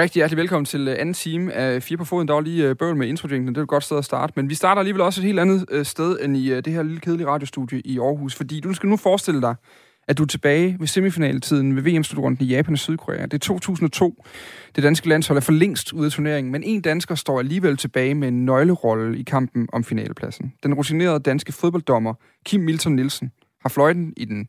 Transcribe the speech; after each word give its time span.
Rigtig 0.00 0.20
hjertelig 0.20 0.36
velkommen 0.36 0.64
til 0.64 0.88
øh, 0.88 0.96
anden 0.98 1.14
time 1.14 1.52
af 1.52 1.82
Fire 1.82 1.98
på 1.98 2.04
Foden. 2.04 2.28
Der 2.28 2.34
var 2.34 2.40
lige 2.40 2.68
øh, 2.68 2.76
bøvl 2.76 2.96
med 2.96 3.08
introdrinken, 3.08 3.48
det 3.48 3.56
er 3.56 3.62
et 3.62 3.68
godt 3.68 3.84
sted 3.84 3.98
at 3.98 4.04
starte. 4.04 4.32
Men 4.36 4.48
vi 4.48 4.54
starter 4.54 4.78
alligevel 4.78 5.00
også 5.02 5.20
et 5.20 5.24
helt 5.24 5.40
andet 5.40 5.66
øh, 5.70 5.84
sted 5.84 6.18
end 6.22 6.36
i 6.36 6.60
det 6.60 6.72
her 6.72 6.82
lille 6.82 7.00
kedelige 7.00 7.26
radiostudie 7.26 7.80
i 7.80 7.98
Aarhus. 7.98 8.34
Fordi 8.34 8.60
du 8.60 8.74
skal 8.74 8.88
nu 8.88 8.96
forestille 8.96 9.40
dig, 9.40 9.54
at 10.08 10.18
du 10.18 10.22
er 10.22 10.26
tilbage 10.26 10.76
ved 10.80 10.86
semifinaletiden 10.86 11.76
ved 11.76 11.82
VM-slutrunden 11.82 12.46
i 12.46 12.48
Japan 12.48 12.74
og 12.74 12.78
Sydkorea. 12.78 13.22
Det 13.22 13.34
er 13.34 13.38
2002. 13.38 14.24
Det 14.76 14.84
danske 14.84 15.08
landshold 15.08 15.36
er 15.36 15.40
for 15.40 15.52
længst 15.52 15.92
ude 15.92 16.06
af 16.06 16.12
turneringen, 16.12 16.52
men 16.52 16.62
en 16.62 16.80
dansker 16.80 17.14
står 17.14 17.38
alligevel 17.38 17.76
tilbage 17.76 18.14
med 18.14 18.28
en 18.28 18.44
nøglerolle 18.44 19.18
i 19.18 19.22
kampen 19.22 19.68
om 19.72 19.84
finalepladsen. 19.84 20.52
Den 20.62 20.74
rutinerede 20.74 21.20
danske 21.20 21.52
fodbolddommer 21.52 22.14
Kim 22.46 22.60
Milton 22.60 22.96
Nielsen 22.96 23.30
har 23.62 23.68
fløjten 23.68 24.12
i 24.16 24.24
den 24.24 24.48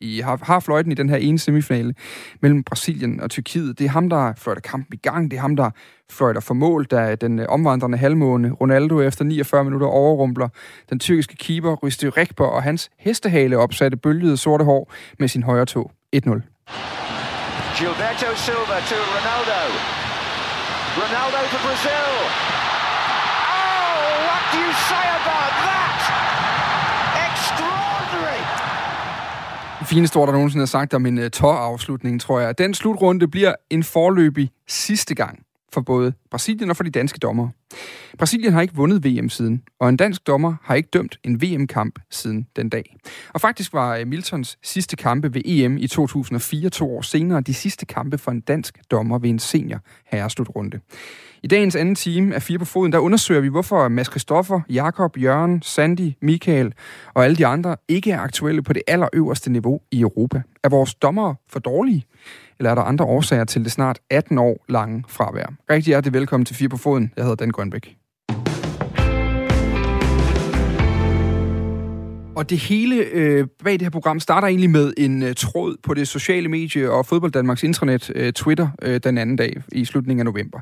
i, 0.00 0.20
har, 0.20 0.40
har 0.42 0.60
fløjten 0.60 0.92
i 0.92 0.94
den 0.94 1.08
her 1.08 1.16
ene 1.16 1.38
semifinale 1.38 1.94
mellem 2.40 2.64
Brasilien 2.64 3.20
og 3.20 3.30
Tyrkiet. 3.30 3.78
Det 3.78 3.84
er 3.84 3.90
ham, 3.90 4.10
der 4.10 4.32
fløjter 4.36 4.60
kampen 4.60 4.94
i 4.94 4.96
gang. 4.96 5.30
Det 5.30 5.36
er 5.36 5.40
ham, 5.40 5.56
der 5.56 5.70
fløjter 6.10 6.40
for 6.40 6.54
mål, 6.54 6.84
da 6.84 7.14
den 7.14 7.38
øh, 7.38 7.46
omvandrende 7.48 7.98
halvmåne 7.98 8.52
Ronaldo 8.52 9.00
efter 9.00 9.24
49 9.24 9.64
minutter 9.64 9.86
overrumpler 9.86 10.48
den 10.90 10.98
tyrkiske 10.98 11.36
keeper 11.36 11.76
Rüsti 11.76 12.08
Rekber 12.08 12.46
og 12.46 12.62
hans 12.62 12.90
hestehale 12.98 13.58
opsatte 13.58 13.96
bølgede 13.96 14.36
sorte 14.36 14.64
hår 14.64 14.92
med 15.18 15.28
sin 15.28 15.42
højre 15.42 15.66
tog. 15.66 15.90
1-0. 16.16 16.20
Gilberto 17.78 18.28
Silva 18.34 18.78
to 18.90 18.98
Ronaldo. 19.14 19.60
Ronaldo 21.00 21.40
for 21.52 21.60
Brazil. 21.66 22.10
Oh, 23.54 24.26
what 24.28 24.42
do 24.52 24.58
you 24.66 24.72
say 24.88 25.06
about 25.20 25.50
that? 25.62 25.67
Fineste 29.88 30.16
ord, 30.16 30.26
der 30.26 30.32
nogensinde 30.32 30.62
er 30.62 30.66
sagt 30.66 30.94
om 30.94 31.06
en 31.06 31.18
øh, 31.18 31.24
uh, 31.24 31.30
tårafslutning, 31.30 32.20
tror 32.20 32.40
jeg. 32.40 32.58
Den 32.58 32.74
slutrunde 32.74 33.28
bliver 33.28 33.54
en 33.70 33.84
forløbig 33.84 34.50
sidste 34.68 35.14
gang 35.14 35.38
for 35.72 35.80
både 35.80 36.12
Brasilien 36.30 36.70
og 36.70 36.76
for 36.76 36.84
de 36.84 36.90
danske 36.90 37.18
dommere. 37.18 37.50
Brasilien 38.18 38.52
har 38.52 38.60
ikke 38.60 38.74
vundet 38.74 39.04
VM 39.04 39.28
siden, 39.28 39.62
og 39.80 39.88
en 39.88 39.96
dansk 39.96 40.26
dommer 40.26 40.54
har 40.62 40.74
ikke 40.74 40.88
dømt 40.92 41.18
en 41.24 41.42
VM-kamp 41.42 41.98
siden 42.10 42.46
den 42.56 42.68
dag. 42.68 42.96
Og 43.34 43.40
faktisk 43.40 43.72
var 43.72 43.96
øh, 43.96 44.06
Miltons 44.06 44.58
sidste 44.62 44.96
kampe 44.96 45.34
ved 45.34 45.42
EM 45.44 45.76
i 45.78 45.86
2004, 45.86 46.70
to 46.70 46.96
år 46.96 47.02
senere, 47.02 47.40
de 47.40 47.54
sidste 47.54 47.86
kampe 47.86 48.18
for 48.18 48.30
en 48.30 48.40
dansk 48.40 48.78
dommer 48.90 49.18
ved 49.18 49.30
en 49.30 49.38
senior 49.38 49.80
herreslutrunde. 50.06 50.80
I 51.42 51.46
dagens 51.46 51.76
anden 51.76 51.94
time 51.94 52.34
af 52.34 52.42
Fire 52.42 52.58
på 52.58 52.64
Foden, 52.64 52.92
der 52.92 52.98
undersøger 52.98 53.40
vi, 53.40 53.48
hvorfor 53.48 53.88
Mads 53.88 54.10
Christoffer, 54.10 54.60
Jakob, 54.70 55.18
Jørgen, 55.18 55.62
Sandy, 55.62 56.12
Michael 56.22 56.72
og 57.14 57.24
alle 57.24 57.36
de 57.36 57.46
andre 57.46 57.76
ikke 57.88 58.10
er 58.10 58.20
aktuelle 58.20 58.62
på 58.62 58.72
det 58.72 58.82
allerøverste 58.86 59.52
niveau 59.52 59.80
i 59.90 60.00
Europa. 60.00 60.42
Er 60.64 60.68
vores 60.68 60.94
dommere 60.94 61.34
for 61.48 61.58
dårlige? 61.58 62.04
Eller 62.58 62.70
er 62.70 62.74
der 62.74 62.82
andre 62.82 63.04
årsager 63.04 63.44
til 63.44 63.64
det 63.64 63.72
snart 63.72 63.98
18 64.10 64.38
år 64.38 64.64
lange 64.68 65.04
fravær? 65.08 65.52
Rigtig 65.70 65.90
hjertelig 65.90 66.12
velkommen 66.12 66.44
til 66.44 66.56
Fire 66.56 66.68
på 66.68 66.76
Foden. 66.76 67.12
Jeg 67.16 67.24
hedder 67.24 67.36
Dan 67.36 67.50
Grønbæk. 67.50 67.97
Og 72.38 72.50
det 72.50 72.58
hele 72.58 72.96
øh, 72.96 73.46
bag 73.64 73.72
det 73.72 73.82
her 73.82 73.90
program 73.90 74.20
starter 74.20 74.48
egentlig 74.48 74.70
med 74.70 74.92
en 74.96 75.22
øh, 75.22 75.34
tråd 75.34 75.76
på 75.82 75.94
det 75.94 76.08
sociale 76.08 76.48
medie 76.48 76.90
og 76.90 77.06
Fodbold 77.06 77.32
Danmarks 77.32 77.62
intranet, 77.62 78.10
øh, 78.14 78.32
Twitter, 78.32 78.68
øh, 78.82 79.00
den 79.04 79.18
anden 79.18 79.36
dag 79.36 79.62
i 79.72 79.84
slutningen 79.84 80.20
af 80.20 80.24
november. 80.24 80.60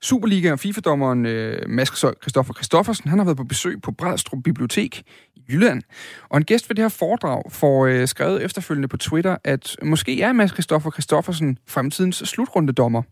Superliga- 0.00 0.52
og 0.52 0.58
FIFA-dommeren 0.58 1.26
øh, 1.26 1.68
Mads 1.68 1.88
Christoffer 1.98 2.54
Christoffersen, 2.54 3.10
han 3.10 3.18
har 3.18 3.24
været 3.24 3.36
på 3.36 3.44
besøg 3.44 3.82
på 3.82 3.92
Bradstrup 3.92 4.42
Bibliotek 4.44 5.02
i 5.36 5.40
Jylland. 5.48 5.82
Og 6.28 6.36
en 6.36 6.44
gæst 6.44 6.70
ved 6.70 6.76
det 6.76 6.84
her 6.84 6.88
foredrag 6.88 7.42
får 7.52 7.86
øh, 7.86 8.08
skrevet 8.08 8.44
efterfølgende 8.44 8.88
på 8.88 8.96
Twitter, 8.96 9.36
at 9.44 9.76
måske 9.82 10.22
er 10.22 10.32
Mads 10.32 10.50
Christoffer 10.50 10.90
Christoffersen 10.90 11.58
fremtidens 11.66 12.16
slutrundedommer. 12.16 13.02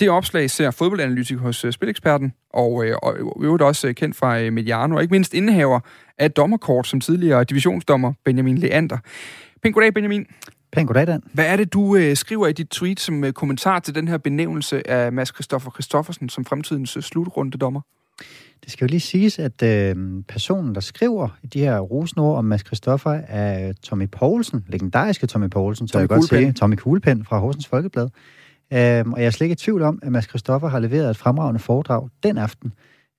Det 0.00 0.10
opslag 0.10 0.50
ser 0.50 0.70
fodboldanalytiker 0.70 1.40
hos 1.42 1.64
uh, 1.64 1.70
Spileksperten, 1.70 2.32
og, 2.50 2.72
uh, 2.72 2.86
og 3.02 3.16
øvrigt 3.42 3.62
også 3.62 3.88
uh, 3.88 3.94
kendt 3.94 4.16
fra 4.16 4.46
uh, 4.46 4.52
Mediano, 4.52 4.96
og 4.96 5.02
ikke 5.02 5.12
mindst 5.12 5.34
indehaver 5.34 5.80
af 6.18 6.30
dommerkort 6.30 6.86
som 6.86 7.00
tidligere 7.00 7.44
divisionsdommer 7.44 8.12
Benjamin 8.24 8.58
Leander. 8.58 8.98
Pænt 9.62 9.74
goddag, 9.74 9.94
Benjamin. 9.94 10.26
Pænt 10.72 10.86
goddag, 10.86 11.06
Dan. 11.06 11.22
Hvad 11.32 11.46
er 11.46 11.56
det, 11.56 11.72
du 11.72 11.80
uh, 11.80 12.14
skriver 12.14 12.46
i 12.46 12.52
dit 12.52 12.68
tweet 12.68 13.00
som 13.00 13.22
uh, 13.22 13.30
kommentar 13.30 13.78
til 13.78 13.94
den 13.94 14.08
her 14.08 14.18
benævnelse 14.18 14.90
af 14.90 15.12
Mads 15.12 15.34
Christoffer 15.34 15.70
Christoffersen 15.70 16.28
som 16.28 16.44
fremtidens 16.44 16.96
uh, 16.96 17.02
slutrunde 17.02 17.58
dommer? 17.58 17.80
Det 18.64 18.72
skal 18.72 18.84
jo 18.84 18.90
lige 18.90 19.00
siges, 19.00 19.38
at 19.38 19.62
øh, 19.62 19.96
personen, 20.28 20.74
der 20.74 20.80
skriver 20.80 21.28
de 21.52 21.60
her 21.60 21.78
rosenord 21.78 22.38
om 22.38 22.44
Mads 22.44 22.66
Christoffer, 22.66 23.10
er 23.10 23.72
Tommy 23.72 24.08
Poulsen, 24.12 24.64
legendariske 24.68 25.26
Tommy 25.26 25.48
Poulsen, 25.48 25.88
så 25.88 25.98
jeg 25.98 26.08
godt 26.08 26.24
sige, 26.24 26.52
Tommy 26.52 26.74
Kuglepen 26.74 27.24
fra 27.24 27.38
Horsens 27.38 27.66
Folkeblad. 27.66 28.08
Øhm, 28.72 29.12
og 29.12 29.20
jeg 29.20 29.26
er 29.26 29.30
slet 29.30 29.44
ikke 29.44 29.52
i 29.52 29.56
tvivl 29.56 29.82
om, 29.82 29.98
at 30.02 30.12
Mads 30.12 30.28
Christoffer 30.28 30.68
har 30.68 30.78
leveret 30.78 31.10
et 31.10 31.16
fremragende 31.16 31.60
foredrag 31.60 32.08
den 32.22 32.38
aften. 32.38 32.72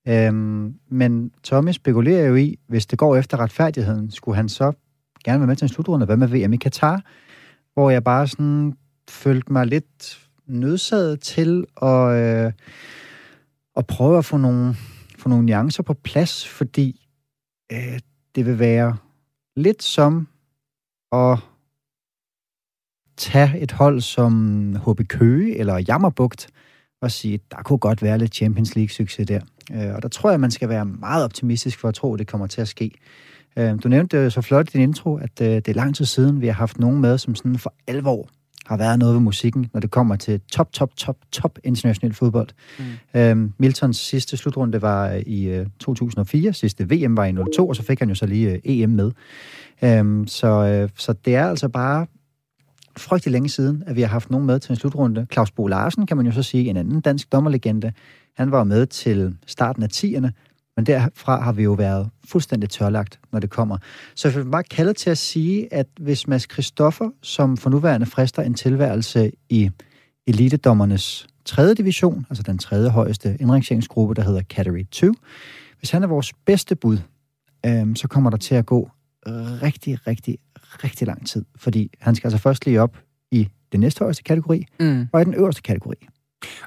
Øhm, 0.07 0.75
men 0.89 1.31
Tommy 1.43 1.71
spekulerer 1.71 2.27
jo 2.27 2.35
i, 2.35 2.59
hvis 2.67 2.85
det 2.85 2.99
går 2.99 3.15
efter 3.15 3.37
retfærdigheden, 3.37 4.11
skulle 4.11 4.35
han 4.35 4.49
så 4.49 4.71
gerne 5.23 5.39
være 5.39 5.47
med 5.47 5.55
til 5.55 5.65
en 5.65 5.69
slutrunde, 5.69 6.05
hvad 6.05 6.17
med 6.17 6.27
VM 6.27 6.53
i 6.53 6.57
Katar? 6.57 7.01
Hvor 7.73 7.89
jeg 7.89 8.03
bare 8.03 8.27
sådan 8.27 8.73
følte 9.09 9.53
mig 9.53 9.65
lidt 9.65 10.19
nødsaget 10.47 11.19
til 11.19 11.65
at, 11.81 12.11
øh, 12.11 12.51
at 13.75 13.87
prøve 13.87 14.17
at 14.17 14.25
få 14.25 14.37
nogle, 14.37 14.75
få 15.17 15.29
nogle 15.29 15.45
nuancer 15.45 15.83
på 15.83 15.93
plads, 15.93 16.47
fordi 16.47 17.07
øh, 17.71 17.99
det 18.35 18.45
vil 18.45 18.59
være 18.59 18.97
lidt 19.55 19.83
som 19.83 20.27
at 21.11 21.39
tage 23.17 23.59
et 23.59 23.71
hold 23.71 24.01
som 24.01 24.75
HB 24.87 25.07
Køge 25.07 25.57
eller 25.57 25.83
Jammerbugt 25.87 26.47
og 27.01 27.11
sige, 27.11 27.39
der 27.51 27.57
kunne 27.57 27.79
godt 27.79 28.01
være 28.01 28.17
lidt 28.17 28.35
Champions 28.35 28.75
League-succes 28.75 29.25
der. 29.25 29.41
Øh, 29.73 29.95
og 29.95 30.03
der 30.03 30.09
tror 30.09 30.29
jeg, 30.29 30.39
man 30.39 30.51
skal 30.51 30.69
være 30.69 30.85
meget 30.85 31.23
optimistisk 31.23 31.79
for 31.79 31.87
at 31.87 31.93
tro, 31.93 32.13
at 32.13 32.19
det 32.19 32.27
kommer 32.27 32.47
til 32.47 32.61
at 32.61 32.67
ske. 32.67 32.91
Øh, 33.57 33.73
du 33.83 33.89
nævnte 33.89 34.31
så 34.31 34.41
flot 34.41 34.69
i 34.69 34.71
din 34.71 34.81
intro, 34.81 35.15
at 35.15 35.41
øh, 35.41 35.47
det 35.47 35.67
er 35.67 35.73
lang 35.73 35.95
tid 35.95 36.05
siden, 36.05 36.41
vi 36.41 36.47
har 36.47 36.53
haft 36.53 36.79
nogen 36.79 37.01
med, 37.01 37.17
som 37.17 37.35
sådan 37.35 37.57
for 37.57 37.73
alvor 37.87 38.29
har 38.65 38.77
været 38.77 38.99
noget 38.99 39.13
ved 39.13 39.21
musikken, 39.21 39.69
når 39.73 39.79
det 39.79 39.91
kommer 39.91 40.15
til 40.15 40.41
top, 40.51 40.71
top, 40.71 40.95
top, 40.97 41.17
top 41.31 41.59
international 41.63 42.13
fodbold. 42.13 42.49
Mm. 42.79 43.19
Øhm, 43.19 43.53
Miltons 43.57 43.97
sidste 43.97 44.37
slutrunde 44.37 44.81
var 44.81 45.21
i 45.25 45.43
øh, 45.43 45.65
2004, 45.79 46.53
sidste 46.53 46.89
VM 46.89 47.17
var 47.17 47.25
i 47.25 47.33
02, 47.55 47.67
og 47.67 47.75
så 47.75 47.83
fik 47.83 47.99
han 47.99 48.09
jo 48.09 48.15
så 48.15 48.25
lige 48.25 48.49
øh, 48.51 48.59
EM 48.63 48.89
med. 48.89 49.11
Øhm, 49.83 50.27
så, 50.27 50.47
øh, 50.47 50.89
så 50.95 51.13
det 51.13 51.35
er 51.35 51.45
altså 51.45 51.69
bare 51.69 52.05
frygtelig 52.97 53.31
længe 53.31 53.49
siden, 53.49 53.83
at 53.87 53.95
vi 53.95 54.01
har 54.01 54.07
haft 54.07 54.29
nogen 54.29 54.47
med 54.47 54.59
til 54.59 54.71
en 54.71 54.75
slutrunde. 54.75 55.27
Claus 55.33 55.51
Bo 55.51 55.67
Larsen, 55.67 56.05
kan 56.05 56.17
man 56.17 56.25
jo 56.25 56.31
så 56.31 56.43
sige, 56.43 56.69
en 56.69 56.77
anden 56.77 57.01
dansk 57.01 57.31
dommerlegende. 57.31 57.93
Han 58.37 58.51
var 58.51 58.63
med 58.63 58.85
til 58.85 59.35
starten 59.45 59.83
af 59.83 59.87
10'erne, 59.93 60.29
men 60.75 60.85
derfra 60.85 61.41
har 61.41 61.51
vi 61.51 61.63
jo 61.63 61.73
været 61.73 62.09
fuldstændig 62.27 62.69
tørlagt, 62.69 63.19
når 63.31 63.39
det 63.39 63.49
kommer. 63.49 63.77
Så 64.15 64.27
jeg 64.27 64.37
vil 64.37 64.51
bare 64.51 64.63
kalde 64.63 64.93
til 64.93 65.09
at 65.09 65.17
sige, 65.17 65.73
at 65.73 65.87
hvis 65.99 66.27
Mads 66.27 66.47
Christoffer, 66.51 67.09
som 67.21 67.57
for 67.57 67.69
nuværende 67.69 68.05
frister 68.05 68.41
en 68.43 68.53
tilværelse 68.53 69.31
i 69.49 69.69
elitedommernes 70.27 71.27
tredje 71.45 71.73
division, 71.73 72.25
altså 72.29 72.43
den 72.43 72.57
tredje 72.57 72.89
højeste 72.89 73.37
indrangeringsgruppe, 73.39 74.13
der 74.13 74.21
hedder 74.21 74.41
Category 74.41 74.85
2, 74.91 75.13
hvis 75.79 75.91
han 75.91 76.03
er 76.03 76.07
vores 76.07 76.33
bedste 76.45 76.75
bud, 76.75 76.97
øh, 77.65 77.95
så 77.95 78.07
kommer 78.07 78.29
der 78.29 78.37
til 78.37 78.55
at 78.55 78.65
gå 78.65 78.89
rigtig, 79.61 80.07
rigtig, 80.07 80.37
rigtig 80.83 81.07
lang 81.07 81.27
tid, 81.27 81.45
fordi 81.57 81.91
han 81.99 82.15
skal 82.15 82.27
altså 82.27 82.41
først 82.41 82.65
lige 82.65 82.81
op 82.81 82.97
i 83.31 83.49
den 83.71 83.79
næste 83.79 83.99
højeste 83.99 84.23
kategori, 84.23 84.65
mm. 84.79 85.07
og 85.13 85.21
i 85.21 85.23
den 85.23 85.33
øverste 85.33 85.61
kategori. 85.61 85.95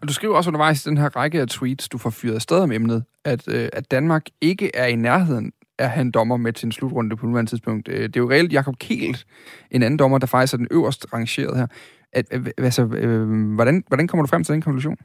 Og 0.03 0.09
du 0.09 0.13
skriver 0.13 0.37
også 0.37 0.51
undervejs 0.51 0.87
i 0.87 0.89
den 0.89 0.99
her 0.99 1.17
række 1.17 1.41
af 1.41 1.49
tweets, 1.49 1.89
du 1.89 1.99
får 1.99 2.11
fyret 2.11 2.35
afsted 2.35 2.59
om 2.59 2.73
emnet, 2.73 3.05
at, 3.25 3.49
øh, 3.49 3.69
at 3.73 3.91
Danmark 3.91 4.23
ikke 4.41 4.77
er 4.77 4.87
i 4.87 4.97
nærheden 4.97 5.53
af 5.79 6.01
en 6.01 6.11
dommer 6.11 6.37
med 6.37 6.53
til 6.53 6.67
en 6.67 6.73
slutrunde 6.73 7.17
på 7.17 7.27
nuværende 7.27 7.51
tidspunkt. 7.51 7.89
Øh, 7.89 8.03
det 8.03 8.17
er 8.17 8.21
jo 8.21 8.31
reelt 8.31 8.53
Jakob 8.53 8.79
Kelt, 8.79 9.27
en 9.71 9.83
anden 9.83 9.99
dommer, 9.99 10.19
der 10.19 10.27
faktisk 10.27 10.53
er 10.53 10.57
den 10.57 10.69
øverst 10.71 11.07
rangeret 11.13 11.57
her. 11.57 11.67
At, 12.13 12.27
altså, 12.59 12.85
øh, 12.85 13.55
hvordan, 13.55 13.85
hvordan 13.89 14.09
kommer 14.09 14.23
du 14.23 14.29
frem 14.29 14.45
til 14.45 14.53
den 14.53 14.63
konklusion? 14.63 14.97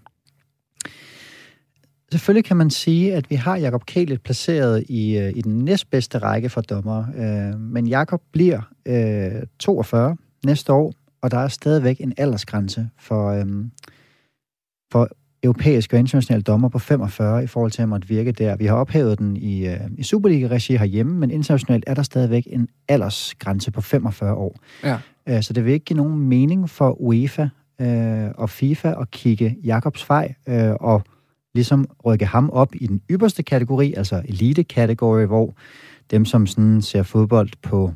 Selvfølgelig 2.12 2.46
kan 2.46 2.58
man 2.58 2.70
sige, 2.70 3.16
at 3.16 3.30
vi 3.30 3.36
har 3.36 3.58
Jakob 3.58 3.86
Kælet 3.86 4.22
placeret 4.22 4.84
i, 4.90 5.18
øh, 5.18 5.32
i 5.36 5.42
den 5.42 5.58
næstbedste 5.58 6.18
række 6.18 6.50
for 6.50 6.62
dommer. 6.62 7.06
Øh, 7.18 7.60
men 7.60 7.88
Jakob 7.88 8.22
bliver 8.32 8.62
øh, 8.86 9.32
42 9.60 10.18
næste 10.46 10.74
år, 10.74 10.94
og 11.22 11.32
der 11.32 11.38
er 11.38 11.48
stadigvæk 11.48 11.98
en 12.00 12.14
aldersgrænse 12.18 12.90
for, 13.00 13.30
øh, 13.30 13.46
for 14.92 15.10
europæiske 15.44 15.96
og 15.96 16.00
internationale 16.00 16.44
dommer 16.44 16.70
på 16.70 16.80
45 16.80 17.44
i 17.44 17.48
forhold 17.48 17.72
til 17.72 17.82
at 17.82 17.90
måtte 17.90 18.08
virke 18.08 18.32
der. 18.32 18.56
Vi 18.56 18.66
har 18.66 18.76
ophævet 18.76 19.20
den 19.20 19.38
i, 19.38 19.68
øh, 19.68 19.80
i 19.98 20.04
Superliga-regi 20.04 20.78
herhjemme, 20.78 21.14
men 21.14 21.32
internationalt 21.32 21.84
er 21.88 21.94
der 21.94 22.04
stadigvæk 22.04 22.48
en 22.52 22.68
aldersgrænse 22.88 23.72
på 23.72 23.82
45 23.82 24.34
år. 24.34 24.56
Ja. 24.84 24.98
Øh, 25.30 25.44
så 25.44 25.54
det 25.54 25.66
vil 25.66 25.74
ikke 25.74 25.86
give 25.86 25.98
nogen 25.98 26.20
mening 26.20 26.70
for 26.70 27.02
UEFA 27.02 27.48
øh, 27.82 28.32
og 28.36 28.50
FIFA 28.50 28.94
at 29.02 29.12
kigge 29.12 29.58
Jakobs 29.64 30.10
vej 30.10 30.34
øh, 30.48 30.72
og 30.72 31.04
ligesom 31.56 31.88
rykke 32.06 32.26
ham 32.26 32.50
op 32.50 32.76
i 32.76 32.88
den 32.88 33.02
ypperste 33.12 33.44
kategori, 33.44 33.94
altså 33.94 34.22
elite-kategori, 34.26 35.26
hvor 35.26 35.54
dem, 36.12 36.26
som 36.26 36.48
sådan 36.48 36.82
ser 36.82 37.04
fodbold 37.04 37.50
på, 37.62 37.94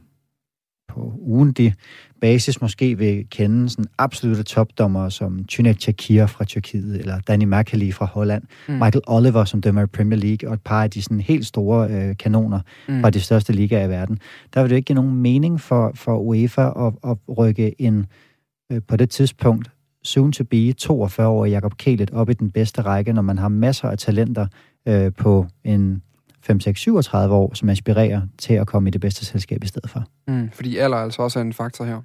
på 0.88 1.14
ugentlig 1.18 1.74
basis 2.22 2.62
måske 2.62 2.98
vil 2.98 3.26
kende 3.30 3.70
sådan 3.70 3.86
absolutte 3.98 4.44
topdommer 4.44 5.10
som 5.10 5.40
Cüneyt 5.52 5.78
Çakir 5.78 6.26
fra 6.26 6.46
Tyrkiet, 6.46 7.00
eller 7.00 7.20
Danny 7.20 7.44
Makali 7.46 7.92
fra 7.92 8.06
Holland, 8.06 8.44
mm. 8.68 8.74
Michael 8.74 9.02
Oliver, 9.08 9.46
som 9.46 9.62
dømmer 9.62 9.84
i 9.84 9.86
Premier 9.86 10.20
League, 10.20 10.50
og 10.50 10.54
et 10.54 10.62
par 10.62 10.84
af 10.84 10.92
de 10.92 11.02
sådan 11.02 11.22
helt 11.22 11.46
store 11.46 11.90
øh, 11.92 12.18
kanoner 12.18 12.60
mm. 12.88 13.02
fra 13.02 13.10
de 13.10 13.20
største 13.20 13.54
ligaer 13.54 13.86
i 13.86 13.90
verden. 13.90 14.20
Der 14.54 14.62
vil 14.62 14.70
det 14.70 14.76
ikke 14.76 14.86
give 14.86 14.96
nogen 14.96 15.16
mening 15.16 15.62
for, 15.62 15.92
for 15.96 16.18
UEFA 16.18 16.88
at, 16.88 17.12
at 17.12 17.38
rykke 17.38 17.82
en 17.82 18.06
øh, 18.72 18.82
på 18.88 18.98
det 18.98 19.10
tidspunkt 19.10 19.72
soon 20.08 20.32
to 20.32 20.44
be 20.44 20.74
42-årige 20.82 21.52
Jakob 21.52 21.78
Kælet 21.78 22.12
op 22.12 22.30
i 22.30 22.34
den 22.34 22.52
bedste 22.52 22.82
række, 22.82 23.14
når 23.14 23.22
man 23.22 23.38
har 23.38 23.48
masser 23.48 23.90
af 23.90 23.98
talenter 23.98 24.48
øh, 24.88 25.12
på 25.14 25.46
en 25.64 26.02
5-6-37 26.52 27.18
år, 27.18 27.54
som 27.54 27.70
aspirerer 27.70 28.22
til 28.38 28.54
at 28.54 28.68
komme 28.68 28.90
i 28.90 28.92
det 28.92 29.02
bedste 29.02 29.26
selskab 29.26 29.64
i 29.64 29.68
stedet 29.68 29.90
for. 29.90 30.04
Mm, 30.28 30.50
fordi 30.54 30.78
alder 30.78 30.98
altså 30.98 31.22
også 31.22 31.40
en 31.40 31.54
faktor 31.54 31.86
her. 31.86 32.02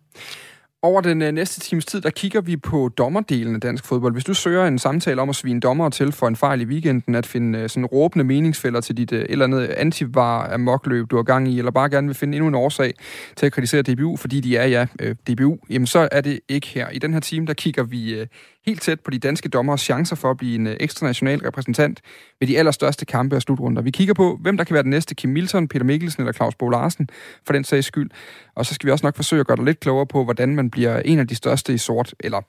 Over 0.84 1.00
den 1.00 1.22
øh, 1.22 1.32
næste 1.32 1.60
times 1.60 1.84
tid, 1.84 2.00
der 2.00 2.10
kigger 2.10 2.40
vi 2.40 2.56
på 2.56 2.88
dommerdelen 2.88 3.54
af 3.54 3.60
dansk 3.60 3.84
fodbold. 3.84 4.12
Hvis 4.12 4.24
du 4.24 4.34
søger 4.34 4.66
en 4.66 4.78
samtale 4.78 5.22
om 5.22 5.28
at 5.28 5.36
svine 5.36 5.60
dommer 5.60 5.88
til 5.88 6.12
for 6.12 6.28
en 6.28 6.36
fejl 6.36 6.60
i 6.60 6.64
weekenden, 6.64 7.14
at 7.14 7.26
finde 7.26 7.58
øh, 7.58 7.68
sådan 7.68 7.86
råbende 7.86 8.24
meningsfælder 8.24 8.80
til 8.80 8.96
dit 8.96 9.12
øh, 9.12 9.26
eller 9.28 9.44
andet 9.44 9.66
antivar 9.66 10.46
af 10.46 10.58
mokløb, 10.58 11.10
du 11.10 11.16
har 11.16 11.22
gang 11.22 11.48
i, 11.48 11.58
eller 11.58 11.70
bare 11.70 11.90
gerne 11.90 12.06
vil 12.06 12.16
finde 12.16 12.36
endnu 12.36 12.48
en 12.48 12.54
årsag 12.54 12.94
til 13.36 13.46
at 13.46 13.52
kritisere 13.52 13.82
DBU, 13.82 14.16
fordi 14.16 14.40
de 14.40 14.56
er, 14.56 14.66
ja, 14.66 14.86
øh, 15.00 15.14
DBU, 15.30 15.58
jamen 15.70 15.86
så 15.86 16.08
er 16.12 16.20
det 16.20 16.40
ikke 16.48 16.66
her. 16.66 16.88
I 16.88 16.98
den 16.98 17.12
her 17.12 17.20
time, 17.20 17.46
der 17.46 17.54
kigger 17.54 17.82
vi 17.82 18.14
øh, 18.14 18.26
helt 18.66 18.82
tæt 18.82 19.00
på 19.00 19.10
de 19.10 19.18
danske 19.18 19.48
dommers 19.48 19.80
chancer 19.80 20.16
for 20.16 20.30
at 20.30 20.36
blive 20.36 20.54
en 20.54 20.66
øh, 20.66 20.76
ekstra 20.80 21.06
national 21.06 21.38
repræsentant 21.38 22.00
ved 22.40 22.48
de 22.48 22.58
allerstørste 22.58 23.04
kampe 23.04 23.36
og 23.36 23.42
slutrunder. 23.42 23.82
Vi 23.82 23.90
kigger 23.90 24.14
på, 24.14 24.38
hvem 24.40 24.56
der 24.56 24.64
kan 24.64 24.74
være 24.74 24.82
den 24.82 24.90
næste 24.90 25.14
Kim 25.14 25.30
Milton, 25.30 25.68
Peter 25.68 25.84
Mikkelsen 25.84 26.22
eller 26.22 26.32
Claus 26.32 26.54
Bo 26.54 26.68
Larsen, 26.68 27.08
for 27.46 27.52
den 27.52 27.64
sags 27.64 27.86
skyld. 27.86 28.10
Og 28.54 28.66
så 28.66 28.74
skal 28.74 28.86
vi 28.86 28.92
også 28.92 29.06
nok 29.06 29.16
forsøge 29.16 29.40
at 29.40 29.46
gøre 29.46 29.56
dig 29.56 29.64
lidt 29.64 29.80
klogere 29.80 30.06
på, 30.06 30.24
hvordan 30.24 30.54
man 30.54 30.70
bliver 30.70 30.98
en 30.98 31.18
af 31.18 31.28
de 31.28 31.34
største 31.34 31.74
i 31.74 31.78
sort, 31.78 32.14
eller 32.20 32.40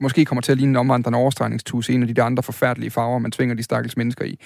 måske 0.00 0.24
kommer 0.24 0.42
til 0.42 0.52
at 0.52 0.58
ligne 0.58 0.70
en 0.70 0.76
omvandrende 0.76 1.18
overstregningstus, 1.18 1.90
en 1.90 2.02
af 2.02 2.08
de 2.08 2.14
der 2.14 2.24
andre 2.24 2.42
forfærdelige 2.42 2.90
farver, 2.90 3.18
man 3.18 3.30
tvinger 3.30 3.54
de 3.54 3.62
stakkels 3.62 3.96
mennesker 3.96 4.24
i. 4.24 4.38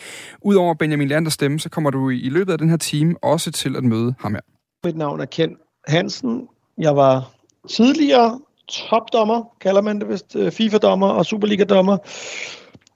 Udover 0.42 0.74
Benjamin 0.74 1.08
Landers 1.08 1.32
stemme, 1.32 1.60
så 1.60 1.68
kommer 1.68 1.90
du 1.90 2.10
i 2.10 2.28
løbet 2.28 2.52
af 2.52 2.58
den 2.58 2.68
her 2.70 2.76
time 2.76 3.14
også 3.22 3.50
til 3.50 3.76
at 3.76 3.84
møde 3.84 4.14
ham 4.20 4.34
her. 4.34 4.40
Mit 4.84 4.96
navn 4.96 5.20
er 5.20 5.24
Ken 5.24 5.56
Hansen. 5.86 6.48
Jeg 6.78 6.96
var 6.96 7.30
tidligere 7.70 8.40
topdommer, 8.68 9.44
kalder 9.60 9.80
man 9.80 10.00
det 10.00 10.08
vist, 10.08 10.36
øh, 10.36 10.52
FIFA-dommer 10.52 11.08
og 11.08 11.26
Superliga-dommer. 11.26 11.96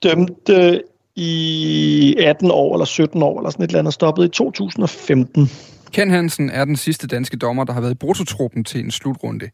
Dømte 0.02 0.54
øh, 0.54 0.80
i 1.16 2.16
18 2.18 2.50
år 2.50 2.74
eller 2.74 2.84
17 2.84 3.22
år 3.22 3.38
eller 3.38 3.50
sådan 3.50 3.64
et 3.64 3.68
eller 3.68 3.78
andet, 3.78 3.94
stoppet 3.94 4.24
i 4.24 4.28
2015. 4.28 5.48
Ken 5.92 6.10
Hansen 6.10 6.50
er 6.50 6.64
den 6.64 6.76
sidste 6.76 7.06
danske 7.06 7.36
dommer, 7.36 7.64
der 7.64 7.72
har 7.72 7.80
været 7.80 7.92
i 7.92 7.94
brutotruppen 7.94 8.64
til 8.64 8.84
en 8.84 8.90
slutrunde. 8.90 9.50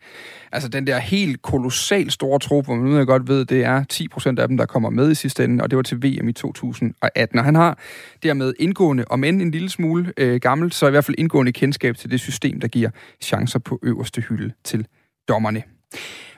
Altså 0.53 0.69
den 0.69 0.87
der 0.87 0.99
helt 0.99 1.43
kolossalt 1.43 2.12
store 2.12 2.38
trup, 2.38 2.64
hvor 2.64 2.75
man 2.75 2.93
nu 2.93 3.05
godt 3.05 3.29
ved, 3.29 3.44
det 3.44 3.64
er 3.64 3.85
10% 3.93 4.41
af 4.41 4.49
dem, 4.49 4.56
der 4.56 4.67
kommer 4.67 4.91
med 4.91 5.11
i 5.11 5.14
sidste 5.14 5.44
ende, 5.44 5.62
og 5.62 5.71
det 5.71 5.76
var 5.76 5.82
til 5.82 6.03
VM 6.03 6.29
i 6.29 6.32
2018. 6.32 7.38
Og 7.38 7.44
han 7.44 7.55
har 7.55 7.79
dermed 8.23 8.55
indgående, 8.59 9.05
om 9.11 9.25
end 9.25 9.43
en 9.43 9.50
lille 9.50 9.69
smule 9.69 10.12
øh, 10.17 10.41
gammelt, 10.41 10.75
så 10.75 10.87
i 10.87 10.91
hvert 10.91 11.05
fald 11.05 11.14
indgående 11.19 11.53
kendskab 11.53 11.97
til 11.97 12.11
det 12.11 12.21
system, 12.21 12.61
der 12.61 12.69
giver 12.69 12.91
chancer 13.21 13.59
på 13.59 13.79
øverste 13.82 14.21
hylde 14.21 14.53
til 14.64 14.87
dommerne. 15.29 15.62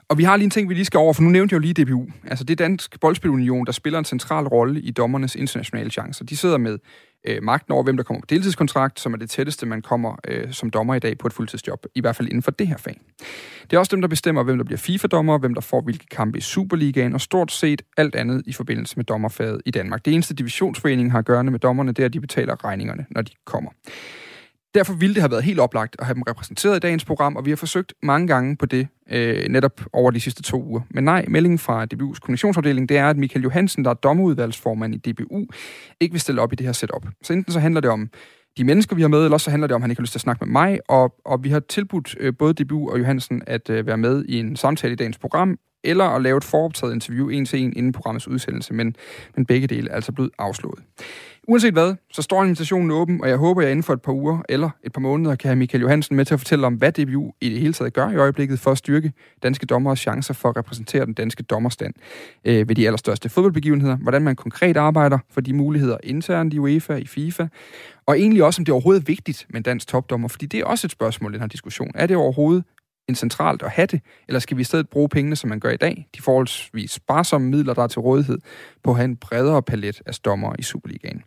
Og 0.08 0.18
vi 0.18 0.24
har 0.24 0.36
lige 0.36 0.44
en 0.44 0.50
ting, 0.50 0.68
vi 0.68 0.74
lige 0.74 0.84
skal 0.84 0.98
over, 0.98 1.12
for 1.12 1.22
nu 1.22 1.28
nævnte 1.28 1.54
jeg 1.54 1.58
jo 1.64 1.72
lige 1.72 1.84
DBU. 1.84 2.06
Altså 2.26 2.44
det 2.44 2.60
er 2.60 2.64
Dansk 2.64 3.00
Boldspilunion, 3.00 3.66
der 3.66 3.72
spiller 3.72 3.98
en 3.98 4.04
central 4.04 4.44
rolle 4.46 4.80
i 4.80 4.90
dommernes 4.90 5.34
internationale 5.34 5.90
chancer. 5.90 6.24
De 6.24 6.36
sidder 6.36 6.58
med 6.58 6.78
øh, 7.26 7.42
magten 7.42 7.72
over, 7.72 7.82
hvem 7.82 7.96
der 7.96 8.04
kommer 8.04 8.20
på 8.20 8.26
deltidskontrakt, 8.30 9.00
som 9.00 9.14
er 9.14 9.18
det 9.18 9.30
tætteste, 9.30 9.66
man 9.66 9.82
kommer 9.82 10.16
øh, 10.28 10.52
som 10.52 10.70
dommer 10.70 10.94
i 10.94 10.98
dag 10.98 11.18
på 11.18 11.26
et 11.26 11.32
fuldtidsjob, 11.32 11.86
i 11.94 12.00
hvert 12.00 12.16
fald 12.16 12.28
inden 12.28 12.42
for 12.42 12.50
det 12.50 12.68
her 12.68 12.76
fag. 12.76 13.00
Det 13.62 13.76
er 13.76 13.78
også 13.78 13.90
dem, 13.96 14.00
der 14.00 14.08
bestemmer, 14.08 14.42
hvem 14.42 14.56
der 14.56 14.64
bliver 14.64 14.78
FIFA-dommer, 14.78 15.38
hvem 15.38 15.54
der 15.54 15.60
får 15.60 15.80
hvilke 15.80 16.06
kampe 16.06 16.38
i 16.38 16.40
Superligaen, 16.40 17.14
og 17.14 17.20
stort 17.20 17.52
set 17.52 17.82
alt 17.96 18.14
andet 18.14 18.42
i 18.46 18.52
forbindelse 18.52 18.96
med 18.96 19.04
dommerfaget 19.04 19.62
i 19.66 19.70
Danmark. 19.70 20.04
Det 20.04 20.14
eneste 20.14 20.34
divisionsforeningen 20.34 21.10
har 21.10 21.18
at 21.18 21.24
gøre 21.24 21.44
med 21.44 21.58
dommerne, 21.58 21.92
det 21.92 22.02
er, 22.02 22.06
at 22.06 22.12
de 22.12 22.20
betaler 22.20 22.64
regningerne, 22.64 23.06
når 23.10 23.22
de 23.22 23.32
kommer. 23.46 23.70
Derfor 24.74 24.94
ville 24.94 25.14
det 25.14 25.22
have 25.22 25.30
været 25.30 25.44
helt 25.44 25.60
oplagt 25.60 25.96
at 25.98 26.06
have 26.06 26.14
dem 26.14 26.22
repræsenteret 26.22 26.76
i 26.76 26.78
dagens 26.78 27.04
program, 27.04 27.36
og 27.36 27.44
vi 27.44 27.50
har 27.50 27.56
forsøgt 27.56 27.94
mange 28.02 28.26
gange 28.26 28.56
på 28.56 28.66
det 28.66 28.88
øh, 29.10 29.48
netop 29.48 29.80
over 29.92 30.10
de 30.10 30.20
sidste 30.20 30.42
to 30.42 30.64
uger. 30.64 30.80
Men 30.90 31.04
nej, 31.04 31.24
meldingen 31.28 31.58
fra 31.58 31.84
DBU's 31.84 32.18
kommunikationsafdeling, 32.20 32.88
det 32.88 32.96
er, 32.96 33.10
at 33.10 33.16
Michael 33.16 33.42
Johansen, 33.42 33.84
der 33.84 33.90
er 33.90 33.94
dommerudvalgsformand 33.94 34.94
i 34.94 35.12
DBU, 35.12 35.46
ikke 36.00 36.12
vil 36.12 36.20
stille 36.20 36.40
op 36.42 36.52
i 36.52 36.56
det 36.56 36.66
her 36.66 36.72
setup. 36.72 37.06
Så 37.22 37.32
enten 37.32 37.52
så 37.52 37.60
handler 37.60 37.80
det 37.80 37.90
om 37.90 38.10
de 38.58 38.64
mennesker, 38.64 38.96
vi 38.96 39.02
har 39.02 39.08
med, 39.08 39.24
eller 39.24 39.38
så 39.38 39.50
handler 39.50 39.66
det 39.66 39.74
om, 39.74 39.82
at 39.82 39.82
han 39.82 39.90
ikke 39.90 40.00
har 40.00 40.02
lyst 40.02 40.12
til 40.12 40.18
at 40.18 40.22
snakke 40.22 40.44
med 40.44 40.52
mig, 40.52 40.80
og, 40.88 41.14
og 41.24 41.44
vi 41.44 41.48
har 41.48 41.60
tilbudt 41.60 42.14
øh, 42.20 42.32
både 42.38 42.64
DBU 42.64 42.90
og 42.90 42.98
Johansen 42.98 43.42
at 43.46 43.70
øh, 43.70 43.86
være 43.86 43.96
med 43.96 44.24
i 44.28 44.38
en 44.38 44.56
samtale 44.56 44.92
i 44.92 44.96
dagens 44.96 45.18
program, 45.18 45.58
eller 45.84 46.04
at 46.04 46.22
lave 46.22 46.36
et 46.36 46.44
foroptaget 46.44 46.94
interview 46.94 47.28
en 47.28 47.44
til 47.44 47.60
en 47.60 47.72
inden 47.76 47.92
programmets 47.92 48.28
udsendelse, 48.28 48.74
men, 48.74 48.96
men 49.36 49.46
begge 49.46 49.66
dele 49.66 49.90
er 49.90 49.94
altså 49.94 50.12
blevet 50.12 50.30
afslået. 50.38 50.78
Uanset 51.48 51.72
hvad, 51.72 51.94
så 52.12 52.22
står 52.22 52.42
invitationen 52.44 52.90
åben, 52.90 53.20
og 53.22 53.28
jeg 53.28 53.36
håber, 53.36 53.60
at 53.60 53.64
jeg 53.64 53.70
inden 53.70 53.82
for 53.82 53.92
et 53.92 54.02
par 54.02 54.12
uger 54.12 54.42
eller 54.48 54.70
et 54.84 54.92
par 54.92 55.00
måneder 55.00 55.34
kan 55.34 55.48
have 55.48 55.56
Michael 55.56 55.82
Johansen 55.82 56.16
med 56.16 56.24
til 56.24 56.34
at 56.34 56.40
fortælle 56.40 56.66
om, 56.66 56.74
hvad 56.74 56.92
DBU 56.92 57.32
i 57.40 57.48
det 57.48 57.58
hele 57.60 57.72
taget 57.72 57.92
gør 57.92 58.10
i 58.10 58.16
øjeblikket 58.16 58.60
for 58.60 58.70
at 58.70 58.78
styrke 58.78 59.12
danske 59.42 59.66
dommeres 59.66 59.98
chancer 60.00 60.34
for 60.34 60.48
at 60.48 60.56
repræsentere 60.56 61.06
den 61.06 61.14
danske 61.14 61.42
dommerstand 61.42 61.94
øh, 62.44 62.68
ved 62.68 62.74
de 62.74 62.86
allerstørste 62.86 63.28
fodboldbegivenheder, 63.28 63.96
hvordan 63.96 64.22
man 64.22 64.36
konkret 64.36 64.76
arbejder 64.76 65.18
for 65.30 65.40
de 65.40 65.52
muligheder 65.52 65.96
internt 66.02 66.54
i 66.54 66.58
UEFA, 66.58 66.94
i 66.94 67.06
FIFA, 67.06 67.46
og 68.06 68.18
egentlig 68.18 68.44
også, 68.44 68.60
om 68.60 68.64
det 68.64 68.72
er 68.72 68.74
overhovedet 68.74 69.08
vigtigt 69.08 69.46
med 69.48 69.56
en 69.56 69.62
dansk 69.62 69.86
topdommer, 69.86 70.28
fordi 70.28 70.46
det 70.46 70.60
er 70.60 70.64
også 70.64 70.86
et 70.86 70.90
spørgsmål 70.90 71.30
i 71.30 71.34
den 71.34 71.40
her 71.40 71.48
diskussion. 71.48 71.90
Er 71.94 72.06
det 72.06 72.16
overhovedet 72.16 72.64
end 73.10 73.16
centralt 73.16 73.62
at 73.62 73.70
have 73.70 73.86
det, 73.86 74.00
eller 74.28 74.40
skal 74.40 74.56
vi 74.56 74.60
i 74.60 74.64
stedet 74.64 74.88
bruge 74.88 75.08
pengene, 75.08 75.36
som 75.36 75.50
man 75.50 75.60
gør 75.60 75.70
i 75.70 75.76
dag, 75.76 76.08
de 76.16 76.22
forholdsvis 76.22 76.90
sparsomme 76.90 77.50
midler, 77.50 77.74
der 77.74 77.82
er 77.82 77.86
til 77.86 78.00
rådighed, 78.00 78.38
på 78.84 78.90
at 78.90 78.96
have 78.96 79.04
en 79.04 79.16
bredere 79.16 79.62
palet 79.62 80.02
af 80.06 80.14
dommer 80.14 80.52
i 80.58 80.62
Superligaen? 80.62 81.22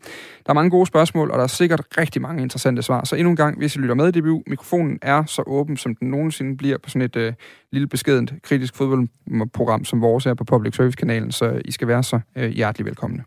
Der 0.46 0.50
er 0.50 0.54
mange 0.54 0.70
gode 0.70 0.86
spørgsmål, 0.86 1.32
og 1.32 1.38
der 1.38 1.44
er 1.44 1.48
sikkert 1.48 1.82
rigtig 1.98 2.22
mange 2.22 2.42
interessante 2.42 2.82
svar, 2.82 3.06
så 3.06 3.16
endnu 3.16 3.30
en 3.30 3.36
gang, 3.36 3.58
hvis 3.58 3.76
I 3.76 3.80
lytter 3.80 3.96
med 3.96 4.16
i 4.16 4.20
DBU, 4.20 4.44
mikrofonen 4.48 5.00
er 5.02 5.26
så 5.26 5.44
åben, 5.48 5.78
som 5.78 5.96
den 5.96 6.10
nogensinde 6.10 6.58
bliver 6.58 6.78
på 6.78 6.90
sådan 6.90 7.02
et 7.02 7.16
øh, 7.16 7.34
lille 7.72 7.88
beskedent 7.88 8.34
kritisk 8.44 8.76
fodboldprogram 8.76 9.86
som 9.86 10.02
vores 10.02 10.26
er 10.26 10.34
på 10.34 10.44
Public 10.44 10.76
Service-kanalen, 10.76 11.32
så 11.32 11.62
I 11.66 11.72
skal 11.72 11.88
være 11.88 12.04
så 12.04 12.20
øh, 12.36 12.50
hjertelig 12.50 12.86
velkomne. 12.86 13.24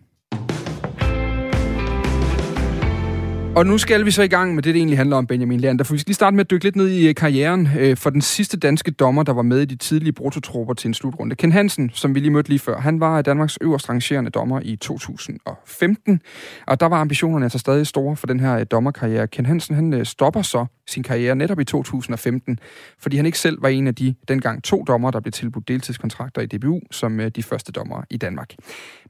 Og 3.56 3.66
nu 3.66 3.78
skal 3.78 4.04
vi 4.04 4.10
så 4.10 4.22
i 4.22 4.28
gang 4.28 4.54
med 4.54 4.62
det, 4.62 4.74
det 4.74 4.80
egentlig 4.80 4.98
handler 4.98 5.16
om, 5.16 5.26
Benjamin 5.26 5.60
Leander. 5.60 5.84
For 5.84 5.94
vi 5.94 5.98
skal 5.98 6.08
lige 6.08 6.14
starte 6.14 6.36
med 6.36 6.44
at 6.44 6.50
dykke 6.50 6.64
lidt 6.64 6.76
ned 6.76 6.88
i 6.88 7.08
øh, 7.08 7.14
karrieren 7.14 7.68
øh, 7.78 7.96
for 7.96 8.10
den 8.10 8.20
sidste 8.20 8.56
danske 8.56 8.90
dommer, 8.90 9.22
der 9.22 9.32
var 9.32 9.42
med 9.42 9.60
i 9.60 9.64
de 9.64 9.76
tidlige 9.76 10.12
brutotropper 10.12 10.74
til 10.74 10.88
en 10.88 10.94
slutrunde. 10.94 11.36
Ken 11.36 11.52
Hansen, 11.52 11.90
som 11.94 12.14
vi 12.14 12.20
lige 12.20 12.30
mødte 12.30 12.48
lige 12.48 12.58
før, 12.58 12.80
han 12.80 13.00
var 13.00 13.22
Danmarks 13.22 13.58
øverst 13.60 13.88
rangerende 13.88 14.30
dommer 14.30 14.60
i 14.62 14.76
2015. 14.76 16.20
Og 16.66 16.80
der 16.80 16.86
var 16.86 17.00
ambitionerne 17.00 17.44
altså 17.44 17.58
stadig 17.58 17.86
store 17.86 18.16
for 18.16 18.26
den 18.26 18.40
her 18.40 18.58
øh, 18.58 18.66
dommerkarriere. 18.70 19.28
Ken 19.28 19.46
Hansen, 19.46 19.74
han 19.74 19.94
øh, 19.94 20.06
stopper 20.06 20.42
så 20.42 20.66
sin 20.86 21.02
karriere 21.02 21.36
netop 21.36 21.60
i 21.60 21.64
2015, 21.64 22.58
fordi 22.98 23.16
han 23.16 23.26
ikke 23.26 23.38
selv 23.38 23.62
var 23.62 23.68
en 23.68 23.86
af 23.86 23.94
de 23.94 24.14
dengang 24.28 24.62
to 24.64 24.84
dommer, 24.86 25.10
der 25.10 25.20
blev 25.20 25.32
tilbudt 25.32 25.68
deltidskontrakter 25.68 26.42
i 26.42 26.46
DBU 26.46 26.80
som 26.90 27.20
øh, 27.20 27.30
de 27.36 27.42
første 27.42 27.72
dommer 27.72 28.02
i 28.10 28.16
Danmark. 28.16 28.54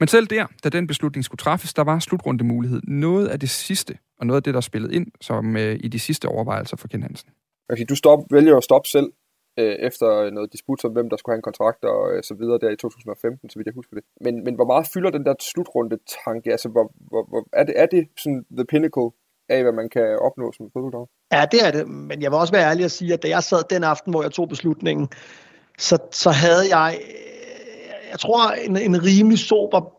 Men 0.01 0.09
selv 0.09 0.27
der, 0.27 0.47
da 0.65 0.69
den 0.69 0.87
beslutning 0.87 1.25
skulle 1.25 1.39
træffes, 1.39 1.75
der 1.75 1.85
var 1.85 1.99
slutrunde 1.99 2.45
mulighed. 2.45 2.81
Noget 2.85 3.27
af 3.27 3.41
det 3.41 3.51
sidste, 3.51 3.95
og 4.19 4.27
noget 4.27 4.37
af 4.37 4.43
det, 4.43 4.55
der 4.55 4.59
er 4.59 4.71
spillet 4.71 4.93
ind 4.93 5.07
som 5.21 5.57
øh, 5.57 5.77
i 5.81 5.89
de 5.89 5.99
sidste 5.99 6.27
overvejelser 6.29 6.77
for 6.77 6.89
Ken 6.89 7.03
Hansen. 7.03 7.31
Okay, 7.71 7.85
du 7.89 7.97
stop, 7.97 8.19
vælger 8.31 8.57
at 8.57 8.65
stoppe 8.65 8.89
selv 8.89 9.13
øh, 9.59 9.77
efter 9.89 10.31
noget 10.31 10.53
disput 10.53 10.85
om, 10.85 10.93
hvem 10.93 11.11
der 11.11 11.17
skulle 11.17 11.33
have 11.33 11.39
en 11.39 11.43
kontrakt 11.51 11.85
og 11.85 12.13
øh, 12.13 12.23
så 12.23 12.35
videre 12.35 12.59
der 12.59 12.71
i 12.71 12.77
2015, 12.77 13.51
så 13.51 13.59
vidt 13.59 13.67
jeg 13.67 13.75
husker 13.75 13.97
det. 13.97 14.05
Men, 14.21 14.45
men 14.45 14.55
hvor 14.55 14.67
meget 14.67 14.87
fylder 14.95 15.11
den 15.11 15.25
der 15.25 15.35
slutrunde 15.41 15.99
tanke? 16.25 16.51
Altså, 16.51 16.69
hvor, 16.69 16.93
hvor, 17.11 17.25
hvor, 17.29 17.49
er, 17.53 17.65
det, 17.65 17.75
er 17.77 17.87
det 17.87 18.09
sådan 18.17 18.45
the 18.59 18.65
pinnacle 18.65 19.11
af, 19.49 19.63
hvad 19.63 19.73
man 19.73 19.89
kan 19.89 20.19
opnå 20.19 20.53
som 20.53 20.71
fodbolddommer? 20.73 21.07
Ja, 21.33 21.45
det 21.53 21.67
er 21.67 21.71
det. 21.71 21.89
Men 21.89 22.23
jeg 22.23 22.31
vil 22.31 22.39
også 22.39 22.53
være 22.53 22.71
ærlig 22.71 22.85
at 22.85 22.91
sige, 22.91 23.13
at 23.13 23.23
da 23.23 23.29
jeg 23.29 23.43
sad 23.43 23.63
den 23.71 23.85
aften, 23.85 24.13
hvor 24.13 24.23
jeg 24.23 24.33
tog 24.33 24.49
beslutningen, 24.49 25.09
så, 25.79 25.99
så 26.11 26.31
havde 26.31 26.65
jeg, 26.77 26.99
øh, 27.01 28.11
jeg 28.11 28.19
tror, 28.19 28.51
en, 28.51 28.77
en 28.77 29.05
rimelig 29.05 29.39
sober 29.39 29.96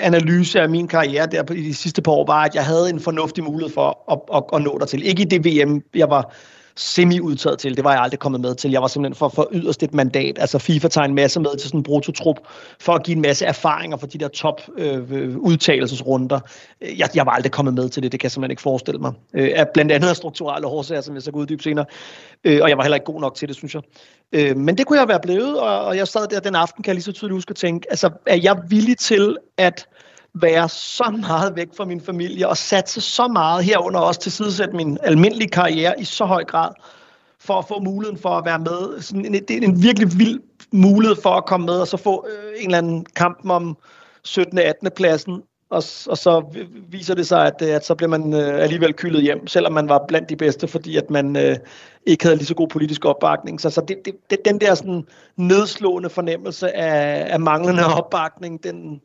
analyse 0.00 0.60
af 0.60 0.68
min 0.68 0.88
karriere 0.88 1.26
der 1.26 1.52
i 1.52 1.62
de 1.62 1.74
sidste 1.74 2.02
par 2.02 2.12
år 2.12 2.26
var, 2.26 2.44
at 2.44 2.54
jeg 2.54 2.66
havde 2.66 2.90
en 2.90 3.00
fornuftig 3.00 3.44
mulighed 3.44 3.74
for 3.74 4.12
at, 4.12 4.36
at, 4.36 4.44
at 4.54 4.62
nå 4.62 4.78
der 4.78 4.86
til. 4.86 5.06
Ikke 5.06 5.22
i 5.22 5.24
det 5.24 5.44
VM, 5.44 5.82
jeg 5.94 6.10
var 6.10 6.34
semi-udtaget 6.76 7.58
til. 7.58 7.76
Det 7.76 7.84
var 7.84 7.92
jeg 7.92 8.00
aldrig 8.00 8.20
kommet 8.20 8.40
med 8.40 8.54
til. 8.54 8.70
Jeg 8.70 8.82
var 8.82 8.88
simpelthen 8.88 9.14
for, 9.14 9.28
for 9.28 9.48
yderst 9.52 9.82
et 9.82 9.94
mandat. 9.94 10.38
Altså 10.38 10.58
FIFA 10.58 10.88
tager 10.88 11.04
en 11.04 11.14
masse 11.14 11.40
med 11.40 11.56
til 11.58 11.68
sådan 11.68 11.80
en 11.80 11.84
brutotrup 11.84 12.36
for 12.80 12.92
at 12.92 13.02
give 13.04 13.14
en 13.14 13.22
masse 13.22 13.46
erfaringer 13.46 13.96
for 13.96 14.06
de 14.06 14.18
der 14.18 14.28
top 14.28 14.62
øh, 14.78 15.36
udtalelsesrunder. 15.38 16.40
Jeg, 16.80 17.08
jeg 17.14 17.26
var 17.26 17.32
aldrig 17.32 17.52
kommet 17.52 17.74
med 17.74 17.88
til 17.88 18.02
det. 18.02 18.12
Det 18.12 18.20
kan 18.20 18.24
jeg 18.24 18.32
simpelthen 18.32 18.50
ikke 18.50 18.62
forestille 18.62 19.00
mig. 19.00 19.12
Øh, 19.34 19.50
blandt 19.74 19.92
andet 19.92 20.08
af 20.08 20.16
strukturelle 20.16 20.66
årsager, 20.66 21.00
som 21.00 21.14
jeg 21.14 21.22
så 21.22 21.30
kan 21.30 21.40
uddybe 21.40 21.62
senere. 21.62 21.84
Øh, 22.44 22.58
og 22.62 22.68
jeg 22.68 22.76
var 22.76 22.82
heller 22.82 22.96
ikke 22.96 23.12
god 23.12 23.20
nok 23.20 23.34
til 23.34 23.48
det, 23.48 23.56
synes 23.56 23.74
jeg. 23.74 23.82
Øh, 24.32 24.56
men 24.56 24.78
det 24.78 24.86
kunne 24.86 24.98
jeg 24.98 25.08
være 25.08 25.20
blevet, 25.22 25.60
og, 25.60 25.84
og 25.84 25.96
jeg 25.96 26.08
sad 26.08 26.28
der 26.28 26.40
den 26.40 26.54
aften, 26.54 26.82
kan 26.82 26.90
jeg 26.90 26.94
lige 26.94 27.04
så 27.04 27.12
tydeligt 27.12 27.34
huske 27.34 27.50
at 27.50 27.56
tænke, 27.56 27.86
altså 27.90 28.10
er 28.26 28.36
jeg 28.42 28.56
villig 28.68 28.98
til 28.98 29.36
at 29.58 29.86
være 30.34 30.68
så 30.68 31.16
meget 31.20 31.56
væk 31.56 31.68
fra 31.76 31.84
min 31.84 32.00
familie 32.00 32.48
og 32.48 32.56
satse 32.56 33.00
så 33.00 33.28
meget 33.28 33.64
herunder 33.64 34.00
også 34.00 34.20
til 34.20 34.32
sidesætte 34.32 34.76
min 34.76 34.98
almindelige 35.02 35.48
karriere 35.48 36.00
i 36.00 36.04
så 36.04 36.24
høj 36.24 36.44
grad 36.44 36.70
for 37.40 37.54
at 37.54 37.64
få 37.68 37.80
muligheden 37.80 38.18
for 38.18 38.28
at 38.28 38.44
være 38.44 38.58
med. 38.58 39.00
Sådan 39.00 39.24
en, 39.24 39.32
det 39.32 39.50
er 39.50 39.60
en 39.60 39.82
virkelig 39.82 40.18
vild 40.18 40.40
mulighed 40.72 41.16
for 41.22 41.30
at 41.30 41.46
komme 41.46 41.66
med, 41.66 41.74
og 41.74 41.88
så 41.88 41.96
få 41.96 42.26
øh, 42.28 42.52
en 42.58 42.64
eller 42.64 42.78
anden 42.78 43.04
kamp 43.04 43.50
om 43.50 43.76
17. 44.24 44.58
18. 44.58 44.88
pladsen, 44.96 45.42
og, 45.70 45.82
og 46.08 46.18
så 46.18 46.44
viser 46.88 47.14
det 47.14 47.26
sig, 47.26 47.46
at, 47.46 47.62
øh, 47.62 47.74
at 47.74 47.84
så 47.84 47.94
bliver 47.94 48.10
man 48.10 48.34
øh, 48.34 48.62
alligevel 48.62 48.94
kyldet 48.94 49.22
hjem, 49.22 49.46
selvom 49.46 49.72
man 49.72 49.88
var 49.88 50.04
blandt 50.08 50.28
de 50.28 50.36
bedste, 50.36 50.68
fordi 50.68 50.96
at 50.96 51.10
man 51.10 51.36
øh, 51.36 51.56
ikke 52.06 52.24
havde 52.24 52.36
lige 52.36 52.46
så 52.46 52.54
god 52.54 52.68
politisk 52.68 53.04
opbakning. 53.04 53.60
Så, 53.60 53.70
så 53.70 53.80
det, 53.88 53.96
det, 54.04 54.14
det, 54.30 54.38
den 54.44 54.60
der 54.60 54.74
sådan 54.74 55.06
nedslående 55.36 56.10
fornemmelse 56.10 56.76
af, 56.76 57.32
af 57.32 57.40
manglende 57.40 57.86
opbakning, 57.98 58.64
den, 58.64 59.00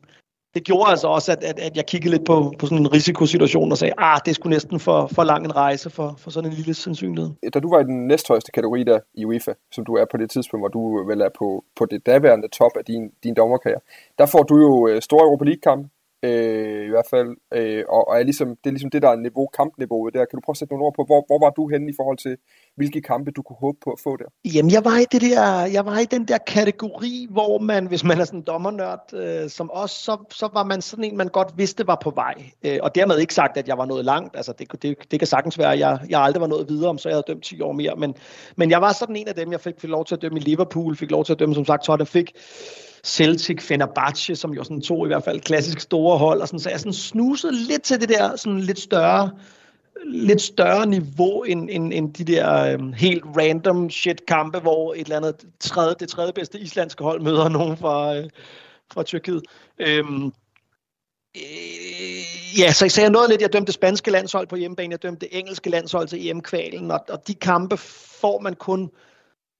det 0.54 0.64
gjorde 0.64 0.90
altså 0.90 1.08
også, 1.08 1.32
at, 1.32 1.44
at, 1.44 1.58
at 1.58 1.76
jeg 1.76 1.86
kiggede 1.86 2.10
lidt 2.10 2.24
på, 2.26 2.52
på 2.58 2.66
sådan 2.66 2.78
en 2.78 2.92
risikosituation 2.92 3.72
og 3.72 3.78
sagde, 3.78 3.94
ah, 3.98 4.20
det 4.26 4.34
skulle 4.34 4.54
næsten 4.54 4.80
for, 4.80 5.06
for 5.06 5.24
lang 5.24 5.44
en 5.44 5.56
rejse 5.56 5.90
for, 5.90 6.14
for 6.18 6.30
sådan 6.30 6.50
en 6.50 6.56
lille 6.56 6.74
sandsynlighed. 6.74 7.30
Da 7.54 7.60
du 7.60 7.70
var 7.70 7.80
i 7.80 7.84
den 7.84 8.06
næsthøjeste 8.06 8.52
kategori 8.52 8.84
der 8.84 9.00
i 9.14 9.24
UEFA, 9.24 9.52
som 9.72 9.84
du 9.84 9.94
er 9.94 10.04
på 10.10 10.16
det 10.16 10.30
tidspunkt, 10.30 10.62
hvor 10.62 10.68
du 10.68 11.06
vel 11.06 11.20
er 11.20 11.28
på, 11.38 11.64
på 11.76 11.86
det 11.86 12.06
daværende 12.06 12.48
top 12.48 12.72
af 12.78 12.84
din, 12.84 13.10
din 13.24 13.34
dommerkarriere, 13.34 13.80
der 14.18 14.26
får 14.26 14.42
du 14.42 14.56
jo 14.56 14.88
øh, 14.88 15.02
store 15.02 15.24
Europa 15.24 15.44
League-kampe, 15.44 15.88
øh, 16.22 16.86
i 16.86 16.90
hvert 16.90 17.06
fald, 17.10 17.30
øh, 17.54 17.84
og, 17.88 18.08
og 18.08 18.18
er 18.18 18.22
ligesom, 18.22 18.48
det 18.48 18.66
er 18.66 18.70
ligesom 18.70 18.90
det, 18.90 19.02
der 19.02 19.08
er 19.08 19.16
niveau, 19.16 19.46
kampniveauet 19.46 20.14
der. 20.14 20.24
Kan 20.24 20.36
du 20.36 20.40
prøve 20.44 20.52
at 20.52 20.56
sætte 20.56 20.72
nogle 20.72 20.84
ord 20.86 20.94
på, 20.94 21.04
hvor, 21.04 21.24
hvor 21.26 21.38
var 21.44 21.50
du 21.50 21.68
henne 21.68 21.90
i 21.90 21.94
forhold 21.96 22.18
til, 22.18 22.36
hvilke 22.76 23.00
kampe 23.00 23.30
du 23.30 23.42
kunne 23.42 23.56
håbe 23.60 23.78
på 23.84 23.90
at 23.90 24.00
få 24.02 24.16
der? 24.16 24.24
Jamen, 24.54 24.72
jeg 24.72 24.84
var 24.84 24.98
i, 24.98 25.04
det 25.12 25.20
der, 25.20 25.64
jeg 25.66 25.86
var 25.86 25.98
i 25.98 26.04
den 26.04 26.24
der 26.28 26.38
kategori, 26.38 27.26
hvor 27.30 27.58
man, 27.58 27.86
hvis 27.86 28.04
man 28.04 28.20
er 28.20 28.24
sådan 28.24 28.40
en 28.40 28.46
dommernørd 28.46 29.14
øh, 29.14 29.50
som 29.50 29.70
os, 29.72 29.90
så, 29.90 30.16
så 30.30 30.48
var 30.52 30.64
man 30.64 30.82
sådan 30.82 31.04
en, 31.04 31.16
man 31.16 31.28
godt 31.28 31.52
vidste 31.56 31.86
var 31.86 31.98
på 32.02 32.10
vej. 32.10 32.34
Øh, 32.64 32.78
og 32.82 32.94
dermed 32.94 33.18
ikke 33.18 33.34
sagt, 33.34 33.56
at 33.56 33.68
jeg 33.68 33.78
var 33.78 33.86
nået 33.86 34.04
langt. 34.04 34.36
Altså, 34.36 34.52
det, 34.52 34.82
det, 34.82 35.10
det 35.10 35.20
kan 35.20 35.26
sagtens 35.26 35.58
være, 35.58 35.72
at 35.72 35.78
jeg, 35.78 35.98
jeg 36.08 36.20
aldrig 36.20 36.40
var 36.40 36.46
nået 36.46 36.68
videre, 36.68 36.90
om 36.90 36.98
så 36.98 37.08
jeg 37.08 37.16
havde 37.16 37.24
dømt 37.28 37.44
10 37.44 37.60
år 37.60 37.72
mere. 37.72 37.96
Men, 37.96 38.14
men 38.56 38.70
jeg 38.70 38.80
var 38.80 38.92
sådan 38.92 39.16
en 39.16 39.28
af 39.28 39.34
dem, 39.34 39.52
jeg 39.52 39.60
fik, 39.60 39.74
fik 39.80 39.90
lov 39.90 40.04
til 40.04 40.14
at 40.14 40.22
dømme 40.22 40.38
i 40.38 40.42
Liverpool, 40.42 40.96
fik 40.96 41.10
lov 41.10 41.24
til 41.24 41.32
at 41.32 41.38
dømme, 41.38 41.54
som 41.54 41.64
sagt, 41.64 41.82
Tottenham 41.84 42.06
fik 42.06 42.32
Celtic, 43.04 43.62
Fenerbahce, 43.62 44.36
som 44.36 44.54
jo 44.54 44.64
sådan 44.64 44.80
to 44.80 45.04
i 45.04 45.08
hvert 45.08 45.24
fald 45.24 45.40
klassisk 45.40 45.80
store 45.80 46.18
hold, 46.18 46.40
og 46.40 46.48
sådan, 46.48 46.60
så 46.60 46.70
jeg 46.70 46.80
sådan 46.80 46.92
snusede 46.92 47.52
lidt 47.66 47.82
til 47.82 48.00
det 48.00 48.08
der 48.08 48.36
sådan 48.36 48.60
lidt 48.60 48.78
større 48.78 49.30
lidt 50.04 50.40
større 50.40 50.86
niveau 50.86 51.42
end, 51.42 51.70
end, 51.70 51.92
end 51.94 52.14
de 52.14 52.24
der 52.24 52.72
øhm, 52.72 52.92
helt 52.92 53.24
random 53.24 53.90
shit 53.90 54.26
kampe, 54.26 54.58
hvor 54.58 54.94
et 54.94 55.00
eller 55.00 55.16
andet 55.16 55.44
tredje, 55.60 55.94
det 56.00 56.08
tredje 56.08 56.32
bedste 56.32 56.60
islandske 56.60 57.04
hold 57.04 57.20
møder 57.20 57.48
nogen 57.48 57.76
fra, 57.76 58.16
øh, 58.16 58.30
fra 58.92 59.02
Tyrkiet. 59.02 59.42
Øhm, 59.78 60.32
øh, 61.36 62.58
ja, 62.58 62.72
så, 62.72 62.88
så 62.88 63.00
jeg 63.00 63.10
nåede 63.10 63.28
lidt, 63.28 63.42
jeg 63.42 63.52
dømte 63.52 63.66
det 63.66 63.74
spanske 63.74 64.10
landshold 64.10 64.46
på 64.46 64.56
hjemmebane, 64.56 64.92
jeg 64.92 65.02
dømte 65.02 65.26
det 65.26 65.38
engelske 65.38 65.70
landshold 65.70 66.08
til 66.08 66.28
EM-kvalen, 66.28 66.90
og, 66.90 67.00
og 67.08 67.28
de 67.28 67.34
kampe 67.34 67.76
får 68.20 68.40
man 68.40 68.54
kun 68.54 68.90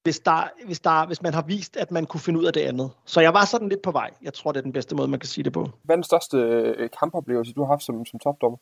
hvis, 0.09 0.19
der, 0.19 0.51
hvis, 0.67 0.81
der, 0.81 1.07
hvis 1.07 1.23
man 1.23 1.35
har 1.35 1.43
vist, 1.43 1.77
at 1.77 1.91
man 1.91 2.07
kunne 2.07 2.21
finde 2.21 2.41
ud 2.41 2.45
af 2.45 2.53
det 2.53 2.61
andet. 2.61 2.91
Så 3.05 3.21
jeg 3.21 3.35
var 3.35 3.45
sådan 3.45 3.69
lidt 3.69 3.83
på 3.83 3.91
vej. 3.91 4.11
Jeg 4.23 4.35
tror, 4.35 4.53
det 4.53 4.59
er 4.59 4.63
den 4.63 4.73
bedste 4.73 4.95
måde, 4.95 5.09
man 5.09 5.21
kan 5.21 5.29
sige 5.29 5.45
det 5.45 5.53
på. 5.53 5.71
Hvad 5.85 5.95
er 5.95 5.97
den 5.97 6.05
største 6.05 6.37
øh, 6.37 6.89
kampoplevelse, 7.01 7.53
du 7.53 7.61
har 7.61 7.69
haft 7.69 7.83
som, 7.83 8.07
som 8.07 8.19
topdommer? 8.19 8.59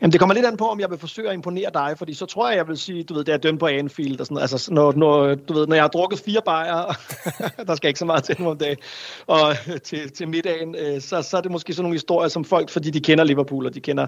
Jamen, 0.00 0.12
det 0.12 0.20
kommer 0.20 0.34
lidt 0.34 0.46
an 0.46 0.56
på, 0.56 0.68
om 0.68 0.80
jeg 0.80 0.90
vil 0.90 0.98
forsøge 0.98 1.28
at 1.28 1.34
imponere 1.34 1.70
dig, 1.74 1.94
fordi 1.98 2.14
så 2.14 2.26
tror 2.26 2.48
jeg, 2.48 2.56
jeg 2.56 2.68
vil 2.68 2.78
sige, 2.78 3.04
du 3.04 3.14
ved, 3.14 3.24
det 3.24 3.34
er 3.34 3.38
dømt 3.38 3.60
på 3.60 3.66
Anfield 3.66 4.20
og 4.20 4.26
sådan 4.26 4.38
Altså, 4.38 4.72
når, 4.72 4.92
når, 4.92 5.34
du 5.34 5.52
ved, 5.52 5.66
når 5.66 5.74
jeg 5.74 5.84
har 5.84 5.88
drukket 5.88 6.18
fire 6.18 6.42
bajer, 6.44 6.98
der 7.68 7.74
skal 7.74 7.88
ikke 7.88 7.98
så 7.98 8.04
meget 8.04 8.24
til 8.24 8.36
nu 8.38 8.50
om 8.50 8.58
dagen, 8.58 8.78
og 9.26 9.56
til, 9.82 10.12
til 10.12 10.28
middagen, 10.28 10.74
øh, 10.78 11.00
så, 11.00 11.22
så 11.22 11.36
er 11.36 11.40
det 11.40 11.50
måske 11.50 11.72
sådan 11.72 11.82
nogle 11.82 11.94
historier, 11.94 12.28
som 12.28 12.44
folk, 12.44 12.70
fordi 12.70 12.90
de 12.90 13.00
kender 13.00 13.24
Liverpool, 13.24 13.66
og 13.66 13.74
de 13.74 13.80
kender, 13.80 14.06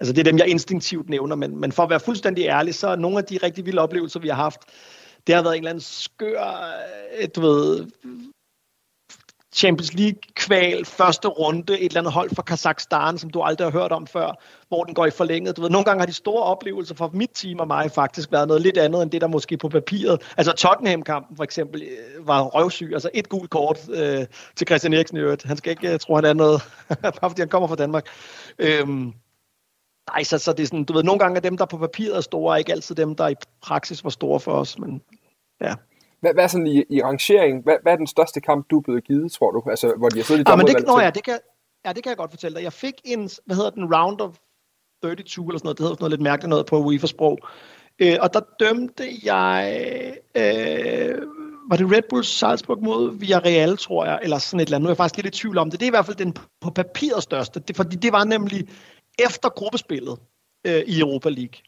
altså 0.00 0.12
det 0.12 0.20
er 0.20 0.30
dem, 0.30 0.38
jeg 0.38 0.48
instinktivt 0.48 1.08
nævner, 1.08 1.36
men, 1.36 1.60
men 1.60 1.72
for 1.72 1.82
at 1.82 1.90
være 1.90 2.00
fuldstændig 2.00 2.44
ærlig, 2.44 2.74
så 2.74 2.88
er 2.88 2.96
nogle 2.96 3.18
af 3.18 3.24
de 3.24 3.38
rigtig 3.42 3.66
vilde 3.66 3.82
oplevelser, 3.82 4.20
vi 4.20 4.28
har 4.28 4.36
haft, 4.36 4.60
det 5.26 5.34
har 5.34 5.42
været 5.42 5.54
en 5.54 5.60
eller 5.60 5.70
anden 5.70 5.82
skør, 5.82 6.72
øh, 7.20 7.28
du 7.34 7.40
ved, 7.40 7.86
Champions 9.54 9.94
League-kval, 9.94 10.84
første 10.84 11.28
runde, 11.28 11.80
et 11.80 11.84
eller 11.84 12.00
andet 12.00 12.12
hold 12.12 12.30
fra 12.34 12.42
Kazakhstan, 12.42 13.18
som 13.18 13.30
du 13.30 13.42
aldrig 13.42 13.66
har 13.66 13.80
hørt 13.80 13.92
om 13.92 14.06
før, 14.06 14.42
hvor 14.68 14.84
den 14.84 14.94
går 14.94 15.06
i 15.06 15.10
forlænget. 15.10 15.56
Du 15.56 15.62
ved, 15.62 15.70
nogle 15.70 15.84
gange 15.84 16.00
har 16.00 16.06
de 16.06 16.12
store 16.12 16.42
oplevelser 16.42 16.94
for 16.94 17.10
mit 17.14 17.30
team 17.34 17.60
og 17.60 17.66
mig 17.66 17.90
faktisk 17.90 18.32
været 18.32 18.48
noget 18.48 18.62
lidt 18.62 18.78
andet, 18.78 19.02
end 19.02 19.10
det, 19.10 19.20
der 19.20 19.26
måske 19.26 19.56
på 19.56 19.68
papiret. 19.68 20.22
Altså 20.36 20.52
Tottenham-kampen 20.52 21.36
for 21.36 21.44
eksempel 21.44 21.82
øh, 21.82 22.26
var 22.26 22.42
røvsyg. 22.42 22.90
Altså 22.92 23.10
et 23.14 23.28
gult 23.28 23.50
kort 23.50 23.78
øh, 23.88 24.26
til 24.56 24.66
Christian 24.66 24.92
Eriksen 24.92 25.16
i 25.16 25.20
øvrigt. 25.20 25.42
Han 25.42 25.56
skal 25.56 25.70
ikke 25.70 25.98
tro, 25.98 26.14
han 26.14 26.24
er 26.24 26.32
noget, 26.32 26.62
bare 27.02 27.30
fordi 27.30 27.40
han 27.40 27.48
kommer 27.48 27.68
fra 27.68 27.76
Danmark. 27.76 28.06
Øhm, 28.58 29.12
Nej, 30.10 30.22
så, 30.22 30.38
så 30.38 30.52
det 30.52 30.62
er 30.62 30.66
sådan, 30.66 30.84
du 30.84 30.92
ved, 30.92 31.02
nogle 31.02 31.18
gange 31.18 31.36
er 31.36 31.40
dem, 31.40 31.56
der 31.56 31.64
på 31.66 31.78
papiret 31.78 32.16
er 32.16 32.20
store, 32.20 32.58
ikke 32.58 32.72
altid 32.72 32.94
dem, 32.94 33.14
der 33.14 33.28
i 33.28 33.34
praksis 33.62 34.04
var 34.04 34.10
store 34.10 34.40
for 34.40 34.52
os, 34.52 34.78
men 34.78 35.02
ja. 35.60 35.74
Hvad, 36.20 36.34
hvad 36.34 36.44
er 36.44 36.48
sådan 36.48 36.66
i, 36.66 36.84
i 36.90 37.02
rangering, 37.02 37.62
hvad, 37.62 37.76
hvad 37.82 37.92
er 37.92 37.96
den 37.96 38.06
største 38.06 38.40
kamp, 38.40 38.70
du 38.70 38.78
er 38.78 38.82
blevet 38.82 39.04
givet, 39.04 39.32
tror 39.32 39.50
du? 39.50 39.70
Altså, 39.70 39.94
hvor 39.98 40.08
de 40.08 40.16
har 40.16 40.24
siddet 40.24 40.48
i 40.48 40.50
ja, 40.50 40.56
men 40.56 40.66
det, 40.66 40.86
nå, 40.86 41.00
ja, 41.00 41.10
det 41.10 41.24
kan, 41.24 41.38
ja, 41.86 41.92
det 41.92 42.02
kan 42.02 42.10
jeg 42.10 42.16
godt 42.16 42.30
fortælle 42.30 42.56
dig. 42.56 42.64
Jeg 42.64 42.72
fik 42.72 42.94
en, 43.04 43.30
hvad 43.46 43.56
hedder 43.56 43.70
den, 43.70 43.94
round 43.94 44.20
of 44.20 44.36
32 45.02 45.48
eller 45.48 45.58
sådan 45.58 45.66
noget, 45.66 45.78
det 45.78 45.84
hedder 45.84 45.94
sådan 45.94 46.02
noget 46.02 46.10
lidt 46.10 46.20
mærkeligt 46.20 46.48
noget 46.48 46.66
på 46.66 46.76
UEFA-sprog. 46.78 47.38
Øh, 47.98 48.16
og 48.20 48.34
der 48.34 48.40
dømte 48.60 49.04
jeg, 49.24 49.64
øh, 50.34 51.22
var 51.70 51.76
det 51.76 51.92
Red 51.92 52.02
Bull 52.10 52.24
Salzburg 52.24 52.82
mod 52.82 53.18
Villarreal, 53.18 53.76
tror 53.76 54.04
jeg, 54.04 54.18
eller 54.22 54.38
sådan 54.38 54.60
et 54.60 54.64
eller 54.64 54.76
andet. 54.76 54.84
Nu 54.84 54.88
er 54.88 54.92
jeg 54.92 54.96
faktisk 54.96 55.16
lidt 55.16 55.36
i 55.36 55.38
tvivl 55.40 55.58
om 55.58 55.70
det. 55.70 55.80
Det 55.80 55.86
er 55.86 55.90
i 55.90 55.96
hvert 55.96 56.06
fald 56.06 56.16
den 56.16 56.36
på 56.60 56.70
papiret 56.70 57.22
største, 57.22 57.60
det, 57.60 57.76
fordi 57.76 57.96
det 57.96 58.12
var 58.12 58.24
nemlig 58.24 58.68
efter 59.18 59.48
gruppespillet 59.48 60.18
øh, 60.66 60.82
i 60.86 61.00
Europa 61.00 61.28
League. 61.28 61.60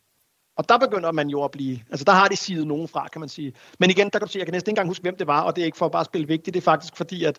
Og 0.57 0.69
der 0.69 0.79
begynder 0.79 1.13
man 1.13 1.29
jo 1.29 1.45
at 1.45 1.51
blive, 1.51 1.81
altså 1.91 2.05
der 2.05 2.13
har 2.13 2.29
de 2.29 2.37
sidet 2.37 2.67
nogen 2.67 2.89
fra, 2.89 3.09
kan 3.09 3.21
man 3.21 3.29
sige. 3.29 3.53
Men 3.81 3.91
igen, 3.91 4.11
der 4.11 4.19
kan 4.19 4.27
du 4.27 4.33
sige, 4.33 4.41
jeg 4.41 4.47
kan 4.47 4.53
næsten 4.53 4.71
ikke 4.71 4.73
engang 4.73 4.89
huske, 4.89 5.03
hvem 5.03 5.17
det 5.17 5.27
var, 5.27 5.43
og 5.43 5.57
det 5.57 5.63
er 5.63 5.67
ikke 5.67 5.79
for 5.79 5.87
at 5.87 5.93
bare 5.93 6.05
spille 6.05 6.27
vigtigt, 6.27 6.55
det 6.55 6.61
er 6.61 6.65
faktisk 6.65 6.97
fordi, 6.97 7.25
at 7.25 7.39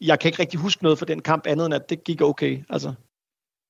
jeg 0.00 0.18
kan 0.18 0.28
ikke 0.28 0.38
rigtig 0.38 0.60
huske 0.60 0.82
noget 0.82 0.98
for 0.98 1.06
den 1.06 1.22
kamp 1.22 1.46
andet 1.46 1.66
end, 1.66 1.74
at 1.74 1.90
det 1.90 2.04
gik 2.04 2.22
okay. 2.22 2.64
Altså, 2.68 2.94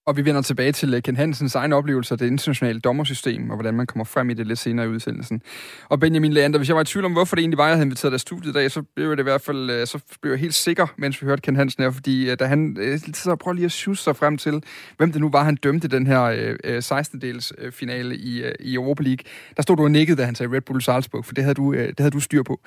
og 0.07 0.17
vi 0.17 0.25
vender 0.25 0.43
tilbage 0.43 0.73
til 0.73 0.95
øh, 0.95 1.03
Ken 1.03 1.17
Hansens 1.17 1.55
egen 1.55 1.73
oplevelse 1.73 2.15
af 2.15 2.19
det 2.19 2.27
internationale 2.27 2.81
dommersystem, 2.81 3.51
og 3.51 3.57
hvordan 3.57 3.75
man 3.75 3.87
kommer 3.87 4.05
frem 4.05 4.31
i 4.31 4.35
det 4.35 4.47
lidt 4.47 4.59
senere 4.59 4.87
i 4.87 4.89
udsendelsen. 4.89 5.43
Og 5.89 6.01
Benjamin 6.01 6.33
Leander, 6.33 6.59
hvis 6.59 6.69
jeg 6.69 6.77
var 6.77 6.83
i 6.83 6.85
tvivl 6.85 7.05
om, 7.05 7.13
hvorfor 7.13 7.37
det 7.37 7.43
egentlig 7.43 7.59
var, 7.59 7.67
jeg 7.67 7.75
havde 7.75 7.85
inviteret 7.85 8.13
dig 8.13 8.21
studiet 8.21 8.51
i 8.51 8.53
dag, 8.53 8.71
så 8.71 8.83
blev 8.83 9.11
det 9.11 9.19
i 9.19 9.23
hvert 9.23 9.41
fald 9.41 9.71
øh, 9.71 9.87
så 9.87 9.99
blev 10.23 10.33
jeg 10.33 10.41
helt 10.41 10.55
sikker, 10.55 10.87
mens 10.97 11.23
vi 11.23 11.27
hørte 11.27 11.43
Ken 11.43 11.57
Hansen 11.57 11.83
her, 11.83 11.91
fordi 11.91 12.31
øh, 12.31 12.39
da 12.39 12.47
han 12.47 12.77
så 13.15 13.37
prøver 13.37 13.55
lige 13.55 13.65
at 13.65 13.73
sjusse 13.73 14.05
sig 14.05 14.17
frem 14.17 14.39
til, 14.39 14.63
hvem 14.97 15.13
det 15.13 15.21
nu 15.21 15.31
var, 15.31 15.45
han 15.45 15.57
dømte 15.57 15.89
den 15.89 16.07
her 16.07 16.23
øh, 16.65 16.79
16-dels 16.79 17.53
finale 17.71 18.17
i, 18.17 18.45
i 18.61 18.75
Europa 18.75 19.03
League, 19.03 19.25
der 19.57 19.63
stod 19.63 19.77
du 19.77 19.83
og 19.83 19.91
nikkede, 19.91 20.21
da 20.21 20.25
han 20.25 20.35
sagde 20.35 20.57
Red 20.57 20.61
Bull 20.61 20.83
Salzburg, 20.83 21.25
for 21.25 21.35
det 21.35 21.45
havde 21.45 21.55
du, 21.55 21.75
det 21.75 21.99
havde 21.99 22.11
du 22.11 22.21
styr 22.21 22.43
på. 22.43 22.61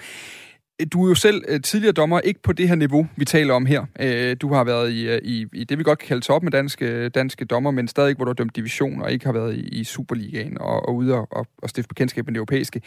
Du 0.85 1.05
er 1.05 1.09
jo 1.09 1.15
selv 1.15 1.43
øh, 1.47 1.61
tidligere 1.61 1.93
dommer, 1.93 2.19
ikke 2.19 2.41
på 2.41 2.53
det 2.53 2.67
her 2.67 2.75
niveau, 2.75 3.07
vi 3.15 3.25
taler 3.25 3.53
om 3.53 3.65
her. 3.65 3.85
Øh, 3.99 4.37
du 4.41 4.53
har 4.53 4.63
været 4.63 4.91
i, 4.91 5.09
øh, 5.09 5.19
i, 5.23 5.45
i 5.53 5.63
det, 5.63 5.77
vi 5.77 5.83
godt 5.83 5.99
kan 5.99 6.07
kalde 6.07 6.21
top 6.21 6.43
med 6.43 6.51
danske, 6.51 7.09
danske 7.09 7.45
dommer, 7.45 7.71
men 7.71 7.87
stadig 7.87 8.15
hvor 8.15 8.25
du 8.25 8.29
har 8.29 8.33
dømt 8.33 8.55
division, 8.55 9.01
og 9.01 9.11
ikke 9.11 9.25
har 9.25 9.33
været 9.33 9.55
i, 9.55 9.59
i 9.59 9.83
Superligaen 9.83 10.57
og, 10.57 10.87
og 10.87 10.95
ude 10.95 11.15
og, 11.15 11.47
og 11.57 11.69
stifte 11.69 11.87
bekendtskab 11.87 12.25
med 12.25 12.33
det 12.33 12.37
europæiske. 12.37 12.81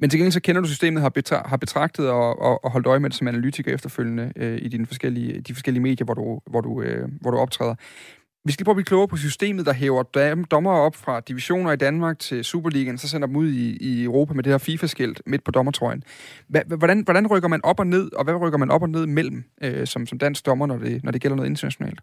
Men 0.00 0.10
til 0.10 0.18
gengæld 0.18 0.32
så 0.32 0.40
kender 0.40 0.60
du 0.62 0.68
systemet, 0.68 1.02
har, 1.02 1.12
betra- 1.18 1.48
har 1.48 1.56
betragtet 1.56 2.10
og, 2.10 2.42
og, 2.42 2.64
og 2.64 2.70
holdt 2.70 2.86
øje 2.86 2.98
med 2.98 3.10
det 3.10 3.18
som 3.18 3.28
analytiker 3.28 3.74
efterfølgende 3.74 4.32
øh, 4.36 4.58
i 4.62 4.68
dine 4.68 4.86
forskellige, 4.86 5.40
de 5.40 5.54
forskellige 5.54 5.82
medier, 5.82 6.04
hvor 6.04 6.14
du, 6.14 6.40
hvor 6.50 6.60
du, 6.60 6.82
øh, 6.82 7.08
hvor 7.20 7.30
du 7.30 7.36
optræder. 7.36 7.74
Vi 8.46 8.52
skal 8.52 8.64
prøve 8.64 8.72
at 8.72 8.76
blive 8.76 8.84
klogere 8.84 9.08
på 9.08 9.16
systemet, 9.16 9.66
der 9.66 9.72
hæver 9.72 10.02
dommer 10.50 10.70
op 10.70 10.96
fra 10.96 11.20
divisioner 11.20 11.72
i 11.72 11.76
Danmark 11.76 12.18
til 12.18 12.44
Superligaen, 12.44 12.98
så 12.98 13.08
sender 13.08 13.26
dem 13.26 13.36
ud 13.36 13.48
i, 13.48 13.76
i 13.76 14.04
Europa 14.04 14.34
med 14.34 14.42
det 14.42 14.52
her 14.52 14.58
FIFA-skilt 14.58 15.22
midt 15.26 15.44
på 15.44 15.50
dommertrøjen. 15.50 16.02
Hvordan, 16.48 17.00
hvordan 17.00 17.26
rykker 17.26 17.48
man 17.48 17.60
op 17.64 17.80
og 17.80 17.86
ned, 17.86 18.12
og 18.12 18.24
hvad 18.24 18.34
rykker 18.34 18.58
man 18.58 18.70
op 18.70 18.82
og 18.82 18.90
ned 18.90 19.06
mellem 19.06 19.44
øh, 19.62 19.86
som, 19.86 20.06
som 20.06 20.18
dansk 20.18 20.46
dommer, 20.46 20.66
når 20.66 20.78
det, 20.78 21.04
når 21.04 21.12
det 21.12 21.20
gælder 21.20 21.36
noget 21.36 21.50
internationalt? 21.50 22.00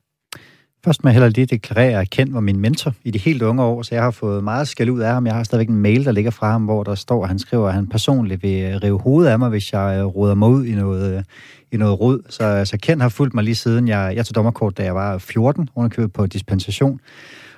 Først 0.86 1.04
må 1.04 1.10
jeg 1.10 1.14
heller 1.14 1.30
lige 1.30 1.46
deklarere, 1.46 2.02
at 2.02 2.10
Ken 2.10 2.34
var 2.34 2.40
min 2.40 2.60
mentor 2.60 2.94
i 3.04 3.12
de 3.12 3.20
helt 3.20 3.42
unge 3.42 3.64
år, 3.64 3.82
så 3.82 3.96
jeg 3.96 4.04
har 4.04 4.12
fået 4.12 4.44
meget 4.44 4.68
skæld 4.68 4.90
ud 4.90 5.00
af 5.00 5.14
ham. 5.14 5.26
Jeg 5.26 5.36
har 5.36 5.44
stadigvæk 5.44 5.70
en 5.70 5.82
mail, 5.82 6.06
der 6.06 6.12
ligger 6.12 6.32
fra 6.32 6.52
ham, 6.52 6.64
hvor 6.64 6.84
der 6.84 6.96
står, 6.96 7.24
at 7.24 7.28
han 7.28 7.40
skriver, 7.40 7.68
at 7.68 7.74
han 7.74 7.88
personligt 7.88 8.44
vil 8.44 8.64
øh, 8.64 8.76
rive 8.84 9.00
hovedet 9.00 9.30
af 9.30 9.40
mig, 9.40 9.50
hvis 9.50 9.74
jeg 9.74 9.98
øh, 10.00 10.06
råder 10.06 10.36
mig 10.36 10.50
ud 10.50 10.66
i 10.66 10.76
noget, 10.76 11.18
øh, 11.18 11.24
i 11.72 11.78
noget 11.78 12.00
rod. 12.00 12.22
Så, 12.30 12.66
så 12.66 12.78
Ken 12.78 13.02
har 13.02 13.10
fulgt 13.10 13.34
mig 13.34 13.44
lige 13.44 13.56
siden 13.56 13.88
jeg, 13.88 14.14
jeg 14.16 14.26
tog 14.26 14.36
dommerkort, 14.36 14.78
da 14.78 14.84
jeg 14.84 14.96
var 14.96 15.18
14, 15.18 15.70
underkøbet 15.76 16.14
på 16.14 16.26
dispensation, 16.26 17.00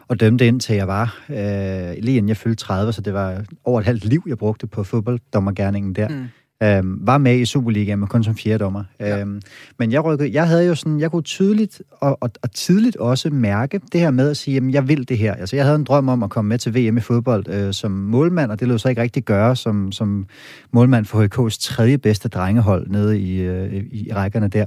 og 0.08 0.20
dømte 0.20 0.48
ind 0.48 0.60
til 0.60 0.76
jeg 0.76 0.88
var, 0.88 1.20
øh, 1.30 2.04
lige 2.04 2.18
inden 2.18 2.30
jeg 2.30 2.38
fyldte 2.38 2.66
30, 2.66 2.94
så 2.94 3.02
det 3.02 3.14
var 3.14 3.44
over 3.64 3.80
et 3.80 3.86
halvt 3.86 4.06
liv, 4.06 4.24
jeg 4.28 4.38
brugte 4.38 4.68
på 4.68 4.84
fodbolddommergærningen 4.84 5.96
der. 5.96 6.08
Mm 6.10 6.28
øh, 6.66 7.08
var 7.08 7.18
med 7.18 7.40
i 7.40 7.46
Superligaen, 7.46 8.00
men 8.00 8.08
kun 8.08 8.24
som 8.24 8.36
fjerde 8.36 8.64
dommer. 8.64 8.84
Ja. 9.00 9.20
Øh, 9.20 9.42
men 9.80 9.92
jeg, 9.92 10.06
rykkede, 10.06 10.34
jeg 10.34 10.48
havde 10.48 10.66
jo 10.66 10.76
sådan, 10.76 11.00
jeg 11.00 11.12
kunne 11.12 11.22
tydeligt 11.22 11.82
og, 11.92 12.18
og, 12.22 12.32
og 12.44 12.52
tidligt 12.52 12.96
også 12.96 13.30
mærke 13.30 13.82
det 13.92 14.02
her 14.02 14.12
med 14.12 14.30
at 14.30 14.38
sige, 14.38 14.56
jamen 14.56 14.74
jeg 14.74 14.88
vil 14.88 15.10
det 15.10 15.18
her. 15.18 15.34
Altså 15.34 15.56
jeg 15.56 15.66
havde 15.66 15.76
en 15.76 15.84
drøm 15.84 16.10
om 16.10 16.24
at 16.24 16.30
komme 16.30 16.50
med 16.50 16.58
til 16.58 16.76
VM 16.76 16.98
i 16.98 17.02
fodbold 17.02 17.50
øh, 17.50 17.74
som 17.74 17.92
målmand, 17.92 18.52
og 18.52 18.60
det 18.60 18.68
lød 18.68 18.78
så 18.78 18.90
ikke 18.90 19.02
rigtig 19.02 19.24
gøre 19.24 19.56
som, 19.56 19.92
som 19.92 20.28
målmand 20.72 21.06
for 21.06 21.24
HK's 21.24 21.58
tredje 21.62 21.98
bedste 21.98 22.30
drengehold 22.30 22.88
nede 22.88 23.20
i, 23.20 23.42
øh, 23.42 23.84
i, 23.92 24.14
rækkerne 24.14 24.48
der. 24.48 24.66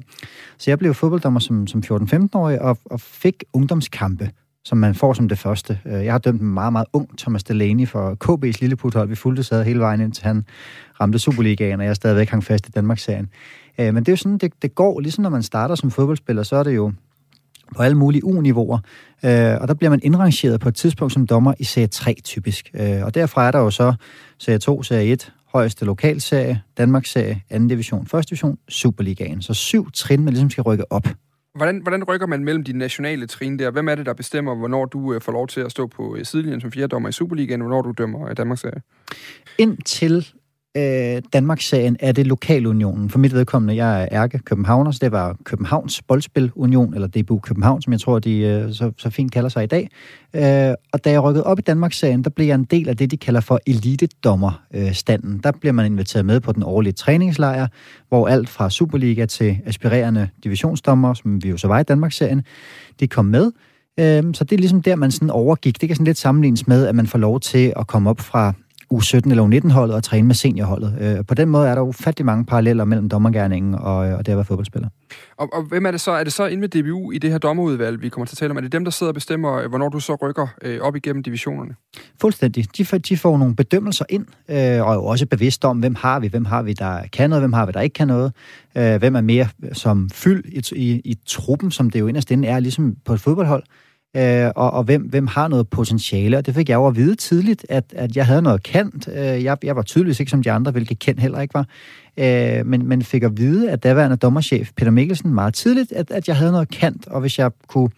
Så 0.59 0.71
jeg 0.71 0.79
blev 0.79 0.95
fodbolddommer 0.95 1.41
som, 1.41 1.67
som 1.67 1.83
14-15-årig 1.87 2.63
og, 2.63 2.79
og 2.85 3.01
fik 3.01 3.45
ungdomskampe 3.53 4.31
som 4.65 4.79
man 4.79 4.95
får 4.95 5.13
som 5.13 5.29
det 5.29 5.39
første. 5.39 5.81
Øh, 5.87 6.05
jeg 6.05 6.13
har 6.13 6.19
dømt 6.19 6.41
en 6.41 6.49
meget, 6.49 6.73
meget 6.73 6.87
ung 6.93 7.19
Thomas 7.19 7.45
Delaney 7.45 7.89
for 7.89 8.17
KB's 8.25 8.59
lilleputhold. 8.61 9.09
Vi 9.09 9.15
fulgte 9.15 9.43
sad 9.43 9.65
hele 9.65 9.81
vejen 9.81 10.01
ind 10.01 10.13
til 10.13 10.25
han 10.25 10.45
ramte 11.01 11.19
Superligaen, 11.19 11.81
og 11.81 11.87
jeg 11.87 11.97
stadigvæk 11.97 12.29
hang 12.29 12.45
fast 12.45 12.69
i 12.69 12.71
Danmarksserien. 12.71 13.29
Øh, 13.79 13.95
men 13.95 13.97
det 13.97 14.09
er 14.09 14.13
jo 14.13 14.17
sådan, 14.17 14.39
det, 14.39 14.53
det 14.63 14.75
går. 14.75 15.01
Ligesom 15.01 15.23
når 15.23 15.31
man 15.31 15.43
starter 15.43 15.75
som 15.75 15.91
fodboldspiller, 15.91 16.43
så 16.43 16.57
er 16.57 16.63
det 16.63 16.77
jo 16.77 16.93
på 17.77 17.83
alle 17.83 17.97
mulige 17.97 18.25
U-niveauer. 18.25 18.79
Øh, 19.25 19.57
og 19.61 19.69
der 19.69 19.75
bliver 19.75 19.91
man 19.91 20.01
indrangeret 20.03 20.61
på 20.61 20.69
et 20.69 20.75
tidspunkt 20.75 21.13
som 21.13 21.27
dommer 21.27 21.55
i 21.59 21.65
serie 21.65 21.87
3 21.87 22.17
typisk. 22.25 22.71
Øh, 22.75 23.05
og 23.05 23.15
derfra 23.15 23.47
er 23.47 23.51
der 23.51 23.59
jo 23.59 23.71
så 23.71 23.95
serie 24.39 24.59
2, 24.59 24.83
serie 24.83 25.13
1, 25.13 25.33
højeste 25.53 25.85
lokalserie, 25.85 26.63
Danmarks 26.79 27.11
serie, 27.11 27.43
anden 27.51 27.69
division, 27.69 28.07
første 28.07 28.31
division, 28.31 28.59
Superligaen. 28.69 29.43
Så 29.43 29.55
syv 29.55 29.91
trin, 29.91 30.25
man 30.25 30.33
ligesom 30.35 30.51
skal 30.51 30.63
rykke 30.63 30.93
op. 30.93 31.09
Hvordan, 31.59 31.79
hvordan 31.83 32.05
rykker 32.05 32.27
man 32.27 32.45
mellem 32.45 32.65
de 32.65 32.73
nationale 32.73 33.27
trin 33.27 33.59
der? 33.59 33.71
Hvem 33.71 33.89
er 33.89 33.95
det, 33.95 34.07
der 34.07 34.13
bestemmer, 34.13 34.55
hvornår 34.55 34.85
du 34.85 35.15
øh, 35.15 35.21
får 35.21 35.33
lov 35.33 35.47
til 35.47 35.61
at 35.61 35.71
stå 35.71 35.87
på 35.87 36.17
øh, 36.17 36.25
sidelinjen 36.25 36.61
som 36.61 36.73
fjerde 36.73 36.89
dommer 36.89 37.09
i 37.09 37.13
Superligaen, 37.13 37.61
og 37.61 37.67
hvornår 37.67 37.83
du 37.83 37.93
dømmer 37.99 38.31
i 38.31 38.35
Danmarks 38.35 38.61
serie? 38.61 38.83
Indtil 39.59 40.29
øh, 40.77 41.23
Danmarks-serien 41.33 41.97
er 42.01 42.13
det 42.13 42.27
Lokalunionen. 42.27 43.11
For 43.11 43.19
mit 43.19 43.35
vedkommende, 43.35 43.85
jeg 43.85 44.03
er 44.03 44.09
ærke 44.13 44.39
Københavner, 44.39 44.91
så 44.91 44.99
det 45.03 45.13
var 45.13 45.37
Københavns 45.45 46.03
Boldspilunion, 46.03 46.95
eller 46.95 47.09
DBU 47.09 47.39
København, 47.39 47.83
som 47.83 47.93
jeg 47.93 48.01
tror, 48.01 48.19
de 48.19 48.39
øh, 48.39 48.73
så, 48.73 48.93
så 48.99 49.11
fint 49.11 49.33
kalder 49.33 49.49
sig 49.49 49.65
i 49.65 49.67
dag. 49.67 49.89
Øh, 50.37 50.75
og 50.93 51.05
da 51.05 51.11
jeg 51.11 51.23
rykkede 51.23 51.45
op 51.45 51.59
i 51.59 51.63
Danmarks-serien, 51.63 52.25
der 52.25 52.31
blev 52.31 52.47
jeg 52.47 52.55
en 52.55 52.65
del 52.65 52.89
af 52.89 52.97
det, 52.97 53.11
de 53.11 53.17
kalder 53.17 53.41
for 53.41 53.61
elitedommerstanden. 53.67 55.41
Der 55.45 55.53
bliver 55.61 55.73
man 55.73 55.87
inviteret 55.87 56.27
med 56.27 56.41
på 56.41 56.53
den 56.53 56.63
årlige 56.63 56.93
træningslejr, 56.93 57.67
hvor 58.09 58.29
alt 58.29 58.49
fra 58.49 58.71
Superliga 58.71 59.27
til 59.27 59.59
aspirerende 59.67 60.29
divisionsdommer, 60.45 61.15
som 61.15 61.45
vi 61.45 61.49
jo 61.49 61.57
så 61.57 61.69
var 61.69 61.81
i 61.81 61.83
Danmarks-serien, 61.83 62.43
de 63.01 63.09
kom 63.09 63.25
med. 63.25 63.53
Øh, 64.01 64.23
så 64.35 64.45
det 64.45 64.53
er 64.53 64.59
ligesom 64.59 64.83
der, 64.83 64.97
man 64.97 65.11
sådan 65.11 65.31
overgik. 65.31 65.81
Det 65.81 65.89
kan 65.89 65.97
sådan 65.97 66.07
lidt 66.07 66.19
sammenlignes 66.19 66.67
med, 66.67 66.87
at 66.87 66.95
man 66.95 67.07
får 67.07 67.19
lov 67.19 67.41
til 67.41 67.73
at 67.77 67.87
komme 67.87 68.11
op 68.11 68.21
fra 68.21 68.53
U17 68.95 69.31
eller 69.31 69.47
U19-holdet 69.47 69.97
og 69.97 70.05
træne 70.05 70.27
med 70.27 70.35
seniorholdet. 70.35 70.97
Øh, 71.01 71.25
på 71.25 71.35
den 71.35 71.49
måde 71.49 71.69
er 71.69 71.75
der 71.75 71.83
ufattelig 71.83 72.27
mange 72.27 72.45
paralleller 72.45 72.85
mellem 72.85 73.09
dommergærningen 73.09 73.75
og, 73.75 73.97
og 73.97 74.27
det 74.27 74.33
at 74.33 74.37
være 74.37 74.45
fodboldspiller. 74.45 74.89
Og, 75.37 75.49
og 75.53 75.63
hvem 75.63 75.87
er 75.87 75.91
det 75.91 76.01
så? 76.01 76.11
Er 76.11 76.25
det 76.25 76.33
så 76.33 76.47
inde 76.47 76.61
med 76.61 76.69
DBU 76.69 77.13
i 77.13 77.19
det 77.19 77.31
her 77.31 77.39
dommerudvalg, 77.39 78.03
vi 78.03 78.09
kommer 78.09 78.27
til 78.27 78.35
at 78.35 78.39
tale 78.39 78.51
om? 78.51 78.57
Er 78.57 78.61
det 78.61 78.73
dem, 78.73 78.85
der 78.85 78.91
sidder 78.91 79.11
og 79.11 79.15
bestemmer, 79.15 79.55
øh, 79.55 79.69
hvornår 79.69 79.89
du 79.89 80.01
så 80.01 80.15
rykker 80.15 80.47
øh, 80.63 80.81
op 80.81 80.97
igennem 80.97 81.23
divisionerne? 81.23 81.75
Fuldstændig. 82.21 82.77
De, 82.77 82.85
får, 82.85 82.99
de 82.99 83.17
får 83.17 83.39
nogle 83.39 83.57
bedømmelser 83.57 84.05
ind, 84.09 84.27
øh, 84.49 84.57
og 84.57 84.91
er 84.91 84.95
jo 84.95 85.05
også 85.05 85.27
bevidst 85.27 85.65
om, 85.65 85.79
hvem 85.79 85.95
har 85.95 86.21
vi, 86.21 86.27
hvem 86.27 86.45
har 86.45 86.63
vi, 86.63 86.73
der 86.73 87.03
kan 87.13 87.31
noget, 87.31 87.43
hvem 87.43 87.53
har 87.53 87.67
vi, 87.67 87.73
der 87.73 87.81
ikke 87.81 87.95
kan 87.95 88.09
noget. 88.09 88.33
Øh, 88.77 88.97
hvem 88.97 89.17
er 89.17 89.21
mere 89.21 89.49
som 89.73 90.11
fyld 90.11 90.45
i, 90.45 90.63
i, 90.77 91.01
i 91.05 91.19
truppen, 91.27 91.71
som 91.71 91.91
det 91.91 92.01
jo 92.01 92.07
inderst 92.07 92.31
inde 92.31 92.49
er, 92.49 92.61
ligesom 92.61 92.97
på 93.05 93.13
et 93.13 93.21
fodboldhold 93.21 93.63
øh, 94.17 94.51
og, 94.57 94.71
og 94.71 94.85
hvem, 94.85 95.03
hvem 95.03 95.27
har 95.27 95.49
noget 95.49 95.69
potentiale. 95.69 96.39
Og 96.39 96.47
det 96.47 96.55
fik 96.55 96.69
jeg 96.69 96.75
jo 96.75 96.87
at 96.87 96.97
vide 96.97 97.15
tidligt, 97.15 97.67
at, 97.69 97.85
at 97.97 98.17
jeg 98.17 98.27
havde 98.27 98.43
noget 98.43 98.63
kendt. 98.63 99.09
Øh, 99.09 99.45
jeg, 99.45 99.57
jeg 99.63 99.77
var 99.77 99.83
tydeligvis 99.83 100.21
ikke 100.21 100.31
som 100.31 100.43
de 100.43 100.53
andre, 100.53 100.73
hvilket 100.73 100.99
kendt 100.99 101.21
heller 101.21 101.41
ikke 101.41 101.55
var. 101.55 101.67
Øh, 102.17 102.67
men, 102.67 102.89
men 102.89 103.03
fik 103.03 103.23
at 103.23 103.37
vide, 103.37 103.71
at 103.71 103.83
daværende 103.83 104.17
dommerchef 104.17 104.71
Peter 104.77 104.91
Mikkelsen 104.91 105.35
meget 105.35 105.55
tidligt, 105.55 105.93
at, 105.93 106.11
at 106.11 106.29
jeg 106.29 106.37
havde 106.37 106.53
noget 106.53 106.69
kendt, 106.69 107.09
og 107.09 107.21
hvis 107.21 107.39
jeg 107.39 107.51
kunne 107.67 107.91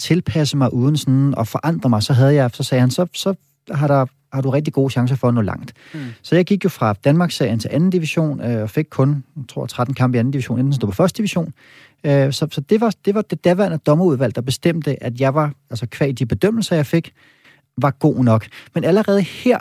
tilpasse 0.00 0.56
mig 0.56 0.72
uden 0.74 0.96
sådan 0.96 1.34
at 1.38 1.48
forandre 1.48 1.90
mig, 1.90 2.02
så 2.02 2.12
havde 2.12 2.34
jeg, 2.34 2.50
så 2.52 2.62
sagde 2.62 2.80
han, 2.80 2.90
så, 2.90 3.06
så 3.14 3.34
har 3.70 3.86
der 3.86 4.06
har 4.32 4.42
du 4.42 4.50
rigtig 4.50 4.72
gode 4.72 4.90
chancer 4.90 5.16
for 5.16 5.28
at 5.28 5.34
nå 5.34 5.40
langt. 5.40 5.72
Mm. 5.94 6.00
Så 6.22 6.36
jeg 6.36 6.44
gik 6.44 6.64
jo 6.64 6.68
fra 6.68 6.94
Danmarks-serien 7.04 7.58
til 7.58 7.70
anden 7.72 7.90
division, 7.90 8.40
øh, 8.40 8.62
og 8.62 8.70
fik 8.70 8.86
kun, 8.90 9.24
jeg 9.36 9.44
tror, 9.48 9.66
13 9.66 9.94
kampe 9.94 10.16
i 10.16 10.18
anden 10.18 10.30
division, 10.30 10.58
inden 10.58 10.72
den 10.72 10.76
stod 10.76 10.88
på 10.88 10.94
første 10.94 11.16
division. 11.16 11.52
Øh, 12.04 12.32
så 12.32 12.48
så 12.50 12.60
det, 12.60 12.80
var, 12.80 12.94
det 13.04 13.14
var 13.14 13.22
det 13.22 13.44
daværende 13.44 13.78
dommerudvalg, 13.78 14.34
der 14.34 14.40
bestemte, 14.40 15.02
at 15.02 15.20
jeg 15.20 15.34
var, 15.34 15.52
altså 15.70 15.86
kvæg 15.86 16.18
de 16.18 16.26
bedømmelser, 16.26 16.76
jeg 16.76 16.86
fik, 16.86 17.12
var 17.78 17.90
god 17.90 18.24
nok. 18.24 18.46
Men 18.74 18.84
allerede 18.84 19.22
her 19.22 19.58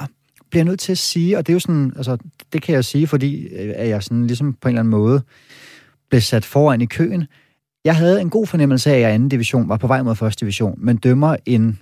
bliver 0.50 0.64
jeg 0.64 0.66
nødt 0.66 0.80
til 0.80 0.92
at 0.92 0.98
sige, 0.98 1.38
og 1.38 1.48
det 1.48 1.54
er 1.54 1.56
jo 1.56 1.60
sådan, 1.60 1.94
altså, 1.96 2.18
det 2.54 2.62
kan 2.62 2.76
jeg 2.76 2.86
sige, 2.86 3.08
fordi 3.08 3.48
øh, 3.48 3.74
at 3.76 3.90
jeg 3.90 4.04
sådan 4.04 4.28
ligesom 4.28 4.54
på 4.54 4.68
en 4.68 4.72
eller 4.72 4.80
anden 4.80 4.92
måde 4.92 5.22
blev 6.10 6.22
sat 6.22 6.46
foran 6.46 6.82
i 6.82 6.86
køen. 6.86 7.26
Jeg 7.86 7.96
havde 7.96 8.22
en 8.22 8.30
god 8.30 8.48
fornemmelse 8.48 8.90
af, 8.92 8.96
at 8.96 9.02
jeg 9.02 9.12
anden 9.12 9.30
division 9.30 9.70
var 9.70 9.78
på 9.78 9.88
vej 9.88 10.02
mod 10.02 10.16
første 10.16 10.46
division, 10.46 10.76
men 10.78 10.98
dømmer 10.98 11.36
en 11.46 11.80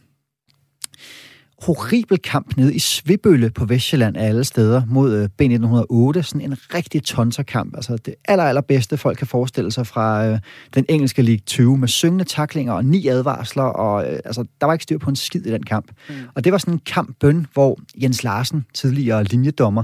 horribel 1.66 2.18
kamp 2.18 2.58
nede 2.58 2.76
i 2.76 2.80
Svibølle 2.80 3.50
på 3.50 3.66
Vestjylland 3.66 4.18
af 4.18 4.28
alle 4.28 4.44
steder 4.44 4.82
mod 4.88 5.14
øh, 5.14 5.24
B1908. 5.24 6.22
Sådan 6.22 6.42
en 6.42 6.58
rigtig 6.74 7.04
tonserkamp. 7.04 7.76
Altså 7.76 7.98
det 7.98 8.16
aller, 8.26 8.44
allerbedste 8.44 8.98
folk 8.98 9.18
kan 9.18 9.28
forestille 9.28 9.72
sig 9.72 9.88
fra 9.88 10.26
øh, 10.28 10.40
den 10.74 10.86
engelske 10.90 11.22
League 11.22 11.42
20 11.46 11.78
med 11.78 11.88
syngende 11.88 12.24
taklinger 12.24 12.74
og 12.74 12.86
ni 12.86 13.08
advarsler. 13.08 13.64
Og, 13.64 14.12
øh, 14.12 14.20
altså, 14.26 14.46
der 14.62 14.66
var 14.66 14.74
ikke 14.74 14.84
styr 14.84 14.98
på 14.98 15.10
en 15.10 15.16
skid 15.16 15.46
i 15.46 15.52
den 15.52 15.64
kamp. 15.64 15.92
Mm. 16.10 16.16
Og 16.36 16.44
det 16.44 16.52
var 16.52 16.58
sådan 16.58 16.74
en 16.74 16.82
kampbøn, 16.86 17.46
hvor 17.54 17.80
Jens 18.02 18.24
Larsen, 18.24 18.66
tidligere 18.74 19.24
linjedommer, 19.24 19.84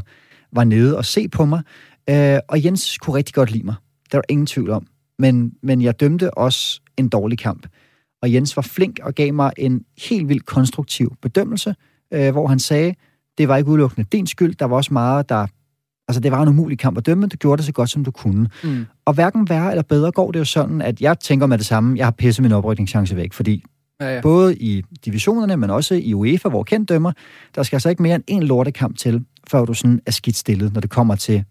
var 0.54 0.64
nede 0.64 0.98
og 0.98 1.06
se 1.06 1.28
på 1.28 1.46
mig. 1.46 1.62
Øh, 2.10 2.40
og 2.48 2.66
Jens 2.66 2.98
kunne 2.98 3.16
rigtig 3.16 3.36
godt 3.36 3.52
lide 3.52 3.66
mig. 3.66 3.76
Der 4.12 4.18
var 4.18 4.24
ingen 4.30 4.46
tvivl 4.46 4.70
om. 4.70 4.88
Men, 5.20 5.52
men 5.64 5.82
jeg 5.82 6.00
dømte 6.00 6.38
også 6.38 6.82
en 6.98 7.10
dårlig 7.10 7.40
kamp 7.40 7.68
og 8.22 8.34
Jens 8.34 8.56
var 8.56 8.62
flink 8.62 9.00
og 9.04 9.16
gav 9.16 9.34
mig 9.34 9.52
en 9.58 9.86
helt 10.10 10.30
vildt 10.30 10.46
konstruktiv 10.46 11.16
bedømmelse, 11.22 11.76
øh, 12.14 12.32
hvor 12.32 12.48
han 12.48 12.60
sagde, 12.60 12.96
det 13.38 13.48
var 13.48 13.58
ikke 13.58 13.70
udelukkende 13.70 14.08
din 14.12 14.28
skyld, 14.28 14.56
der 14.56 14.66
var 14.66 14.76
også 14.76 14.94
meget, 14.94 15.30
der... 15.30 15.48
Altså, 16.08 16.20
det 16.20 16.32
var 16.32 16.42
en 16.42 16.48
umulig 16.48 16.80
kamp 16.80 16.98
at 16.98 17.06
dømme, 17.06 17.22
men 17.22 17.30
du 17.30 17.38
gjorde 17.38 17.58
det 17.58 17.66
så 17.66 17.72
godt, 17.72 17.90
som 17.90 18.04
du 18.04 18.12
kunne. 18.12 18.50
Mm. 18.64 18.86
Og 19.06 19.14
hverken 19.14 19.50
værre 19.50 19.72
eller 19.72 19.84
bedre 19.84 20.12
går 20.12 20.32
det 20.32 20.40
jo 20.40 20.46
sådan, 20.46 20.82
at 20.82 21.02
jeg 21.02 21.20
tænker 21.20 21.48
med 21.48 21.58
det 21.58 21.66
samme, 21.66 21.98
jeg 21.98 22.06
har 22.06 22.12
pisset 22.12 22.44
min 22.44 22.52
oprykningschance 22.52 23.16
væk, 23.16 23.34
fordi 23.34 23.64
ja, 24.02 24.16
ja. 24.16 24.22
både 24.22 24.56
i 24.56 24.84
divisionerne, 25.06 25.58
men 25.58 25.70
også 25.70 25.96
i 25.96 26.14
UEFA, 26.14 26.50
hvor 26.50 26.64
kendt 26.64 26.90
dømmer, 26.90 27.12
der 27.56 27.64
skal 27.64 27.76
altså 27.76 27.90
ikke 27.90 28.02
mere 28.04 28.16
end 28.16 28.24
en 28.28 28.44
lortekamp 28.44 28.98
til, 28.98 29.26
før 29.48 29.66
du 29.66 29.74
sådan 29.74 30.02
er 30.06 30.12
skidt 30.12 30.38
stillet, 30.38 30.74
når 30.74 30.82
det 30.82 30.90
kommer 30.90 31.16
til 31.16 31.44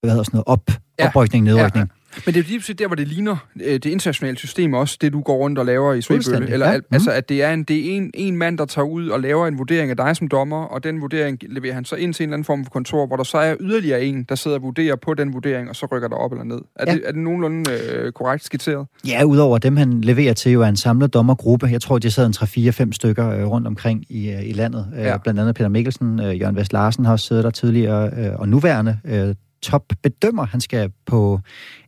hvad 0.00 0.10
hedder 0.10 0.24
sådan 0.24 0.36
noget, 0.36 0.46
op, 0.46 0.70
ja. 0.98 1.06
oprykning, 1.08 1.44
nedrykning. 1.44 1.74
Ja, 1.74 1.80
ja. 1.80 1.95
Men 2.26 2.34
det 2.34 2.40
er 2.40 2.54
jo 2.54 2.60
lige 2.66 2.74
der, 2.74 2.86
hvor 2.86 2.96
det 2.96 3.08
ligner 3.08 3.36
øh, 3.64 3.72
det 3.72 3.84
internationale 3.86 4.36
system 4.36 4.74
også, 4.74 4.98
det 5.00 5.12
du 5.12 5.20
går 5.20 5.36
rundt 5.36 5.58
og 5.58 5.66
laver 5.66 5.94
i 5.94 6.02
Svebølle. 6.02 6.50
Eller, 6.50 6.72
ja. 6.72 6.78
Altså, 6.90 7.10
at 7.10 7.28
det 7.28 7.42
er, 7.42 7.52
en, 7.52 7.64
det 7.64 7.76
er 7.76 7.96
en, 7.96 8.10
en 8.14 8.36
mand, 8.36 8.58
der 8.58 8.64
tager 8.64 8.86
ud 8.86 9.08
og 9.08 9.20
laver 9.20 9.46
en 9.46 9.58
vurdering 9.58 9.90
af 9.90 9.96
dig 9.96 10.16
som 10.16 10.28
dommer, 10.28 10.64
og 10.64 10.84
den 10.84 11.00
vurdering 11.00 11.38
leverer 11.48 11.74
han 11.74 11.84
så 11.84 11.96
ind 11.96 12.14
til 12.14 12.22
en 12.22 12.28
eller 12.28 12.34
anden 12.34 12.44
form 12.44 12.64
for 12.64 12.70
kontor, 12.70 13.06
hvor 13.06 13.16
der 13.16 13.24
så 13.24 13.38
er 13.38 13.56
yderligere 13.60 14.04
en, 14.04 14.22
der 14.22 14.34
sidder 14.34 14.56
og 14.56 14.62
vurderer 14.62 14.96
på 14.96 15.14
den 15.14 15.32
vurdering, 15.32 15.68
og 15.68 15.76
så 15.76 15.86
rykker 15.92 16.08
der 16.08 16.16
op 16.16 16.32
eller 16.32 16.44
ned. 16.44 16.58
Er, 16.76 16.84
ja. 16.86 16.94
det, 16.94 17.02
er 17.04 17.12
det 17.12 17.20
nogenlunde 17.20 17.70
øh, 17.70 18.12
korrekt 18.12 18.44
skitseret? 18.44 18.86
Ja, 19.06 19.24
udover 19.24 19.58
dem, 19.58 19.76
han 19.76 20.00
leverer 20.00 20.32
til, 20.32 20.52
jo 20.52 20.62
er 20.62 20.66
en 20.66 20.76
samlet 20.76 21.14
dommergruppe. 21.14 21.66
Jeg 21.66 21.82
tror, 21.82 21.98
de 21.98 22.10
sidder 22.10 22.28
en 22.28 22.88
3-4-5 22.88 22.92
stykker 22.92 23.30
øh, 23.30 23.46
rundt 23.46 23.66
omkring 23.66 24.04
i, 24.08 24.30
øh, 24.30 24.48
i 24.48 24.52
landet. 24.52 24.86
Øh, 24.98 25.04
ja. 25.04 25.16
Blandt 25.16 25.40
andet 25.40 25.54
Peter 25.54 25.68
Mikkelsen, 25.68 26.20
øh, 26.20 26.40
Jørgen 26.40 26.56
Vest 26.56 26.72
Larsen 26.72 27.04
har 27.04 27.12
også 27.12 27.26
siddet 27.26 27.44
der 27.44 27.50
tidligere, 27.50 28.10
øh, 28.18 28.40
og 28.40 28.48
nuværende 28.48 28.98
øh, 29.04 29.34
topbedømmer. 29.66 30.46
Han 30.46 30.60
skal 30.60 30.92
på 31.06 31.40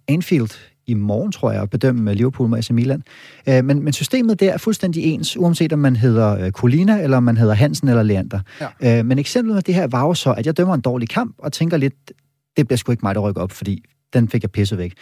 Anfield 0.08 0.50
i 0.86 0.94
morgen, 0.94 1.32
tror 1.32 1.52
jeg, 1.52 1.62
at 1.62 1.70
bedømme 1.70 2.14
Liverpool 2.14 2.48
med 2.48 2.58
AC 2.58 2.70
Milan. 2.70 3.02
Øh, 3.48 3.64
men, 3.64 3.82
men 3.82 3.92
systemet 3.92 4.40
der 4.40 4.52
er 4.52 4.58
fuldstændig 4.58 5.04
ens, 5.04 5.36
uanset 5.36 5.72
om 5.72 5.78
man 5.78 5.96
hedder 5.96 6.38
øh, 6.44 6.52
Colina, 6.52 7.02
eller 7.02 7.16
om 7.16 7.22
man 7.22 7.36
hedder 7.36 7.54
Hansen 7.54 7.88
eller 7.88 8.02
Leander. 8.02 8.40
Ja. 8.60 8.98
Øh, 8.98 9.06
men 9.06 9.18
eksemplet 9.18 9.54
med 9.54 9.62
det 9.62 9.74
her 9.74 9.86
var 9.86 10.06
jo 10.06 10.14
så, 10.14 10.32
at 10.32 10.46
jeg 10.46 10.56
dømmer 10.56 10.74
en 10.74 10.80
dårlig 10.80 11.08
kamp, 11.08 11.34
og 11.38 11.52
tænker 11.52 11.76
lidt, 11.76 12.12
det 12.56 12.68
bliver 12.68 12.76
sgu 12.76 12.92
ikke 12.92 13.02
mig, 13.02 13.14
der 13.14 13.20
rykker 13.20 13.42
op, 13.42 13.52
fordi 13.52 13.84
den 14.12 14.28
fik 14.28 14.42
jeg 14.42 14.50
pisset 14.50 14.78
væk. 14.78 14.92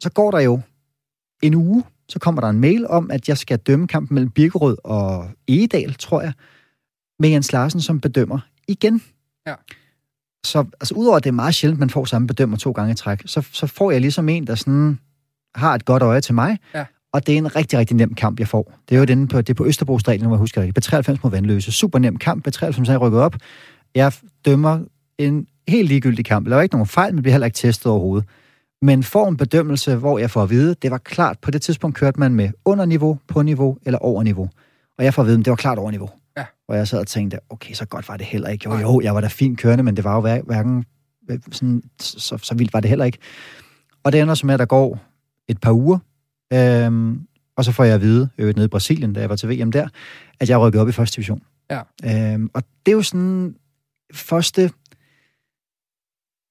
Så 0.00 0.10
går 0.10 0.30
der 0.30 0.40
jo 0.40 0.60
en 1.42 1.54
uge, 1.54 1.84
så 2.08 2.18
kommer 2.18 2.40
der 2.40 2.48
en 2.48 2.60
mail 2.60 2.86
om, 2.86 3.10
at 3.10 3.28
jeg 3.28 3.38
skal 3.38 3.58
dømme 3.58 3.86
kampen 3.86 4.14
mellem 4.14 4.30
Birkerød 4.30 4.76
og 4.84 5.30
Egedal, 5.48 5.94
tror 5.94 6.22
jeg, 6.22 6.32
med 7.18 7.28
Jens 7.28 7.52
Larsen 7.52 7.80
som 7.80 8.00
bedømmer 8.00 8.38
igen. 8.68 9.02
Ja. 9.46 9.54
Så 10.46 10.58
altså, 10.80 10.94
udover 10.94 11.16
at 11.16 11.24
det 11.24 11.30
er 11.30 11.34
meget 11.34 11.54
sjældent, 11.54 11.80
man 11.80 11.90
får 11.90 12.04
samme 12.04 12.26
bedømmer 12.28 12.56
to 12.56 12.70
gange 12.70 12.92
i 12.92 12.94
træk, 12.94 13.22
så, 13.26 13.48
så 13.52 13.66
får 13.66 13.90
jeg 13.90 14.00
ligesom 14.00 14.28
en, 14.28 14.46
der 14.46 14.54
sådan 14.54 14.98
har 15.54 15.74
et 15.74 15.84
godt 15.84 16.02
øje 16.02 16.20
til 16.20 16.34
mig, 16.34 16.58
ja. 16.74 16.84
og 17.12 17.26
det 17.26 17.34
er 17.34 17.38
en 17.38 17.56
rigtig, 17.56 17.78
rigtig 17.78 17.96
nem 17.96 18.14
kamp, 18.14 18.38
jeg 18.38 18.48
får. 18.48 18.72
Det 18.88 18.94
er 18.94 18.98
jo 18.98 19.04
den 19.04 19.28
på, 19.28 19.38
det 19.38 19.50
er 19.50 19.54
på 19.54 19.66
Østerbro 19.66 19.98
Stadion, 19.98 20.26
hvor 20.26 20.36
jeg 20.36 20.40
husker 20.40 20.62
det. 20.62 20.86
B93 20.86 21.18
mod 21.22 21.30
Vandløse. 21.30 21.72
Super 21.72 21.98
nem 21.98 22.16
kamp. 22.16 22.48
B93 22.48 22.92
er 22.92 22.96
rykket 22.96 23.20
op. 23.20 23.36
Jeg 23.94 24.12
dømmer 24.44 24.80
en 25.18 25.46
helt 25.68 25.88
ligegyldig 25.88 26.24
kamp. 26.24 26.48
Der 26.48 26.54
var 26.54 26.62
ikke 26.62 26.74
nogen 26.74 26.86
fejl, 26.86 27.14
men 27.14 27.22
bliver 27.22 27.32
heller 27.32 27.46
ikke 27.46 27.56
testet 27.56 27.92
overhovedet. 27.92 28.28
Men 28.82 29.02
får 29.02 29.28
en 29.28 29.36
bedømmelse, 29.36 29.96
hvor 29.96 30.18
jeg 30.18 30.30
får 30.30 30.42
at 30.42 30.50
vide, 30.50 30.74
det 30.82 30.90
var 30.90 30.98
klart, 30.98 31.38
på 31.42 31.50
det 31.50 31.62
tidspunkt 31.62 31.96
kørte 31.96 32.20
man 32.20 32.34
med 32.34 32.50
under 32.64 32.84
niveau, 32.84 33.18
på 33.28 33.42
niveau 33.42 33.78
eller 33.86 33.98
over 33.98 34.22
niveau. 34.22 34.50
Og 34.98 35.04
jeg 35.04 35.14
får 35.14 35.22
at 35.22 35.28
vide, 35.28 35.38
det 35.38 35.50
var 35.50 35.56
klart 35.56 35.78
over 35.78 35.90
niveau. 35.90 36.10
Og 36.68 36.76
jeg 36.76 36.88
sad 36.88 36.98
og 36.98 37.06
tænkte, 37.06 37.38
okay, 37.50 37.74
så 37.74 37.86
godt 37.86 38.08
var 38.08 38.16
det 38.16 38.26
heller 38.26 38.48
ikke. 38.48 38.70
Jo, 38.70 38.78
jo, 38.78 39.00
jeg 39.00 39.14
var 39.14 39.20
da 39.20 39.26
fint 39.26 39.58
kørende, 39.58 39.84
men 39.84 39.96
det 39.96 40.04
var 40.04 40.14
jo 40.14 40.40
hverken 40.42 40.84
sådan, 41.52 41.82
så, 42.00 42.38
så 42.42 42.54
vildt 42.54 42.72
var 42.72 42.80
det 42.80 42.88
heller 42.88 43.04
ikke. 43.04 43.18
Og 44.04 44.12
det 44.12 44.20
ender 44.20 44.34
så 44.34 44.46
med, 44.46 44.54
at 44.54 44.60
der 44.60 44.66
går 44.66 45.00
et 45.48 45.60
par 45.60 45.72
uger, 45.72 45.98
øhm, 46.52 47.26
og 47.56 47.64
så 47.64 47.72
får 47.72 47.84
jeg 47.84 47.94
at 47.94 48.00
vide, 48.00 48.28
øvrigt 48.38 48.56
nede 48.56 48.64
i 48.64 48.68
Brasilien, 48.68 49.12
da 49.12 49.20
jeg 49.20 49.30
var 49.30 49.36
til 49.36 49.48
VM 49.48 49.72
der, 49.72 49.88
at 50.40 50.50
jeg 50.50 50.60
rykkede 50.60 50.82
op 50.82 50.88
i 50.88 50.92
første 50.92 51.16
division. 51.16 51.42
Ja. 51.70 51.80
Øhm, 52.04 52.50
og 52.54 52.62
det 52.86 52.92
er 52.92 52.96
jo 52.96 53.02
sådan 53.02 53.56
første 54.14 54.70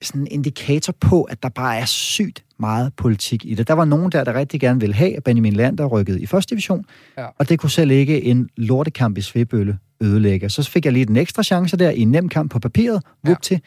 sådan 0.02 0.22
en 0.22 0.28
indikator 0.32 0.94
på, 1.00 1.24
at 1.24 1.44
der 1.44 1.50
bare 1.50 1.78
er 1.78 1.86
sygt 1.86 2.46
meget 2.60 2.94
politik 2.94 3.46
i 3.46 3.54
det. 3.54 3.68
Der 3.68 3.74
var 3.74 3.86
nogen 3.86 4.12
der, 4.12 4.24
der 4.24 4.34
rigtig 4.34 4.60
gerne 4.60 4.80
ville 4.80 4.96
have, 4.96 5.18
at 5.18 5.24
Benjamin 5.24 5.54
Lander 5.54 5.86
rykkede 5.86 6.22
i 6.22 6.26
første 6.26 6.50
division, 6.50 6.86
ja. 7.18 7.28
og 7.38 7.50
det 7.50 7.60
kunne 7.60 7.70
selv 7.70 7.92
ikke 7.92 8.24
en 8.24 8.50
lortekamp 8.58 9.18
i 9.18 9.22
Svebølle 9.22 9.78
ødelægge. 10.02 10.50
Så 10.50 10.70
fik 10.70 10.86
jeg 10.86 10.94
lige 10.94 11.06
den 11.06 11.16
ekstra 11.16 11.44
chance 11.44 11.78
der 11.78 11.90
i 11.90 12.00
en 12.00 12.12
nem 12.12 12.30
kamp 12.30 12.52
på 12.52 12.60
papiret, 12.60 13.04
vup 13.24 13.42
til, 13.42 13.62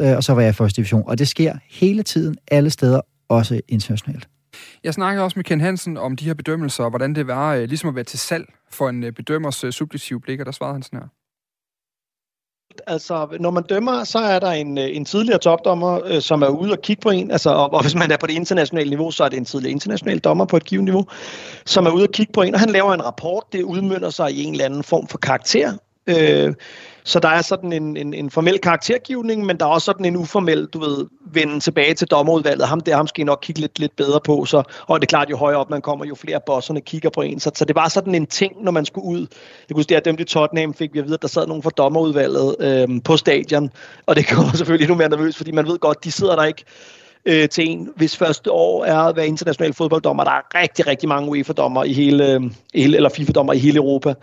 øh, 0.00 0.16
og 0.16 0.24
så 0.24 0.34
var 0.34 0.40
jeg 0.40 0.50
i 0.50 0.52
første 0.52 0.76
division. 0.76 1.02
Og 1.06 1.18
det 1.18 1.28
sker 1.28 1.56
hele 1.70 2.02
tiden, 2.02 2.36
alle 2.50 2.70
steder, 2.70 3.00
også 3.28 3.60
internationalt. 3.68 4.28
Jeg 4.84 4.94
snakkede 4.94 5.24
også 5.24 5.38
med 5.38 5.44
Ken 5.44 5.60
Hansen 5.60 5.96
om 5.96 6.16
de 6.16 6.24
her 6.24 6.34
bedømmelser, 6.34 6.84
og 6.84 6.90
hvordan 6.90 7.14
det 7.14 7.26
var 7.26 7.54
øh, 7.54 7.64
ligesom 7.64 7.88
at 7.88 7.94
være 7.94 8.04
til 8.04 8.18
salg 8.18 8.44
for 8.70 8.88
en 8.88 9.04
øh, 9.04 9.12
bedømmers 9.12 9.64
subjektive 9.70 10.20
blik, 10.20 10.40
og 10.40 10.46
der 10.46 10.52
svarede 10.52 10.74
han 10.74 10.82
sådan 10.82 10.98
her. 10.98 11.08
Altså, 12.86 13.28
når 13.40 13.50
man 13.50 13.62
dømmer, 13.62 14.04
så 14.04 14.18
er 14.18 14.38
der 14.38 14.50
en, 14.50 14.78
øh, 14.78 14.96
en 14.96 15.04
tidligere 15.04 15.38
topdommer, 15.38 16.00
øh, 16.04 16.20
som 16.20 16.42
er 16.42 16.48
ude 16.48 16.72
og 16.72 16.82
kigge 16.82 17.00
på 17.00 17.10
en. 17.10 17.30
Altså, 17.30 17.50
og, 17.50 17.72
og 17.72 17.82
hvis 17.82 17.94
man 17.94 18.10
er 18.10 18.16
på 18.16 18.26
det 18.26 18.32
internationale 18.32 18.90
niveau, 18.90 19.10
så 19.10 19.24
er 19.24 19.28
det 19.28 19.36
en 19.36 19.44
tidligere 19.44 19.72
international 19.72 20.18
dommer 20.18 20.44
på 20.44 20.56
et 20.56 20.64
givet 20.64 20.84
niveau, 20.84 21.06
som 21.66 21.86
er 21.86 21.90
ude 21.90 22.04
og 22.04 22.10
kigge 22.12 22.32
på 22.32 22.42
en, 22.42 22.54
og 22.54 22.60
han 22.60 22.70
laver 22.70 22.94
en 22.94 23.04
rapport. 23.04 23.44
Det 23.52 23.62
udmynder 23.62 24.10
sig 24.10 24.32
i 24.32 24.42
en 24.42 24.52
eller 24.52 24.64
anden 24.64 24.82
form 24.82 25.08
for 25.08 25.18
karakter. 25.18 25.72
Øh, 26.06 26.54
så 27.06 27.20
der 27.20 27.28
er 27.28 27.42
sådan 27.42 27.72
en, 27.72 27.96
en, 27.96 28.14
en 28.14 28.30
formel 28.30 28.58
karaktergivning, 28.58 29.46
men 29.46 29.56
der 29.60 29.66
er 29.66 29.70
også 29.70 29.84
sådan 29.84 30.06
en 30.06 30.16
uformel, 30.16 30.66
du 30.66 30.78
ved, 30.80 31.06
vende 31.32 31.60
tilbage 31.60 31.94
til 31.94 32.06
dommerudvalget. 32.06 32.68
Ham 32.68 32.80
der, 32.80 32.96
ham 32.96 33.06
skal 33.06 33.22
I 33.22 33.24
nok 33.24 33.38
kigge 33.42 33.60
lidt, 33.60 33.78
lidt 33.78 33.96
bedre 33.96 34.20
på. 34.24 34.44
Så, 34.44 34.62
og 34.86 35.00
det 35.00 35.06
er 35.06 35.08
klart, 35.08 35.30
jo 35.30 35.36
højere 35.36 35.58
op 35.58 35.70
man 35.70 35.82
kommer, 35.82 36.04
jo 36.04 36.14
flere 36.14 36.40
bosserne 36.46 36.80
kigger 36.80 37.10
på 37.10 37.22
en. 37.22 37.40
Så, 37.40 37.50
så 37.54 37.64
det 37.64 37.76
var 37.76 37.88
sådan 37.88 38.14
en 38.14 38.26
ting, 38.26 38.64
når 38.64 38.72
man 38.72 38.84
skulle 38.84 39.06
ud. 39.06 39.20
Jeg 39.20 39.28
kunne 39.70 39.78
huske, 39.78 39.96
at 39.96 40.04
dem 40.04 40.16
i 40.18 40.24
Tottenham 40.24 40.74
fik 40.74 40.94
vi 40.94 40.98
at 40.98 41.04
vide, 41.04 41.14
at 41.14 41.22
der 41.22 41.28
sad 41.28 41.46
nogen 41.46 41.62
fra 41.62 41.70
dommerudvalget 41.70 42.56
øh, 42.60 42.88
på 43.04 43.16
stadion. 43.16 43.70
Og 44.06 44.16
det 44.16 44.26
gjorde 44.28 44.56
selvfølgelig 44.56 44.84
endnu 44.84 44.96
mere 44.96 45.08
nervøs, 45.08 45.36
fordi 45.36 45.52
man 45.52 45.66
ved 45.66 45.78
godt, 45.78 46.04
de 46.04 46.12
sidder 46.12 46.36
der 46.36 46.44
ikke 46.44 46.64
øh, 47.24 47.48
til 47.48 47.68
en, 47.68 47.88
hvis 47.96 48.16
første 48.16 48.50
år 48.50 48.84
er 48.84 48.98
at 48.98 49.16
være 49.16 49.26
international 49.26 49.74
fodbolddommer. 49.74 50.24
Der 50.24 50.30
er 50.30 50.60
rigtig, 50.60 50.86
rigtig 50.86 51.08
mange 51.08 51.30
UEFA-dommer 51.30 51.84
i 51.84 51.92
hele, 51.92 52.32
øh, 52.32 52.40
hele 52.74 52.96
eller 52.96 53.08
FIFA-dommer 53.08 53.52
i 53.52 53.58
hele 53.58 53.76
Europa 53.76 54.14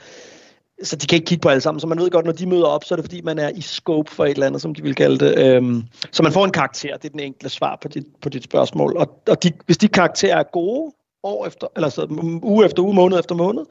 så 0.83 0.95
de 0.95 1.07
kan 1.07 1.15
ikke 1.15 1.25
kigge 1.25 1.41
på 1.41 1.49
alle 1.49 1.61
sammen. 1.61 1.79
Så 1.79 1.87
man 1.87 1.99
ved 1.99 2.09
godt, 2.09 2.25
når 2.25 2.33
de 2.33 2.45
møder 2.45 2.65
op, 2.65 2.83
så 2.83 2.93
er 2.93 2.95
det 2.95 3.03
fordi, 3.05 3.21
man 3.21 3.39
er 3.39 3.49
i 3.49 3.61
scope 3.61 4.11
for 4.11 4.25
et 4.25 4.31
eller 4.31 4.47
andet, 4.47 4.61
som 4.61 4.75
de 4.75 4.81
vil 4.83 4.95
kalde 4.95 5.25
det. 5.25 5.37
Øhm, 5.37 5.83
så 6.11 6.23
man 6.23 6.31
får 6.31 6.45
en 6.45 6.51
karakter. 6.51 6.97
Det 6.97 7.05
er 7.05 7.09
den 7.09 7.19
enkle 7.19 7.49
svar 7.49 7.77
på 7.81 7.87
dit, 7.87 8.05
på 8.21 8.29
dit 8.29 8.43
spørgsmål. 8.43 8.97
Og, 8.97 9.21
og 9.29 9.43
de, 9.43 9.51
hvis 9.65 9.77
de 9.77 9.87
karakterer 9.87 10.37
er 10.37 10.43
gode, 10.53 10.91
år 11.23 11.47
efter, 11.47 11.67
eller 11.75 11.89
så, 11.89 12.07
uge 12.43 12.65
efter 12.65 12.83
uge, 12.83 12.93
måned 12.93 13.19
efter 13.19 13.35
måned, 13.35 13.65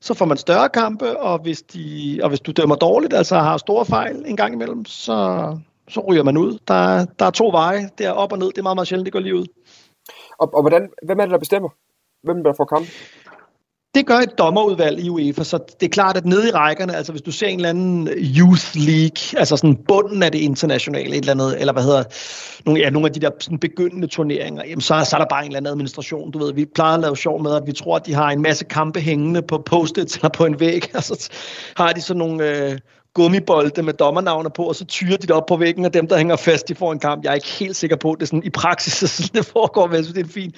så 0.00 0.14
får 0.14 0.24
man 0.24 0.36
større 0.36 0.68
kampe, 0.68 1.18
og 1.18 1.38
hvis, 1.38 1.62
de, 1.62 2.20
og 2.22 2.28
hvis 2.28 2.40
du 2.40 2.52
dømmer 2.52 2.76
dårligt, 2.76 3.14
altså 3.14 3.38
har 3.38 3.56
store 3.56 3.84
fejl 3.84 4.24
en 4.26 4.36
gang 4.36 4.54
imellem, 4.54 4.84
så, 4.84 5.58
så 5.88 6.00
ryger 6.00 6.22
man 6.22 6.36
ud. 6.36 6.58
Der, 6.68 7.04
der 7.18 7.26
er 7.26 7.30
to 7.30 7.48
veje, 7.48 7.90
det 7.98 8.06
er 8.06 8.10
op 8.10 8.32
og 8.32 8.38
ned, 8.38 8.46
det 8.46 8.58
er 8.58 8.62
meget, 8.62 8.76
meget 8.76 8.88
sjældent, 8.88 9.06
det 9.06 9.12
går 9.12 9.20
lige 9.20 9.36
ud. 9.36 9.46
Og, 10.38 10.54
og 10.54 10.62
hvordan, 10.62 10.88
hvem 11.02 11.18
er 11.18 11.22
det, 11.22 11.32
der 11.32 11.38
bestemmer? 11.38 11.68
Hvem 12.22 12.44
der 12.44 12.52
får 12.56 12.64
kamp? 12.64 12.86
Det 13.94 14.06
gør 14.06 14.14
et 14.14 14.38
dommerudvalg 14.38 15.00
i 15.00 15.08
UEFA, 15.08 15.44
så 15.44 15.58
det 15.80 15.86
er 15.86 15.90
klart, 15.90 16.16
at 16.16 16.26
nede 16.26 16.48
i 16.48 16.50
rækkerne, 16.50 16.96
altså 16.96 17.12
hvis 17.12 17.22
du 17.22 17.30
ser 17.30 17.46
en 17.46 17.58
eller 17.58 17.68
anden 17.68 18.08
Youth 18.38 18.66
League, 18.74 19.38
altså 19.38 19.56
sådan 19.56 19.76
bunden 19.88 20.22
af 20.22 20.32
det 20.32 20.38
internationale, 20.38 21.10
et 21.10 21.16
eller 21.16 21.32
andet, 21.32 21.60
eller 21.60 21.72
hvad 21.72 21.82
hedder, 21.82 22.04
nogle, 22.66 22.80
ja, 22.80 22.90
nogle 22.90 23.06
af 23.06 23.12
de 23.12 23.20
der 23.20 23.30
sådan 23.40 23.58
begyndende 23.58 24.06
turneringer, 24.06 24.64
jamen 24.64 24.80
så, 24.80 25.06
så 25.10 25.16
er 25.16 25.20
der 25.20 25.26
bare 25.30 25.40
en 25.40 25.46
eller 25.46 25.56
anden 25.56 25.70
administration. 25.70 26.30
Du 26.30 26.38
ved, 26.38 26.54
vi 26.54 26.64
plejer 26.64 26.94
at 26.94 27.00
lave 27.00 27.16
sjov 27.16 27.42
med, 27.42 27.54
at 27.54 27.62
vi 27.66 27.72
tror, 27.72 27.96
at 27.96 28.06
de 28.06 28.14
har 28.14 28.30
en 28.30 28.42
masse 28.42 28.64
kampe 28.64 29.00
hængende 29.00 29.42
på 29.42 29.58
post 29.58 29.98
eller 29.98 30.28
på 30.28 30.44
en 30.44 30.60
væg, 30.60 30.90
og 30.96 31.02
så 31.02 31.28
har 31.76 31.92
de 31.92 32.00
sådan 32.00 32.18
nogle 32.18 32.48
øh, 32.48 32.78
gummibolde 33.14 33.82
med 33.82 33.92
dommernavne 33.92 34.50
på, 34.50 34.64
og 34.64 34.74
så 34.74 34.84
tyrer 34.84 35.16
de 35.16 35.26
det 35.26 35.30
op 35.30 35.46
på 35.46 35.56
væggen, 35.56 35.84
og 35.84 35.94
dem, 35.94 36.08
der 36.08 36.16
hænger 36.16 36.36
fast, 36.36 36.68
de 36.68 36.74
får 36.74 36.92
en 36.92 36.98
kamp. 36.98 37.24
Jeg 37.24 37.30
er 37.30 37.34
ikke 37.34 37.48
helt 37.58 37.76
sikker 37.76 37.96
på, 37.96 38.12
at 38.12 38.18
det 38.18 38.22
er 38.22 38.26
sådan 38.26 38.44
i 38.44 38.50
praksis, 38.50 38.92
så 39.10 39.30
det 39.34 39.46
foregår, 39.46 39.86
men 39.86 39.96
jeg 39.96 40.04
synes, 40.04 40.14
det 40.14 40.20
er 40.20 40.26
en 40.26 40.32
fin, 40.32 40.52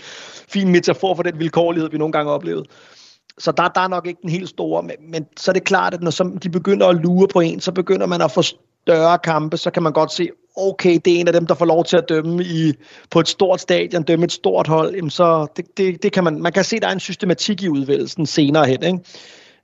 fin 0.49 0.69
metafor 0.69 1.15
for 1.15 1.23
den 1.23 1.39
vilkårlighed, 1.39 1.91
vi 1.91 1.99
nogle 1.99 2.13
gange 2.13 2.33
oplevede. 2.33 2.61
oplevet 2.61 2.94
så 3.39 3.53
der, 3.53 3.69
der 3.69 3.81
er 3.81 3.89
nok 3.89 4.07
ikke 4.07 4.21
den 4.23 4.31
helt 4.31 4.49
store, 4.49 4.83
men, 4.83 4.97
men 5.09 5.27
så 5.37 5.51
er 5.51 5.53
det 5.53 5.65
klart, 5.65 5.95
at 5.95 6.03
når 6.03 6.11
så 6.11 6.39
de 6.43 6.51
begynder 6.51 6.87
at 6.87 6.97
lure 6.97 7.29
på 7.29 7.41
en, 7.41 7.61
så 7.61 7.73
begynder 7.73 8.07
man 8.07 8.23
at 8.23 8.31
få 8.31 8.43
større 8.43 9.19
kampe, 9.19 9.57
så 9.57 9.71
kan 9.71 9.83
man 9.83 9.93
godt 9.93 10.13
se, 10.13 10.29
okay, 10.57 10.99
det 11.05 11.17
er 11.17 11.21
en 11.21 11.27
af 11.27 11.33
dem, 11.33 11.47
der 11.47 11.55
får 11.55 11.65
lov 11.65 11.85
til 11.85 11.97
at 11.97 12.09
dømme 12.09 12.45
i, 12.45 12.73
på 13.11 13.21
et 13.21 13.29
stort 13.29 13.61
stadion, 13.61 14.03
dømme 14.03 14.25
et 14.25 14.33
stort 14.33 14.67
hold, 14.67 14.95
jamen 14.95 15.11
så 15.11 15.47
det, 15.57 15.65
det, 15.77 16.03
det 16.03 16.13
kan 16.13 16.25
man, 16.25 16.43
man 16.43 16.53
kan 16.53 16.65
se, 16.65 16.81
der 16.81 16.89
er 16.89 16.93
en 16.93 17.01
systematik 17.01 17.63
i 17.63 17.69
udvælgelsen 17.69 18.27
senere 18.27 18.67
hen, 18.67 18.83
ikke? 18.83 18.99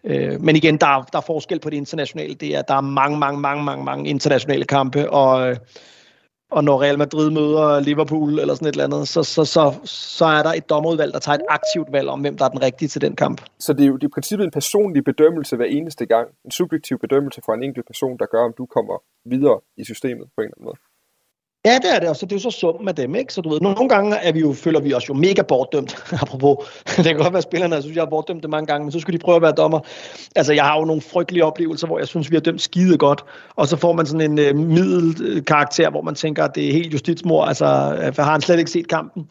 Øh, 0.04 0.40
men 0.40 0.56
igen, 0.56 0.76
der 0.76 0.86
er, 0.86 1.02
der 1.02 1.18
er 1.18 1.22
forskel 1.26 1.60
på 1.60 1.70
det 1.70 1.76
internationale, 1.76 2.34
det 2.34 2.56
er, 2.56 2.62
der 2.62 2.74
er 2.74 2.80
mange, 2.80 3.18
mange, 3.18 3.40
mange, 3.40 3.64
mange, 3.64 3.84
mange 3.84 4.10
internationale 4.10 4.64
kampe, 4.64 5.10
og, 5.10 5.50
øh, 5.50 5.56
og 6.50 6.64
når 6.64 6.82
Real 6.82 6.98
Madrid 6.98 7.30
møder 7.30 7.80
Liverpool 7.80 8.38
eller 8.38 8.54
sådan 8.54 8.68
et 8.68 8.72
eller 8.72 8.84
andet, 8.84 9.08
så, 9.08 9.22
så, 9.22 9.44
så, 9.44 9.74
så 9.84 10.24
er 10.24 10.42
der 10.42 10.52
et 10.52 10.70
dommerudvalg, 10.70 11.12
der 11.12 11.18
tager 11.18 11.36
et 11.36 11.44
aktivt 11.48 11.92
valg 11.92 12.08
om, 12.08 12.20
hvem 12.20 12.36
der 12.36 12.44
er 12.44 12.48
den 12.48 12.62
rigtige 12.62 12.88
til 12.88 13.00
den 13.00 13.16
kamp. 13.16 13.42
Så 13.58 13.72
det 13.72 13.82
er 13.82 13.86
jo 13.86 13.96
det 13.96 14.02
er 14.02 14.08
i 14.08 14.14
princippet 14.14 14.44
en 14.44 14.50
personlig 14.50 15.04
bedømmelse 15.04 15.56
hver 15.56 15.64
eneste 15.64 16.06
gang. 16.06 16.28
En 16.44 16.50
subjektiv 16.50 16.98
bedømmelse 16.98 17.40
fra 17.46 17.54
en 17.54 17.62
enkelt 17.62 17.86
person, 17.86 18.18
der 18.18 18.26
gør, 18.26 18.44
om 18.44 18.54
du 18.58 18.66
kommer 18.66 19.02
videre 19.24 19.60
i 19.76 19.84
systemet 19.84 20.26
på 20.36 20.40
en 20.40 20.44
eller 20.44 20.54
anden 20.56 20.64
måde. 20.64 20.89
Ja, 21.64 21.78
det 21.82 21.94
er 21.94 21.98
det, 21.98 22.08
og 22.08 22.16
så 22.16 22.26
det 22.26 22.32
er 22.32 22.36
jo 22.36 22.50
så 22.50 22.50
summen 22.50 22.88
af 22.88 22.94
dem, 22.94 23.14
ikke? 23.14 23.32
Så 23.32 23.40
du 23.40 23.48
ved, 23.48 23.60
nogle 23.60 23.88
gange 23.88 24.16
er 24.16 24.32
vi 24.32 24.40
jo, 24.40 24.52
føler 24.52 24.80
vi 24.80 24.94
os 24.94 25.08
jo 25.08 25.14
mega 25.14 25.42
bortdømt, 25.42 25.96
apropos. 26.22 26.56
det 26.96 27.04
kan 27.04 27.16
godt 27.16 27.32
være, 27.32 27.42
spillerne 27.42 27.74
altså, 27.74 27.76
jeg 27.76 27.82
synes, 27.82 27.96
jeg 27.96 28.02
har 28.02 28.10
bortdømt 28.10 28.42
det 28.42 28.50
mange 28.50 28.66
gange, 28.66 28.84
men 28.84 28.92
så 28.92 29.00
skulle 29.00 29.18
de 29.18 29.24
prøve 29.24 29.36
at 29.36 29.42
være 29.42 29.52
dommer. 29.52 29.80
Altså, 30.36 30.52
jeg 30.52 30.64
har 30.64 30.78
jo 30.78 30.84
nogle 30.84 31.02
frygtelige 31.02 31.44
oplevelser, 31.44 31.86
hvor 31.86 31.98
jeg 31.98 32.08
synes, 32.08 32.30
vi 32.30 32.36
har 32.36 32.40
dømt 32.40 32.60
skide 32.60 32.98
godt, 32.98 33.24
og 33.56 33.68
så 33.68 33.76
får 33.76 33.92
man 33.92 34.06
sådan 34.06 34.30
en 34.30 34.38
øh, 34.38 34.56
middelkarakter, 34.56 35.90
hvor 35.90 36.02
man 36.02 36.14
tænker, 36.14 36.44
at 36.44 36.54
det 36.54 36.68
er 36.68 36.72
helt 36.72 36.92
justitsmor, 36.92 37.44
altså, 37.44 37.98
øh, 38.02 38.14
for 38.14 38.22
har 38.22 38.32
han 38.32 38.40
slet 38.40 38.58
ikke 38.58 38.70
set 38.70 38.88
kampen 38.88 39.26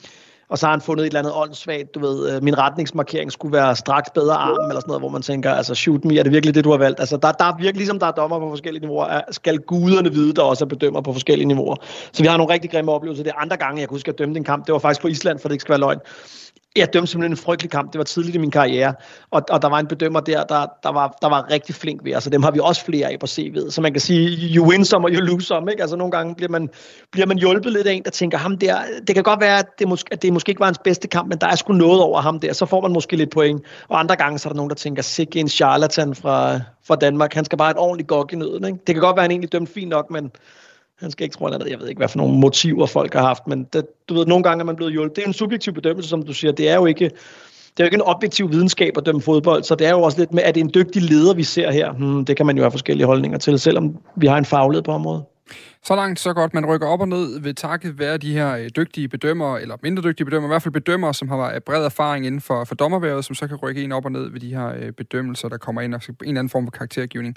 og 0.49 0.57
så 0.57 0.65
har 0.65 0.73
han 0.73 0.81
fundet 0.81 1.03
et 1.03 1.07
eller 1.07 1.19
andet 1.19 1.33
åndssvagt, 1.35 1.95
du 1.95 1.99
ved, 1.99 2.35
øh, 2.35 2.43
min 2.43 2.57
retningsmarkering 2.57 3.31
skulle 3.31 3.53
være 3.53 3.75
straks 3.75 4.09
bedre 4.09 4.35
arm, 4.35 4.69
eller 4.69 4.79
sådan 4.79 4.87
noget, 4.87 5.01
hvor 5.01 5.09
man 5.09 5.21
tænker, 5.21 5.51
altså 5.51 5.75
shoot 5.75 6.05
me, 6.05 6.19
er 6.19 6.23
det 6.23 6.31
virkelig 6.31 6.55
det, 6.55 6.63
du 6.63 6.71
har 6.71 6.77
valgt? 6.77 6.99
Altså 6.99 7.17
der, 7.17 7.31
der 7.31 7.45
er 7.45 7.57
virkelig, 7.57 7.75
ligesom 7.75 7.99
der 7.99 8.05
er 8.05 8.11
dommer 8.11 8.39
på 8.39 8.49
forskellige 8.49 8.81
niveauer, 8.81 9.21
skal 9.31 9.57
guderne 9.57 10.11
vide, 10.11 10.33
der 10.33 10.41
også 10.41 10.65
er 10.65 10.69
bedømmer 10.69 11.01
på 11.01 11.13
forskellige 11.13 11.47
niveauer. 11.47 11.75
Så 12.11 12.23
vi 12.23 12.27
har 12.27 12.37
nogle 12.37 12.53
rigtig 12.53 12.71
grimme 12.71 12.91
oplevelser. 12.91 13.23
Det 13.23 13.31
er 13.31 13.41
andre 13.41 13.57
gange, 13.57 13.81
jeg 13.81 13.89
kunne 13.89 13.95
huske 13.95 14.11
at 14.11 14.19
dømme 14.19 14.37
en 14.37 14.43
kamp, 14.43 14.65
det 14.65 14.73
var 14.73 14.79
faktisk 14.79 15.01
på 15.01 15.07
Island, 15.07 15.39
for 15.39 15.47
det 15.47 15.53
ikke 15.53 15.61
skal 15.61 15.71
være 15.71 15.79
løgn 15.79 15.99
jeg 16.75 16.93
dømte 16.93 17.11
simpelthen 17.11 17.31
en 17.31 17.37
frygtelig 17.37 17.71
kamp. 17.71 17.93
Det 17.93 17.97
var 17.97 18.03
tidligt 18.03 18.35
i 18.35 18.39
min 18.39 18.51
karriere. 18.51 18.93
Og, 19.31 19.41
og 19.49 19.61
der 19.61 19.69
var 19.69 19.79
en 19.79 19.87
bedømmer 19.87 20.19
der, 20.19 20.43
der, 20.43 20.65
der, 20.83 20.91
var, 20.91 21.17
der 21.21 21.29
var 21.29 21.51
rigtig 21.51 21.75
flink 21.75 22.03
ved. 22.03 22.13
Altså 22.13 22.29
dem 22.29 22.43
har 22.43 22.51
vi 22.51 22.59
også 22.59 22.85
flere 22.85 23.11
af 23.11 23.19
på 23.19 23.25
CV'et. 23.25 23.71
Så 23.71 23.81
man 23.81 23.93
kan 23.93 24.01
sige, 24.01 24.55
you 24.55 24.69
win 24.69 24.85
some 24.85 25.07
og 25.07 25.11
you 25.11 25.21
lose 25.21 25.45
some. 25.45 25.71
Ikke? 25.71 25.81
Altså 25.81 25.95
nogle 25.95 26.11
gange 26.11 26.35
bliver 26.35 26.49
man, 26.49 26.69
bliver 27.11 27.25
man 27.25 27.37
hjulpet 27.37 27.73
lidt 27.73 27.87
af 27.87 27.93
en, 27.93 28.03
der 28.03 28.11
tænker, 28.11 28.37
ham 28.37 28.57
der, 28.57 28.77
det 29.07 29.15
kan 29.15 29.23
godt 29.23 29.41
være, 29.41 29.59
at 29.59 29.79
det, 29.79 29.87
måske, 29.87 30.13
at 30.13 30.21
det 30.21 30.33
måske 30.33 30.49
ikke 30.49 30.59
var 30.59 30.65
hans 30.65 30.79
bedste 30.83 31.07
kamp, 31.07 31.29
men 31.29 31.37
der 31.37 31.47
er 31.47 31.55
sgu 31.55 31.73
noget 31.73 32.01
over 32.01 32.21
ham 32.21 32.39
der. 32.39 32.53
Så 32.53 32.65
får 32.65 32.81
man 32.81 32.91
måske 32.91 33.15
lidt 33.15 33.31
point. 33.31 33.61
Og 33.87 33.99
andre 33.99 34.15
gange, 34.15 34.39
så 34.39 34.49
er 34.49 34.51
der 34.51 34.57
nogen, 34.57 34.69
der 34.69 34.75
tænker, 34.75 35.01
sikke 35.01 35.39
en 35.39 35.49
charlatan 35.49 36.15
fra, 36.15 36.59
fra 36.87 36.95
Danmark. 36.95 37.33
Han 37.33 37.45
skal 37.45 37.57
bare 37.57 37.67
have 37.67 37.71
et 37.71 37.77
ordentligt 37.77 38.07
gok 38.07 38.33
i 38.33 38.35
nøden. 38.35 38.65
Ikke? 38.65 38.79
Det 38.87 38.95
kan 38.95 39.01
godt 39.01 39.15
være, 39.15 39.23
at 39.23 39.23
han 39.23 39.31
egentlig 39.31 39.51
dømt 39.51 39.69
fint 39.69 39.89
nok, 39.89 40.11
men 40.11 40.31
han 40.99 41.11
skal 41.11 41.23
ikke 41.23 41.33
tro 41.33 41.47
andet. 41.47 41.69
Jeg 41.69 41.79
ved 41.79 41.87
ikke, 41.87 41.99
hvad 41.99 42.07
for 42.07 42.17
nogle 42.17 42.39
motiver 42.39 42.85
folk 42.85 43.13
har 43.13 43.21
haft, 43.21 43.47
men 43.47 43.63
det, 43.63 43.85
du 44.09 44.13
ved, 44.13 44.25
nogle 44.25 44.43
gange 44.43 44.61
er 44.61 44.65
man 44.65 44.75
blevet 44.75 44.93
hjulpet. 44.93 45.15
Det 45.15 45.23
er 45.23 45.27
en 45.27 45.33
subjektiv 45.33 45.73
bedømmelse, 45.73 46.09
som 46.09 46.23
du 46.23 46.33
siger. 46.33 46.51
Det 46.51 46.69
er 46.69 46.75
jo 46.75 46.85
ikke, 46.85 47.05
det 47.05 47.79
er 47.79 47.83
jo 47.83 47.85
ikke 47.85 47.95
en 47.95 48.01
objektiv 48.01 48.51
videnskab 48.51 48.97
at 48.97 49.05
dømme 49.05 49.21
fodbold, 49.21 49.63
så 49.63 49.75
det 49.75 49.87
er 49.87 49.91
jo 49.91 50.01
også 50.01 50.19
lidt 50.19 50.33
med, 50.33 50.43
at 50.43 50.55
det 50.55 50.61
er 50.61 50.65
en 50.65 50.71
dygtig 50.73 51.01
leder, 51.01 51.33
vi 51.33 51.43
ser 51.43 51.71
her. 51.71 51.91
Hmm, 51.93 52.25
det 52.25 52.37
kan 52.37 52.45
man 52.45 52.57
jo 52.57 52.63
have 52.63 52.71
forskellige 52.71 53.07
holdninger 53.07 53.37
til, 53.37 53.59
selvom 53.59 53.97
vi 54.15 54.27
har 54.27 54.37
en 54.37 54.45
faglighed 54.45 54.83
på 54.83 54.91
området. 54.91 55.23
Så 55.85 55.95
langt, 55.95 56.19
så 56.19 56.33
godt. 56.33 56.53
Man 56.53 56.65
rykker 56.65 56.87
op 56.87 57.01
og 57.01 57.07
ned 57.07 57.39
ved 57.41 57.53
takket 57.53 57.99
være 57.99 58.17
de 58.17 58.33
her 58.33 58.55
øh, 58.55 58.69
dygtige 58.75 59.07
bedømmere, 59.07 59.61
eller 59.61 59.75
mindre 59.83 60.03
dygtige 60.03 60.25
bedømmere, 60.25 60.47
i 60.47 60.51
hvert 60.51 60.61
fald 60.61 60.73
bedømmere, 60.73 61.13
som 61.13 61.29
har 61.29 61.53
øh, 61.53 61.61
bred 61.61 61.85
erfaring 61.85 62.25
inden 62.25 62.41
for, 62.41 62.63
for 62.63 62.75
dommerværet, 62.75 63.25
som 63.25 63.35
så 63.35 63.47
kan 63.47 63.57
rykke 63.57 63.83
en 63.83 63.91
op 63.91 64.05
og 64.05 64.11
ned 64.11 64.31
ved 64.31 64.39
de 64.39 64.55
her 64.55 64.73
øh, 64.79 64.91
bedømmelser, 64.91 65.49
der 65.49 65.57
kommer 65.57 65.81
ind, 65.81 65.93
og 65.93 66.01
en 66.07 66.15
eller 66.21 66.39
anden 66.39 66.49
form 66.49 66.65
for 66.65 66.71
karaktergivning. 66.71 67.35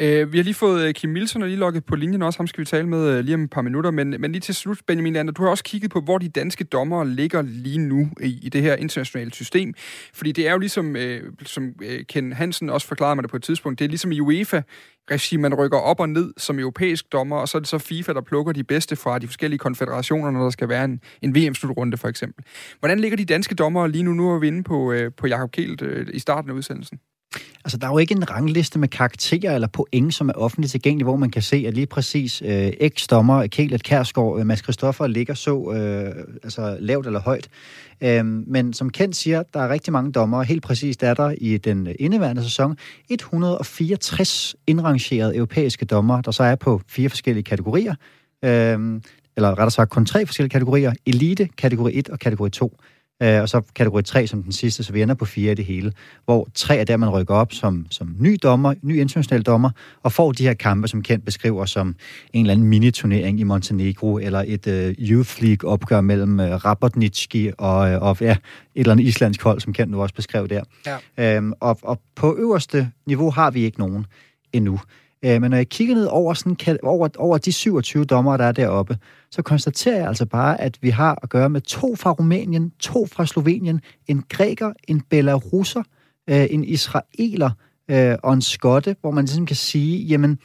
Øh, 0.00 0.32
vi 0.32 0.38
har 0.38 0.44
lige 0.44 0.54
fået 0.54 0.88
øh, 0.88 0.94
Kim 0.94 1.10
Milsen 1.10 1.42
og 1.42 1.48
lige 1.48 1.58
logget 1.58 1.84
på 1.84 1.96
linjen 1.96 2.22
også. 2.22 2.38
Ham 2.38 2.46
skal 2.46 2.60
vi 2.60 2.64
tale 2.64 2.88
med 2.88 3.08
øh, 3.08 3.24
lige 3.24 3.34
om 3.34 3.44
et 3.44 3.50
par 3.50 3.62
minutter. 3.62 3.90
Men, 3.90 4.10
men 4.18 4.32
lige 4.32 4.40
til 4.40 4.54
slut, 4.54 4.78
Benjamin 4.86 5.12
Lander, 5.12 5.32
du 5.32 5.42
har 5.42 5.50
også 5.50 5.64
kigget 5.64 5.90
på, 5.90 6.00
hvor 6.00 6.18
de 6.18 6.28
danske 6.28 6.64
dommere 6.64 7.08
ligger 7.08 7.42
lige 7.42 7.78
nu 7.78 8.10
i, 8.20 8.38
i 8.42 8.48
det 8.48 8.62
her 8.62 8.76
internationale 8.76 9.32
system. 9.32 9.74
Fordi 10.14 10.32
det 10.32 10.48
er 10.48 10.52
jo 10.52 10.58
ligesom, 10.58 10.96
øh, 10.96 11.32
som 11.42 11.74
øh, 11.82 12.04
Ken 12.04 12.32
Hansen 12.32 12.70
også 12.70 12.86
forklarede 12.86 13.16
mig 13.16 13.22
det 13.22 13.30
på 13.30 13.36
et 13.36 13.42
tidspunkt, 13.42 13.78
det 13.78 13.84
er 13.84 13.88
ligesom 13.88 14.12
i 14.12 14.20
UEFA, 14.20 14.62
regime, 15.10 15.42
man 15.42 15.54
rykker 15.54 15.78
op 15.78 16.00
og 16.00 16.08
ned 16.08 16.32
som 16.36 16.58
europæisk 16.58 17.12
dommer, 17.12 17.36
og 17.36 17.48
så 17.48 17.58
er 17.58 17.60
det 17.60 17.68
så 17.68 17.78
FIFA, 17.78 18.12
der 18.12 18.20
plukker 18.20 18.52
de 18.52 18.64
bedste 18.64 18.96
fra 18.96 19.18
de 19.18 19.26
forskellige 19.26 19.58
konfederationer, 19.58 20.30
når 20.30 20.42
der 20.42 20.50
skal 20.50 20.68
være 20.68 20.84
en, 20.84 21.00
en 21.22 21.34
VM-slutrunde 21.34 21.96
for 21.96 22.08
eksempel. 22.08 22.44
Hvordan 22.78 23.00
ligger 23.00 23.16
de 23.16 23.24
danske 23.24 23.54
dommere 23.54 23.90
lige 23.90 24.04
nu? 24.04 24.12
Nu 24.12 24.30
er 24.30 24.38
vi 24.38 24.46
inde 24.46 24.62
på, 24.62 24.92
øh, 24.92 25.12
på 25.16 25.26
Jakob 25.26 25.50
Kelt 25.50 25.82
øh, 25.82 26.06
i 26.12 26.18
starten 26.18 26.50
af 26.50 26.54
udsendelsen. 26.54 26.98
Altså, 27.64 27.76
der 27.78 27.86
er 27.86 27.90
jo 27.90 27.98
ikke 27.98 28.14
en 28.14 28.30
rangliste 28.30 28.78
med 28.78 28.88
karakterer 28.88 29.54
eller 29.54 29.68
point, 29.68 30.14
som 30.14 30.28
er 30.28 30.32
offentligt 30.32 30.70
tilgængelig, 30.70 31.04
hvor 31.04 31.16
man 31.16 31.30
kan 31.30 31.42
se, 31.42 31.64
at 31.68 31.74
lige 31.74 31.86
præcis 31.86 32.42
øh, 32.44 32.72
X-dommer, 32.88 33.46
Kælet 33.46 33.82
Kærsgaard, 33.82 34.40
øh, 34.40 34.46
Mads 34.46 34.62
Christoffer 34.62 35.06
ligger 35.06 35.34
så 35.34 35.72
øh, 35.72 36.24
altså, 36.42 36.76
lavt 36.80 37.06
eller 37.06 37.20
højt. 37.20 37.48
Øh, 38.00 38.24
men 38.24 38.72
som 38.72 38.90
Kent 38.90 39.16
siger, 39.16 39.42
der 39.54 39.60
er 39.60 39.68
rigtig 39.68 39.92
mange 39.92 40.12
dommer. 40.12 40.42
Helt 40.42 40.62
præcist 40.62 41.02
er 41.02 41.14
der 41.14 41.34
i 41.38 41.56
den 41.56 41.88
indeværende 41.98 42.42
sæson 42.42 42.76
164 43.10 44.56
indrangerede 44.66 45.36
europæiske 45.36 45.84
dommer, 45.84 46.20
der 46.20 46.30
så 46.30 46.42
er 46.42 46.54
på 46.54 46.80
fire 46.88 47.08
forskellige 47.08 47.44
kategorier. 47.44 47.94
Øh, 48.44 49.00
eller 49.36 49.48
rettere 49.48 49.70
sagt 49.70 49.90
kun 49.90 50.06
tre 50.06 50.26
forskellige 50.26 50.50
kategorier. 50.50 50.92
Elite, 51.06 51.48
kategori 51.58 51.92
1 51.94 52.08
og 52.08 52.18
kategori 52.18 52.50
2. 52.50 52.76
Øh, 53.22 53.42
og 53.42 53.48
så 53.48 53.62
kategori 53.74 54.02
3 54.02 54.26
som 54.26 54.42
den 54.42 54.52
sidste, 54.52 54.84
så 54.84 54.92
vi 54.92 55.02
ender 55.02 55.14
på 55.14 55.24
fire 55.24 55.52
i 55.52 55.54
det 55.54 55.64
hele. 55.64 55.92
Hvor 56.24 56.48
tre 56.54 56.76
er 56.76 56.84
der, 56.84 56.96
man 56.96 57.08
rykker 57.08 57.34
op 57.34 57.52
som, 57.52 57.86
som 57.90 58.16
ny 58.18 58.38
dommer, 58.42 58.74
ny 58.82 59.00
international 59.00 59.42
dommer, 59.42 59.70
og 60.02 60.12
får 60.12 60.32
de 60.32 60.42
her 60.42 60.54
kampe, 60.54 60.88
som 60.88 61.02
kendt 61.02 61.24
beskriver 61.24 61.64
som 61.64 61.96
en 62.32 62.40
eller 62.40 62.52
anden 62.52 62.66
mini-turnering 62.66 63.40
i 63.40 63.42
Montenegro, 63.42 64.18
eller 64.18 64.44
et 64.46 64.66
uh, 64.66 65.08
Youth 65.08 65.42
League-opgør 65.42 66.00
mellem 66.00 66.38
uh, 66.38 66.44
Rabotnitski 66.44 67.50
og, 67.58 67.92
uh, 67.92 68.02
og 68.02 68.16
ja, 68.20 68.32
et 68.32 68.38
eller 68.74 68.92
andet 68.92 69.04
islandsk 69.04 69.42
hold, 69.42 69.60
som 69.60 69.72
kendt 69.72 69.92
nu 69.92 70.02
også 70.02 70.14
beskrev 70.14 70.48
der. 70.48 70.62
Ja. 70.86 71.36
Øhm, 71.36 71.52
og, 71.60 71.78
og 71.82 72.00
på 72.16 72.36
øverste 72.38 72.90
niveau 73.06 73.30
har 73.30 73.50
vi 73.50 73.64
ikke 73.64 73.78
nogen 73.78 74.06
endnu. 74.52 74.80
Øh, 75.24 75.40
men 75.40 75.50
når 75.50 75.56
jeg 75.56 75.68
kigger 75.68 75.94
ned 75.94 76.06
over, 76.06 76.34
sådan, 76.34 76.78
over, 76.82 77.08
over 77.18 77.38
de 77.38 77.52
27 77.52 78.04
dommer, 78.04 78.36
der 78.36 78.44
er 78.44 78.52
deroppe, 78.52 78.98
så 79.34 79.42
konstaterer 79.42 79.96
jeg 79.96 80.08
altså 80.08 80.26
bare, 80.26 80.60
at 80.60 80.78
vi 80.80 80.90
har 80.90 81.18
at 81.22 81.28
gøre 81.28 81.50
med 81.50 81.60
to 81.60 81.96
fra 81.96 82.10
Rumænien, 82.10 82.70
to 82.70 83.06
fra 83.06 83.26
Slovenien, 83.26 83.80
en 84.06 84.24
græker, 84.28 84.72
en 84.88 85.00
belarusser, 85.00 85.82
øh, 86.30 86.46
en 86.50 86.64
israeler 86.64 87.50
øh, 87.90 88.16
og 88.22 88.34
en 88.34 88.42
skotte, 88.42 88.96
hvor 89.00 89.10
man 89.10 89.24
ligesom 89.24 89.46
kan 89.46 89.56
sige, 89.56 89.98
jamen, 89.98 90.38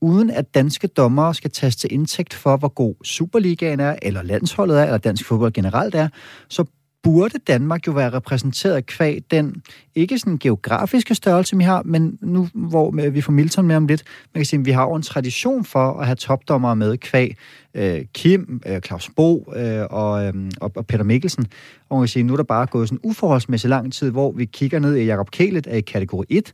uden 0.00 0.30
at 0.30 0.54
danske 0.54 0.86
dommere 0.86 1.34
skal 1.34 1.50
tages 1.50 1.76
til 1.76 1.92
indtægt 1.92 2.34
for, 2.34 2.56
hvor 2.56 2.68
god 2.68 2.94
Superligaen 3.04 3.80
er, 3.80 3.96
eller 4.02 4.22
landsholdet 4.22 4.80
er, 4.80 4.84
eller 4.84 4.98
dansk 4.98 5.24
fodbold 5.24 5.52
generelt 5.52 5.94
er, 5.94 6.08
så 6.48 6.64
burde 7.02 7.38
Danmark 7.46 7.86
jo 7.86 7.92
være 7.92 8.10
repræsenteret 8.10 8.86
kvæg 8.86 9.22
den, 9.30 9.62
ikke 9.94 10.18
sådan 10.18 10.38
geografiske 10.38 11.14
størrelse, 11.14 11.56
vi 11.56 11.64
har, 11.64 11.82
men 11.84 12.18
nu 12.20 12.48
hvor 12.54 13.10
vi 13.10 13.20
får 13.20 13.32
Milton 13.32 13.66
med 13.66 13.76
om 13.76 13.86
lidt, 13.86 14.04
man 14.34 14.40
kan 14.40 14.46
sige, 14.46 14.60
at 14.60 14.66
vi 14.66 14.70
har 14.70 14.82
jo 14.84 14.94
en 14.94 15.02
tradition 15.02 15.64
for 15.64 16.00
at 16.00 16.06
have 16.06 16.16
topdommere 16.16 16.76
med 16.76 16.96
kvæg 16.96 17.36
øh, 17.74 18.04
Kim, 18.14 18.60
øh, 18.66 18.80
Claus 18.80 19.10
Bo 19.16 19.52
øh, 19.56 19.86
og, 19.90 20.24
øh, 20.24 20.34
og 20.60 20.86
Peter 20.86 21.04
Mikkelsen. 21.04 21.46
Og 21.88 21.96
man 21.96 22.02
kan 22.02 22.08
sige, 22.08 22.22
nu 22.22 22.32
er 22.32 22.36
der 22.36 22.44
bare 22.44 22.66
gået 22.66 22.88
sådan 22.88 23.00
uforholdsmæssig 23.02 23.70
lang 23.70 23.92
tid, 23.92 24.10
hvor 24.10 24.32
vi 24.32 24.44
kigger 24.44 24.78
ned 24.78 24.96
i 24.96 25.04
Jakob 25.04 25.30
Kælet 25.30 25.66
af 25.66 25.78
i 25.78 25.80
kategori 25.80 26.26
1, 26.28 26.52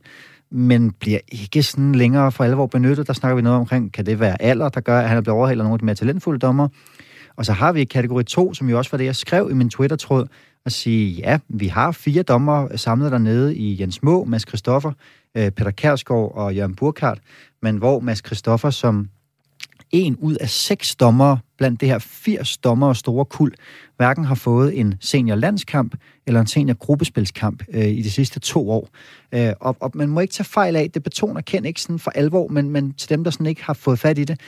men 0.51 0.91
bliver 0.91 1.19
ikke 1.31 1.63
sådan 1.63 1.95
længere 1.95 2.31
for 2.31 2.43
alvor 2.43 2.67
benyttet. 2.67 3.07
Der 3.07 3.13
snakker 3.13 3.35
vi 3.35 3.41
noget 3.41 3.59
omkring, 3.59 3.93
kan 3.93 4.05
det 4.05 4.19
være 4.19 4.41
alder, 4.41 4.69
der 4.69 4.81
gør, 4.81 4.99
at 4.99 5.09
han 5.09 5.17
er 5.17 5.21
blevet 5.21 5.37
overhældet 5.37 5.61
af 5.61 5.65
nogle 5.65 5.73
af 5.73 5.79
de 5.79 5.85
mere 5.85 5.95
talentfulde 5.95 6.39
dommer? 6.39 6.67
Og 7.39 7.45
så 7.45 7.53
har 7.53 7.71
vi 7.71 7.83
kategori 7.83 8.23
2, 8.23 8.53
som 8.53 8.69
jo 8.69 8.77
også 8.77 8.91
var 8.91 8.97
det, 8.97 9.05
jeg 9.05 9.15
skrev 9.15 9.47
i 9.51 9.53
min 9.53 9.69
Twitter-tråd, 9.69 10.27
at 10.65 10.71
sige, 10.71 11.11
ja, 11.11 11.39
vi 11.47 11.67
har 11.67 11.91
fire 11.91 12.23
dommer 12.23 12.77
samlet 12.77 13.11
dernede 13.11 13.55
i 13.55 13.81
Jens 13.81 14.03
Må, 14.03 14.23
Mads 14.23 14.47
Christoffer, 14.47 14.91
øh, 15.37 15.51
Peter 15.51 15.71
Kærsgaard 15.71 16.31
og 16.35 16.55
Jørgen 16.55 16.75
Burkhardt, 16.75 17.19
men 17.61 17.77
hvor 17.77 17.99
Mads 17.99 18.21
Christoffer 18.25 18.69
som 18.69 19.09
en 19.91 20.15
ud 20.15 20.35
af 20.35 20.49
seks 20.49 20.95
dommer 20.95 21.37
blandt 21.57 21.81
det 21.81 21.89
her 21.89 21.99
80 21.99 22.57
dommer 22.57 22.87
og 22.87 22.95
store 22.95 23.25
kul, 23.25 23.53
hverken 23.97 24.25
har 24.25 24.35
fået 24.35 24.79
en 24.79 24.95
senior 24.99 25.35
landskamp 25.35 25.95
eller 26.27 26.41
en 26.41 26.47
senior 26.47 26.75
gruppespilskamp 26.75 27.63
øh, 27.73 27.87
i 27.87 28.01
de 28.01 28.11
sidste 28.11 28.39
to 28.39 28.69
år. 28.69 28.89
Øh, 29.31 29.53
og, 29.59 29.77
og 29.79 29.91
man 29.95 30.09
må 30.09 30.19
ikke 30.19 30.33
tage 30.33 30.45
fejl 30.45 30.75
af, 30.75 30.91
det 30.91 31.03
betoner 31.03 31.41
Ken 31.41 31.65
ikke 31.65 31.81
sådan 31.81 31.99
for 31.99 32.11
alvor, 32.11 32.47
men, 32.47 32.69
men 32.69 32.93
til 32.93 33.09
dem, 33.09 33.23
der 33.23 33.31
sådan 33.31 33.45
ikke 33.45 33.63
har 33.63 33.73
fået 33.73 33.99
fat 33.99 34.17
i 34.17 34.23
det, 34.23 34.39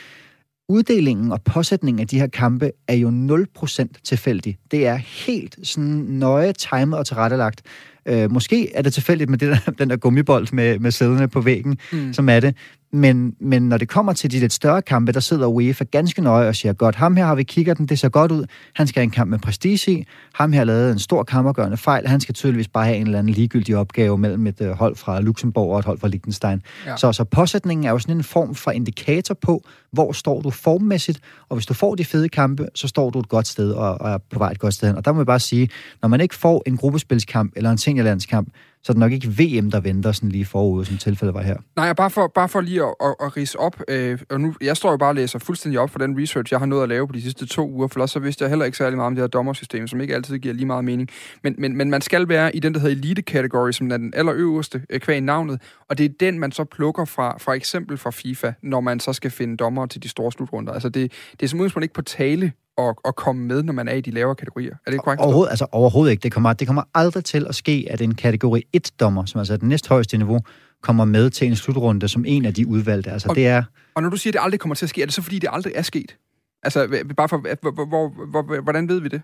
uddelingen 0.70 1.32
og 1.32 1.42
påsætningen 1.42 2.00
af 2.02 2.08
de 2.08 2.20
her 2.20 2.28
kampe 2.28 2.72
er 2.88 2.96
jo 2.96 3.12
0% 3.58 3.88
tilfældig. 4.04 4.58
Det 4.72 4.88
er 4.88 4.96
helt 4.96 5.56
sådan 5.64 6.06
nøje 6.10 6.54
timet 6.54 7.00
og 7.00 7.06
tilrettelagt. 7.06 7.62
Øh, 8.06 8.32
måske 8.32 8.76
er 8.76 8.82
det 8.82 8.94
tilfældigt 8.94 9.30
med 9.30 9.38
det 9.38 9.50
der, 9.50 9.72
den 9.80 9.90
der 9.90 9.98
gummibold 9.98 10.48
med, 10.54 10.80
med 10.80 10.92
sæderne 10.92 11.28
på 11.28 11.42
væggen, 11.42 11.78
mm. 11.92 12.14
som 12.14 12.30
er 12.30 12.40
det. 12.40 12.56
Men, 12.94 13.36
men 13.40 13.70
når 13.70 13.78
det 13.78 13.90
kommer 13.90 14.14
til 14.14 14.32
de 14.32 14.40
lidt 14.40 14.54
større 14.54 14.82
kampe, 14.82 15.12
der 15.12 15.20
sidder 15.20 15.48
UEFA 15.48 15.84
ganske 15.84 16.22
nøje 16.22 16.48
og 16.48 16.56
siger, 16.56 16.74
godt, 16.74 16.96
ham 16.96 17.16
her 17.16 17.26
har 17.26 17.36
vi 17.36 17.44
kigget 17.44 17.78
den, 17.78 17.86
det 17.86 18.00
ser 18.00 18.10
godt 18.10 18.32
ud, 18.32 18.46
han 18.76 18.88
skal 18.88 19.00
have 19.00 19.04
en 19.04 19.12
kamp 19.12 19.30
med 19.30 19.40
prestige 19.40 19.92
i, 19.92 20.06
ham 20.34 20.52
her 20.54 20.64
lavet 20.64 20.92
en 20.92 21.00
stor 21.00 21.24
kammergørende 21.24 21.78
fejl, 21.78 22.08
han 22.08 22.20
skal 22.20 22.36
tydeligvis 22.36 22.68
bare 22.68 22.86
have 22.86 22.98
en 22.98 23.06
eller 23.06 23.20
anden 23.20 23.34
ligegyldig 23.34 23.78
opgave 23.78 24.18
mellem 24.18 24.48
et 24.48 24.62
uh, 24.62 24.70
hold 24.70 24.96
fra 24.96 25.22
Luxembourg 25.22 25.74
og 25.74 25.80
et 25.80 25.86
hold 25.86 26.00
fra 26.00 26.08
Liechtenstein. 26.08 26.62
Ja. 26.86 26.98
Så, 26.98 27.12
så 27.12 27.24
påsætningen 27.24 27.86
er 27.88 27.92
jo 27.92 28.00
sådan 28.00 28.18
en 28.18 28.24
form 28.24 28.56
for 28.56 28.72
indikator 28.72 29.34
på, 29.34 29.64
hvor 29.92 30.12
står 30.12 30.42
du 30.42 30.50
formmæssigt, 30.50 31.20
og 31.50 31.56
hvis 31.56 31.66
du 31.66 31.74
får 31.74 31.96
de 31.96 32.06
fede 32.06 32.30
kampe, 32.30 32.68
så 32.76 32.88
står 32.88 33.10
du 33.10 33.20
et 33.20 33.30
godt 33.30 33.48
sted 33.48 33.72
og, 33.72 34.02
og 34.02 34.12
er 34.12 34.18
på 34.18 34.40
vej 34.40 34.52
et 34.52 34.60
godt 34.60 34.74
sted 34.74 34.88
hen. 34.88 34.98
Og 34.98 35.06
der 35.06 35.12
må 35.12 35.20
jeg 35.20 35.26
bare 35.26 35.40
sige, 35.40 35.70
når 36.02 36.10
man 36.10 36.22
ikke 36.22 36.36
får 36.36 36.64
en 36.66 36.78
gruppespilskamp 36.78 37.54
eller 37.56 37.72
en 37.72 37.78
seniorlandskamp, 37.78 38.50
så 38.84 38.92
er 38.92 38.94
det 38.94 39.00
nok 39.00 39.12
ikke 39.12 39.28
VM, 39.28 39.72
der 39.72 39.80
venter 39.80 40.12
sådan 40.12 40.30
lige 40.30 40.46
forud, 40.46 40.86
som 40.86 40.98
tilfældet 40.98 41.34
var 41.34 41.42
her. 41.42 41.58
Nej, 41.76 41.94
bare 41.94 42.10
for, 42.10 42.28
bare 42.28 42.50
for 42.50 42.62
lige 42.62 42.84
at, 42.84 42.96
at, 43.02 43.16
at 43.20 43.38
rise 43.38 43.60
op, 43.60 43.82
øh, 43.88 44.20
og 44.30 44.42
nu, 44.42 44.54
jeg 44.62 44.78
står 44.78 44.92
jo 44.92 44.98
bare 44.98 45.10
og 45.10 45.16
læser 45.16 45.40
fuldstændig 45.40 45.80
op 45.80 45.90
for 45.90 46.00
den 46.00 46.22
research, 46.22 46.54
jeg 46.54 46.60
har 46.60 46.66
nået 46.66 46.84
at 46.84 46.90
lave 46.90 47.08
på 47.08 47.14
de 47.14 47.22
sidste 47.22 47.46
to 47.46 47.70
uger, 47.70 47.88
for 47.88 48.06
så 48.06 48.20
vidste 48.20 48.44
jeg 48.44 48.50
heller 48.50 48.66
ikke 48.66 48.78
særlig 48.78 48.98
meget 48.98 49.08
om 49.08 49.16
det 49.16 49.22
her 49.24 49.28
dommersystem, 49.28 49.88
som 49.88 50.02
ikke 50.02 50.16
altid 50.16 50.38
giver 50.38 50.54
lige 50.54 50.66
meget 50.66 50.86
mening. 50.86 51.10
Men, 51.44 51.56
men, 51.58 51.78
men 51.78 51.90
man 51.90 52.02
skal 52.02 52.30
være 52.30 52.56
i 52.56 52.60
den, 52.60 52.74
der 52.74 52.80
hedder 52.80 52.96
elite 52.96 53.22
category, 53.22 53.72
som 53.72 53.92
er 53.92 53.98
den 53.98 54.14
allerøverste 54.16 54.82
øh, 54.90 55.00
kvæg 55.00 55.22
navnet, 55.22 55.62
og 55.90 55.98
det 55.98 56.06
er 56.06 56.10
den, 56.20 56.40
man 56.40 56.52
så 56.52 56.64
plukker 56.64 57.06
fra, 57.06 57.38
for 57.38 57.52
eksempel 57.52 57.98
fra 57.98 58.12
FIFA, 58.12 58.52
når 58.64 58.82
man 58.82 59.00
så 59.00 59.14
skal 59.14 59.32
finde 59.32 59.58
dommer 59.58 59.86
til 59.86 60.04
de 60.04 60.10
store 60.10 60.32
slutrunder. 60.32 60.74
Altså 60.74 60.90
det, 60.90 61.12
det 61.32 61.44
er 61.44 61.48
som 61.48 61.60
udgangspunkt 61.60 61.84
ikke 61.84 61.94
på 61.94 62.02
tale 62.02 62.52
at, 62.90 62.96
at 63.06 63.16
komme 63.16 63.46
med, 63.46 63.64
når 63.64 63.74
man 63.74 63.88
er 63.88 63.94
i 63.94 64.02
de 64.02 64.12
lavere 64.12 64.36
kategorier. 64.36 64.76
Er 64.86 64.92
det 64.92 65.02
korrekt? 65.02 65.22
Overhovedet, 65.22 65.50
altså, 65.50 65.68
overhovedet 65.72 66.12
ikke. 66.12 66.24
Det 66.24 66.32
kommer, 66.32 66.54
det 66.54 66.68
kommer 66.68 66.84
aldrig 66.94 67.24
til 67.24 67.46
at 67.50 67.56
ske, 67.56 67.88
at 67.90 68.02
en 68.02 68.16
kategori 68.16 68.64
1-dommer, 68.78 69.26
som 69.26 69.40
altså 69.40 69.54
er 69.54 69.58
den 69.58 69.70
næsthøjeste 69.70 70.18
niveau, 70.18 70.40
kommer 70.82 71.06
med 71.06 71.30
til 71.30 71.48
en 71.48 71.56
slutrunde 71.56 72.08
som 72.08 72.26
en 72.28 72.46
af 72.46 72.54
de 72.54 72.68
udvalgte. 72.68 73.12
Altså, 73.12 73.30
og, 73.30 73.36
det 73.36 73.48
er... 73.48 73.64
og 73.96 74.02
når 74.02 74.10
du 74.10 74.18
siger, 74.18 74.32
at 74.32 74.34
det 74.34 74.40
aldrig 74.44 74.60
kommer 74.60 74.76
til 74.76 74.86
at 74.86 74.90
ske, 74.90 75.02
er 75.02 75.06
det 75.06 75.14
så 75.14 75.22
fordi, 75.22 75.40
det 75.40 75.50
aldrig 75.52 75.74
er 75.76 75.82
sket? 75.82 76.18
Altså, 76.64 77.04
bare 77.18 77.30
for, 77.30 77.38
hvor, 77.72 77.86
hvor, 77.86 78.26
hvor, 78.26 78.62
hvordan 78.62 78.90
ved 78.90 79.00
vi 79.00 79.08
det? 79.08 79.22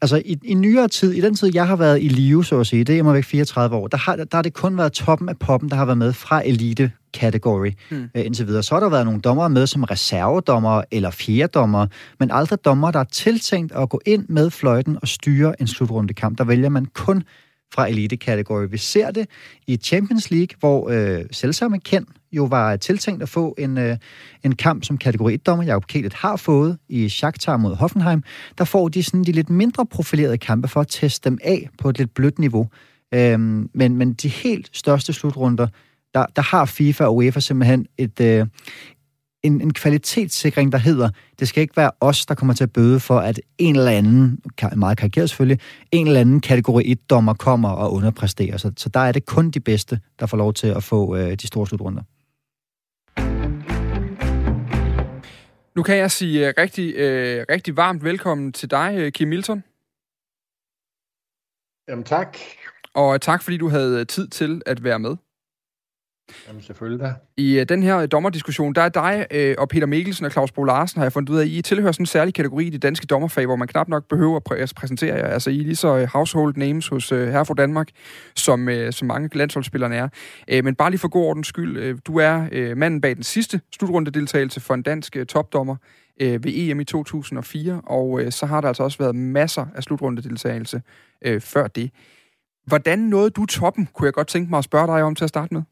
Altså 0.00 0.22
i, 0.24 0.38
i 0.44 0.54
nyere 0.54 0.88
tid, 0.88 1.12
i 1.12 1.20
den 1.20 1.34
tid, 1.34 1.50
jeg 1.54 1.66
har 1.66 1.76
været 1.76 2.02
i 2.02 2.08
live, 2.08 2.44
så 2.44 2.60
at 2.60 2.66
sige, 2.66 2.84
det 2.84 2.98
er 2.98 3.02
mig 3.02 3.14
væk 3.14 3.24
34 3.24 3.76
år, 3.76 3.86
der 3.86 3.96
har, 3.96 4.16
der 4.16 4.36
har 4.36 4.42
det 4.42 4.54
kun 4.54 4.76
været 4.76 4.92
toppen 4.92 5.28
af 5.28 5.38
poppen, 5.38 5.70
der 5.70 5.76
har 5.76 5.84
været 5.84 5.98
med 5.98 6.12
fra 6.12 6.42
elite 6.46 6.90
category 7.16 7.70
øh, 7.90 8.06
indtil 8.14 8.46
videre. 8.46 8.62
Så 8.62 8.74
har 8.74 8.80
der 8.80 8.88
været 8.88 9.04
nogle 9.04 9.20
dommer 9.20 9.48
med 9.48 9.66
som 9.66 9.82
reservedommer 9.82 10.82
eller 10.90 11.10
fjerdommer, 11.10 11.86
men 12.20 12.30
aldrig 12.30 12.64
dommer, 12.64 12.90
der 12.90 13.00
er 13.00 13.04
tiltænkt 13.04 13.72
at 13.72 13.88
gå 13.88 14.00
ind 14.06 14.26
med 14.28 14.50
fløjten 14.50 14.98
og 15.02 15.08
styre 15.08 15.60
en 15.60 15.66
slutrundekamp. 15.66 16.38
Der 16.38 16.44
vælger 16.44 16.68
man 16.68 16.84
kun 16.84 17.22
fra 17.74 17.88
elitekategori. 17.88 18.66
Vi 18.70 18.78
ser 18.78 19.10
det 19.10 19.26
i 19.66 19.76
Champions 19.76 20.30
League, 20.30 20.56
hvor 20.60 20.90
øh, 20.90 21.24
selvsamme 21.30 21.78
Ken 21.80 22.06
jo 22.32 22.44
var 22.44 22.76
tiltænkt 22.76 23.22
at 23.22 23.28
få 23.28 23.54
en, 23.58 23.78
øh, 23.78 23.96
en 24.44 24.54
kamp, 24.54 24.84
som 24.84 24.98
kategori 24.98 25.34
1-dommer 25.34 25.64
Jacob 25.64 25.86
Kælet 25.86 26.12
har 26.12 26.36
fået 26.36 26.78
i 26.88 27.08
Shakhtar 27.08 27.56
mod 27.56 27.76
Hoffenheim. 27.76 28.22
Der 28.58 28.64
får 28.64 28.88
de 28.88 29.02
sådan 29.02 29.24
de 29.24 29.32
lidt 29.32 29.50
mindre 29.50 29.86
profilerede 29.86 30.38
kampe 30.38 30.68
for 30.68 30.80
at 30.80 30.88
teste 30.88 31.30
dem 31.30 31.38
af 31.44 31.68
på 31.78 31.88
et 31.88 31.98
lidt 31.98 32.14
blødt 32.14 32.38
niveau. 32.38 32.68
Øhm, 33.14 33.70
men, 33.74 33.96
men 33.96 34.12
de 34.12 34.28
helt 34.28 34.70
største 34.72 35.12
slutrunder, 35.12 35.66
der, 36.14 36.26
der 36.36 36.42
har 36.42 36.64
FIFA 36.64 37.04
og 37.04 37.16
UEFA 37.16 37.40
simpelthen 37.40 37.86
et, 37.98 38.20
øh, 38.20 38.46
en, 39.42 39.60
en 39.60 39.72
kvalitetssikring, 39.72 40.72
der 40.72 40.78
hedder, 40.78 41.10
det 41.38 41.48
skal 41.48 41.60
ikke 41.60 41.76
være 41.76 41.90
os, 42.00 42.26
der 42.26 42.34
kommer 42.34 42.54
til 42.54 42.64
at 42.64 42.72
bøde 42.72 43.00
for, 43.00 43.18
at 43.18 43.40
en 43.58 43.76
eller 43.76 43.90
anden, 43.90 44.40
meget 44.76 44.98
karikeret 44.98 45.30
selvfølgelig, 45.30 45.60
en 45.92 46.06
eller 46.06 46.20
anden 46.20 46.40
kategori 46.40 46.92
1-dommer 46.92 47.34
kommer 47.34 47.68
og 47.68 47.92
underpresterer. 47.92 48.56
Så, 48.56 48.72
så 48.76 48.88
der 48.88 49.00
er 49.00 49.12
det 49.12 49.26
kun 49.26 49.50
de 49.50 49.60
bedste, 49.60 50.00
der 50.20 50.26
får 50.26 50.36
lov 50.36 50.54
til 50.54 50.66
at 50.66 50.84
få 50.84 51.16
øh, 51.16 51.32
de 51.32 51.46
store 51.46 51.66
slutrunder. 51.66 52.02
Nu 55.74 55.82
kan 55.82 55.96
jeg 55.96 56.10
sige 56.10 56.48
uh, 56.48 56.54
rigtig, 56.58 56.94
uh, 56.94 57.44
rigtig 57.50 57.76
varmt 57.76 58.04
velkommen 58.04 58.52
til 58.52 58.70
dig, 58.70 59.06
uh, 59.06 59.08
Kim 59.08 59.28
Milton. 59.28 59.62
Jamen 61.88 62.04
tak. 62.04 62.36
Og 62.94 63.20
tak, 63.20 63.42
fordi 63.42 63.56
du 63.56 63.68
havde 63.68 64.04
tid 64.04 64.28
til 64.28 64.62
at 64.66 64.84
være 64.84 64.98
med. 64.98 65.16
Jamen 66.48 66.62
selvfølgelig 66.62 67.06
da. 67.06 67.14
I 67.36 67.58
uh, 67.58 67.62
den 67.68 67.82
her 67.82 67.98
øh, 67.98 68.08
dommerdiskussion, 68.12 68.74
der 68.74 68.82
er 68.82 68.88
dig 68.88 69.26
uh, 69.34 69.62
og 69.62 69.68
Peter 69.68 69.86
Mikkelsen 69.86 70.26
og 70.26 70.32
Claus 70.32 70.52
Bo 70.52 70.64
Larsen, 70.64 70.98
har 70.98 71.04
jeg 71.04 71.12
fundet 71.12 71.30
ud 71.30 71.38
af, 71.38 71.42
at 71.42 71.48
I 71.48 71.62
tilhører 71.62 71.92
sådan 71.92 72.02
en 72.02 72.06
særlig 72.06 72.34
kategori 72.34 72.66
i 72.66 72.70
det 72.70 72.82
danske 72.82 73.06
dommerfag, 73.06 73.46
hvor 73.46 73.56
man 73.56 73.68
knap 73.68 73.88
nok 73.88 74.08
behøver 74.08 74.36
at 74.36 74.42
præ- 74.50 74.60
altså 74.60 74.74
præsentere 74.74 75.14
jer. 75.14 75.26
Altså, 75.26 75.50
I 75.50 75.60
er 75.60 75.62
lige 75.62 75.76
så 75.76 76.06
household 76.12 76.56
names 76.56 76.88
hos 76.88 77.12
uh, 77.12 77.46
for 77.46 77.54
Danmark, 77.54 77.88
som, 78.34 78.68
uh, 78.68 78.74
som 78.90 79.08
mange 79.08 79.38
landsholdsspillerne 79.38 79.96
er. 79.96 80.08
Uh, 80.52 80.64
men 80.64 80.74
bare 80.74 80.90
lige 80.90 81.00
for 81.00 81.08
god 81.08 81.24
ordens 81.24 81.46
skyld, 81.46 81.90
uh, 81.90 81.98
du 82.06 82.16
er 82.16 82.36
uh, 82.36 82.76
manden 82.76 83.00
bag 83.00 83.16
den 83.16 83.22
sidste 83.22 83.60
slutrundedeltagelse 83.74 84.60
for 84.60 84.74
en 84.74 84.82
dansk 84.82 85.16
uh, 85.18 85.26
topdommer 85.26 85.76
uh, 86.22 86.44
ved 86.44 86.52
EM 86.54 86.80
i 86.80 86.84
2004, 86.84 87.80
og 87.86 88.10
uh, 88.10 88.22
så 88.30 88.46
har 88.46 88.60
der 88.60 88.68
altså 88.68 88.82
også 88.82 88.98
været 88.98 89.14
masser 89.14 89.66
af 89.74 89.82
slutrundedeltagelse 89.82 90.82
uh, 91.28 91.40
før 91.40 91.66
det. 91.66 91.90
Hvordan 92.66 92.98
nåede 92.98 93.30
du 93.30 93.46
toppen, 93.46 93.88
kunne 93.94 94.06
jeg 94.06 94.12
godt 94.12 94.28
tænke 94.28 94.50
mig 94.50 94.58
at 94.58 94.64
spørge 94.64 94.86
dig 94.86 95.02
om 95.02 95.14
til 95.14 95.24
at 95.24 95.28
starte 95.28 95.54
med? 95.54 95.62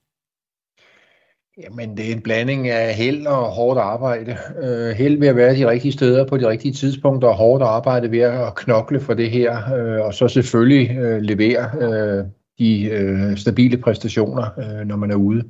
Jamen, 1.62 1.96
det 1.96 2.08
er 2.08 2.14
en 2.14 2.20
blanding 2.20 2.68
af 2.68 2.94
held 2.94 3.26
og 3.26 3.50
hårdt 3.50 3.80
arbejde. 3.80 4.36
Øh, 4.62 4.96
held 4.96 5.18
ved 5.18 5.28
at 5.28 5.36
være 5.36 5.56
de 5.56 5.70
rigtige 5.70 5.92
steder 5.92 6.26
på 6.26 6.36
de 6.36 6.48
rigtige 6.48 6.72
tidspunkter, 6.72 7.28
og 7.28 7.34
hårdt 7.34 7.62
arbejde 7.62 8.10
ved 8.10 8.18
at 8.18 8.54
knokle 8.54 9.00
for 9.00 9.14
det 9.14 9.30
her, 9.30 9.74
øh, 9.74 10.06
og 10.06 10.14
så 10.14 10.28
selvfølgelig 10.28 10.96
øh, 10.96 11.20
levere 11.20 11.70
øh, 11.80 12.24
de 12.58 12.84
øh, 12.84 13.36
stabile 13.36 13.78
præstationer, 13.78 14.46
øh, 14.58 14.86
når 14.86 14.96
man 14.96 15.10
er 15.10 15.16
ude. 15.16 15.44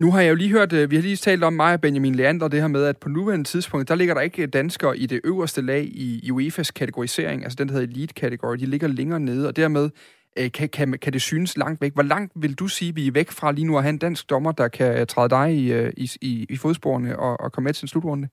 Nu 0.00 0.10
har 0.10 0.20
jeg 0.20 0.30
jo 0.30 0.34
lige 0.34 0.50
hørt, 0.50 0.72
øh, 0.72 0.90
vi 0.90 0.96
har 0.96 1.02
lige 1.02 1.16
talt 1.16 1.44
om 1.44 1.52
mig 1.52 1.72
og 1.74 1.80
Benjamin 1.80 2.14
Leander, 2.14 2.48
det 2.48 2.60
her 2.60 2.68
med, 2.68 2.84
at 2.84 2.96
på 2.96 3.08
nuværende 3.08 3.44
tidspunkt, 3.44 3.88
der 3.88 3.94
ligger 3.94 4.14
der 4.14 4.20
ikke 4.20 4.46
danskere 4.46 4.98
i 4.98 5.06
det 5.06 5.20
øverste 5.24 5.62
lag 5.62 5.84
i, 5.84 6.20
i 6.22 6.30
UEFA's 6.30 6.70
kategorisering, 6.74 7.44
altså 7.44 7.56
den, 7.56 7.68
der 7.68 7.74
hedder 7.74 7.88
Elite 7.88 8.14
Category, 8.14 8.56
de 8.56 8.66
ligger 8.66 8.88
længere 8.88 9.20
nede, 9.20 9.48
og 9.48 9.56
dermed 9.56 9.90
øh, 10.38 10.52
kan, 10.52 10.68
kan, 10.68 10.98
kan 11.02 11.12
det 11.12 11.22
synes 11.22 11.56
langt 11.56 11.80
væk. 11.80 11.94
Hvor 11.94 12.02
langt 12.02 12.32
vil 12.36 12.54
du 12.54 12.68
sige, 12.68 12.94
vi 12.94 13.06
er 13.06 13.12
væk 13.12 13.30
fra 13.30 13.52
lige 13.52 13.66
nu 13.66 13.76
at 13.76 13.82
have 13.82 13.90
en 13.90 13.98
dansk 13.98 14.30
dommer, 14.30 14.52
der 14.52 14.68
kan 14.68 14.98
øh, 14.98 15.06
træde 15.06 15.28
dig 15.28 15.54
i, 15.54 15.72
øh, 15.72 15.92
i, 15.96 16.10
i, 16.20 16.46
i 16.48 16.56
fodsporene 16.56 17.18
og, 17.18 17.40
og 17.40 17.52
komme 17.52 17.66
med 17.66 17.74
til 17.74 17.84
en 17.84 17.88
slutrunde? 17.88 18.28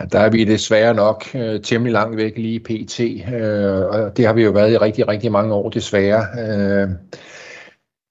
Ja, 0.00 0.04
der 0.04 0.18
er 0.20 0.30
vi 0.30 0.44
desværre 0.44 0.94
nok 0.94 1.24
øh, 1.34 1.62
temmelig 1.62 1.92
langt 1.92 2.16
væk 2.16 2.36
lige 2.36 2.60
pt, 2.60 3.00
øh, 3.00 3.84
og 3.84 4.16
det 4.16 4.26
har 4.26 4.32
vi 4.32 4.42
jo 4.42 4.50
været 4.50 4.72
i 4.72 4.76
rigtig, 4.76 5.08
rigtig 5.08 5.32
mange 5.32 5.54
år 5.54 5.70
desværre. 5.70 6.26
Øh, 6.38 6.88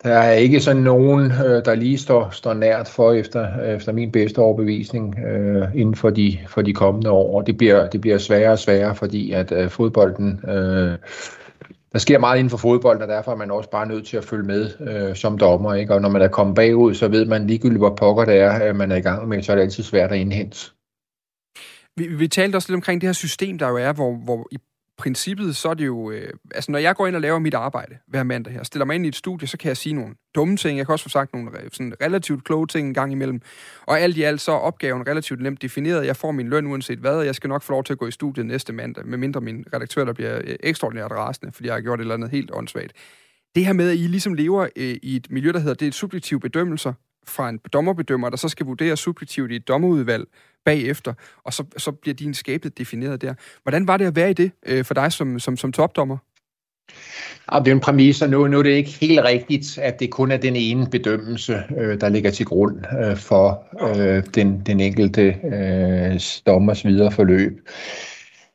der 0.03 0.13
er 0.13 0.31
ikke 0.31 0.59
sådan 0.59 0.81
nogen, 0.81 1.25
øh, 1.25 1.65
der 1.65 1.75
lige 1.75 1.97
står, 1.97 2.29
står 2.29 2.53
nært 2.53 2.87
for 2.87 3.13
efter, 3.13 3.59
efter 3.59 3.91
min 3.91 4.11
bedste 4.11 4.39
overbevisning 4.39 5.19
øh, 5.19 5.75
inden 5.75 5.95
for 5.95 6.09
de, 6.09 6.37
for 6.47 6.61
de 6.61 6.73
kommende 6.73 7.11
år. 7.11 7.41
Det 7.41 7.57
bliver, 7.57 7.89
det 7.89 8.01
bliver 8.01 8.17
sværere 8.17 8.51
og 8.51 8.59
sværere, 8.59 8.95
fordi 8.95 9.31
at 9.31 9.51
øh, 9.51 9.69
fodbolden... 9.69 10.49
Øh, 10.49 10.97
der 11.93 11.99
sker 11.99 12.19
meget 12.19 12.37
inden 12.37 12.49
for 12.49 12.57
fodbold, 12.57 13.01
og 13.01 13.07
derfor 13.07 13.31
er 13.31 13.35
man 13.35 13.51
også 13.51 13.69
bare 13.69 13.87
nødt 13.87 14.07
til 14.07 14.17
at 14.17 14.25
følge 14.25 14.43
med 14.43 14.71
øh, 14.79 15.15
som 15.15 15.37
dommer. 15.37 15.73
Ikke? 15.73 15.93
Og 15.93 16.01
når 16.01 16.09
man 16.09 16.21
er 16.21 16.27
kommet 16.27 16.55
bagud, 16.55 16.93
så 16.93 17.07
ved 17.07 17.25
man 17.25 17.47
ligegyldigt, 17.47 17.79
hvor 17.79 17.95
pokker 17.95 18.25
det 18.25 18.35
er, 18.35 18.69
øh, 18.69 18.75
man 18.75 18.91
er 18.91 18.95
i 18.95 19.01
gang 19.01 19.27
med, 19.27 19.43
så 19.43 19.51
er 19.51 19.55
det 19.55 19.63
altid 19.63 19.83
svært 19.83 20.11
at 20.11 20.17
indhente. 20.17 20.71
Vi, 21.97 22.07
vi 22.07 22.27
talte 22.27 22.55
også 22.55 22.69
lidt 22.69 22.75
omkring 22.75 23.01
det 23.01 23.07
her 23.07 23.13
system, 23.13 23.57
der 23.57 23.69
jo 23.69 23.77
er, 23.77 23.93
hvor, 23.93 24.15
hvor 24.25 24.47
i 24.51 24.57
princippet, 24.99 25.55
så 25.55 25.69
er 25.69 25.73
det 25.73 25.85
jo... 25.85 26.11
Øh, 26.11 26.33
altså, 26.55 26.71
når 26.71 26.79
jeg 26.79 26.95
går 26.95 27.07
ind 27.07 27.15
og 27.15 27.21
laver 27.21 27.39
mit 27.39 27.53
arbejde 27.53 27.97
hver 28.07 28.23
mandag 28.23 28.53
her, 28.53 28.63
stiller 28.63 28.85
mig 28.85 28.95
ind 28.95 29.05
i 29.05 29.07
et 29.07 29.15
studie, 29.15 29.47
så 29.47 29.57
kan 29.57 29.67
jeg 29.67 29.77
sige 29.77 29.93
nogle 29.93 30.15
dumme 30.35 30.57
ting. 30.57 30.77
Jeg 30.77 30.85
kan 30.85 30.93
også 30.93 31.03
få 31.03 31.09
sagt 31.09 31.33
nogle 31.33 31.51
sådan 31.73 31.93
relativt 32.01 32.43
kloge 32.43 32.67
ting 32.67 32.87
en 32.87 32.93
gang 32.93 33.11
imellem. 33.11 33.41
Og 33.87 33.99
alt 33.99 34.17
i 34.17 34.21
alt, 34.23 34.41
så 34.41 34.51
er 34.51 34.55
opgaven 34.55 35.07
relativt 35.07 35.41
nemt 35.41 35.61
defineret. 35.61 36.05
Jeg 36.05 36.15
får 36.15 36.31
min 36.31 36.49
løn 36.49 36.67
uanset 36.67 36.99
hvad, 36.99 37.15
og 37.15 37.25
jeg 37.25 37.35
skal 37.35 37.47
nok 37.47 37.63
få 37.63 37.71
lov 37.73 37.83
til 37.83 37.93
at 37.93 37.99
gå 37.99 38.07
i 38.07 38.11
studiet 38.11 38.45
næste 38.45 38.73
mandag, 38.73 39.05
medmindre 39.05 39.41
min 39.41 39.65
redaktør, 39.73 40.05
der 40.05 40.13
bliver 40.13 40.41
øh, 40.43 40.55
ekstraordinært 40.59 41.11
rasende, 41.11 41.51
fordi 41.51 41.67
jeg 41.67 41.75
har 41.75 41.81
gjort 41.81 41.99
et 41.99 42.03
eller 42.03 42.13
andet 42.13 42.31
helt 42.31 42.51
åndssvagt. 42.53 42.93
Det 43.55 43.65
her 43.65 43.73
med, 43.73 43.89
at 43.89 43.95
I 43.95 44.07
ligesom 44.07 44.33
lever 44.33 44.67
øh, 44.75 44.95
i 45.03 45.15
et 45.15 45.27
miljø, 45.29 45.51
der 45.51 45.59
hedder, 45.59 45.73
det 45.73 45.85
er 45.85 45.87
et 45.87 45.95
subjektive 45.95 46.39
bedømmelser 46.39 46.93
fra 47.27 47.49
en 47.49 47.59
dommerbedømmer, 47.73 48.29
der 48.29 48.37
så 48.37 48.49
skal 48.49 48.65
vurdere 48.65 48.97
subjektivt 48.97 49.51
i 49.51 49.55
et 49.55 49.67
dommerudvalg, 49.67 50.25
bagefter, 50.65 51.13
og 51.43 51.53
så, 51.53 51.63
så 51.77 51.91
bliver 51.91 52.15
din 52.15 52.33
skæbne 52.33 52.69
defineret 52.69 53.21
der. 53.21 53.33
Hvordan 53.63 53.87
var 53.87 53.97
det 53.97 54.05
at 54.05 54.15
være 54.15 54.29
i 54.29 54.33
det 54.33 54.51
øh, 54.65 54.85
for 54.85 54.93
dig 54.93 55.11
som, 55.11 55.39
som, 55.39 55.57
som 55.57 55.71
topdommer? 55.71 56.17
Ja, 57.53 57.59
det 57.59 57.67
er 57.67 57.71
en 57.71 57.79
præmis, 57.79 58.21
og 58.21 58.29
nu, 58.29 58.47
nu 58.47 58.59
er 58.59 58.63
det 58.63 58.69
ikke 58.69 58.97
helt 59.01 59.19
rigtigt, 59.23 59.77
at 59.77 59.99
det 59.99 60.11
kun 60.11 60.31
er 60.31 60.37
den 60.37 60.55
ene 60.55 60.87
bedømmelse, 60.91 61.63
øh, 61.77 62.01
der 62.01 62.09
ligger 62.09 62.31
til 62.31 62.45
grund 62.45 62.77
øh, 63.03 63.17
for 63.17 63.63
øh, 63.97 64.23
den, 64.35 64.61
den 64.65 64.79
enkelte 64.79 65.35
øh, 65.53 66.19
dommers 66.45 66.85
videre 66.85 67.11
forløb 67.11 67.69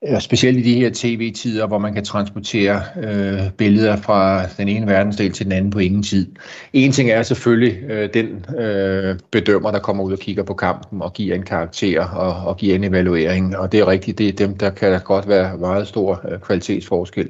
og 0.08 0.22
specielt 0.22 0.58
i 0.58 0.62
de 0.62 0.74
her 0.74 0.90
tv-tider, 0.94 1.66
hvor 1.66 1.78
man 1.78 1.94
kan 1.94 2.04
transportere 2.04 2.82
øh, 3.02 3.50
billeder 3.50 3.96
fra 3.96 4.46
den 4.46 4.68
ene 4.68 4.86
verdensdel 4.86 5.32
til 5.32 5.44
den 5.44 5.52
anden 5.52 5.70
på 5.70 5.78
ingen 5.78 6.02
tid. 6.02 6.26
En 6.72 6.92
ting 6.92 7.10
er 7.10 7.22
selvfølgelig 7.22 7.82
øh, 7.90 8.08
den 8.14 8.46
øh, 8.58 9.18
bedømmer, 9.30 9.70
der 9.70 9.78
kommer 9.78 10.04
ud 10.04 10.12
og 10.12 10.18
kigger 10.18 10.42
på 10.42 10.54
kampen 10.54 11.02
og 11.02 11.12
giver 11.12 11.34
en 11.34 11.42
karakter 11.42 12.04
og, 12.04 12.48
og 12.48 12.56
giver 12.56 12.74
en 12.74 12.84
evaluering, 12.84 13.56
og 13.56 13.72
det 13.72 13.80
er 13.80 13.88
rigtigt, 13.88 14.18
det 14.18 14.28
er 14.28 14.32
dem, 14.32 14.56
der 14.56 14.70
kan 14.70 15.00
godt 15.04 15.28
være 15.28 15.58
meget 15.58 15.88
stor 15.88 16.20
øh, 16.32 16.38
kvalitetsforskel. 16.38 17.28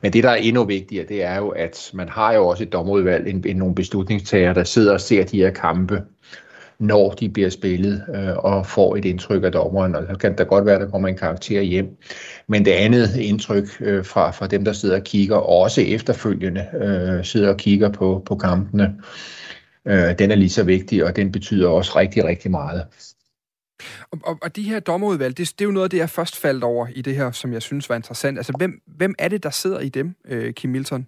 Men 0.00 0.12
det, 0.12 0.24
der 0.24 0.30
er 0.30 0.36
endnu 0.36 0.64
vigtigere, 0.64 1.06
det 1.08 1.24
er 1.24 1.36
jo, 1.36 1.48
at 1.48 1.90
man 1.94 2.08
har 2.08 2.32
jo 2.32 2.46
også 2.46 2.62
et 2.62 2.72
dommerudvalg, 2.72 3.28
en, 3.28 3.44
en, 3.46 3.56
nogle 3.56 3.74
beslutningstager, 3.74 4.52
der 4.52 4.64
sidder 4.64 4.92
og 4.92 5.00
ser 5.00 5.24
de 5.24 5.36
her 5.36 5.50
kampe 5.50 6.02
når 6.78 7.10
de 7.10 7.28
bliver 7.28 7.48
spillet 7.48 8.04
øh, 8.14 8.36
og 8.36 8.66
får 8.66 8.96
et 8.96 9.04
indtryk 9.04 9.44
af 9.44 9.52
dommeren. 9.52 9.94
Og 9.94 10.06
så 10.10 10.18
kan 10.18 10.38
det 10.38 10.48
godt 10.48 10.66
være, 10.66 10.74
at 10.74 10.80
der 10.80 10.90
kommer 10.90 11.08
en 11.08 11.16
karakter 11.16 11.60
hjem. 11.60 11.96
Men 12.48 12.64
det 12.64 12.70
andet 12.70 13.16
indtryk 13.16 13.64
øh, 13.80 14.04
fra, 14.04 14.30
fra 14.30 14.46
dem, 14.46 14.64
der 14.64 14.72
sidder 14.72 14.96
og 14.96 15.04
kigger, 15.04 15.36
og 15.36 15.58
også 15.60 15.80
efterfølgende 15.80 16.66
øh, 16.74 17.24
sidder 17.24 17.48
og 17.48 17.56
kigger 17.56 17.92
på, 17.92 18.22
på 18.26 18.36
kampene, 18.36 18.94
øh, 19.88 20.18
den 20.18 20.30
er 20.30 20.34
lige 20.34 20.50
så 20.50 20.62
vigtig, 20.62 21.04
og 21.04 21.16
den 21.16 21.32
betyder 21.32 21.68
også 21.68 21.92
rigtig, 21.96 22.24
rigtig 22.24 22.50
meget. 22.50 22.84
Og, 24.10 24.18
og, 24.24 24.38
og 24.42 24.56
de 24.56 24.62
her 24.62 24.80
dommerudvalg, 24.80 25.38
det, 25.38 25.52
det 25.58 25.60
er 25.60 25.64
jo 25.64 25.70
noget 25.70 25.84
af 25.84 25.90
det, 25.90 25.98
jeg 25.98 26.10
først 26.10 26.36
faldt 26.36 26.64
over 26.64 26.86
i 26.94 27.02
det 27.02 27.16
her, 27.16 27.30
som 27.30 27.52
jeg 27.52 27.62
synes 27.62 27.88
var 27.88 27.96
interessant. 27.96 28.38
Altså, 28.38 28.52
hvem, 28.58 28.80
hvem 28.86 29.14
er 29.18 29.28
det, 29.28 29.42
der 29.42 29.50
sidder 29.50 29.80
i 29.80 29.88
dem, 29.88 30.14
øh, 30.28 30.52
Kim 30.52 30.70
Milton? 30.70 31.06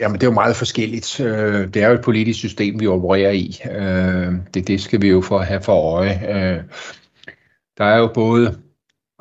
Jamen, 0.00 0.14
det 0.14 0.22
er 0.22 0.30
jo 0.30 0.34
meget 0.34 0.56
forskelligt. 0.56 1.20
Øh, 1.20 1.74
det 1.74 1.82
er 1.82 1.88
jo 1.88 1.94
et 1.94 2.00
politisk 2.00 2.38
system, 2.38 2.80
vi 2.80 2.86
opererer 2.86 3.30
i. 3.30 3.60
Øh, 3.70 4.32
det, 4.54 4.68
det 4.68 4.80
skal 4.80 5.02
vi 5.02 5.08
jo 5.08 5.20
for 5.20 5.38
have 5.38 5.60
for 5.60 5.96
øje. 5.96 6.20
Øh, 6.28 6.62
der 7.78 7.84
er 7.84 7.98
jo 7.98 8.10
både, 8.14 8.58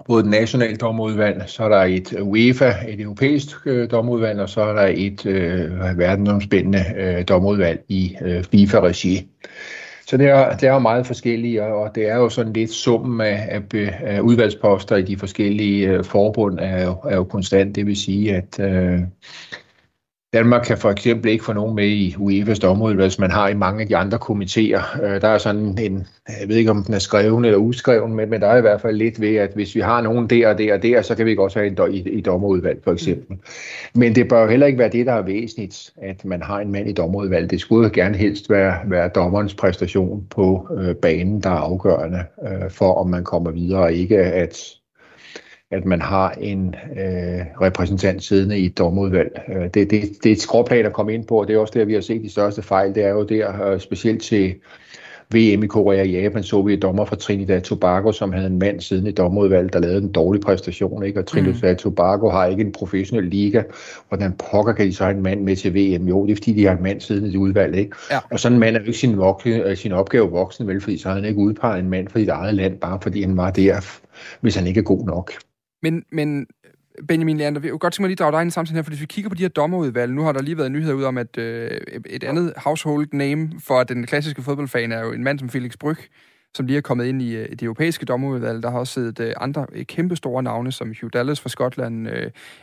både 0.08 0.24
et 0.24 0.30
nationalt 0.30 0.82
domudvalg, 0.82 1.44
så 1.48 1.64
er 1.64 1.70
der 1.70 1.84
et 1.84 2.14
UEFA, 2.22 2.74
et 2.88 3.02
europæisk 3.02 3.48
domudvalg, 3.92 4.40
og 4.40 4.50
så 4.50 4.62
er 4.62 4.74
der 4.74 4.94
et 4.96 5.26
øh, 5.26 5.98
verdensomspændende 5.98 7.24
dommerudvalg 7.24 7.84
i 7.90 8.16
FIFA-regi. 8.52 9.28
Så 10.08 10.18
det 10.18 10.28
er, 10.28 10.58
det 10.58 10.70
er 10.70 10.74
jo 10.74 10.80
meget 10.80 11.08
forskellige, 11.08 11.64
og 11.64 11.96
det 11.96 12.10
er 12.10 12.16
jo 12.16 12.30
sådan 12.30 12.54
lidt 12.54 12.72
summen 12.72 13.22
af, 13.22 13.48
af, 13.50 13.62
af 14.02 14.20
udvalgsposter 14.20 14.96
i 14.96 15.02
de 15.02 15.18
forskellige 15.18 16.04
forbund 16.04 16.60
er 16.60 16.86
jo, 16.86 16.92
er 17.10 17.16
jo 17.16 17.24
konstant. 17.24 17.76
Det 17.76 17.86
vil 17.86 17.96
sige, 17.96 18.36
at 18.36 18.60
øh, 18.60 19.00
Danmark 20.38 20.62
kan 20.62 20.78
for 20.78 20.90
eksempel 20.90 21.32
ikke 21.32 21.44
få 21.44 21.54
nogen 21.54 21.76
med 21.76 21.88
i 21.88 22.16
UEFA's 22.20 22.60
dommerudvalg, 22.60 23.08
hvis 23.08 23.20
man 23.20 23.32
har 23.32 23.48
i 23.48 23.54
mange 23.54 23.82
af 23.82 23.88
de 23.88 23.98
andre 23.98 24.18
komitéer. 24.18 25.04
Øh, 25.04 25.22
der 25.22 25.28
er 25.28 25.38
sådan 25.38 25.78
en, 25.80 26.08
jeg 26.42 26.48
ved 26.48 26.56
ikke 26.56 26.72
om 26.72 26.84
den 26.84 26.94
er 26.94 27.00
skreven 27.00 27.46
eller 27.46 27.58
uskreven, 27.58 28.14
men, 28.14 28.30
men 28.30 28.42
der 28.42 28.48
er 28.48 28.58
i 28.58 28.62
hvert 28.62 28.82
fald 28.82 28.98
lidt 28.98 29.22
ved, 29.22 29.36
at 29.36 29.52
hvis 29.56 29.76
vi 29.76 29.80
har 29.80 30.02
nogen 30.02 30.28
der 30.28 30.48
og 30.48 30.58
der 30.58 30.74
og 30.74 30.84
der, 30.84 31.02
så 31.02 31.16
kan 31.16 31.26
vi 31.26 31.36
også 31.38 31.60
have 31.60 31.88
en 31.88 31.94
i, 31.94 32.10
i 32.10 32.22
dommerudvalg 32.22 32.80
for 32.84 32.92
eksempel. 32.92 33.36
Mm. 33.36 34.00
Men 34.00 34.16
det 34.16 34.28
bør 34.28 34.42
jo 34.42 34.48
heller 34.48 34.68
ikke 34.68 34.80
være 34.80 34.90
det, 34.90 35.06
der 35.06 35.14
er 35.14 35.22
væsentligt, 35.22 35.94
at 36.02 36.26
man 36.26 36.42
har 36.42 36.60
en 36.60 36.72
mand 36.72 36.90
i 36.90 36.94
dommerudvalg. 36.94 37.52
Det 37.52 37.60
skulle 37.60 37.90
gerne 37.90 38.18
helst 38.18 38.50
være, 38.50 38.76
være 38.86 39.10
dommerens 39.16 39.54
præstation 39.54 40.24
på 40.30 40.68
øh, 40.78 40.96
banen, 40.96 41.42
der 41.44 41.50
er 41.50 41.54
afgørende 41.54 42.24
øh, 42.48 42.70
for, 42.70 42.94
om 42.94 43.10
man 43.10 43.24
kommer 43.24 43.52
videre, 43.52 43.82
og 43.82 43.94
ikke 43.94 44.18
at 44.18 44.77
at 45.72 45.86
man 45.86 46.02
har 46.02 46.32
en 46.32 46.76
øh, 46.92 47.46
repræsentant 47.62 48.24
siddende 48.24 48.60
i 48.60 48.66
et 48.66 48.78
dommerudvalg. 48.78 49.42
Øh, 49.50 49.64
det, 49.64 49.74
det, 49.74 50.02
det 50.24 50.26
er 50.26 50.32
et 50.32 50.42
skråplan 50.42 50.86
at 50.86 50.94
komme 50.94 51.14
ind 51.14 51.26
på, 51.26 51.40
og 51.40 51.48
det 51.48 51.56
er 51.56 51.60
også 51.60 51.80
der, 51.80 51.86
vi 51.86 51.94
har 51.94 52.02
set 52.02 52.24
de 52.24 52.32
største 52.32 52.62
fejl. 52.62 52.96
Det 52.96 53.04
er 53.04 53.10
jo 53.10 53.24
der, 53.24 53.62
øh, 53.62 53.80
specielt 53.80 54.22
til 54.22 54.56
VM 55.34 55.64
i 55.64 55.68
Korea 55.68 56.02
og 56.02 56.10
Japan, 56.10 56.44
så 56.44 56.62
vi 56.62 56.74
et 56.74 56.82
dommer 56.82 57.06
fra 57.06 57.16
Trinidad 57.16 57.62
Tobago, 57.62 58.12
som 58.12 58.34
havde 58.34 58.48
en 58.48 58.60
mand 58.60 58.82
siden 58.82 59.08
i 59.08 59.12
dommerudvalget, 59.12 59.74
der 59.74 59.80
lavede 59.80 59.98
en 59.98 60.12
dårlig 60.12 60.42
præstation. 60.42 61.04
Ikke? 61.04 61.20
Og 61.20 61.26
Trinidad 61.26 61.72
mm. 61.72 61.78
Tobago 61.78 62.30
har 62.30 62.46
ikke 62.46 62.64
en 62.64 62.72
professionel 62.72 63.26
liga. 63.26 63.64
Hvordan 64.08 64.34
pokker 64.52 64.74
kan 64.74 64.86
de 64.86 64.94
så 64.94 65.04
have 65.04 65.16
en 65.16 65.24
mand 65.24 65.42
med 65.42 65.56
til 65.56 65.74
VM? 65.74 66.08
Jo, 66.08 66.26
det 66.26 66.32
er 66.32 66.36
fordi, 66.36 66.54
de 66.54 66.66
har 66.66 66.78
en 66.78 66.84
mand 66.84 67.02
siden 67.02 67.26
i 67.26 67.32
det 67.32 67.38
udvalg. 67.38 67.76
Ikke? 67.76 67.96
Ja. 68.12 68.20
Og 68.32 68.40
sådan 68.40 68.56
en 68.56 68.60
mand 68.60 68.76
er 68.76 68.80
jo 68.80 68.86
ikke 68.86 69.00
sin, 69.00 69.18
vokse, 69.18 69.76
sin 69.76 69.92
opgave 69.92 70.30
voksen, 70.30 70.68
vel, 70.68 70.82
fordi 70.82 70.98
så 70.98 71.08
har 71.08 71.16
han 71.16 71.26
ikke 71.26 71.40
udpeget 71.40 71.80
en 71.80 71.90
mand 71.90 72.08
fra 72.08 72.20
sit 72.20 72.30
eget 72.30 72.54
land, 72.56 72.78
bare 72.78 73.00
fordi 73.02 73.22
han 73.22 73.38
var 73.38 73.52
der, 73.52 74.00
hvis 74.42 74.56
han 74.56 74.68
ikke 74.68 74.80
er 74.80 74.84
god 74.84 75.06
nok. 75.06 75.32
Men, 75.82 76.04
men 76.12 76.48
Benjamin 77.08 77.38
Leander, 77.38 77.62
vi 77.62 77.70
godt 77.70 77.82
tænke 77.82 78.02
mig 78.02 78.08
lige 78.10 78.16
drage 78.16 78.32
dig 78.32 78.42
ind 78.42 78.48
i 78.48 78.52
samtalen 78.52 78.76
her, 78.76 78.84
for 78.84 78.92
hvis 78.92 79.02
vi 79.02 79.06
kigger 79.06 79.30
på 79.30 79.36
de 79.36 79.42
her 79.42 79.50
dommerudvalg, 79.50 80.14
nu 80.14 80.22
har 80.22 80.32
der 80.32 80.42
lige 80.42 80.58
været 80.58 80.72
nyheder 80.72 80.94
ud 80.94 81.04
om, 81.04 81.18
at 81.18 81.38
øh, 81.38 81.72
et 82.06 82.24
andet 82.24 82.54
household 82.58 83.08
name 83.14 83.52
for 83.60 83.84
den 83.84 84.06
klassiske 84.06 84.42
fodboldfan 84.42 84.92
er 84.92 85.00
jo 85.00 85.12
en 85.12 85.24
mand 85.24 85.40
som 85.40 85.50
Felix 85.50 85.78
Bryg, 85.80 85.98
som 86.58 86.66
lige 86.66 86.78
er 86.78 86.82
kommet 86.82 87.06
ind 87.06 87.24
øh, 87.24 87.28
i 87.28 87.56
det 87.56 87.64
europæiske 87.64 88.06
dommerudvalg. 88.06 88.64
Der 88.64 88.72
har 88.72 88.80
også 88.80 88.94
siddet 88.94 89.20
øh, 89.20 89.34
andre 89.38 89.62
øh, 89.62 89.86
kæmpestore 89.86 89.86
kæmpe 89.86 90.16
store 90.16 90.44
navne, 90.44 90.72
som 90.72 90.94
Hugh 91.02 91.14
Dallas 91.14 91.42
fra 91.42 91.50
Skotland, 91.50 92.08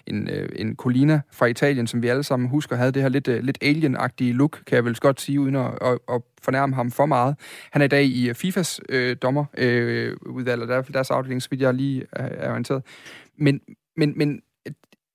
en, 0.07 0.29
en 0.57 0.77
Colina 0.77 1.21
fra 1.33 1.47
Italien, 1.47 1.87
som 1.87 2.03
vi 2.03 2.09
alle 2.09 2.23
sammen 2.23 2.49
husker 2.49 2.77
havde 2.77 2.93
det 2.93 3.03
her 3.03 3.09
lidt, 3.09 3.29
lidt 3.29 3.59
alien-agtige 3.63 4.33
look, 4.33 4.63
kan 4.67 4.77
jeg 4.77 4.85
vel 4.85 4.97
godt 4.97 5.21
sige, 5.21 5.41
uden 5.41 5.57
at, 5.57 5.71
at, 5.81 5.99
at 6.13 6.23
fornærme 6.43 6.75
ham 6.75 6.91
for 6.91 7.07
meget. 7.07 7.37
Han 7.71 7.83
er 7.83 7.85
i 7.85 7.89
dag 7.89 8.05
i 8.05 8.35
FIFAs 8.35 8.81
øh, 8.89 9.17
dommerudvalg, 9.23 10.63
øh, 10.63 10.69
og 10.69 10.69
der, 10.69 10.83
deres 10.83 11.11
afdeling, 11.11 11.43
så 11.43 11.51
vidt 11.51 11.63
jeg 11.63 11.75
lige 11.75 12.05
er, 12.13 12.25
er 12.25 12.51
orienteret. 12.51 12.83
Men, 13.39 13.61
men, 13.97 14.13
men 14.17 14.41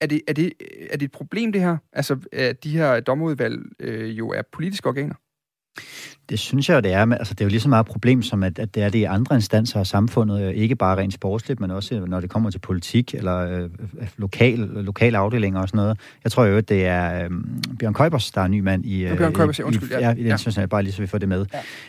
er 0.01 0.07
det, 0.07 0.21
er, 0.27 0.33
det, 0.33 0.53
er 0.91 0.97
det 0.97 1.05
et 1.05 1.11
problem, 1.11 1.51
det 1.51 1.61
her? 1.61 1.77
Altså, 1.93 2.17
at 2.31 2.63
de 2.63 2.69
her 2.69 2.99
dommerudvalg 2.99 3.59
øh, 3.79 4.17
jo 4.17 4.29
er 4.29 4.41
politiske 4.51 4.87
organer? 4.87 5.15
Det 6.29 6.39
synes 6.39 6.69
jeg 6.69 6.75
jo, 6.75 6.79
det 6.79 6.93
er. 6.93 7.13
Altså, 7.13 7.34
det 7.34 7.41
er 7.41 7.45
jo 7.45 7.50
lige 7.50 7.60
så 7.60 7.69
meget 7.69 7.83
et 7.83 7.91
problem, 7.91 8.21
som 8.21 8.43
at, 8.43 8.60
at 8.60 8.75
det 8.75 8.83
er 8.83 8.89
det 8.89 9.00
i 9.00 9.04
andre 9.04 9.35
instanser 9.35 9.79
af 9.79 9.87
samfundet, 9.87 10.56
ikke 10.56 10.75
bare 10.75 10.98
rent 10.98 11.13
sportsligt, 11.13 11.60
men 11.60 11.71
også 11.71 12.06
når 12.08 12.19
det 12.19 12.29
kommer 12.29 12.50
til 12.50 12.60
politik 12.60 13.15
eller 13.15 13.37
øh, 13.37 13.69
lokal, 14.17 14.58
lokale 14.60 15.17
afdelinger 15.17 15.62
og 15.62 15.67
sådan 15.67 15.77
noget. 15.77 16.00
Jeg 16.23 16.31
tror 16.31 16.46
jo, 16.46 16.58
at 16.58 16.69
det 16.69 16.85
er 16.85 17.23
øh, 17.23 17.29
Bjørn 17.79 17.93
Købers, 17.93 18.31
der 18.31 18.41
er 18.41 18.48
ny 18.48 18.60
mand 18.60 18.85
i, 18.85 19.06
øh, 19.06 19.17
Bjørn 19.17 19.33
Købers, 19.33 19.60
undskyld, 19.60 19.91
ja. 19.91 20.00
ja, 20.00 20.13
i 20.13 20.23
den 20.23 20.54
ja. 20.58 20.65
bare 20.65 20.83
lige 20.83 20.93
så 20.93 21.02
vi 21.02 21.08
får 21.08 21.17
det 21.17 21.29
med. 21.29 21.46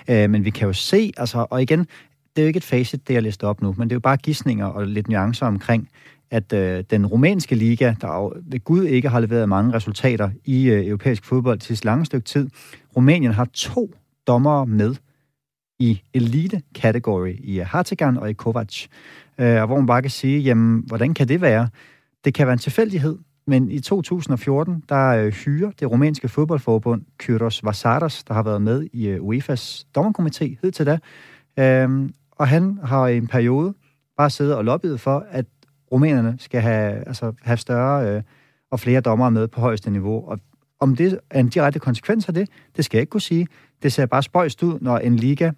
Ja. 0.08 0.24
Øh, 0.24 0.30
men 0.30 0.44
vi 0.44 0.50
kan 0.50 0.66
jo 0.66 0.72
se, 0.72 1.12
altså, 1.16 1.46
og 1.50 1.62
igen, 1.62 1.78
det 1.78 1.88
er 2.36 2.42
jo 2.42 2.46
ikke 2.46 2.56
et 2.56 2.64
facit, 2.64 3.08
det 3.08 3.14
jeg 3.14 3.22
læste 3.22 3.44
op 3.44 3.62
nu, 3.62 3.74
men 3.78 3.88
det 3.88 3.92
er 3.92 3.96
jo 3.96 4.00
bare 4.00 4.16
gissninger 4.16 4.66
og 4.66 4.86
lidt 4.86 5.08
nuancer 5.08 5.46
omkring, 5.46 5.88
at 6.30 6.52
øh, 6.52 6.84
den 6.90 7.06
rumænske 7.06 7.54
liga, 7.54 7.94
der 8.00 8.32
ved 8.50 8.64
Gud 8.64 8.84
ikke 8.84 9.08
har 9.08 9.20
leveret 9.20 9.48
mange 9.48 9.74
resultater 9.74 10.30
i 10.44 10.70
øh, 10.70 10.86
europæisk 10.86 11.24
fodbold 11.24 11.58
til 11.58 11.72
et 11.72 11.84
langt 11.84 12.06
stykke 12.06 12.24
tid, 12.24 12.48
Rumænien 12.96 13.32
har 13.32 13.44
to 13.44 13.94
dommere 14.26 14.66
med 14.66 14.94
i 15.78 16.02
elite-kategori 16.14 17.32
i 17.32 17.60
øh, 17.60 17.66
Hartigan 17.66 18.16
og 18.16 18.30
i 18.30 18.32
Kovac. 18.32 18.86
Øh, 19.38 19.64
hvor 19.64 19.76
man 19.76 19.86
bare 19.86 20.02
kan 20.02 20.10
sige, 20.10 20.40
jamen, 20.40 20.84
hvordan 20.86 21.14
kan 21.14 21.28
det 21.28 21.40
være? 21.40 21.68
Det 22.24 22.34
kan 22.34 22.46
være 22.46 22.52
en 22.52 22.58
tilfældighed, 22.58 23.18
men 23.46 23.70
i 23.70 23.80
2014, 23.80 24.82
der 24.88 25.08
øh, 25.08 25.32
hyrer 25.32 25.70
det 25.70 25.90
rumænske 25.90 26.28
fodboldforbund 26.28 27.02
Kyros 27.18 27.64
Vasaras, 27.64 28.24
der 28.24 28.34
har 28.34 28.42
været 28.42 28.62
med 28.62 28.86
i 28.92 29.08
øh, 29.08 29.20
UEFA's 29.20 29.84
dommerkomité 29.98 30.56
hed 30.62 30.70
til 30.72 30.86
da, 30.86 30.98
Øh, 31.58 32.08
og 32.30 32.48
han 32.48 32.78
har 32.84 33.06
i 33.06 33.16
en 33.16 33.26
periode 33.26 33.74
bare 34.16 34.30
siddet 34.30 34.56
og 34.56 34.64
lobbyet 34.64 35.00
for, 35.00 35.26
at 35.30 35.46
rumænerne 35.92 36.36
skal 36.38 36.60
have, 36.60 37.08
altså, 37.08 37.32
have 37.42 37.56
større 37.56 38.08
øh, 38.08 38.22
og 38.70 38.80
flere 38.80 39.00
dommere 39.00 39.30
med 39.30 39.48
på 39.48 39.60
højeste 39.60 39.90
niveau. 39.90 40.28
Og 40.28 40.38
om 40.80 40.96
det 40.96 41.18
er 41.30 41.40
en 41.40 41.48
direkte 41.48 41.78
konsekvens 41.78 42.28
af 42.28 42.34
det, 42.34 42.48
det 42.76 42.84
skal 42.84 42.98
jeg 42.98 43.02
ikke 43.02 43.10
kunne 43.10 43.20
sige. 43.20 43.46
Det 43.82 43.92
ser 43.92 44.06
bare 44.06 44.22
spøjst 44.22 44.62
ud, 44.62 44.78
når 44.80 44.98
en 44.98 45.16
liga 45.16 45.50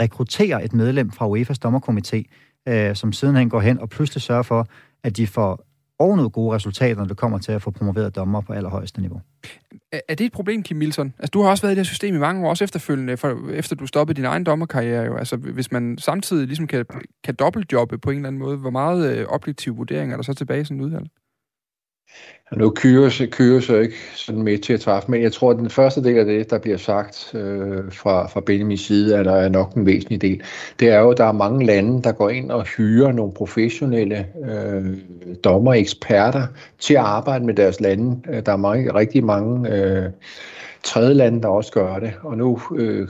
rekrutterer 0.00 0.60
et 0.60 0.72
medlem 0.72 1.10
fra 1.10 1.28
UEFA's 1.28 1.58
dommerkomité, 1.64 2.22
øh, 2.68 2.96
som 2.96 3.12
sidenhen 3.12 3.50
går 3.50 3.60
hen 3.60 3.78
og 3.78 3.88
pludselig 3.88 4.22
sørger 4.22 4.42
for, 4.42 4.66
at 5.04 5.16
de 5.16 5.26
får 5.26 5.69
og 6.00 6.06
ovenud 6.06 6.30
gode 6.30 6.54
resultater, 6.54 6.96
når 6.96 7.04
det 7.04 7.16
kommer 7.16 7.38
til 7.38 7.52
at 7.52 7.62
få 7.62 7.70
promoveret 7.70 8.16
dommer 8.16 8.40
på 8.40 8.52
allerhøjeste 8.52 9.00
niveau. 9.00 9.20
Er 10.08 10.14
det 10.14 10.26
et 10.26 10.32
problem, 10.32 10.62
Kim 10.62 10.76
Milton? 10.76 11.14
Altså, 11.18 11.30
du 11.30 11.42
har 11.42 11.50
også 11.50 11.62
været 11.62 11.72
i 11.72 11.76
det 11.76 11.86
her 11.86 11.88
system 11.88 12.14
i 12.14 12.18
mange 12.18 12.46
år, 12.46 12.50
også 12.50 12.64
efterfølgende, 12.64 13.16
for, 13.16 13.50
efter 13.50 13.76
du 13.76 13.86
stoppede 13.86 14.16
din 14.16 14.24
egen 14.24 14.44
dommerkarriere. 14.44 15.04
Jo. 15.04 15.16
Altså, 15.16 15.36
hvis 15.36 15.72
man 15.72 15.98
samtidig 15.98 16.46
ligesom 16.46 16.66
kan, 16.66 16.84
kan 17.24 17.34
dobbeltjobbe 17.34 17.98
på 17.98 18.10
en 18.10 18.16
eller 18.16 18.28
anden 18.28 18.38
måde, 18.38 18.56
hvor 18.56 18.70
meget 18.70 19.18
øh, 19.18 19.26
objektiv 19.28 19.76
vurdering 19.76 20.12
er 20.12 20.16
der 20.16 20.22
så 20.22 20.34
tilbage 20.34 20.60
i 20.60 20.64
sådan 20.64 20.76
en 20.76 20.84
udvalg? 20.84 21.06
Nu 22.56 22.70
kører 22.70 23.26
kører 23.30 23.60
så 23.60 23.76
ikke 23.76 23.96
sådan 24.14 24.42
med 24.42 24.58
til 24.58 24.72
at 24.72 24.80
træffe, 24.80 25.10
men 25.10 25.22
jeg 25.22 25.32
tror, 25.32 25.50
at 25.50 25.56
den 25.56 25.70
første 25.70 26.04
del 26.04 26.18
af 26.18 26.24
det, 26.24 26.50
der 26.50 26.58
bliver 26.58 26.76
sagt 26.76 27.34
øh, 27.34 27.92
fra, 27.92 28.26
fra 28.26 28.40
Benjamins 28.40 28.80
side, 28.80 29.16
er 29.16 29.22
der 29.22 29.32
er 29.32 29.48
nok 29.48 29.74
en 29.74 29.86
væsentlig 29.86 30.22
del. 30.22 30.42
Det 30.80 30.88
er 30.88 31.00
jo, 31.00 31.10
at 31.10 31.18
der 31.18 31.24
er 31.24 31.32
mange 31.32 31.66
lande, 31.66 32.02
der 32.02 32.12
går 32.12 32.30
ind 32.30 32.50
og 32.50 32.64
hyrer 32.64 33.12
nogle 33.12 33.32
professionelle 33.32 34.26
øh, 34.50 34.84
dommer 35.44 35.74
eksperter 35.74 36.46
til 36.78 36.94
at 36.94 37.00
arbejde 37.00 37.44
med 37.44 37.54
deres 37.54 37.80
lande. 37.80 38.20
Øh, 38.30 38.46
der 38.46 38.52
er 38.52 38.56
mange, 38.56 38.94
rigtig 38.94 39.24
mange 39.24 39.74
øh, 39.74 40.10
tredje 40.82 41.14
lande, 41.14 41.42
der 41.42 41.48
også 41.48 41.72
gør 41.72 41.98
det. 41.98 42.12
Og 42.22 42.36
nu 42.36 42.60
øh, 42.76 43.08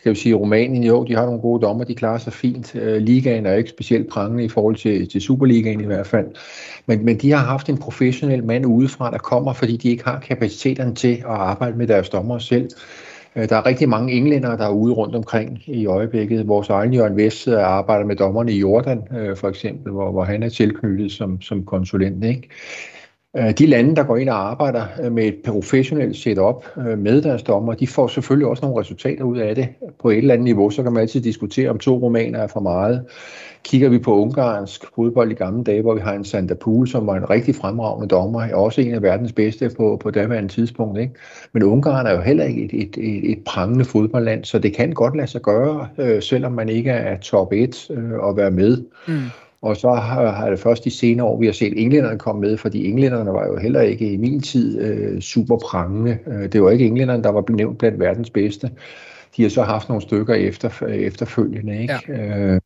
skal 0.00 0.12
vi 0.12 0.16
sige, 0.16 0.34
Rumænien, 0.34 0.84
jo, 0.84 1.04
de 1.04 1.14
har 1.14 1.24
nogle 1.24 1.40
gode 1.40 1.62
dommer, 1.62 1.84
de 1.84 1.94
klarer 1.94 2.18
sig 2.18 2.32
fint. 2.32 2.74
Øh, 2.76 2.96
ligaen 2.96 3.46
er 3.46 3.54
ikke 3.54 3.70
specielt 3.70 4.08
prangende 4.08 4.44
i 4.44 4.48
forhold 4.48 4.76
til, 4.76 5.08
til 5.08 5.20
Superligaen 5.20 5.80
i 5.80 5.84
hvert 5.84 6.06
fald. 6.06 6.26
Men, 6.86 7.04
men 7.04 7.18
de 7.18 7.30
har 7.30 7.38
haft 7.38 7.68
en 7.68 7.78
professionel 7.78 8.44
mand 8.44 8.66
udefra, 8.66 9.10
der 9.10 9.18
kommer, 9.18 9.52
fordi 9.52 9.76
de 9.76 9.88
ikke 9.88 10.04
har 10.04 10.20
kapaciteten 10.20 10.94
til 10.94 11.12
at 11.12 11.24
arbejde 11.24 11.78
med 11.78 11.86
deres 11.86 12.08
dommer 12.08 12.38
selv. 12.38 12.68
Øh, 13.36 13.48
der 13.48 13.56
er 13.56 13.66
rigtig 13.66 13.88
mange 13.88 14.12
englænder, 14.12 14.56
der 14.56 14.64
er 14.64 14.72
ude 14.72 14.94
rundt 14.94 15.14
omkring 15.14 15.62
i 15.66 15.86
øjeblikket. 15.86 16.48
Vores 16.48 16.68
egen 16.68 16.94
Jørgen 16.94 17.16
Vest 17.16 17.48
øh, 17.48 17.58
arbejder 17.58 18.06
med 18.06 18.16
dommerne 18.16 18.52
i 18.52 18.58
Jordan, 18.58 19.02
for 19.36 19.48
eksempel, 19.48 19.92
hvor, 19.92 20.10
hvor 20.10 20.24
han 20.24 20.42
er 20.42 20.48
tilknyttet 20.48 21.12
som, 21.12 21.40
som 21.40 21.64
konsulent. 21.64 22.24
Ikke? 22.24 22.48
Øh, 23.36 23.50
de 23.58 23.66
lande, 23.66 23.96
der 23.96 24.02
går 24.02 24.16
ind 24.16 24.28
og 24.28 24.50
arbejder 24.50 24.84
øh, 25.02 25.12
med 25.12 25.24
et 25.24 25.36
professionelt 25.44 26.16
setup 26.16 26.64
øh, 26.78 26.98
med 26.98 27.22
deres 27.22 27.42
dommer, 27.42 27.74
de 27.74 27.86
får 27.86 28.06
selvfølgelig 28.06 28.48
også 28.48 28.64
nogle 28.64 28.80
resultater 28.80 29.24
ud 29.24 29.38
af 29.38 29.54
det 29.54 29.68
på 30.02 30.10
et 30.10 30.18
eller 30.18 30.34
andet 30.34 30.44
niveau. 30.44 30.70
Så 30.70 30.82
kan 30.82 30.92
man 30.92 31.00
altid 31.00 31.20
diskutere, 31.20 31.70
om 31.70 31.78
to 31.78 31.98
romaner 31.98 32.38
er 32.38 32.46
for 32.46 32.60
meget. 32.60 33.04
Kigger 33.64 33.88
vi 33.88 33.98
på 33.98 34.14
ungarsk 34.14 34.84
fodbold 34.94 35.30
i 35.30 35.34
gamle 35.34 35.64
dage, 35.64 35.82
hvor 35.82 35.94
vi 35.94 36.00
har 36.00 36.12
en 36.12 36.24
Santa 36.24 36.54
Pool, 36.54 36.88
som 36.88 37.06
var 37.06 37.16
en 37.16 37.30
rigtig 37.30 37.54
fremragende 37.54 38.08
dommer, 38.08 38.42
er 38.42 38.54
også 38.54 38.80
en 38.80 38.94
af 38.94 39.02
verdens 39.02 39.32
bedste 39.32 39.70
på, 39.76 39.96
på 40.02 40.10
daværende 40.10 40.48
tidspunkt. 40.48 41.00
Ikke? 41.00 41.14
Men 41.52 41.62
Ungarn 41.62 42.06
er 42.06 42.12
jo 42.12 42.20
heller 42.20 42.44
ikke 42.44 42.64
et, 42.64 42.70
et, 42.72 42.96
et, 42.96 43.30
et 43.30 43.38
prangende 43.46 43.84
fodboldland, 43.84 44.44
så 44.44 44.58
det 44.58 44.76
kan 44.76 44.92
godt 44.92 45.16
lade 45.16 45.26
sig 45.26 45.42
gøre, 45.42 45.88
øh, 45.98 46.22
selvom 46.22 46.52
man 46.52 46.68
ikke 46.68 46.90
er 46.90 47.18
top 47.18 47.52
1 47.52 47.90
øh, 47.90 48.28
at 48.28 48.36
være 48.36 48.50
med. 48.50 48.84
Mm. 49.08 49.14
Og 49.62 49.76
så 49.76 49.90
har, 49.90 50.50
det 50.50 50.58
først 50.58 50.84
de 50.84 50.90
senere 50.90 51.26
år, 51.26 51.40
vi 51.40 51.46
har 51.46 51.52
set 51.52 51.82
englænderne 51.82 52.18
komme 52.18 52.40
med, 52.40 52.56
fordi 52.56 52.86
englænderne 52.86 53.32
var 53.32 53.46
jo 53.46 53.56
heller 53.56 53.80
ikke 53.80 54.12
i 54.12 54.16
min 54.16 54.40
tid 54.40 54.80
øh, 54.80 55.20
super 55.20 55.58
prangende. 55.58 56.18
Øh, 56.26 56.52
det 56.52 56.62
var 56.62 56.70
ikke 56.70 56.86
englænderne, 56.86 57.22
der 57.22 57.30
var 57.30 57.44
nævnt 57.50 57.78
blandt 57.78 58.00
verdens 58.00 58.30
bedste. 58.30 58.70
De 59.36 59.42
har 59.42 59.48
så 59.48 59.62
haft 59.62 59.88
nogle 59.88 60.02
stykker 60.02 60.34
efter, 60.34 60.86
efterfølgende. 60.86 61.80
Ikke? 61.80 61.94
Ja. 62.08 62.38
Øh, 62.38 62.60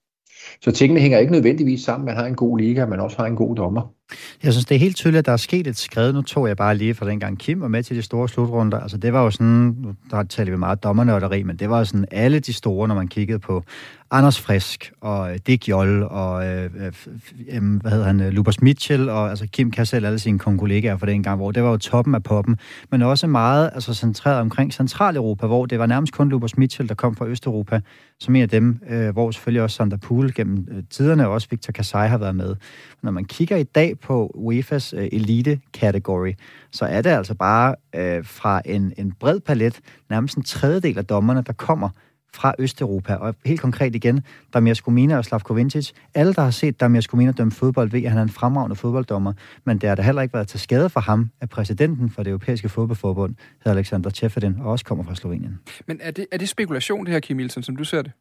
så 0.60 0.72
tingene 0.72 1.00
hænger 1.00 1.18
ikke 1.18 1.32
nødvendigvis 1.32 1.82
sammen. 1.82 2.06
Man 2.06 2.16
har 2.16 2.26
en 2.26 2.34
god 2.34 2.58
liga, 2.58 2.86
men 2.86 3.00
også 3.00 3.16
har 3.16 3.26
en 3.26 3.36
god 3.36 3.56
dommer. 3.56 3.94
Jeg 4.42 4.52
synes, 4.52 4.64
det 4.64 4.74
er 4.74 4.78
helt 4.78 4.96
tydeligt, 4.96 5.18
at 5.18 5.26
der 5.26 5.32
er 5.32 5.36
sket 5.36 5.66
et 5.66 5.78
skred. 5.78 6.12
Nu 6.12 6.22
tog 6.22 6.48
jeg 6.48 6.56
bare 6.56 6.76
lige 6.76 6.94
fra 6.94 7.08
dengang 7.08 7.38
Kim 7.38 7.60
var 7.60 7.68
med 7.68 7.82
til 7.82 7.96
de 7.96 8.02
store 8.02 8.28
slutrunder. 8.28 8.80
Altså, 8.80 8.96
det 8.96 9.12
var 9.12 9.22
jo 9.22 9.30
sådan, 9.30 9.96
der 10.10 10.22
taler 10.22 10.50
vi 10.50 10.58
meget 10.58 10.82
dommernørderi, 10.82 11.42
men 11.42 11.56
det 11.56 11.70
var 11.70 11.78
jo 11.78 11.84
sådan 11.84 12.06
alle 12.10 12.40
de 12.40 12.52
store, 12.52 12.88
når 12.88 12.94
man 12.94 13.08
kiggede 13.08 13.38
på 13.38 13.64
Anders 14.10 14.40
Frisk 14.40 14.92
og 15.00 15.30
øh, 15.32 15.38
Dick 15.46 15.68
Joll 15.68 16.02
og 16.02 16.46
øh, 16.46 16.64
øh, 16.64 17.62
hvad 17.80 17.90
hedder 17.90 18.06
han, 18.06 18.20
øh, 18.20 18.32
Lubas 18.32 18.62
Mitchell 18.62 19.08
og 19.08 19.30
altså 19.30 19.46
Kim 19.52 19.70
kan 19.70 19.86
selv 19.86 20.06
alle 20.06 20.18
sine 20.18 20.38
kollegaer 20.38 20.96
fra 20.96 21.06
den 21.06 21.22
gang, 21.22 21.36
hvor 21.36 21.50
det 21.50 21.62
var 21.62 21.70
jo 21.70 21.76
toppen 21.76 22.14
af 22.14 22.22
poppen, 22.22 22.58
men 22.90 23.02
også 23.02 23.26
meget 23.26 23.70
altså 23.74 23.94
centreret 23.94 24.40
omkring 24.40 24.72
Centraleuropa, 24.72 25.46
hvor 25.46 25.66
det 25.66 25.78
var 25.78 25.86
nærmest 25.86 26.12
kun 26.12 26.28
Lubas 26.28 26.56
Mitchell, 26.56 26.88
der 26.88 26.94
kom 26.94 27.16
fra 27.16 27.26
Østeuropa, 27.26 27.80
som 28.20 28.36
en 28.36 28.42
af 28.42 28.48
dem, 28.48 28.80
øh, 28.90 29.10
hvor 29.10 29.30
selvfølgelig 29.30 29.62
også 29.62 29.76
Sander 29.76 29.96
Pool 29.96 30.34
gennem 30.34 30.68
øh, 30.70 30.82
tiderne, 30.90 31.26
og 31.26 31.32
også 31.32 31.48
Victor 31.50 31.72
Kasai 31.72 32.08
har 32.08 32.18
været 32.18 32.36
med. 32.36 32.56
Når 33.02 33.10
man 33.10 33.24
kigger 33.24 33.56
i 33.56 33.64
dag 33.64 33.93
på 33.94 34.34
UEFA's 34.36 34.96
øh, 34.96 35.08
elite 35.12 35.60
category, 35.72 36.32
så 36.72 36.84
er 36.84 37.02
det 37.02 37.10
altså 37.10 37.34
bare 37.34 37.74
øh, 37.94 38.24
fra 38.24 38.62
en, 38.64 38.92
en 38.96 39.12
bred 39.12 39.40
palet, 39.40 39.80
nærmest 40.10 40.36
en 40.36 40.42
tredjedel 40.42 40.98
af 40.98 41.04
dommerne, 41.04 41.42
der 41.42 41.52
kommer 41.52 41.88
fra 42.34 42.54
Østeuropa. 42.58 43.14
Og 43.14 43.34
helt 43.44 43.60
konkret 43.60 43.94
igen, 43.94 44.22
Damir 44.54 44.74
Skomina 44.74 45.16
og 45.16 45.24
Slavko 45.24 45.54
Vintic. 45.54 45.92
Alle, 46.14 46.34
der 46.34 46.42
har 46.42 46.50
set 46.50 46.80
Damir 46.80 47.00
Skomina 47.00 47.32
dømme 47.32 47.52
fodbold, 47.52 47.90
ved, 47.90 48.02
at 48.02 48.10
han 48.10 48.18
er 48.18 48.22
en 48.22 48.28
fremragende 48.28 48.76
fodbolddommer. 48.76 49.32
Men 49.64 49.78
det 49.78 49.88
har 49.88 49.96
da 49.96 50.02
heller 50.02 50.22
ikke 50.22 50.34
været 50.34 50.48
til 50.48 50.60
skade 50.60 50.90
for 50.90 51.00
ham, 51.00 51.30
at 51.40 51.48
præsidenten 51.48 52.10
for 52.10 52.22
det 52.22 52.30
europæiske 52.30 52.68
fodboldforbund 52.68 53.34
hedder 53.64 53.78
Alexander 53.78 54.10
Tjefedin, 54.10 54.56
og 54.60 54.70
også 54.70 54.84
kommer 54.84 55.04
fra 55.04 55.14
Slovenien. 55.14 55.58
Men 55.86 56.00
er 56.02 56.10
det, 56.10 56.26
er 56.32 56.38
det 56.38 56.48
spekulation, 56.48 57.04
det 57.06 57.12
her, 57.12 57.20
Kim 57.20 57.40
Ilsen, 57.40 57.62
som 57.62 57.76
du 57.76 57.84
ser 57.84 58.02
det? 58.02 58.12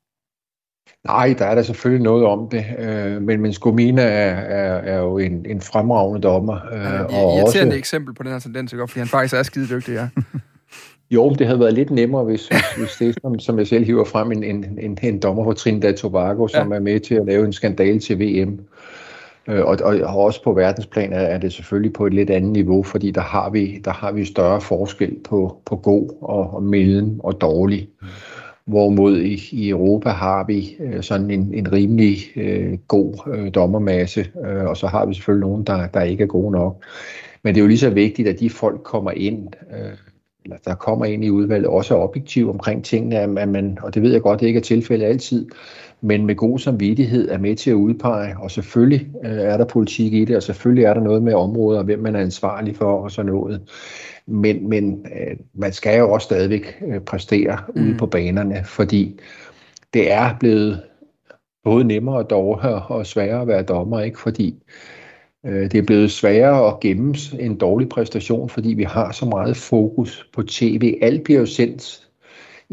Nej, 1.06 1.36
der 1.38 1.46
er 1.46 1.56
der 1.56 1.62
selvfølgelig 1.62 2.04
noget 2.04 2.26
om 2.26 2.50
det, 2.50 2.66
øh, 2.80 3.22
men, 3.22 3.42
men 3.42 3.54
Skomina 3.54 4.02
er, 4.02 4.36
er, 4.36 4.78
er 4.78 5.00
jo 5.00 5.18
en, 5.18 5.46
en 5.46 5.62
fremragende 5.62 6.22
dommer. 6.22 6.60
Øh, 6.74 6.82
ja, 6.82 7.04
og 7.04 7.38
irriterende 7.38 7.70
også... 7.70 7.78
eksempel 7.78 8.14
på 8.14 8.24
den 8.24 8.32
her 8.32 8.40
tendens, 8.40 8.72
fordi 8.72 9.00
han 9.00 9.08
faktisk 9.08 9.34
er 9.34 9.44
skide 9.44 9.76
dygtig, 9.76 9.94
ja. 9.94 10.08
Jo, 11.12 11.30
det 11.30 11.48
havde 11.48 11.60
været 11.60 11.74
lidt 11.74 11.92
nemmere, 11.92 12.24
hvis, 12.24 12.48
hvis 12.78 12.92
det 13.00 13.16
som, 13.22 13.40
som 13.40 13.60
jeg 13.60 13.68
selv 13.68 13.86
hiver 13.86 14.04
frem, 14.04 14.32
en, 14.32 14.44
en, 14.44 14.80
en, 14.82 14.98
en 15.04 15.20
dommer 15.20 15.44
fra 15.44 15.54
Trinidad 15.54 15.94
Tobago, 15.94 16.48
som 16.48 16.72
ja. 16.72 16.76
er 16.76 16.80
med 16.80 17.00
til 17.00 17.16
at 17.16 17.26
lave 17.26 17.46
en 17.46 17.54
skandal 17.54 18.00
til 18.00 18.20
VM. 18.20 18.60
Øh, 19.48 19.66
og, 19.66 19.78
og, 19.84 19.96
og 20.04 20.18
også 20.18 20.44
på 20.44 20.54
verdensplan 20.54 21.14
er, 21.14 21.20
er 21.20 21.38
det 21.38 21.54
selvfølgelig 21.54 21.94
på 21.94 22.06
et 22.06 22.14
lidt 22.14 22.30
andet 22.30 22.52
niveau, 22.52 22.84
fordi 22.84 23.12
der 23.12 23.22
har 23.22 23.50
vi, 23.50 23.82
der 23.86 23.92
har 23.92 24.12
vi 24.12 24.26
større 24.26 24.62
forskel 24.62 25.16
på, 25.24 25.62
på 25.66 25.76
god 25.76 26.10
og, 26.22 26.54
og 26.54 26.64
mellem 26.64 27.20
og 27.20 27.42
dårlig. 27.42 27.90
Mm. 28.02 28.08
Hvorimod 28.66 29.18
i, 29.18 29.40
i 29.52 29.70
Europa 29.70 30.10
har 30.10 30.46
vi 30.48 30.76
øh, 30.80 31.04
sådan 31.04 31.32
en, 31.32 31.54
en 31.54 31.72
rimelig 31.72 32.18
øh, 32.36 32.78
god 32.88 33.34
øh, 33.34 33.52
dommermasse, 33.56 34.26
øh, 34.46 34.66
og 34.66 34.78
så 34.78 34.88
har 34.88 35.06
vi 35.06 35.14
selvfølgelig 35.14 35.48
nogen, 35.48 35.64
der, 35.64 35.88
der 35.88 36.02
ikke 36.02 36.24
er 36.24 36.28
gode 36.28 36.52
nok. 36.52 36.84
Men 37.44 37.56
det 37.56 37.62
er 37.62 37.64
jo 37.64 37.68
lige 37.68 37.78
så 37.78 37.90
vigtigt, 37.90 38.28
at 38.28 38.40
de 38.40 38.50
folk 38.50 38.84
kommer 38.84 39.12
ind, 39.12 39.48
øh, 39.72 39.98
eller 40.44 40.58
der 40.66 40.76
kommer 40.76 41.06
ind 41.06 41.26
i 41.26 41.30
udvalget, 41.30 41.68
også 41.68 41.96
er 41.96 42.00
objektiv 42.00 42.50
omkring 42.50 42.84
tingene, 42.84 43.20
at 43.20 43.50
man, 43.50 43.78
og 43.82 43.94
det 43.94 44.02
ved 44.02 44.12
jeg 44.12 44.22
godt, 44.22 44.40
det 44.40 44.48
ikke 44.48 44.58
er 44.58 44.64
tilfældet 44.64 45.06
altid, 45.06 45.48
men 46.02 46.26
med 46.26 46.36
god 46.36 46.60
samvittighed 46.60 47.30
er 47.30 47.38
med 47.38 47.56
til 47.56 47.72
at 47.72 47.76
udpege, 47.76 48.36
og 48.40 48.52
selvfølgelig 48.52 49.08
øh, 49.26 49.32
er 49.32 49.58
der 49.58 49.66
politik 49.66 50.14
i 50.14 50.26
det, 50.26 50.36
og 50.36 50.44
selvfølgelig 50.44 50.86
er 50.86 50.94
der 50.94 51.02
noget 51.02 51.24
med 51.24 51.34
områder, 51.34 51.84
hvem 51.84 52.00
man 52.00 52.16
er 52.16 52.20
ansvarlig 52.20 52.76
for 52.76 53.04
og 53.04 53.12
sådan 53.12 53.32
noget. 53.32 53.62
Men, 54.26 54.70
men 54.70 55.06
øh, 55.06 55.38
man 55.54 55.74
skal 55.74 56.00
jo 56.00 56.12
også 56.12 56.26
stadigvæk 56.26 56.82
øh, 56.88 57.02
præstere 57.02 57.58
mm. 57.76 57.84
ude 57.84 57.98
på 57.98 58.06
banerne, 58.06 58.64
fordi 58.66 59.20
det 59.94 60.12
er 60.12 60.38
blevet 60.40 60.84
både 61.64 61.84
nemmere 61.84 62.18
og 62.18 62.30
dårligere 62.30 62.86
og 62.86 63.06
sværere 63.06 63.42
at 63.42 63.48
være 63.48 63.64
dommer, 63.64 64.02
ikke? 64.02 64.20
fordi 64.20 64.64
øh, 65.46 65.72
det 65.72 65.76
er 65.76 65.84
blevet 65.84 66.12
sværere 66.12 66.68
at 66.68 66.80
gemme 66.80 67.16
en 67.40 67.58
dårlig 67.58 67.90
præstation, 67.90 68.50
fordi 68.50 68.74
vi 68.74 68.84
har 68.84 69.12
så 69.12 69.26
meget 69.26 69.58
fokus 69.58 70.30
på 70.34 70.44
tv. 70.44 70.98
Alt 71.02 71.24
bliver 71.24 71.40
jo 71.40 71.46
sendt 71.46 72.03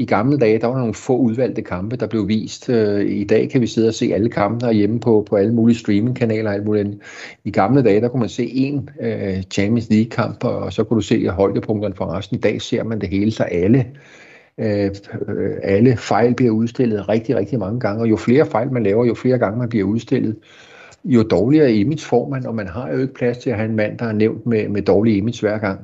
i 0.00 0.04
gamle 0.04 0.38
dage, 0.38 0.58
der 0.58 0.66
var 0.66 0.78
nogle 0.78 0.94
få 0.94 1.16
udvalgte 1.16 1.62
kampe, 1.62 1.96
der 1.96 2.06
blev 2.06 2.28
vist. 2.28 2.68
Øh, 2.68 3.10
I 3.10 3.24
dag 3.24 3.50
kan 3.50 3.60
vi 3.60 3.66
sidde 3.66 3.88
og 3.88 3.94
se 3.94 4.10
alle 4.14 4.28
kampene 4.28 4.72
hjemme 4.72 5.00
på, 5.00 5.26
på 5.30 5.36
alle 5.36 5.54
mulige 5.54 5.78
streamingkanaler. 5.78 6.50
Alt 6.50 6.64
muligt. 6.64 6.88
I 7.44 7.50
gamle 7.50 7.82
dage, 7.82 8.00
der 8.00 8.08
kunne 8.08 8.20
man 8.20 8.28
se 8.28 8.42
én 8.42 9.06
uh, 9.06 9.42
Champions 9.50 9.90
League-kamp, 9.90 10.44
og 10.44 10.72
så 10.72 10.84
kunne 10.84 10.96
du 10.96 11.02
se 11.02 11.28
højdepunkterne 11.28 11.94
for 11.94 12.06
resten. 12.06 12.36
I 12.36 12.40
dag 12.40 12.62
ser 12.62 12.84
man 12.84 13.00
det 13.00 13.08
hele, 13.08 13.30
så 13.30 13.42
alle 13.42 13.86
uh, 14.58 14.90
alle 15.62 15.96
fejl 15.96 16.34
bliver 16.34 16.52
udstillet 16.52 17.08
rigtig, 17.08 17.36
rigtig 17.36 17.58
mange 17.58 17.80
gange. 17.80 18.02
Og 18.02 18.10
jo 18.10 18.16
flere 18.16 18.46
fejl 18.46 18.72
man 18.72 18.82
laver, 18.82 19.04
jo 19.04 19.14
flere 19.14 19.38
gange 19.38 19.58
man 19.58 19.68
bliver 19.68 19.86
udstillet, 19.86 20.36
jo 21.04 21.22
dårligere 21.22 21.72
image 21.72 22.00
får 22.00 22.28
man, 22.28 22.46
og 22.46 22.54
man 22.54 22.66
har 22.66 22.90
jo 22.92 22.98
ikke 22.98 23.14
plads 23.14 23.38
til 23.38 23.50
at 23.50 23.56
have 23.56 23.68
en 23.68 23.76
mand, 23.76 23.98
der 23.98 24.04
er 24.04 24.12
nævnt 24.12 24.46
med, 24.46 24.68
med 24.68 24.82
dårlig 24.82 25.16
image 25.16 25.40
hver 25.40 25.58
gang. 25.58 25.80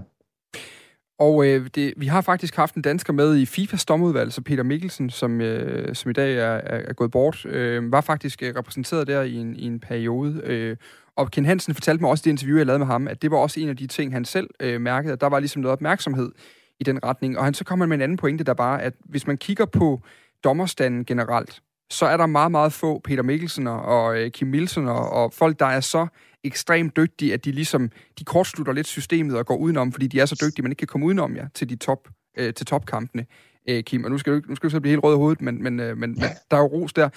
Og 1.19 1.47
øh, 1.47 1.67
det, 1.75 1.95
vi 1.97 2.07
har 2.07 2.21
faktisk 2.21 2.57
haft 2.57 2.75
en 2.75 2.83
dansker 2.83 3.13
med 3.13 3.37
i 3.37 3.47
FIFAs 3.47 3.85
domudvalg, 3.85 4.33
så 4.33 4.43
Peter 4.43 4.63
Mikkelsen, 4.63 5.11
som, 5.11 5.41
øh, 5.41 5.95
som 5.95 6.11
i 6.11 6.13
dag 6.13 6.35
er, 6.35 6.45
er, 6.45 6.79
er 6.89 6.93
gået 6.93 7.11
bort, 7.11 7.47
øh, 7.47 7.93
var 7.93 8.01
faktisk 8.01 8.43
øh, 8.43 8.55
repræsenteret 8.57 9.07
der 9.07 9.23
i 9.23 9.35
en, 9.35 9.57
i 9.57 9.67
en 9.67 9.81
periode. 9.81 10.41
Øh, 10.45 10.77
og 11.17 11.31
Ken 11.31 11.45
Hansen 11.45 11.75
fortalte 11.75 12.01
mig 12.01 12.11
også 12.11 12.23
i 12.23 12.25
det 12.25 12.31
interview, 12.31 12.57
jeg 12.57 12.67
lavede 12.67 12.79
med 12.79 12.87
ham, 12.87 13.09
at 13.09 13.23
det 13.23 13.31
var 13.31 13.37
også 13.37 13.61
en 13.61 13.69
af 13.69 13.77
de 13.77 13.87
ting, 13.87 14.13
han 14.13 14.25
selv 14.25 14.51
øh, 14.61 14.81
mærkede, 14.81 15.13
at 15.13 15.21
der 15.21 15.27
var 15.27 15.39
ligesom 15.39 15.63
noget 15.63 15.73
opmærksomhed 15.73 16.33
i 16.81 16.85
den 16.85 17.05
retning. 17.05 17.39
Og 17.39 17.45
han 17.45 17.55
så 17.55 17.65
kommer 17.65 17.87
med 17.87 17.97
en 17.97 18.01
anden 18.01 18.19
pointe, 18.19 18.45
der 18.45 18.55
bare, 18.55 18.83
at 18.83 18.95
hvis 19.05 19.27
man 19.27 19.37
kigger 19.37 19.65
på 19.65 20.03
dommerstanden 20.45 21.05
generelt, 21.05 21.63
så 21.91 22.07
er 22.07 22.17
der 22.17 22.27
meget, 22.27 22.51
meget 22.51 22.73
få 22.73 23.01
Peter 23.05 23.23
Mikkelsen 23.23 23.67
og 23.67 24.19
øh, 24.19 24.31
Kim 24.31 24.49
Milsen 24.49 24.89
og, 24.89 25.11
og 25.11 25.33
folk, 25.33 25.61
der 25.61 25.67
er 25.67 25.81
så 25.81 26.07
ekstremt 26.45 26.97
dygtige, 26.97 27.33
at 27.33 27.45
de 27.45 27.53
ligesom, 27.53 27.91
de 28.19 28.25
kortslutter 28.25 28.73
lidt 28.73 28.87
systemet 28.87 29.37
og 29.37 29.47
går 29.47 29.57
udenom, 29.57 29.93
fordi 29.93 30.07
de 30.07 30.21
er 30.21 30.27
så 30.27 30.47
dygtige, 30.47 30.63
man 30.63 30.73
ikke 30.73 30.79
kan 30.79 30.89
komme 30.89 31.07
udenom 31.07 31.37
ja, 31.37 31.45
til 31.55 31.69
de 31.69 31.77
top, 31.77 32.09
øh, 32.39 32.55
til 32.55 32.67
topkampene. 32.67 33.27
Øh, 33.69 33.83
Kim, 33.83 34.05
og 34.05 34.11
nu 34.11 34.19
skal, 34.19 34.33
du, 34.33 34.41
nu 34.49 34.55
skal 34.55 34.69
du 34.69 34.71
så 34.71 34.81
blive 34.81 34.91
helt 34.91 35.05
rød 35.05 35.15
i 35.15 35.17
hovedet, 35.17 35.41
men, 35.41 35.63
men, 35.63 35.81
øh, 35.81 35.97
men, 35.97 36.19
ja. 36.19 36.29
der 36.51 36.57
er 36.57 36.61
jo 36.61 36.67
ros 36.67 36.93
der. 36.93 37.09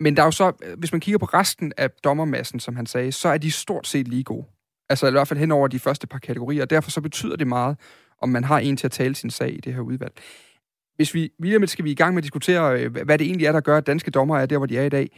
Men 0.00 0.16
der 0.16 0.22
er 0.22 0.26
jo 0.26 0.30
så, 0.30 0.52
øh, 0.62 0.78
hvis 0.78 0.92
man 0.92 1.00
kigger 1.00 1.18
på 1.18 1.26
resten 1.26 1.72
af 1.76 1.90
dommermassen, 1.90 2.60
som 2.60 2.76
han 2.76 2.86
sagde, 2.86 3.12
så 3.12 3.28
er 3.28 3.38
de 3.38 3.50
stort 3.50 3.86
set 3.86 4.08
lige 4.08 4.24
gode. 4.24 4.46
Altså 4.88 5.06
i 5.06 5.10
hvert 5.10 5.28
fald 5.28 5.38
hen 5.38 5.52
over 5.52 5.68
de 5.68 5.78
første 5.78 6.06
par 6.06 6.18
kategorier, 6.18 6.62
og 6.62 6.70
derfor 6.70 6.90
så 6.90 7.00
betyder 7.00 7.36
det 7.36 7.46
meget, 7.46 7.76
om 8.22 8.28
man 8.28 8.44
har 8.44 8.58
en 8.58 8.76
til 8.76 8.86
at 8.86 8.90
tale 8.90 9.14
sin 9.14 9.30
sag 9.30 9.54
i 9.54 9.60
det 9.60 9.74
her 9.74 9.80
udvalg. 9.80 10.12
Hvis 10.96 11.14
vi, 11.14 11.30
William, 11.40 11.66
skal 11.66 11.84
vi 11.84 11.90
i 11.90 11.94
gang 11.94 12.14
med 12.14 12.20
at 12.20 12.24
diskutere, 12.24 12.80
øh, 12.80 12.92
hvad 13.04 13.18
det 13.18 13.26
egentlig 13.26 13.46
er, 13.46 13.52
der 13.52 13.60
gør, 13.60 13.76
at 13.76 13.86
danske 13.86 14.10
dommer 14.10 14.38
er 14.38 14.46
der, 14.46 14.58
hvor 14.58 14.66
de 14.66 14.78
er 14.78 14.84
i 14.84 14.88
dag. 14.88 15.10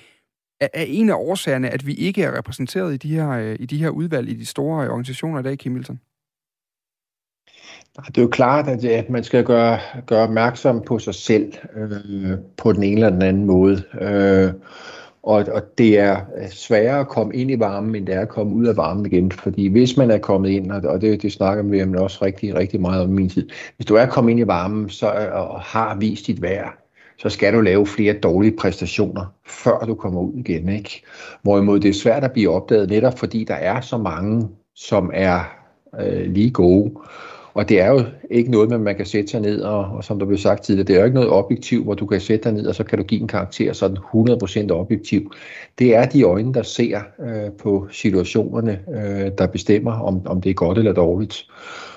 Er, 0.61 0.69
er 0.75 0.85
en 0.89 1.11
af 1.11 1.15
årsagerne, 1.15 1.71
at 1.71 1.87
vi 1.87 1.95
ikke 1.95 2.23
er 2.23 2.39
repræsenteret 2.39 2.95
i 2.95 2.97
de 2.97 3.15
her, 3.15 3.31
øh, 3.31 3.57
i 3.61 3.67
de 3.67 3.79
her 3.79 3.89
udvalg, 3.89 4.29
i 4.29 4.35
de 4.35 4.47
store 4.47 4.85
øh, 4.85 4.91
organisationer 4.91 5.41
i 5.41 5.43
dag, 5.43 5.59
Kim 5.59 5.73
Milton? 5.73 6.01
Det 8.07 8.19
er 8.19 8.23
jo 8.23 8.29
klart, 8.29 8.69
at, 8.69 8.85
at 8.85 9.11
man 9.11 9.25
skal 9.25 9.45
gøre, 9.45 9.79
gøre 10.07 10.23
opmærksom 10.23 10.83
på 10.83 10.99
sig 10.99 11.15
selv 11.15 11.53
øh, 11.77 12.39
på 12.57 12.73
den 12.73 12.83
ene 12.83 12.95
eller 12.95 13.11
den 13.11 13.23
anden 13.23 13.45
måde. 13.45 13.83
Øh, 14.01 14.53
og, 15.27 15.45
og 15.53 15.79
det 15.79 15.99
er 15.99 16.17
øh, 16.37 16.49
sværere 16.49 17.01
at 17.01 17.09
komme 17.09 17.35
ind 17.35 17.51
i 17.51 17.59
varmen, 17.59 17.95
end 17.95 18.07
det 18.07 18.15
er 18.15 18.21
at 18.21 18.29
komme 18.29 18.55
ud 18.55 18.67
af 18.67 18.77
varmen 18.77 19.07
igen. 19.07 19.33
Fordi 19.33 19.69
hvis 19.69 19.97
man 19.97 20.11
er 20.11 20.19
kommet 20.19 20.51
ind, 20.51 20.71
og 20.73 21.01
det, 21.01 21.23
det 21.23 21.33
snakker 21.33 21.63
vi 21.63 21.83
om 21.83 21.95
også 21.95 22.25
rigtig, 22.25 22.55
rigtig 22.55 22.81
meget 22.81 23.03
om 23.03 23.11
i 23.11 23.13
min 23.13 23.29
tid. 23.29 23.49
Hvis 23.77 23.87
du 23.87 23.95
er 23.95 24.07
kommet 24.07 24.31
ind 24.31 24.41
i 24.41 24.47
varmen 24.47 24.89
så, 24.89 25.15
øh, 25.15 25.35
og 25.35 25.61
har 25.61 25.97
vist 25.97 26.27
dit 26.27 26.43
værd, 26.43 26.79
så 27.19 27.29
skal 27.29 27.55
du 27.55 27.61
lave 27.61 27.87
flere 27.87 28.13
dårlige 28.13 28.57
præstationer, 28.57 29.35
før 29.47 29.79
du 29.79 29.95
kommer 29.95 30.21
ud 30.21 30.35
igen. 30.35 30.69
Ikke? 30.69 31.03
Hvorimod 31.43 31.81
det 31.81 31.89
er 31.89 31.95
svært 31.95 32.25
at 32.25 32.33
blive 32.33 32.51
opdaget, 32.51 32.91
netop 32.91 33.19
fordi 33.19 33.45
der 33.45 33.55
er 33.55 33.81
så 33.81 33.99
mange, 33.99 34.49
som 34.75 35.11
er 35.15 35.41
øh, 36.01 36.27
lige 36.31 36.51
gode. 36.51 36.93
Og 37.55 37.69
det 37.69 37.81
er 37.81 37.91
jo 37.91 38.05
ikke 38.31 38.51
noget, 38.51 38.71
man, 38.71 38.81
man 38.81 38.97
kan 38.97 39.07
sætte 39.07 39.31
sig 39.31 39.41
ned, 39.41 39.61
og, 39.61 39.85
og 39.85 40.05
som 40.05 40.19
der 40.19 40.27
blev 40.27 40.39
sagt 40.39 40.63
tidligere, 40.63 40.87
det 40.87 40.95
er 40.95 40.99
jo 40.99 41.05
ikke 41.05 41.15
noget 41.15 41.31
objektiv, 41.31 41.85
hvor 41.85 41.95
du 41.95 42.07
kan 42.07 42.21
sætte 42.21 42.45
dig 42.45 42.53
ned, 42.53 42.67
og 42.67 42.75
så 42.75 42.85
kan 42.85 42.99
du 42.99 43.05
give 43.05 43.21
en 43.21 43.29
karakter 43.29 43.73
sådan 43.73 43.97
100% 43.97 44.71
objektiv. 44.71 45.33
Det 45.79 45.95
er 45.95 46.07
de 46.07 46.23
øjne, 46.23 46.55
der 46.55 46.63
ser 46.63 47.01
øh, 47.21 47.53
på 47.63 47.89
situationerne, 47.91 48.81
øh, 48.89 49.31
der 49.39 49.47
bestemmer, 49.47 49.93
om, 49.93 50.27
om 50.27 50.41
det 50.41 50.51
er 50.51 50.55
godt 50.55 50.79
eller 50.79 50.93
dårligt. 50.93 51.47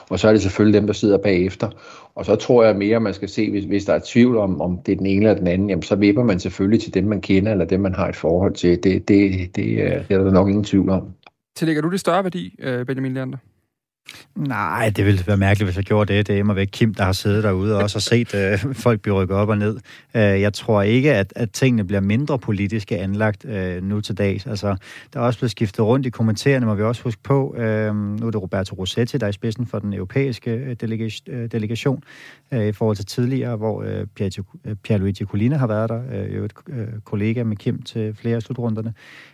Og 0.10 0.20
så 0.20 0.28
er 0.28 0.32
det 0.32 0.42
selvfølgelig 0.42 0.80
dem, 0.82 0.88
der 0.88 0.94
sidder 0.94 1.18
bagefter. 1.18 1.70
Og 2.16 2.26
så 2.26 2.36
tror 2.36 2.64
jeg 2.64 2.76
mere, 2.76 3.00
man 3.00 3.14
skal 3.14 3.30
se, 3.30 3.52
hvis, 3.52 3.64
hvis 3.64 3.86
der 3.86 3.94
er 3.94 4.00
tvivl 4.06 4.38
om, 4.38 4.62
om 4.62 4.80
det 4.86 4.92
er 4.92 4.98
den 4.98 5.06
ene 5.06 5.26
eller 5.26 5.40
den 5.40 5.48
anden, 5.48 5.70
jamen 5.70 5.84
så 5.84 5.96
vipper 5.96 6.24
man 6.24 6.40
selvfølgelig 6.40 6.82
til 6.82 6.94
dem, 6.94 7.04
man 7.04 7.22
kender, 7.22 7.52
eller 7.52 7.66
dem, 7.66 7.80
man 7.80 7.96
har 7.96 8.08
et 8.08 8.16
forhold 8.16 8.54
til. 8.54 8.84
Det, 8.84 9.08
det, 9.08 9.56
det, 9.56 9.66
øh, 9.66 10.08
det 10.08 10.12
er 10.12 10.24
der 10.24 10.32
nok 10.32 10.48
ingen 10.48 10.64
tvivl 10.64 10.90
om. 10.90 11.08
Tillægger 11.56 11.82
du 11.82 11.90
det 11.90 12.00
større 12.00 12.24
værdi, 12.24 12.56
øh, 12.60 12.86
Benjamin 12.86 13.14
Leander? 13.14 13.38
Nej, 14.36 14.92
det 14.96 15.06
ville 15.06 15.24
være 15.28 15.38
mærkeligt, 15.38 15.68
hvis 15.68 15.78
jeg 15.78 15.86
gjorde 15.86 16.14
det. 16.14 16.28
Det 16.28 16.40
er 16.40 16.44
mig 16.44 16.56
væk 16.56 16.68
Kim, 16.72 16.94
der 16.94 17.04
har 17.04 17.12
siddet 17.12 17.44
derude 17.44 17.76
og 17.76 17.84
også 17.84 17.96
har 17.96 18.02
set 18.02 18.36
øh, 18.36 18.76
folk 18.86 19.02
blive 19.02 19.16
rykket 19.16 19.38
op 19.38 19.50
og 19.50 19.58
ned. 19.58 19.78
Øh, 20.16 20.22
jeg 20.22 20.54
tror 20.54 20.82
ikke, 20.82 21.14
at, 21.14 21.34
at 21.36 21.52
tingene 21.52 21.84
bliver 21.84 22.00
mindre 22.00 22.40
politiske 22.40 22.98
anlagt 22.98 23.46
øh, 23.46 23.84
nu 23.84 24.02
til 24.02 24.18
dags. 24.18 24.46
Altså, 24.46 24.76
der 25.14 25.20
er 25.20 25.24
også 25.24 25.40
blevet 25.40 25.52
skiftet 25.52 25.86
rundt 25.86 26.06
i 26.06 26.10
kommentererne, 26.10 26.66
må 26.66 26.76
vi 26.76 26.84
også 26.84 27.04
huske 27.04 27.24
på. 27.24 27.56
Øh, 27.58 27.96
nu 27.96 28.28
er 28.28 28.32
det 28.32 28.42
Roberto 28.42 28.76
Rossetti, 28.76 29.18
der 29.18 29.26
er 29.26 29.30
i 29.30 29.34
spidsen 29.34 29.66
for 29.66 29.80
den 29.80 29.94
europæiske 29.94 30.52
øh, 30.52 30.76
delega- 30.84 31.32
øh, 31.32 31.52
delegation 31.52 32.04
øh, 32.52 32.68
i 32.68 32.72
forhold 32.72 32.96
til 32.96 33.06
tidligere, 33.06 33.56
hvor 33.56 33.84
øh, 33.84 34.06
øh 34.66 34.76
Pierluigi 34.84 35.26
Colina 35.26 35.58
har 35.58 35.68
været 35.68 35.90
der, 35.90 36.02
øh, 36.12 36.36
jo 36.36 36.44
et 36.44 36.54
øh, 36.70 36.88
kollega 37.04 37.44
med 37.44 37.58
Kim 37.58 37.82
til 37.82 38.16
flere 38.22 38.36
af 38.36 38.42
slutrunderne. 38.42 38.94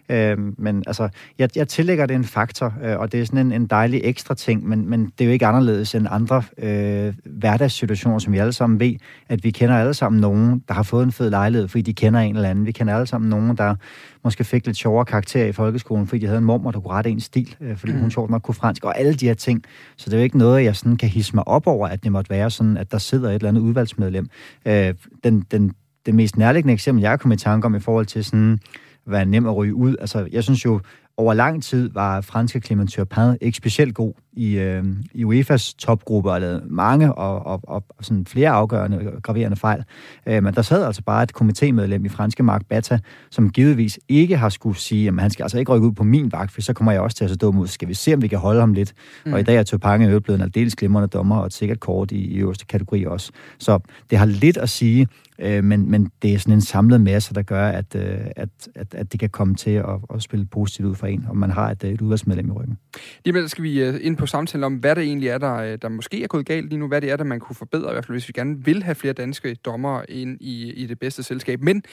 Øh, 0.10 0.38
men 0.58 0.84
altså, 0.88 1.10
jeg, 1.40 1.50
jeg 1.56 1.68
tillægger 1.68 2.06
det 2.06 2.16
en 2.16 2.24
faktor, 2.24 2.74
øh, 2.84 3.00
og 3.00 3.12
det 3.12 3.22
er 3.22 3.26
sådan 3.26 3.46
en, 3.46 3.52
en 3.52 3.68
dejlig 3.68 4.02
ekstra 4.04 4.36
ting, 4.36 4.63
men, 4.64 4.90
men 4.90 5.06
det 5.06 5.22
er 5.22 5.26
jo 5.26 5.32
ikke 5.32 5.46
anderledes 5.46 5.96
end 5.96 6.08
andre 6.10 6.44
øh, 6.58 7.14
hverdagssituationer, 7.26 8.20
som 8.20 8.34
vi 8.34 8.38
alle 8.38 8.54
sammen 8.54 8.80
ved, 8.80 8.94
at 9.30 9.44
vi 9.44 9.52
kender 9.52 9.76
alle 9.78 9.94
sammen 9.94 10.22
nogen, 10.22 10.64
der 10.68 10.74
har 10.74 10.84
fået 10.84 11.04
en 11.04 11.12
fed 11.12 11.30
lejlighed, 11.30 11.68
fordi 11.68 11.82
de 11.82 11.94
kender 11.94 12.20
en 12.20 12.36
eller 12.36 12.50
anden. 12.50 12.66
Vi 12.66 12.72
kender 12.72 12.94
alle 12.94 13.08
sammen 13.08 13.30
nogen, 13.30 13.58
der 13.58 13.76
måske 14.24 14.44
fik 14.44 14.66
lidt 14.66 14.78
sjovere 14.78 15.06
karakter 15.06 15.46
i 15.46 15.52
folkeskolen, 15.52 16.08
fordi 16.08 16.22
de 16.22 16.26
havde 16.26 16.38
en 16.38 16.46
mormor, 16.46 16.72
der 16.72 16.80
kunne 16.80 16.94
rette 16.94 17.10
en 17.10 17.20
stil, 17.20 17.56
øh, 17.62 17.78
fordi 17.78 17.94
mm. 17.94 18.00
hun 18.00 18.12
sjovt 18.12 18.30
nok 18.30 18.42
kunne 18.42 18.56
fransk, 18.56 18.86
og 18.86 19.00
alle 19.00 19.14
de 19.14 19.26
her 19.26 19.34
ting. 19.34 19.64
Så 19.98 20.10
det 20.10 20.14
er 20.14 20.20
jo 20.20 20.24
ikke 20.24 20.38
noget, 20.38 20.64
jeg 20.64 20.76
sådan 20.76 20.98
kan 20.98 21.10
hisse 21.10 21.36
mig 21.36 21.48
op 21.48 21.68
over, 21.68 21.88
at 21.88 22.04
det 22.04 22.12
måtte 22.12 22.30
være 22.30 22.52
sådan, 22.52 22.78
at 22.78 22.92
der 22.92 22.98
sidder 22.98 23.30
et 23.30 23.36
eller 23.36 23.50
andet 23.50 23.62
udvalgsmedlem. 23.62 24.30
Øh, 24.66 24.94
den, 25.24 25.46
den, 25.52 25.72
det 26.06 26.16
mest 26.16 26.38
nærliggende 26.38 26.74
eksempel, 26.74 27.02
jeg 27.02 27.20
kommer 27.20 27.36
i 27.36 27.38
tanke 27.38 27.66
om 27.66 27.76
i 27.76 27.80
forhold 27.80 28.06
til 28.06 28.26
sådan, 28.26 28.60
være 29.06 29.26
nem 29.26 29.46
at 29.46 29.56
ryge 29.56 29.76
ud. 29.76 29.96
Altså, 30.02 30.28
jeg 30.32 30.44
synes 30.44 30.66
jo, 30.66 30.80
over 31.18 31.34
lang 31.34 31.64
tid 31.64 31.90
var 31.94 32.22
franske 32.22 32.60
Clement 32.60 32.92
Turpin 32.92 33.38
ikke 33.42 33.58
specielt 33.58 33.96
god 33.96 34.14
i, 34.34 34.58
øh, 34.58 34.84
i 35.14 35.24
UEFA's 35.24 35.76
topgruppe 35.78 36.32
og 36.32 36.42
lavede 36.42 36.64
mange 36.70 37.14
og, 37.14 37.46
og, 37.46 37.62
og 37.68 37.84
sådan 38.02 38.26
flere 38.26 38.50
afgørende 38.50 39.12
og 39.16 39.24
graverende 39.24 39.58
fejl. 39.58 39.84
Øh, 40.28 40.44
men 40.44 40.54
der 40.54 40.62
sad 40.62 40.86
altså 40.86 41.02
bare 41.04 41.24
et 41.24 41.32
komitémedlem 41.42 42.06
i 42.06 42.10
franske 42.10 42.44
Mark 42.44 42.62
Bata, 42.70 43.00
som 43.32 43.50
givetvis 43.50 44.00
ikke 44.10 44.38
har 44.38 44.50
skulle 44.50 44.78
sige, 44.78 45.08
at 45.08 45.22
han 45.22 45.30
skal 45.30 45.44
altså 45.44 45.60
ikke 45.60 45.72
rykke 45.72 45.88
ud 45.88 45.92
på 45.92 46.04
min 46.04 46.32
vagt, 46.32 46.52
for 46.52 46.62
så 46.62 46.74
kommer 46.74 46.92
jeg 46.92 47.02
også 47.02 47.18
til 47.18 47.24
at 47.24 47.30
se 47.30 47.38
dum 47.38 47.58
ud. 47.58 47.68
Skal 47.68 47.88
vi 47.88 47.94
se, 47.94 48.14
om 48.14 48.22
vi 48.22 48.28
kan 48.28 48.40
holde 48.40 48.60
ham 48.60 48.74
lidt? 48.74 48.94
Mm. 49.26 49.34
Og 49.34 49.40
i 49.40 49.44
dag 49.44 49.56
er 49.56 49.64
Turpin 49.64 50.02
jo 50.02 50.20
blevet 50.20 50.40
en 50.40 50.44
aldeles 50.44 50.76
glimrende 50.76 51.08
dommer 51.08 51.38
og 51.38 51.46
et 51.46 51.54
sikkert 51.54 51.80
kort 51.80 52.12
i, 52.12 52.18
i 52.18 52.38
øverste 52.38 52.66
kategori 52.66 53.06
også. 53.06 53.32
Så 53.60 53.80
det 54.10 54.18
har 54.18 54.26
lidt 54.26 54.58
at 54.58 54.70
sige, 54.70 55.08
øh, 55.40 55.64
men, 55.64 55.92
men 55.92 56.12
det 56.22 56.34
er 56.34 56.38
sådan 56.38 56.54
en 56.54 56.62
samlet 56.62 57.02
masse, 57.02 57.34
der 57.34 57.42
gør, 57.42 57.68
at, 57.68 57.96
øh, 57.96 58.18
at, 58.36 58.50
at, 58.76 58.96
at 58.96 59.12
det 59.12 59.20
kan 59.20 59.30
komme 59.30 59.56
til 59.56 59.72
at, 59.72 60.00
at 60.14 60.22
spille 60.22 60.46
positivt 60.46 60.88
ud 60.88 60.96
for 60.96 61.03
en, 61.06 61.26
om 61.30 61.38
man 61.38 61.50
har 61.52 61.72
et, 61.72 61.84
et 61.84 62.02
udvalgsmedlem 62.02 62.50
i 62.50 62.52
ryggen. 62.52 62.78
Jamen, 63.26 63.50
skal 63.50 63.64
vi 63.64 63.90
uh, 63.90 63.96
ind 64.02 64.18
på 64.18 64.26
samtalen 64.26 64.64
om, 64.64 64.76
hvad 64.76 64.96
det 64.96 65.04
egentlig 65.04 65.30
er, 65.30 65.38
der, 65.38 65.56
øh, 65.56 65.78
der 65.82 65.90
måske 65.90 66.24
er 66.24 66.28
gået 66.28 66.46
galt 66.46 66.70
lige 66.70 66.80
nu, 66.80 66.88
hvad 66.88 67.02
det 67.02 67.12
er, 67.12 67.18
der 67.18 67.24
man 67.24 67.40
kunne 67.40 67.56
forbedre, 67.56 67.92
i 67.92 67.94
hvert 67.94 68.06
fald 68.06 68.16
hvis 68.16 68.28
vi 68.28 68.34
gerne 68.36 68.66
vil 68.66 68.84
have 68.84 68.96
flere 68.96 69.14
danske 69.14 69.56
dommer 69.56 70.02
ind 70.10 70.38
i, 70.42 70.74
i 70.74 70.86
det 70.86 71.00
bedste 71.00 71.24
selskab. 71.24 71.62
Men 71.62 71.84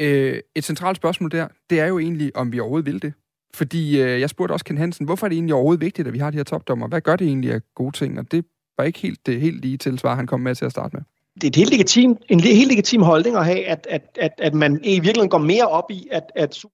øh, 0.00 0.40
et 0.54 0.64
centralt 0.64 0.96
spørgsmål 0.96 1.30
der, 1.30 1.48
det 1.70 1.80
er 1.80 1.86
jo 1.86 1.98
egentlig, 1.98 2.36
om 2.36 2.52
vi 2.52 2.60
overhovedet 2.60 2.92
vil 2.92 3.02
det. 3.02 3.12
Fordi 3.54 4.00
øh, 4.00 4.20
jeg 4.20 4.30
spurgte 4.30 4.52
også 4.52 4.64
Ken 4.64 4.78
Hansen, 4.78 5.06
hvorfor 5.06 5.26
er 5.26 5.28
det 5.28 5.36
egentlig 5.36 5.54
overhovedet 5.54 5.80
vigtigt, 5.80 6.08
at 6.08 6.14
vi 6.14 6.18
har 6.18 6.30
de 6.30 6.36
her 6.36 6.44
topdommer? 6.44 6.88
Hvad 6.88 7.00
gør 7.00 7.16
det 7.16 7.26
egentlig 7.26 7.52
af 7.52 7.60
gode 7.74 7.96
ting? 7.96 8.18
Og 8.18 8.32
det 8.32 8.44
var 8.78 8.84
ikke 8.84 8.98
helt 8.98 9.26
det 9.26 9.40
helt 9.40 9.60
lige 9.60 9.76
til 9.76 9.98
svar, 9.98 10.14
han 10.14 10.26
kom 10.26 10.40
med 10.40 10.54
til 10.54 10.64
at 10.64 10.70
starte 10.70 10.96
med 10.96 11.02
det 11.34 11.44
er 11.44 11.48
et 11.48 11.56
helt 11.56 11.70
legitim, 11.70 12.16
en 12.28 12.40
helt 12.40 12.68
legitim 12.68 13.02
holdning 13.02 13.36
at 13.36 13.44
have, 13.44 13.66
at, 13.66 13.86
at, 13.90 14.02
at, 14.20 14.32
at 14.38 14.54
man 14.54 14.80
i 14.84 14.92
virkeligheden 14.92 15.28
går 15.28 15.38
mere 15.38 15.66
op 15.68 15.90
i, 15.90 16.08
at, 16.10 16.32
at 16.34 16.64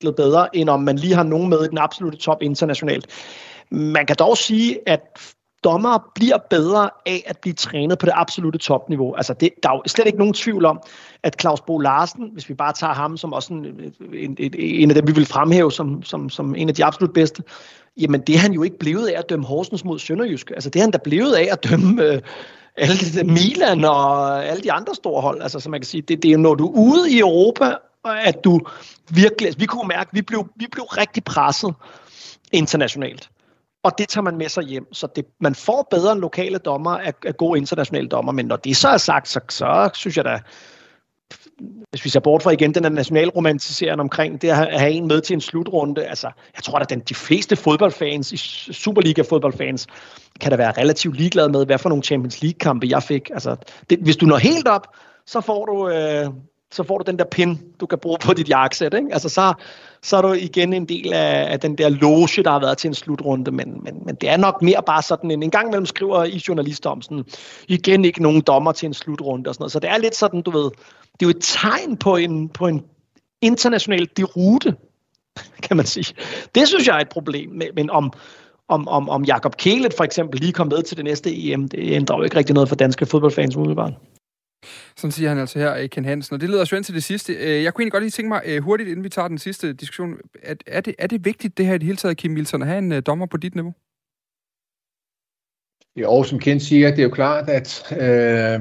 udviklet 0.00 0.16
bedre, 0.16 0.56
end 0.56 0.68
om 0.68 0.80
man 0.82 0.96
lige 0.96 1.14
har 1.14 1.22
nogen 1.22 1.48
med 1.48 1.64
i 1.64 1.68
den 1.68 1.78
absolute 1.78 2.18
top 2.18 2.42
internationalt. 2.42 3.06
Man 3.70 4.06
kan 4.06 4.16
dog 4.18 4.36
sige, 4.36 4.78
at 4.86 5.00
dommere 5.64 6.00
bliver 6.14 6.38
bedre 6.50 6.90
af 7.06 7.22
at 7.26 7.38
blive 7.38 7.54
trænet 7.54 7.98
på 7.98 8.06
det 8.06 8.12
absolute 8.16 8.58
topniveau. 8.58 9.14
Altså 9.14 9.34
det, 9.34 9.50
der 9.62 9.68
er 9.68 9.74
jo 9.74 9.82
slet 9.86 10.06
ikke 10.06 10.18
nogen 10.18 10.34
tvivl 10.34 10.64
om, 10.64 10.80
at 11.22 11.40
Claus 11.40 11.60
Bo 11.60 11.78
Larsen, 11.78 12.30
hvis 12.32 12.48
vi 12.48 12.54
bare 12.54 12.72
tager 12.72 12.94
ham 12.94 13.16
som 13.16 13.32
også 13.32 13.52
en, 13.52 13.66
en, 14.14 14.36
en, 14.38 14.54
en 14.58 14.90
af 14.90 14.94
dem, 14.94 15.06
vi 15.06 15.12
vil 15.12 15.26
fremhæve 15.26 15.72
som, 15.72 16.02
som, 16.02 16.30
som 16.30 16.54
en 16.54 16.68
af 16.68 16.74
de 16.74 16.84
absolut 16.84 17.12
bedste, 17.12 17.42
jamen 18.00 18.20
det 18.20 18.34
er 18.34 18.38
han 18.38 18.52
jo 18.52 18.62
ikke 18.62 18.78
blevet 18.78 19.08
af 19.08 19.18
at 19.18 19.28
dømme 19.28 19.46
Horsens 19.46 19.84
mod 19.84 19.98
Sønderjysk. 19.98 20.50
Altså 20.50 20.70
det 20.70 20.78
er 20.78 20.82
han 20.82 20.90
da 20.90 20.98
blevet 21.04 21.34
af 21.34 21.48
at 21.52 21.64
dømme 21.70 22.02
øh, 22.02 22.20
alle 22.76 22.94
de, 22.96 23.24
Milan 23.24 23.84
og 23.84 24.46
alle 24.46 24.62
de 24.62 24.72
andre 24.72 24.94
store 24.94 25.22
hold. 25.22 25.42
Altså 25.42 25.60
som 25.60 25.70
man 25.70 25.80
kan 25.80 25.86
sige, 25.86 26.02
det, 26.02 26.22
det 26.22 26.28
er 26.28 26.32
jo 26.32 26.38
når 26.38 26.54
du 26.54 26.66
er 26.66 26.72
ude 26.72 27.12
i 27.12 27.18
Europa, 27.18 27.74
at 28.04 28.44
du 28.44 28.60
virkelig, 29.10 29.46
altså, 29.46 29.58
vi 29.58 29.66
kunne 29.66 29.88
mærke, 29.88 30.08
at 30.08 30.14
vi 30.14 30.22
blev, 30.22 30.48
vi 30.56 30.66
blev 30.72 30.84
rigtig 30.84 31.24
presset 31.24 31.74
internationalt. 32.52 33.30
Og 33.82 33.98
det 33.98 34.08
tager 34.08 34.22
man 34.22 34.36
med 34.36 34.48
sig 34.48 34.64
hjem. 34.64 34.94
Så 34.94 35.08
det, 35.16 35.24
man 35.40 35.54
får 35.54 35.88
bedre 35.90 36.12
end 36.12 36.20
lokale 36.20 36.58
dommer 36.58 36.90
af, 36.90 37.14
af 37.26 37.36
gode 37.36 37.58
internationale 37.58 38.08
dommer. 38.08 38.32
Men 38.32 38.46
når 38.46 38.56
det 38.56 38.76
så 38.76 38.88
er 38.88 38.96
sagt, 38.96 39.28
så, 39.28 39.40
så 39.48 39.90
synes 39.94 40.16
jeg 40.16 40.24
da, 40.24 40.40
hvis 41.90 42.04
vi 42.04 42.10
ser 42.10 42.20
bort 42.20 42.42
fra 42.42 42.50
igen 42.50 42.74
den 42.74 42.82
der 42.82 42.90
nationalromantiserende 42.90 44.02
omkring 44.02 44.42
det 44.42 44.48
at 44.48 44.80
have 44.80 44.90
en 44.90 45.06
med 45.06 45.20
til 45.20 45.34
en 45.34 45.40
slutrunde, 45.40 46.04
altså 46.04 46.26
jeg 46.56 46.62
tror 46.62 46.78
at 46.78 46.90
den, 46.90 47.00
de 47.00 47.14
fleste 47.14 47.56
fodboldfans, 47.56 48.32
i 48.32 48.36
Superliga-fodboldfans, 48.72 49.86
kan 50.40 50.50
da 50.50 50.56
være 50.56 50.72
relativt 50.72 51.16
ligeglade 51.16 51.48
med, 51.48 51.66
hvad 51.66 51.78
for 51.78 51.88
nogle 51.88 52.04
Champions 52.04 52.42
League-kampe 52.42 52.86
jeg 52.90 53.02
fik. 53.02 53.30
Altså, 53.30 53.56
det, 53.90 53.98
hvis 53.98 54.16
du 54.16 54.26
når 54.26 54.36
helt 54.36 54.68
op, 54.68 54.86
så 55.26 55.40
får 55.40 55.64
du 55.66 55.88
øh, 55.88 56.30
så 56.72 56.82
får 56.82 56.98
du 56.98 57.04
den 57.10 57.18
der 57.18 57.24
pin, 57.24 57.60
du 57.80 57.86
kan 57.86 57.98
bruge 57.98 58.18
på 58.24 58.34
dit 58.34 58.48
jakkesæt. 58.48 58.94
Ikke? 58.94 59.08
Altså 59.12 59.28
så, 59.28 59.54
så 60.02 60.16
er 60.16 60.22
du 60.22 60.32
igen 60.32 60.72
en 60.72 60.84
del 60.84 61.12
af, 61.12 61.52
af 61.52 61.60
den 61.60 61.78
der 61.78 61.88
loge, 61.88 62.44
der 62.44 62.50
har 62.50 62.60
været 62.60 62.78
til 62.78 62.88
en 62.88 62.94
slutrunde, 62.94 63.50
men, 63.50 63.80
men, 63.84 64.02
men 64.06 64.14
det 64.14 64.28
er 64.28 64.36
nok 64.36 64.62
mere 64.62 64.82
bare 64.86 65.02
sådan, 65.02 65.30
en, 65.30 65.42
en 65.42 65.50
gang 65.50 65.68
imellem 65.68 65.86
skriver 65.86 66.24
I 66.24 66.42
journalister 66.48 66.90
om 66.90 67.02
sådan, 67.02 67.24
igen 67.68 68.04
ikke 68.04 68.22
nogen 68.22 68.40
dommer 68.40 68.72
til 68.72 68.86
en 68.86 68.94
slutrunde 68.94 69.48
og 69.48 69.54
sådan 69.54 69.62
noget. 69.62 69.72
Så 69.72 69.80
det 69.80 69.90
er 69.90 69.98
lidt 69.98 70.16
sådan, 70.16 70.42
du 70.42 70.50
ved, 70.50 70.70
det 71.12 71.22
er 71.22 71.26
jo 71.26 71.30
et 71.30 71.40
tegn 71.40 71.96
på 71.96 72.16
en, 72.16 72.48
på 72.48 72.66
en 72.66 72.84
international 73.42 74.08
derute, 74.16 74.74
kan 75.68 75.76
man 75.76 75.86
sige. 75.86 76.14
Det 76.54 76.68
synes 76.68 76.86
jeg 76.86 76.96
er 76.96 77.00
et 77.00 77.08
problem, 77.08 77.62
men 77.74 77.90
om, 77.90 78.12
om, 78.68 78.88
om, 78.88 79.08
om 79.08 79.24
Jakob 79.24 79.56
Kælet 79.56 79.94
for 79.96 80.04
eksempel 80.04 80.40
lige 80.40 80.52
kom 80.52 80.66
med 80.66 80.82
til 80.82 80.96
det 80.96 81.04
næste 81.04 81.36
EM, 81.36 81.68
det 81.68 81.92
ændrer 81.92 82.16
jo 82.16 82.22
ikke 82.22 82.36
rigtig 82.36 82.54
noget 82.54 82.68
for 82.68 82.76
danske 82.76 83.06
fodboldfans 83.06 83.56
umiddelbart. 83.56 83.92
Sådan 84.96 85.12
siger 85.12 85.28
han 85.28 85.38
altså 85.38 85.58
her, 85.58 85.74
øh, 85.74 85.88
Ken 85.88 86.04
Hansen. 86.04 86.34
Og 86.34 86.40
det 86.40 86.50
leder 86.50 86.62
os 86.62 86.72
jo 86.72 86.82
til 86.82 86.94
det 86.94 87.04
sidste. 87.04 87.32
Øh, 87.32 87.62
jeg 87.64 87.74
kunne 87.74 87.82
egentlig 87.82 87.92
godt 87.92 88.02
lige 88.02 88.10
tænke 88.10 88.28
mig 88.28 88.42
øh, 88.44 88.62
hurtigt, 88.62 88.88
inden 88.88 89.04
vi 89.04 89.08
tager 89.08 89.28
den 89.28 89.38
sidste 89.38 89.72
diskussion. 89.72 90.16
At, 90.42 90.64
er, 90.66 90.80
det, 90.80 90.94
er 90.98 91.06
det 91.06 91.24
vigtigt, 91.24 91.58
det 91.58 91.66
her 91.66 91.74
i 91.74 91.78
det 91.78 91.86
hele 91.86 91.96
taget, 91.96 92.16
Kim 92.16 92.34
Wilson, 92.34 92.62
at 92.62 92.68
have 92.68 92.78
en 92.78 93.02
dommer 93.02 93.26
på 93.26 93.36
dit 93.36 93.54
niveau? 93.54 93.74
Jo, 95.96 96.22
som 96.22 96.38
Ken 96.38 96.60
siger, 96.60 96.90
det 96.90 96.98
er 96.98 97.02
jo 97.02 97.10
klart, 97.10 97.48
at 97.48 97.92
øh, 97.92 98.60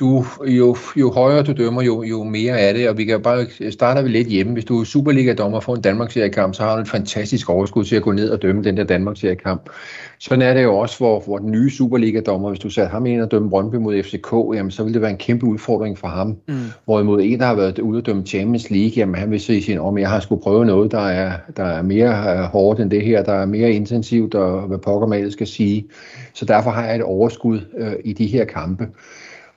du, 0.00 0.24
jo, 0.46 0.76
jo 0.96 1.12
højere 1.12 1.42
du 1.42 1.52
dømmer, 1.52 1.82
jo, 1.82 2.02
jo 2.02 2.24
mere 2.24 2.60
er 2.60 2.72
det, 2.72 2.88
og 2.88 2.98
vi 2.98 3.04
kan 3.04 3.22
bare 3.22 3.46
starte 3.70 4.02
vi 4.02 4.08
lidt 4.08 4.28
hjemme. 4.28 4.52
Hvis 4.52 4.64
du 4.64 4.80
er 4.80 4.84
Superliga-dommer 4.84 5.60
for 5.60 5.74
en 5.74 5.82
Danmarks 5.82 6.18
kamp 6.32 6.54
så 6.54 6.62
har 6.62 6.74
du 6.74 6.82
et 6.82 6.88
fantastisk 6.88 7.50
overskud 7.50 7.84
til 7.84 7.96
at 7.96 8.02
gå 8.02 8.12
ned 8.12 8.30
og 8.30 8.42
dømme 8.42 8.64
den 8.64 8.76
der 8.76 8.84
Danmarks 8.84 9.24
kamp 9.42 9.70
Sådan 10.18 10.42
er 10.42 10.54
det 10.54 10.62
jo 10.62 10.76
også, 10.76 10.98
hvor, 10.98 11.20
hvor 11.20 11.38
den 11.38 11.50
nye 11.50 11.70
Superliga-dommer, 11.70 12.48
hvis 12.48 12.58
du 12.58 12.70
satte 12.70 12.90
ham 12.90 13.06
ind 13.06 13.22
og 13.22 13.30
dømme 13.30 13.50
Brøndby 13.50 13.76
mod 13.76 14.02
FCK, 14.02 14.32
jamen 14.54 14.70
så 14.70 14.82
ville 14.82 14.94
det 14.94 15.02
være 15.02 15.10
en 15.10 15.16
kæmpe 15.16 15.46
udfordring 15.46 15.98
for 15.98 16.08
ham. 16.08 16.36
Mm. 16.48 16.54
Hvorimod 16.84 17.20
en, 17.22 17.40
der 17.40 17.46
har 17.46 17.54
været 17.54 17.78
ude 17.78 17.98
og 17.98 18.06
dømme 18.06 18.26
Champions 18.26 18.70
League, 18.70 18.92
jamen 18.96 19.14
han 19.14 19.30
vil 19.30 19.40
sige 19.40 19.80
om, 19.80 19.98
jeg 19.98 20.08
har 20.08 20.20
skulle 20.20 20.42
prøve 20.42 20.64
noget, 20.64 20.92
der 20.92 21.08
er, 21.08 21.32
der 21.56 21.64
er 21.64 21.82
mere 21.82 22.10
uh, 22.10 22.40
hårdt 22.40 22.80
end 22.80 22.90
det 22.90 23.04
her, 23.04 23.22
der 23.22 23.32
er 23.32 23.46
mere 23.46 23.72
intensivt, 23.72 24.34
og 24.34 24.60
hvad 24.60 24.78
pokker 24.78 25.06
man 25.06 25.30
skal 25.30 25.46
sige. 25.46 25.86
Så 26.34 26.44
derfor 26.44 26.70
har 26.70 26.84
jeg 26.86 26.96
et 26.96 27.02
overskud 27.02 27.60
uh, 27.80 27.92
i 28.04 28.12
de 28.12 28.26
her 28.26 28.44
kampe. 28.44 28.86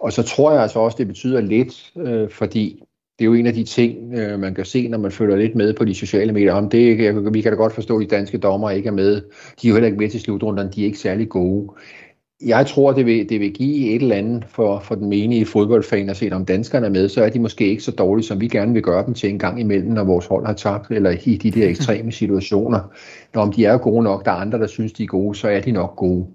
Og 0.03 0.13
så 0.13 0.23
tror 0.23 0.51
jeg 0.51 0.61
altså 0.61 0.79
også, 0.79 0.95
det 0.99 1.07
betyder 1.07 1.41
lidt, 1.41 1.91
øh, 1.97 2.29
fordi 2.29 2.83
det 3.19 3.25
er 3.25 3.25
jo 3.25 3.33
en 3.33 3.47
af 3.47 3.53
de 3.53 3.63
ting, 3.63 4.13
øh, 4.13 4.39
man 4.39 4.55
kan 4.55 4.65
se, 4.65 4.87
når 4.87 4.97
man 4.97 5.11
følger 5.11 5.35
lidt 5.35 5.55
med 5.55 5.73
på 5.73 5.85
de 5.85 5.95
sociale 5.95 6.33
medier. 6.33 6.53
Om 6.53 6.69
det, 6.69 6.99
jeg, 6.99 7.33
vi 7.33 7.41
kan 7.41 7.51
da 7.51 7.55
godt 7.55 7.73
forstå, 7.73 7.97
at 7.99 8.01
de 8.01 8.15
danske 8.15 8.37
dommer 8.37 8.69
ikke 8.69 8.87
er 8.87 8.93
med. 8.93 9.15
De 9.61 9.67
er 9.67 9.69
jo 9.69 9.73
heller 9.73 9.87
ikke 9.87 9.97
med 9.97 10.09
til 10.09 10.19
slutrunderne. 10.19 10.71
De 10.75 10.81
er 10.81 10.85
ikke 10.85 10.97
særlig 10.97 11.29
gode. 11.29 11.69
Jeg 12.45 12.67
tror, 12.67 12.91
det 12.91 13.05
vil, 13.05 13.29
det 13.29 13.39
vil 13.39 13.53
give 13.53 13.95
et 13.95 14.01
eller 14.01 14.15
andet 14.15 14.45
for, 14.47 14.79
for 14.79 14.95
den 14.95 15.09
menige 15.09 15.45
fodboldfan 15.45 16.09
at 16.09 16.17
se, 16.17 16.29
om 16.31 16.45
danskerne 16.45 16.85
er 16.85 16.91
med, 16.91 17.09
så 17.09 17.23
er 17.23 17.29
de 17.29 17.39
måske 17.39 17.67
ikke 17.67 17.83
så 17.83 17.91
dårlige, 17.91 18.25
som 18.25 18.41
vi 18.41 18.47
gerne 18.47 18.73
vil 18.73 18.81
gøre 18.81 19.05
dem 19.05 19.13
til 19.13 19.29
en 19.29 19.39
gang 19.39 19.59
imellem, 19.59 19.91
når 19.91 20.03
vores 20.03 20.25
hold 20.25 20.45
har 20.45 20.53
tabt, 20.53 20.91
eller 20.91 21.09
i 21.25 21.37
de 21.37 21.51
der 21.51 21.67
ekstreme 21.73 22.11
situationer. 22.11 22.79
Når 23.33 23.41
om 23.41 23.51
de 23.53 23.65
er 23.65 23.77
gode 23.77 24.03
nok, 24.03 24.25
der 24.25 24.31
er 24.31 24.35
andre, 24.35 24.59
der 24.59 24.67
synes, 24.67 24.93
de 24.93 25.03
er 25.03 25.07
gode, 25.07 25.35
så 25.35 25.47
er 25.47 25.61
de 25.61 25.71
nok 25.71 25.95
gode. 25.95 26.27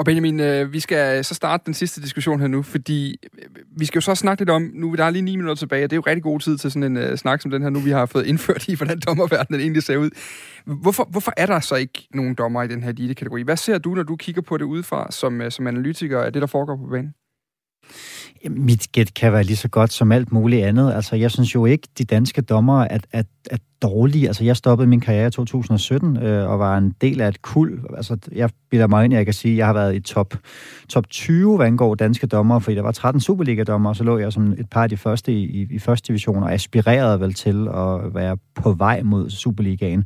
Og 0.00 0.06
Benjamin, 0.06 0.40
øh, 0.40 0.72
vi 0.72 0.80
skal 0.80 1.24
så 1.24 1.34
starte 1.34 1.62
den 1.66 1.74
sidste 1.74 2.00
diskussion 2.00 2.40
her 2.40 2.46
nu, 2.46 2.62
fordi 2.62 3.16
øh, 3.38 3.48
vi 3.76 3.84
skal 3.84 3.96
jo 3.96 4.00
så 4.00 4.14
snakke 4.14 4.40
lidt 4.40 4.50
om, 4.50 4.70
nu 4.74 4.94
der 4.94 5.04
er 5.04 5.10
lige 5.10 5.22
ni 5.22 5.36
minutter 5.36 5.54
tilbage, 5.54 5.84
og 5.84 5.90
det 5.90 5.96
er 5.96 5.98
jo 5.98 6.02
rigtig 6.06 6.22
god 6.22 6.40
tid 6.40 6.58
til 6.58 6.70
sådan 6.70 6.96
en 6.96 7.10
uh, 7.10 7.16
snak 7.16 7.42
som 7.42 7.50
den 7.50 7.62
her 7.62 7.70
nu, 7.70 7.78
vi 7.78 7.90
har 7.90 8.06
fået 8.06 8.26
indført 8.26 8.68
i, 8.68 8.74
hvordan 8.76 9.00
dommerverdenen 9.06 9.60
egentlig 9.60 9.82
ser 9.82 9.96
ud. 9.96 10.10
Hvorfor, 10.64 11.08
hvorfor 11.10 11.32
er 11.36 11.46
der 11.46 11.60
så 11.60 11.74
ikke 11.74 12.08
nogen 12.14 12.34
dommer 12.34 12.62
i 12.62 12.68
den 12.68 12.82
her 12.82 12.90
elite-kategori? 12.90 13.42
Hvad 13.42 13.56
ser 13.56 13.78
du, 13.78 13.94
når 13.94 14.02
du 14.02 14.16
kigger 14.16 14.42
på 14.42 14.56
det 14.56 14.64
udefra 14.64 15.06
som, 15.10 15.40
øh, 15.40 15.50
som 15.50 15.66
analytiker 15.66 16.20
af 16.20 16.32
det, 16.32 16.42
der 16.42 16.48
foregår 16.48 16.76
på 16.76 16.86
banen? 16.90 17.14
Mit 18.50 18.92
gæt 18.92 19.14
kan 19.14 19.32
være 19.32 19.42
lige 19.42 19.56
så 19.56 19.68
godt 19.68 19.92
som 19.92 20.12
alt 20.12 20.32
muligt 20.32 20.64
andet. 20.64 20.92
Altså, 20.92 21.16
jeg 21.16 21.30
synes 21.30 21.54
jo 21.54 21.66
ikke, 21.66 21.88
de 21.98 22.04
danske 22.04 22.42
dommer 22.42 22.82
er, 22.82 22.98
er, 23.12 23.22
er 23.50 23.56
dårlige. 23.82 24.26
Altså, 24.26 24.44
jeg 24.44 24.56
stoppede 24.56 24.88
min 24.88 25.00
karriere 25.00 25.26
i 25.26 25.30
2017 25.30 26.16
øh, 26.16 26.50
og 26.50 26.58
var 26.58 26.78
en 26.78 26.94
del 27.00 27.20
af 27.20 27.28
et 27.28 27.42
kul. 27.42 27.80
Altså, 27.96 28.16
jeg 28.32 28.50
bilder 28.70 28.86
mig 28.86 29.04
ind, 29.04 29.14
jeg 29.14 29.24
kan 29.24 29.34
sige, 29.34 29.52
at 29.52 29.58
jeg 29.58 29.66
har 29.66 29.72
været 29.72 29.94
i 29.94 30.00
top, 30.00 30.34
top 30.88 31.10
20, 31.10 31.56
hvad 31.56 31.66
angår 31.66 31.94
danske 31.94 32.26
dommer, 32.26 32.58
fordi 32.58 32.76
der 32.76 32.82
var 32.82 32.92
13 32.92 33.20
Superliga-dommer, 33.20 33.90
og 33.90 33.96
så 33.96 34.04
lå 34.04 34.18
jeg 34.18 34.32
som 34.32 34.52
et 34.52 34.70
par 34.70 34.82
af 34.82 34.88
de 34.88 34.96
første 34.96 35.32
i, 35.32 35.44
i, 35.44 35.66
i 35.70 35.78
første 35.78 36.08
division, 36.08 36.42
og 36.42 36.52
aspirerede 36.52 37.20
vel 37.20 37.34
til 37.34 37.68
at 37.68 38.14
være 38.14 38.36
på 38.54 38.72
vej 38.72 39.02
mod 39.02 39.30
Superligaen 39.30 40.04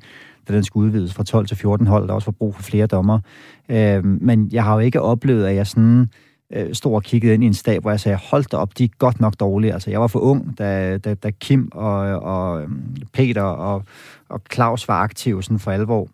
da 0.48 0.54
den 0.54 0.64
skulle 0.64 0.86
udvides 0.86 1.14
fra 1.14 1.24
12 1.24 1.46
til 1.46 1.56
14 1.56 1.86
hold, 1.86 2.08
der 2.08 2.14
også 2.14 2.26
var 2.26 2.32
brug 2.32 2.54
for 2.54 2.62
flere 2.62 2.86
dommer. 2.86 3.20
Øh, 3.68 4.04
men 4.04 4.48
jeg 4.52 4.64
har 4.64 4.74
jo 4.74 4.80
ikke 4.80 5.00
oplevet, 5.00 5.46
at 5.46 5.54
jeg 5.54 5.66
sådan 5.66 6.08
øh, 6.52 6.74
stod 6.74 6.94
og 6.94 7.02
kiggede 7.02 7.34
ind 7.34 7.44
i 7.44 7.46
en 7.46 7.54
stab, 7.54 7.82
hvor 7.82 7.90
jeg 7.90 8.00
sagde, 8.00 8.18
hold 8.30 8.44
da 8.44 8.56
op, 8.56 8.78
de 8.78 8.84
er 8.84 8.88
godt 8.98 9.20
nok 9.20 9.40
dårlige. 9.40 9.72
Altså, 9.72 9.90
jeg 9.90 10.00
var 10.00 10.06
for 10.06 10.18
ung, 10.18 10.58
da, 10.58 10.98
da, 10.98 11.14
da 11.14 11.30
Kim 11.30 11.68
og, 11.72 11.98
og 12.22 12.62
øhm, 12.62 12.96
Peter 13.12 13.42
og, 13.42 13.84
og 14.28 14.40
Claus 14.52 14.88
var 14.88 15.02
aktive 15.02 15.42
sådan 15.42 15.58
for 15.58 15.70
alvor. 15.70 16.08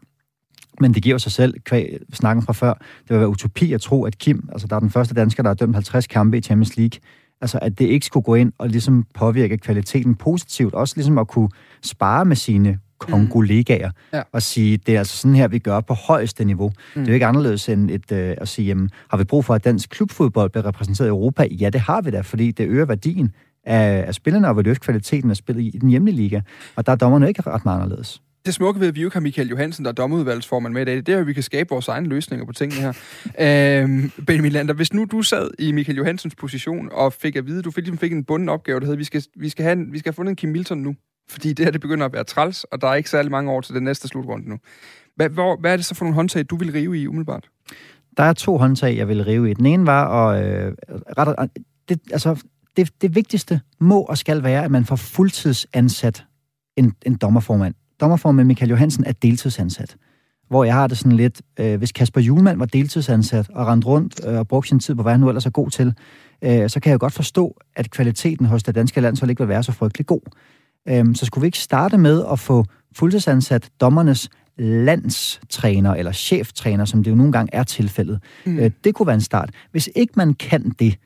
Men 0.80 0.94
det 0.94 1.02
giver 1.02 1.18
sig 1.18 1.32
selv, 1.32 1.54
kvæg 1.60 1.98
snakken 2.12 2.42
fra 2.42 2.52
før, 2.52 2.72
det 2.72 3.10
vil 3.10 3.18
være 3.18 3.28
utopi 3.28 3.72
at 3.72 3.80
tro, 3.80 4.04
at 4.04 4.18
Kim, 4.18 4.48
altså 4.52 4.66
der 4.66 4.76
er 4.76 4.80
den 4.80 4.90
første 4.90 5.14
dansker, 5.14 5.42
der 5.42 5.50
har 5.50 5.54
dømt 5.54 5.74
50 5.74 6.06
kampe 6.06 6.38
i 6.38 6.40
Champions 6.40 6.76
League, 6.76 7.00
altså 7.40 7.58
at 7.62 7.78
det 7.78 7.84
ikke 7.84 8.06
skulle 8.06 8.24
gå 8.24 8.34
ind 8.34 8.52
og 8.58 8.68
ligesom 8.68 9.06
påvirke 9.14 9.58
kvaliteten 9.58 10.14
positivt, 10.14 10.74
også 10.74 10.94
ligesom 10.96 11.18
at 11.18 11.28
kunne 11.28 11.48
spare 11.82 12.24
med 12.24 12.36
sine 12.36 12.78
kongolegaer 13.01 13.88
mm. 13.88 14.16
ja. 14.16 14.22
og 14.32 14.42
sige, 14.42 14.76
det 14.76 14.94
er 14.94 14.98
altså 14.98 15.16
sådan 15.16 15.34
her, 15.34 15.48
vi 15.48 15.59
gør 15.59 15.80
på 15.80 15.94
højeste 15.94 16.44
niveau. 16.44 16.68
Mm. 16.68 17.01
Det 17.01 17.09
er 17.09 17.12
jo 17.12 17.14
ikke 17.14 17.26
anderledes 17.26 17.68
end 17.68 17.90
et, 17.90 18.12
øh, 18.12 18.36
at 18.38 18.48
sige, 18.48 18.66
jamen, 18.66 18.90
har 19.11 19.16
vi 19.16 19.24
brug 19.24 19.44
for, 19.44 19.55
at 19.55 19.64
dansk 19.64 19.90
klubfodbold 19.90 20.51
bliver 20.51 20.66
repræsenteret 20.66 21.09
i 21.09 21.11
Europa? 21.11 21.46
Ja, 21.61 21.70
det 21.70 21.80
har 21.80 22.01
vi 22.01 22.11
da, 22.11 22.20
fordi 22.20 22.51
det 22.51 22.66
øger 22.66 22.84
værdien 22.84 23.32
af, 23.64 24.05
af 24.07 24.14
spillerne 24.14 24.48
og 24.48 24.57
vil 24.57 24.64
løfte 24.64 24.84
kvaliteten 24.84 25.30
af 25.30 25.36
spillet 25.36 25.74
i 25.74 25.78
den 25.78 25.88
hjemlige 25.88 26.16
liga. 26.16 26.40
Og 26.76 26.86
der 26.86 26.92
er 26.92 26.96
dommerne 26.96 27.28
ikke 27.28 27.42
ret 27.42 27.64
meget 27.64 27.76
anderledes 27.76 28.20
det 28.46 28.55
smukke 28.55 28.80
ved, 28.80 28.88
at 28.88 28.94
vi 28.94 29.03
jo 29.03 29.11
har 29.12 29.20
Michael 29.20 29.48
Johansen, 29.48 29.84
der 29.84 29.90
er 29.90 29.94
dommerudvalgsformand 29.94 30.74
med 30.74 30.82
i 30.82 30.84
dag, 30.84 30.96
det 30.96 31.09
er, 31.09 31.18
at 31.18 31.26
vi 31.26 31.32
kan 31.32 31.42
skabe 31.42 31.68
vores 31.70 31.88
egne 31.88 32.09
løsninger 32.09 32.46
på 32.46 32.53
tingene 32.53 32.80
her. 32.80 32.92
øhm, 33.82 34.11
Benjamin 34.26 34.53
Lander, 34.53 34.74
hvis 34.74 34.92
nu 34.92 35.05
du 35.05 35.22
sad 35.22 35.51
i 35.59 35.72
Michael 35.72 35.98
Johansens 35.98 36.34
position 36.34 36.88
og 36.92 37.12
fik 37.12 37.36
at 37.36 37.46
vide, 37.46 37.62
du 37.62 37.70
fik, 37.70 37.84
ligesom 37.84 37.98
fik 37.98 38.12
en 38.12 38.24
bunden 38.24 38.48
opgave, 38.48 38.80
der 38.80 38.86
hedder, 38.86 38.98
vi 38.98 39.05
skal, 39.05 39.24
vi 39.36 39.48
skal, 39.48 39.62
have 39.62 39.72
en, 39.72 39.92
vi 39.92 39.98
skal 39.98 40.11
have 40.11 40.16
fundet 40.16 40.30
en 40.30 40.36
Kim 40.36 40.48
Milton 40.48 40.78
nu 40.78 40.94
fordi 41.30 41.52
det 41.52 41.66
her 41.66 41.72
det 41.72 41.80
begynder 41.80 42.06
at 42.06 42.12
være 42.12 42.24
træls, 42.24 42.64
og 42.64 42.80
der 42.80 42.88
er 42.88 42.94
ikke 42.94 43.10
særlig 43.10 43.30
mange 43.30 43.50
år 43.50 43.60
til 43.60 43.74
den 43.74 43.84
næste 43.84 44.08
slutrunde 44.08 44.48
nu. 44.48 44.58
Hvad, 45.16 45.28
hvor, 45.28 45.56
hvad 45.60 45.72
er 45.72 45.76
det 45.76 45.84
så 45.84 45.94
for 45.94 46.04
nogle 46.04 46.14
håndtag, 46.14 46.44
du 46.50 46.56
vil 46.56 46.72
rive 46.72 46.98
i 46.98 47.06
umiddelbart? 47.06 47.48
Der 48.16 48.22
er 48.22 48.32
to 48.32 48.58
håndtag, 48.58 48.96
jeg 48.96 49.08
vil 49.08 49.24
rive 49.24 49.50
i. 49.50 49.54
Den 49.54 49.66
ene 49.66 49.86
var, 49.86 50.28
at 50.28 50.44
øh, 50.44 50.72
ret, 51.18 51.50
det, 51.88 52.00
altså, 52.12 52.42
det, 52.76 53.02
det 53.02 53.14
vigtigste 53.14 53.60
må 53.80 54.00
og 54.00 54.18
skal 54.18 54.42
være, 54.42 54.64
at 54.64 54.70
man 54.70 54.84
får 54.84 54.96
fuldtidsansat 54.96 56.24
en, 56.76 56.92
en 57.06 57.14
dommerformand. 57.14 57.74
Dommerformand 58.00 58.46
Michael 58.46 58.70
Johansen 58.70 59.04
er 59.04 59.12
deltidsansat. 59.12 59.96
Hvor 60.48 60.64
jeg 60.64 60.74
har 60.74 60.86
det 60.86 60.98
sådan 60.98 61.12
lidt, 61.12 61.42
øh, 61.60 61.78
hvis 61.78 61.92
Kasper 61.92 62.20
Julemand 62.20 62.58
var 62.58 62.66
deltidsansat 62.66 63.50
og 63.50 63.66
rendte 63.66 63.86
rundt 63.88 64.20
øh, 64.26 64.38
og 64.38 64.48
brugte 64.48 64.68
sin 64.68 64.80
tid 64.80 64.94
på, 64.94 65.02
hvad 65.02 65.12
han 65.12 65.20
nu 65.20 65.28
ellers 65.28 65.46
er 65.46 65.50
god 65.50 65.70
til, 65.70 65.94
øh, 66.42 66.70
så 66.70 66.80
kan 66.80 66.90
jeg 66.90 67.00
godt 67.00 67.12
forstå, 67.12 67.56
at 67.76 67.90
kvaliteten 67.90 68.46
hos 68.46 68.62
det 68.62 68.74
danske 68.74 69.00
landshold 69.00 69.30
ikke 69.30 69.42
vil 69.42 69.48
være 69.48 69.62
så 69.62 69.72
frygtelig 69.72 70.06
god. 70.06 70.20
Øhm, 70.88 71.14
så 71.14 71.26
skulle 71.26 71.42
vi 71.42 71.46
ikke 71.46 71.58
starte 71.58 71.98
med 71.98 72.24
at 72.32 72.38
få 72.38 72.64
fuldtidsansat 72.96 73.70
dommernes 73.80 74.28
landstræner 74.58 75.94
eller 75.94 76.12
cheftræner, 76.12 76.84
som 76.84 77.04
det 77.04 77.10
jo 77.10 77.16
nogle 77.16 77.32
gange 77.32 77.54
er 77.54 77.62
tilfældet. 77.62 78.22
Mm. 78.46 78.58
Øh, 78.58 78.70
det 78.84 78.94
kunne 78.94 79.06
være 79.06 79.14
en 79.14 79.20
start. 79.20 79.50
Hvis 79.72 79.90
ikke 79.96 80.12
man 80.16 80.34
kan 80.34 80.70
det, 80.78 80.98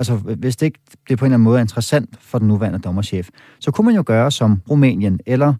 altså 0.00 0.16
hvis 0.16 0.56
det 0.56 0.66
ikke 0.66 0.80
det 1.08 1.18
på 1.18 1.24
en 1.24 1.28
eller 1.28 1.34
anden 1.34 1.44
måde 1.44 1.58
er 1.58 1.60
interessant 1.60 2.10
for 2.20 2.38
den 2.38 2.48
nuværende 2.48 2.78
dommerchef, 2.78 3.28
så 3.60 3.70
kunne 3.70 3.84
man 3.84 3.94
jo 3.94 4.02
gøre 4.06 4.30
som 4.30 4.62
Rumænien, 4.70 5.20
eller 5.26 5.54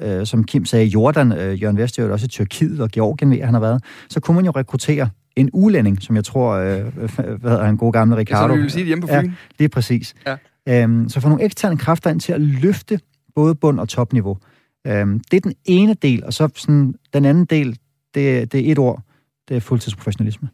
øh, 0.00 0.26
som 0.26 0.44
Kim 0.44 0.64
sagde, 0.64 0.86
Jordan, 0.86 1.32
øh, 1.32 1.62
Jørgen 1.62 1.76
Vest, 1.76 1.98
også 1.98 2.24
i 2.24 2.28
Tyrkiet 2.28 2.80
og 2.80 2.90
Georgien 2.90 3.44
han 3.44 3.54
har 3.54 3.60
været, 3.60 3.84
så 4.08 4.20
kunne 4.20 4.34
man 4.34 4.44
jo 4.44 4.50
rekruttere 4.50 5.08
en 5.36 5.50
ulænding, 5.52 6.02
som 6.02 6.16
jeg 6.16 6.24
tror, 6.24 6.52
øh, 6.52 6.80
hvad 7.40 7.50
hedder 7.50 7.64
han, 7.64 7.76
god 7.76 7.92
gamle 7.92 8.16
Ricardo. 8.16 8.52
Så 8.52 8.56
vi 8.56 8.62
vil 8.62 8.70
sige 8.70 8.80
det 8.80 8.86
hjemme 8.86 9.02
på 9.02 9.08
Fyn. 9.08 9.14
Ja, 9.14 9.30
det 9.58 9.64
er 9.64 9.68
præcis. 9.68 10.14
Ja. 10.26 10.36
Øhm, 10.68 11.08
så 11.08 11.20
få 11.20 11.28
nogle 11.28 11.44
eksterne 11.44 11.78
kræfter 11.78 12.10
ind 12.10 12.20
til 12.20 12.32
at 12.32 12.40
løfte 12.40 13.00
både 13.34 13.54
bund- 13.54 13.80
og 13.80 13.88
topniveau. 13.88 14.38
Øhm, 14.86 15.20
det 15.30 15.36
er 15.36 15.40
den 15.40 15.54
ene 15.64 15.94
del, 15.94 16.24
og 16.24 16.32
så 16.32 16.48
sådan, 16.56 16.94
den 17.12 17.24
anden 17.24 17.44
del, 17.44 17.78
det, 18.14 18.52
det 18.52 18.68
er 18.68 18.72
et 18.72 18.78
ord, 18.78 19.02
det 19.48 19.56
er 19.56 19.60
fuldtidsprofessionalisme. 19.60 20.48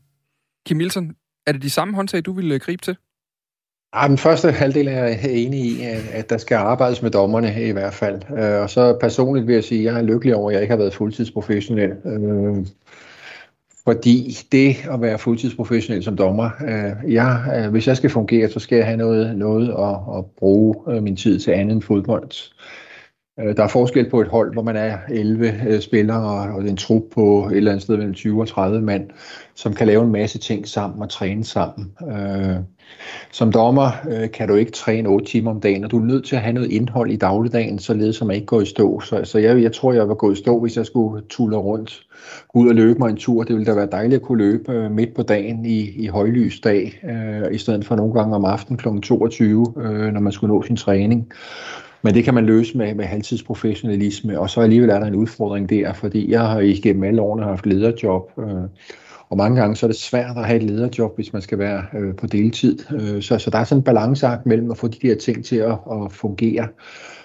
Kim 0.66 0.78
Wilson, 0.78 1.12
er 1.46 1.52
det 1.52 1.62
de 1.62 1.70
samme 1.70 1.94
håndtag, 1.94 2.24
du 2.24 2.32
vil 2.32 2.52
øh, 2.52 2.60
gribe 2.60 2.82
til? 2.82 2.96
Ja, 3.94 4.08
den 4.08 4.18
første 4.18 4.52
halvdel 4.52 4.88
er 4.88 4.92
jeg 4.92 5.20
enig 5.24 5.60
i, 5.60 5.82
at 6.12 6.30
der 6.30 6.38
skal 6.38 6.54
arbejdes 6.54 7.02
med 7.02 7.10
dommerne 7.10 7.68
i 7.68 7.70
hvert 7.70 7.94
fald. 7.94 8.22
Øh, 8.38 8.62
og 8.62 8.70
så 8.70 8.98
personligt 9.00 9.46
vil 9.46 9.54
jeg 9.54 9.64
sige, 9.64 9.88
at 9.88 9.94
jeg 9.94 10.00
er 10.00 10.04
lykkelig 10.04 10.34
over, 10.34 10.50
at 10.50 10.54
jeg 10.54 10.62
ikke 10.62 10.72
har 10.72 10.78
været 10.78 10.94
fuldtidsprofessionel. 10.94 11.90
Fordi 13.84 14.38
det 14.52 14.76
at 14.90 15.00
være 15.00 15.18
fuldtidsprofessionel 15.18 16.02
som 16.02 16.16
dommer, 16.16 16.50
øh, 16.64 17.12
jeg, 17.12 17.44
øh, 17.56 17.70
hvis 17.70 17.86
jeg 17.86 17.96
skal 17.96 18.10
fungere, 18.10 18.50
så 18.50 18.60
skal 18.60 18.76
jeg 18.76 18.86
have 18.86 18.96
noget, 18.96 19.36
noget 19.36 19.68
at, 19.68 20.18
at 20.18 20.24
bruge 20.38 20.74
øh, 20.88 21.02
min 21.02 21.16
tid 21.16 21.38
til 21.38 21.50
andet 21.50 21.74
end 21.74 21.82
fodbold. 21.82 22.30
Øh, 23.40 23.56
der 23.56 23.64
er 23.64 23.68
forskel 23.68 24.10
på 24.10 24.20
et 24.20 24.28
hold, 24.28 24.52
hvor 24.52 24.62
man 24.62 24.76
er 24.76 24.98
11 25.10 25.54
øh, 25.68 25.80
spillere 25.80 26.54
og 26.54 26.62
en 26.62 26.76
trup 26.76 27.02
på 27.14 27.46
et 27.46 27.56
eller 27.56 27.70
andet 27.70 27.82
sted 27.82 27.96
mellem 27.96 28.14
20 28.14 28.40
og 28.40 28.48
30 28.48 28.80
mand, 28.80 29.10
som 29.54 29.74
kan 29.74 29.86
lave 29.86 30.04
en 30.04 30.12
masse 30.12 30.38
ting 30.38 30.68
sammen 30.68 31.02
og 31.02 31.10
træne 31.10 31.44
sammen. 31.44 31.92
Øh, 32.08 32.56
som 33.30 33.52
dommer 33.52 33.90
øh, 34.10 34.30
kan 34.30 34.48
du 34.48 34.54
ikke 34.54 34.72
træne 34.72 35.08
8 35.08 35.26
timer 35.26 35.50
om 35.50 35.60
dagen, 35.60 35.84
og 35.84 35.90
du 35.90 35.98
er 35.98 36.04
nødt 36.04 36.24
til 36.24 36.36
at 36.36 36.42
have 36.42 36.52
noget 36.52 36.70
indhold 36.72 37.10
i 37.10 37.16
dagligdagen, 37.16 37.78
således 37.78 38.16
som 38.16 38.26
man 38.26 38.36
ikke 38.36 38.46
går 38.46 38.60
i 38.60 38.66
stå. 38.66 39.00
Så, 39.00 39.20
så 39.24 39.38
jeg, 39.38 39.62
jeg 39.62 39.72
tror, 39.72 39.92
jeg 39.92 40.08
var 40.08 40.14
gået 40.14 40.38
i 40.38 40.40
stå, 40.40 40.60
hvis 40.60 40.76
jeg 40.76 40.86
skulle 40.86 41.22
tulle 41.28 41.56
rundt, 41.56 42.02
ud 42.54 42.68
og 42.68 42.74
løbe 42.74 42.98
mig 42.98 43.10
en 43.10 43.16
tur. 43.16 43.42
Det 43.42 43.56
ville 43.56 43.66
da 43.66 43.74
være 43.74 43.88
dejligt 43.92 44.20
at 44.20 44.22
kunne 44.22 44.38
løbe 44.38 44.72
øh, 44.72 44.90
midt 44.90 45.14
på 45.14 45.22
dagen 45.22 45.66
i, 45.66 45.80
i 45.80 46.06
højlys 46.06 46.60
dag, 46.60 47.00
øh, 47.04 47.54
i 47.54 47.58
stedet 47.58 47.84
for 47.84 47.96
nogle 47.96 48.14
gange 48.14 48.36
om 48.36 48.44
aftenen 48.44 48.78
kl. 48.78 48.88
22, 49.02 49.72
når 50.12 50.20
man 50.20 50.32
skulle 50.32 50.54
nå 50.54 50.62
sin 50.62 50.76
træning. 50.76 51.32
Men 52.02 52.14
det 52.14 52.24
kan 52.24 52.34
man 52.34 52.46
løse 52.46 52.78
med, 52.78 52.94
med 52.94 53.04
halvtidsprofessionalisme, 53.04 54.40
og 54.40 54.50
så 54.50 54.60
alligevel 54.60 54.90
er 54.90 54.98
der 54.98 55.06
en 55.06 55.14
udfordring 55.14 55.70
der, 55.70 55.92
fordi 55.92 56.30
jeg 56.30 56.40
har 56.40 56.60
igennem 56.60 57.04
alle 57.04 57.22
årene 57.22 57.42
haft 57.42 57.66
lederjob, 57.66 58.30
øh, 58.38 58.68
og 59.32 59.38
mange 59.38 59.60
gange 59.60 59.76
så 59.76 59.86
er 59.86 59.88
det 59.88 59.96
svært 59.96 60.36
at 60.36 60.46
have 60.46 60.56
et 60.56 60.62
lederjob, 60.62 61.16
hvis 61.16 61.32
man 61.32 61.42
skal 61.42 61.58
være 61.58 61.84
øh, 61.98 62.14
på 62.14 62.26
deltid. 62.26 62.78
Øh, 62.92 63.22
så, 63.22 63.38
så 63.38 63.50
der 63.50 63.58
er 63.58 63.64
sådan 63.64 63.80
en 63.80 63.84
balanceakt 63.84 64.46
mellem 64.46 64.70
at 64.70 64.78
få 64.78 64.88
de 64.88 65.08
der 65.08 65.14
ting 65.14 65.44
til 65.44 65.56
at, 65.56 65.72
at 65.72 66.12
fungere 66.12 66.68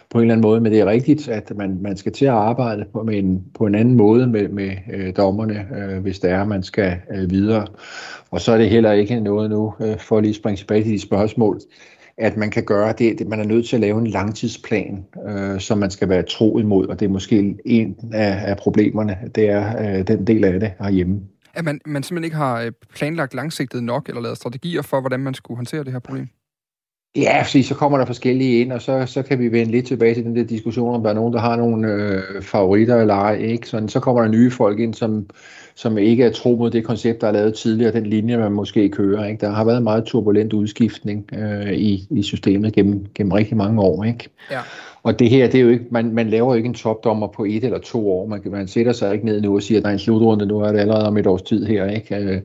på 0.09 0.17
en 0.17 0.21
eller 0.21 0.33
anden 0.33 0.41
måde, 0.41 0.61
men 0.61 0.71
det 0.71 0.79
er 0.79 0.85
rigtigt, 0.85 1.27
at 1.27 1.51
man, 1.55 1.77
man 1.81 1.97
skal 1.97 2.11
til 2.11 2.25
at 2.25 2.31
arbejde 2.31 2.85
på, 2.93 3.03
med 3.03 3.17
en, 3.17 3.43
på 3.53 3.65
en 3.65 3.75
anden 3.75 3.95
måde 3.95 4.27
med, 4.27 4.49
med 4.49 4.71
øh, 4.93 5.13
dommerne, 5.17 5.67
øh, 5.77 6.01
hvis 6.01 6.19
det 6.19 6.31
er, 6.31 6.41
at 6.41 6.47
man 6.47 6.63
skal 6.63 6.95
øh, 7.15 7.29
videre. 7.29 7.67
Og 8.31 8.41
så 8.41 8.51
er 8.51 8.57
det 8.57 8.69
heller 8.69 8.91
ikke 8.91 9.19
noget 9.19 9.49
nu, 9.49 9.73
øh, 9.79 9.99
for 9.99 10.17
at 10.17 10.23
lige 10.23 10.33
springe 10.33 10.57
tilbage 10.57 10.83
til 10.83 10.91
de 10.91 10.99
spørgsmål, 10.99 11.59
at 12.17 12.37
man 12.37 12.49
kan 12.49 12.63
gøre 12.63 12.93
det, 12.97 13.21
at 13.21 13.27
man 13.27 13.39
er 13.39 13.45
nødt 13.45 13.67
til 13.67 13.75
at 13.75 13.81
lave 13.81 13.99
en 13.99 14.07
langtidsplan, 14.07 15.05
øh, 15.29 15.59
som 15.59 15.77
man 15.77 15.91
skal 15.91 16.09
være 16.09 16.23
tro 16.23 16.59
imod, 16.59 16.87
og 16.87 16.99
det 16.99 17.05
er 17.05 17.09
måske 17.09 17.55
en 17.65 17.95
af, 18.13 18.49
af 18.51 18.57
problemerne, 18.57 19.17
det 19.35 19.49
er 19.49 19.97
øh, 19.99 20.07
den 20.07 20.27
del 20.27 20.45
af 20.45 20.59
det 20.59 20.71
herhjemme. 20.79 21.21
At 21.57 21.65
man, 21.65 21.79
man 21.85 22.03
simpelthen 22.03 22.23
ikke 22.23 22.35
har 22.35 22.61
øh, 22.61 22.71
planlagt 22.95 23.33
langsigtet 23.33 23.83
nok, 23.83 24.09
eller 24.09 24.21
lavet 24.21 24.37
strategier 24.37 24.81
for, 24.81 24.99
hvordan 24.99 25.19
man 25.19 25.33
skulle 25.33 25.55
håndtere 25.55 25.83
det 25.83 25.91
her 25.91 25.99
problem? 25.99 26.27
Ja, 27.15 27.41
fordi 27.41 27.63
så 27.63 27.75
kommer 27.75 27.97
der 27.97 28.05
forskellige 28.05 28.61
ind, 28.61 28.71
og 28.71 28.81
så, 28.81 29.05
så 29.05 29.23
kan 29.23 29.39
vi 29.39 29.51
vende 29.51 29.71
lidt 29.71 29.87
tilbage 29.87 30.13
til 30.13 30.23
den 30.23 30.35
der 30.35 30.43
diskussion, 30.43 30.95
om 30.95 31.03
der 31.03 31.09
er 31.09 31.13
nogen, 31.13 31.33
der 31.33 31.39
har 31.39 31.55
nogle 31.55 31.87
øh, 31.87 32.41
favoritter 32.41 33.01
eller 33.01 33.13
ej. 33.13 33.35
Ikke? 33.35 33.67
Sådan, 33.67 33.89
så 33.89 33.99
kommer 33.99 34.21
der 34.21 34.29
nye 34.29 34.51
folk 34.51 34.79
ind, 34.79 34.93
som, 34.93 35.29
som 35.75 35.97
ikke 35.97 36.23
er 36.23 36.31
tro 36.31 36.55
mod 36.55 36.71
det 36.71 36.83
koncept, 36.85 37.21
der 37.21 37.27
er 37.27 37.31
lavet 37.31 37.53
tidligere, 37.53 37.91
den 37.93 38.05
linje, 38.05 38.37
man 38.37 38.51
måske 38.51 38.89
kører. 38.89 39.25
Ikke? 39.25 39.41
Der 39.41 39.49
har 39.49 39.65
været 39.65 39.83
meget 39.83 40.05
turbulent 40.05 40.53
udskiftning 40.53 41.29
øh, 41.33 41.73
i, 41.73 42.07
i 42.09 42.23
systemet 42.23 42.73
gennem, 42.73 43.05
gennem 43.15 43.31
rigtig 43.31 43.57
mange 43.57 43.81
år. 43.81 44.03
Ikke? 44.03 44.29
Ja. 44.51 44.61
Og 45.03 45.19
det 45.19 45.29
her, 45.29 45.47
det 45.49 45.57
er 45.59 45.63
jo 45.63 45.69
ikke, 45.69 45.85
man, 45.91 46.13
man 46.13 46.29
laver 46.29 46.47
jo 46.47 46.57
ikke 46.57 46.67
en 46.67 46.73
topdommer 46.73 47.27
på 47.27 47.45
et 47.45 47.63
eller 47.63 47.79
to 47.79 48.11
år. 48.11 48.27
Man, 48.27 48.41
man 48.45 48.67
sætter 48.67 48.91
sig 48.91 49.13
ikke 49.13 49.25
ned 49.25 49.41
nu 49.41 49.55
og 49.55 49.63
siger, 49.63 49.77
at 49.77 49.83
der 49.83 49.89
er 49.89 49.93
en 49.93 49.99
slutrunde, 49.99 50.45
nu 50.45 50.59
er 50.59 50.71
det 50.71 50.79
allerede 50.79 51.07
om 51.07 51.17
et 51.17 51.27
års 51.27 51.41
tid 51.41 51.65
her. 51.65 51.89
Ikke? 51.89 52.15
Øh, 52.15 52.41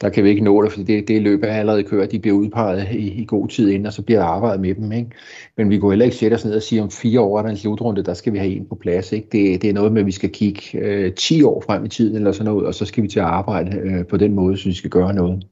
der 0.00 0.08
kan 0.08 0.24
vi 0.24 0.28
ikke 0.28 0.44
nå 0.44 0.62
det, 0.62 0.72
fordi 0.72 0.84
det, 0.84 1.08
det 1.08 1.22
løb 1.22 1.42
er 1.42 1.46
allerede 1.46 1.82
kørt. 1.82 2.12
De 2.12 2.18
bliver 2.18 2.36
udpeget 2.36 2.88
i, 2.92 3.22
i 3.22 3.24
god 3.24 3.48
tid 3.48 3.70
inden, 3.70 3.86
og 3.86 3.92
så 3.92 4.02
bliver 4.02 4.20
der 4.20 4.26
arbejdet 4.26 4.60
med 4.60 4.74
dem. 4.74 4.92
Ikke? 4.92 5.10
Men 5.56 5.70
vi 5.70 5.78
kunne 5.78 5.90
heller 5.90 6.04
ikke 6.04 6.16
sætte 6.16 6.34
os 6.34 6.44
ned 6.44 6.54
og 6.54 6.62
sige, 6.62 6.82
om 6.82 6.90
fire 6.90 7.20
år 7.20 7.38
er 7.38 7.42
der 7.42 7.50
en 7.50 7.56
slutrunde, 7.56 8.04
der 8.04 8.14
skal 8.14 8.32
vi 8.32 8.38
have 8.38 8.50
en 8.50 8.66
på 8.68 8.74
plads. 8.74 9.12
Ikke? 9.12 9.28
Det, 9.32 9.62
det 9.62 9.70
er 9.70 9.74
noget 9.74 9.92
med, 9.92 10.00
at 10.00 10.06
vi 10.06 10.12
skal 10.12 10.30
kigge 10.30 10.62
øh, 10.78 11.14
10 11.14 11.42
år 11.42 11.62
frem 11.66 11.84
i 11.84 11.88
tiden, 11.88 12.16
eller 12.16 12.32
sådan 12.32 12.52
noget, 12.52 12.66
og 12.66 12.74
så 12.74 12.84
skal 12.84 13.02
vi 13.02 13.08
til 13.08 13.20
at 13.20 13.26
arbejde 13.26 13.76
øh, 13.76 14.06
på 14.06 14.16
den 14.16 14.34
måde, 14.34 14.56
så 14.56 14.68
vi 14.68 14.74
skal 14.74 14.90
gøre 14.90 15.14
noget. 15.14 15.44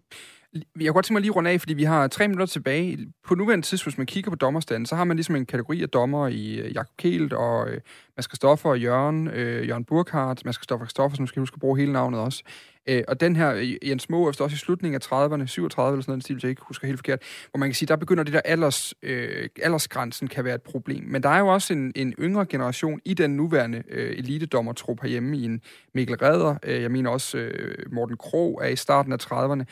Jeg 0.54 0.62
kunne 0.76 0.92
godt 0.92 1.04
tænke 1.04 1.12
mig 1.12 1.22
lige 1.22 1.32
runde 1.32 1.50
af, 1.50 1.60
fordi 1.60 1.74
vi 1.74 1.84
har 1.84 2.08
tre 2.08 2.28
minutter 2.28 2.46
tilbage. 2.46 2.98
På 3.26 3.34
nuværende 3.34 3.66
tidspunkt, 3.66 3.94
hvis 3.94 3.98
man 3.98 4.06
kigger 4.06 4.30
på 4.30 4.36
dommerstanden, 4.36 4.86
så 4.86 4.96
har 4.96 5.04
man 5.04 5.16
ligesom 5.16 5.36
en 5.36 5.46
kategori 5.46 5.82
af 5.82 5.88
dommer 5.88 6.28
i 6.28 6.54
øh, 6.54 6.74
Jakob 6.74 6.96
Kelt 6.98 7.32
og 7.32 7.68
øh, 7.68 7.80
Mads 8.16 8.26
Kristoffer 8.26 8.70
og 8.70 8.80
Jørgen, 8.80 9.28
øh, 9.28 9.68
Jørgen 9.68 9.84
Burkhardt, 9.84 10.44
Mads 10.44 10.58
Kristoffer 10.58 10.86
Kristoffer, 10.86 11.16
som 11.16 11.26
skal 11.26 11.40
huske 11.40 11.54
at 11.54 11.60
bruge 11.60 11.78
hele 11.78 11.92
navnet 11.92 12.20
også. 12.20 12.42
Øh, 12.88 13.02
og 13.08 13.20
den 13.20 13.36
her, 13.36 13.54
øh, 13.54 13.88
Jens 13.88 14.10
Moe, 14.10 14.22
er 14.22 14.26
også 14.26 14.54
i 14.54 14.56
slutningen 14.56 15.00
af 15.02 15.12
30'erne, 15.12 15.46
37 15.46 15.94
eller 15.94 16.02
sådan 16.02 16.12
noget, 16.12 16.26
hvis 16.28 16.42
jeg 16.42 16.50
ikke 16.50 16.62
husker 16.64 16.86
helt 16.86 16.98
forkert, 16.98 17.22
hvor 17.50 17.58
man 17.58 17.68
kan 17.68 17.74
sige, 17.74 17.86
der 17.86 17.96
begynder 17.96 18.24
det 18.24 18.32
der 18.32 18.40
alders, 18.44 18.94
øh, 19.02 19.48
aldersgrænsen 19.62 20.28
kan 20.28 20.44
være 20.44 20.54
et 20.54 20.62
problem. 20.62 21.04
Men 21.04 21.22
der 21.22 21.28
er 21.28 21.38
jo 21.38 21.48
også 21.48 21.72
en, 21.72 21.92
en 21.96 22.14
yngre 22.18 22.46
generation 22.46 23.00
i 23.04 23.14
den 23.14 23.30
nuværende 23.30 23.82
øh, 23.90 24.18
elitedommertrup 24.18 25.00
herhjemme, 25.02 25.36
i 25.36 25.44
en 25.44 25.60
Mikkel 25.94 26.16
Redder, 26.16 26.56
øh, 26.62 26.82
jeg 26.82 26.90
mener 26.90 27.10
også 27.10 27.38
øh, 27.38 27.92
Morten 27.92 28.16
Krog 28.16 28.60
er 28.62 28.68
i 28.68 28.76
starten 28.76 29.12
af 29.12 29.18
30'erne. 29.32 29.64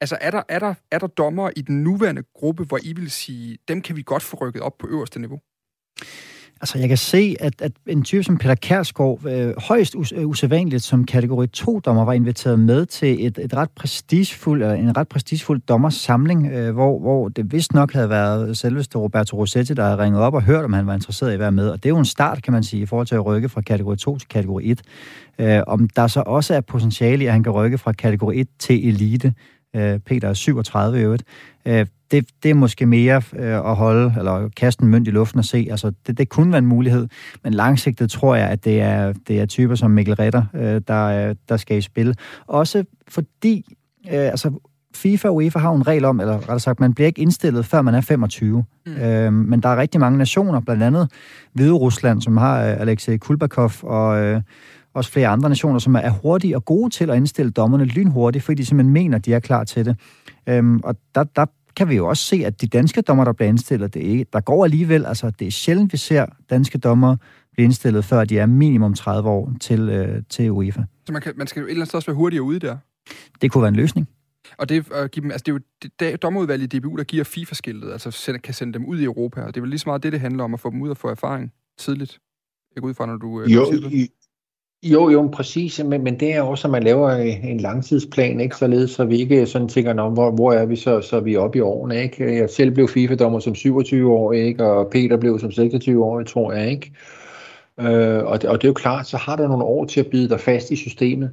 Altså, 0.00 0.18
er 0.20 0.30
der, 0.30 0.42
er, 0.48 0.58
der, 0.58 0.74
er 0.90 0.98
der 0.98 1.06
dommer 1.06 1.50
i 1.56 1.60
den 1.60 1.82
nuværende 1.82 2.22
gruppe, 2.34 2.64
hvor 2.64 2.78
I 2.82 2.92
vil 2.92 3.10
sige, 3.10 3.58
dem 3.68 3.82
kan 3.82 3.96
vi 3.96 4.02
godt 4.02 4.22
få 4.22 4.36
rykket 4.36 4.62
op 4.62 4.78
på 4.78 4.86
øverste 4.90 5.20
niveau? 5.20 5.40
Altså, 6.62 6.78
jeg 6.78 6.88
kan 6.88 6.98
se, 6.98 7.36
at, 7.40 7.62
at 7.62 7.72
en 7.86 8.02
type 8.02 8.22
som 8.22 8.38
Peter 8.38 8.54
Kærsgaard, 8.54 9.26
øh, 9.26 9.54
højst 9.58 9.94
us- 9.94 10.18
øh, 10.18 10.28
usædvanligt 10.28 10.82
som 10.82 11.04
kategori 11.04 11.46
2-dommer, 11.56 12.04
var 12.04 12.12
inviteret 12.12 12.58
med 12.58 12.86
til 12.86 13.26
et, 13.26 13.38
et 13.38 13.54
ret 13.54 13.70
prestigefuld, 13.70 14.62
eller 14.62 14.74
øh, 14.74 14.80
en 14.80 14.96
ret 14.96 15.08
prestigefuld 15.08 15.60
dommersamling, 15.68 16.46
øh, 16.52 16.74
hvor, 16.74 16.98
hvor 16.98 17.28
det 17.28 17.52
vist 17.52 17.74
nok 17.74 17.92
havde 17.92 18.08
været 18.08 18.58
selveste 18.58 18.98
Roberto 18.98 19.36
Rossetti, 19.36 19.74
der 19.74 19.84
havde 19.84 19.98
ringet 19.98 20.20
op 20.20 20.34
og 20.34 20.42
hørt, 20.42 20.64
om 20.64 20.72
han 20.72 20.86
var 20.86 20.94
interesseret 20.94 21.30
i 21.30 21.34
at 21.34 21.40
være 21.40 21.52
med. 21.52 21.68
Og 21.68 21.76
det 21.76 21.86
er 21.86 21.90
jo 21.90 21.98
en 21.98 22.04
start, 22.04 22.42
kan 22.42 22.52
man 22.52 22.64
sige, 22.64 22.82
i 22.82 22.86
forhold 22.86 23.06
til 23.06 23.14
at 23.14 23.26
rykke 23.26 23.48
fra 23.48 23.60
kategori 23.60 23.96
2 23.96 24.18
til 24.18 24.28
kategori 24.28 24.70
1. 24.70 24.82
Øh, 25.38 25.62
om 25.66 25.88
der 25.88 26.06
så 26.06 26.22
også 26.26 26.54
er 26.54 26.60
potentiale 26.60 27.24
i, 27.24 27.26
at 27.26 27.32
han 27.32 27.42
kan 27.42 27.52
rykke 27.52 27.78
fra 27.78 27.92
kategori 27.92 28.40
1 28.40 28.48
til 28.58 28.88
elite, 28.88 29.34
Øh, 29.76 29.98
Peter 29.98 30.28
er 30.28 30.34
37 30.34 30.98
i 31.00 31.02
øvrigt. 31.02 31.24
Øh, 31.66 31.86
det, 32.10 32.26
det 32.42 32.50
er 32.50 32.54
måske 32.54 32.86
mere 32.86 33.22
øh, 33.36 33.70
at 33.70 33.76
holde, 33.76 34.14
eller 34.18 34.48
kaste 34.56 34.82
en 34.82 34.88
mønt 34.88 35.08
i 35.08 35.10
luften 35.10 35.38
og 35.38 35.44
se. 35.44 35.68
Altså, 35.70 35.92
det, 36.06 36.18
det 36.18 36.28
kunne 36.28 36.52
være 36.52 36.58
en 36.58 36.66
mulighed, 36.66 37.08
men 37.44 37.54
langsigtet 37.54 38.10
tror 38.10 38.34
jeg, 38.34 38.48
at 38.48 38.64
det 38.64 38.80
er, 38.80 39.12
det 39.28 39.40
er 39.40 39.46
typer 39.46 39.74
som 39.74 39.90
Mikkel 39.90 40.14
Ritter, 40.14 40.44
der, 40.88 41.34
der 41.48 41.56
skal 41.56 41.78
i 41.78 41.80
spil. 41.80 42.16
Også 42.46 42.84
fordi, 43.08 43.76
altså, 44.06 44.52
FIFA 44.94 45.28
og 45.28 45.34
UEFA 45.34 45.58
har 45.58 45.72
en 45.72 45.86
regel 45.86 46.04
om, 46.04 46.20
eller 46.20 46.34
rettere 46.34 46.60
sagt, 46.60 46.80
man 46.80 46.94
bliver 46.94 47.06
ikke 47.06 47.22
indstillet, 47.22 47.66
før 47.66 47.82
man 47.82 47.94
er 47.94 48.00
25. 48.00 48.64
Mm. 48.86 48.92
Øh, 48.92 49.32
men 49.32 49.60
der 49.60 49.68
er 49.68 49.76
rigtig 49.76 50.00
mange 50.00 50.18
nationer, 50.18 50.60
blandt 50.60 50.82
andet 50.82 51.10
Hvide 51.52 51.72
Rusland, 51.72 52.22
som 52.22 52.36
har 52.36 52.58
Alexei 52.58 53.16
Kulbakov, 53.16 53.72
og, 53.82 54.22
øh, 54.22 54.40
også 55.00 55.12
flere 55.12 55.28
andre 55.28 55.48
nationer, 55.48 55.78
som 55.78 55.94
er 55.94 56.10
hurtige 56.10 56.56
og 56.56 56.64
gode 56.64 56.90
til 56.90 57.10
at 57.10 57.16
indstille 57.16 57.50
dommerne 57.50 57.84
lynhurtigt, 57.84 58.44
fordi 58.44 58.62
de 58.62 58.66
simpelthen 58.66 58.92
mener, 58.92 59.18
at 59.18 59.26
de 59.26 59.34
er 59.34 59.40
klar 59.40 59.64
til 59.64 59.84
det. 59.84 59.96
Øhm, 60.48 60.80
og 60.84 60.96
der, 61.14 61.24
der 61.24 61.46
kan 61.76 61.88
vi 61.88 61.96
jo 61.96 62.08
også 62.08 62.24
se, 62.24 62.36
at 62.46 62.60
de 62.60 62.66
danske 62.66 63.02
dommer, 63.02 63.24
der 63.24 63.32
bliver 63.32 63.48
indstillet, 63.48 63.94
det 63.94 64.20
er, 64.20 64.24
der 64.32 64.40
går 64.40 64.64
alligevel, 64.64 65.06
altså 65.06 65.30
det 65.30 65.46
er 65.46 65.50
sjældent, 65.50 65.92
vi 65.92 65.98
ser 65.98 66.26
danske 66.50 66.78
dommer 66.78 67.16
blive 67.52 67.64
indstillet, 67.64 68.04
før 68.04 68.24
de 68.24 68.38
er 68.38 68.46
minimum 68.46 68.94
30 68.94 69.28
år 69.28 69.52
til, 69.60 69.80
øh, 69.80 70.22
til 70.28 70.50
UEFA. 70.50 70.82
Så 71.06 71.12
man, 71.12 71.22
kan, 71.22 71.32
man 71.36 71.46
skal 71.46 71.60
jo 71.60 71.66
et 71.66 71.70
eller 71.70 71.80
andet 71.80 71.88
sted 71.88 71.96
også 71.96 72.06
være 72.06 72.16
hurtigere 72.16 72.42
ude 72.42 72.58
der? 72.58 72.76
Det 73.42 73.52
kunne 73.52 73.62
være 73.62 73.68
en 73.68 73.76
løsning. 73.76 74.08
Og 74.58 74.68
det, 74.68 74.78
uh, 74.78 75.06
give 75.12 75.22
dem, 75.22 75.30
altså 75.30 75.42
det 75.46 75.48
er 75.48 75.52
jo 75.52 75.60
det, 75.82 76.00
det 76.00 76.22
dommerudvalget 76.22 76.74
i 76.74 76.78
DBU, 76.78 76.96
der 76.96 77.04
giver 77.04 77.24
FIFA-skiltet, 77.24 77.92
altså 77.92 78.10
send, 78.10 78.38
kan 78.38 78.54
sende 78.54 78.72
dem 78.72 78.84
ud 78.84 78.98
i 78.98 79.04
Europa, 79.04 79.40
og 79.40 79.46
det 79.46 79.56
er 79.56 79.60
vel 79.60 79.70
lige 79.70 79.78
så 79.78 79.88
meget 79.88 80.02
det, 80.02 80.12
det 80.12 80.20
handler 80.20 80.44
om, 80.44 80.54
at 80.54 80.60
få 80.60 80.70
dem 80.70 80.82
ud 80.82 80.90
og 80.90 80.96
få 80.96 81.08
erfaring 81.08 81.52
tidligt. 81.78 82.18
Jeg 82.74 82.82
går 82.82 82.88
ud 82.88 82.94
fra, 82.94 83.06
når 83.06 83.16
du... 83.16 83.42
Øh, 83.42 83.52
jo, 83.54 83.66
jo, 84.82 85.10
jo, 85.10 85.28
præcis, 85.32 85.84
men, 85.84 86.04
men 86.04 86.20
det 86.20 86.34
er 86.34 86.42
også, 86.42 86.68
at 86.68 86.72
man 86.72 86.82
laver 86.82 87.10
en 87.10 87.60
langtidsplan, 87.60 88.40
ikke? 88.40 88.56
således 88.56 88.90
så 88.90 89.04
vi 89.04 89.16
ikke 89.16 89.46
sådan 89.46 89.68
tænker, 89.68 90.10
hvor, 90.10 90.30
hvor 90.30 90.52
er 90.52 90.66
vi 90.66 90.76
så, 90.76 91.00
så 91.00 91.16
er 91.16 91.20
vi 91.20 91.36
oppe 91.36 91.58
i 91.58 91.60
årene, 91.60 92.02
ikke? 92.02 92.38
Jeg 92.38 92.50
selv 92.50 92.70
blev 92.70 92.88
FIFA-dommer 92.88 93.38
som 93.38 93.54
27 93.54 94.12
år, 94.12 94.32
ikke? 94.32 94.64
Og 94.64 94.90
Peter 94.90 95.16
blev 95.16 95.38
som 95.38 95.52
26 95.52 96.04
år, 96.04 96.22
tror 96.22 96.52
jeg, 96.52 96.70
ikke? 96.70 96.92
Øh, 97.80 98.24
og, 98.24 98.42
det, 98.42 98.50
og 98.50 98.62
det 98.62 98.64
er 98.64 98.68
jo 98.68 98.74
klart, 98.74 99.06
så 99.06 99.16
har 99.16 99.36
du 99.36 99.42
nogle 99.42 99.64
år 99.64 99.84
til 99.84 100.00
at 100.00 100.06
bide 100.06 100.28
dig 100.28 100.40
fast 100.40 100.70
i 100.70 100.76
systemet 100.76 101.30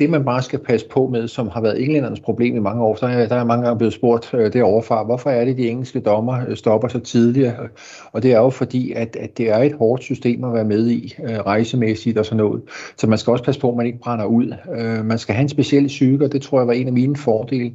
det 0.00 0.10
man 0.10 0.24
bare 0.24 0.42
skal 0.42 0.58
passe 0.58 0.88
på 0.88 1.08
med, 1.12 1.28
som 1.28 1.48
har 1.48 1.60
været 1.60 1.82
englændernes 1.82 2.20
problem 2.20 2.56
i 2.56 2.60
mange 2.60 2.82
år, 2.82 2.94
så 2.94 3.06
er 3.06 3.26
der 3.26 3.36
er 3.36 3.44
mange 3.44 3.64
gange 3.64 3.78
blevet 3.78 3.94
spurgt 3.94 4.34
øh, 4.34 4.52
deroverfra, 4.52 5.04
hvorfor 5.04 5.30
er 5.30 5.44
det, 5.44 5.56
de 5.56 5.68
engelske 5.68 6.00
dommer 6.00 6.40
øh, 6.48 6.56
stopper 6.56 6.88
så 6.88 6.98
tidligt? 6.98 7.52
Og 8.12 8.22
det 8.22 8.32
er 8.32 8.38
jo 8.38 8.50
fordi, 8.50 8.92
at, 8.92 9.16
at 9.16 9.38
det 9.38 9.50
er 9.50 9.58
et 9.58 9.72
hårdt 9.72 10.02
system 10.02 10.44
at 10.44 10.54
være 10.54 10.64
med 10.64 10.86
i, 10.88 11.14
øh, 11.22 11.38
rejsemæssigt 11.38 12.18
og 12.18 12.24
sådan 12.24 12.36
noget. 12.36 12.62
Så 12.96 13.06
man 13.06 13.18
skal 13.18 13.30
også 13.30 13.44
passe 13.44 13.60
på, 13.60 13.70
at 13.70 13.76
man 13.76 13.86
ikke 13.86 13.98
brænder 13.98 14.24
ud. 14.24 14.54
Øh, 14.74 15.04
man 15.04 15.18
skal 15.18 15.34
have 15.34 15.42
en 15.42 15.48
speciel 15.48 15.86
psyke, 15.86 16.24
og 16.24 16.32
det 16.32 16.42
tror 16.42 16.60
jeg 16.60 16.66
var 16.66 16.72
en 16.72 16.86
af 16.86 16.92
mine 16.92 17.16
fordele 17.16 17.72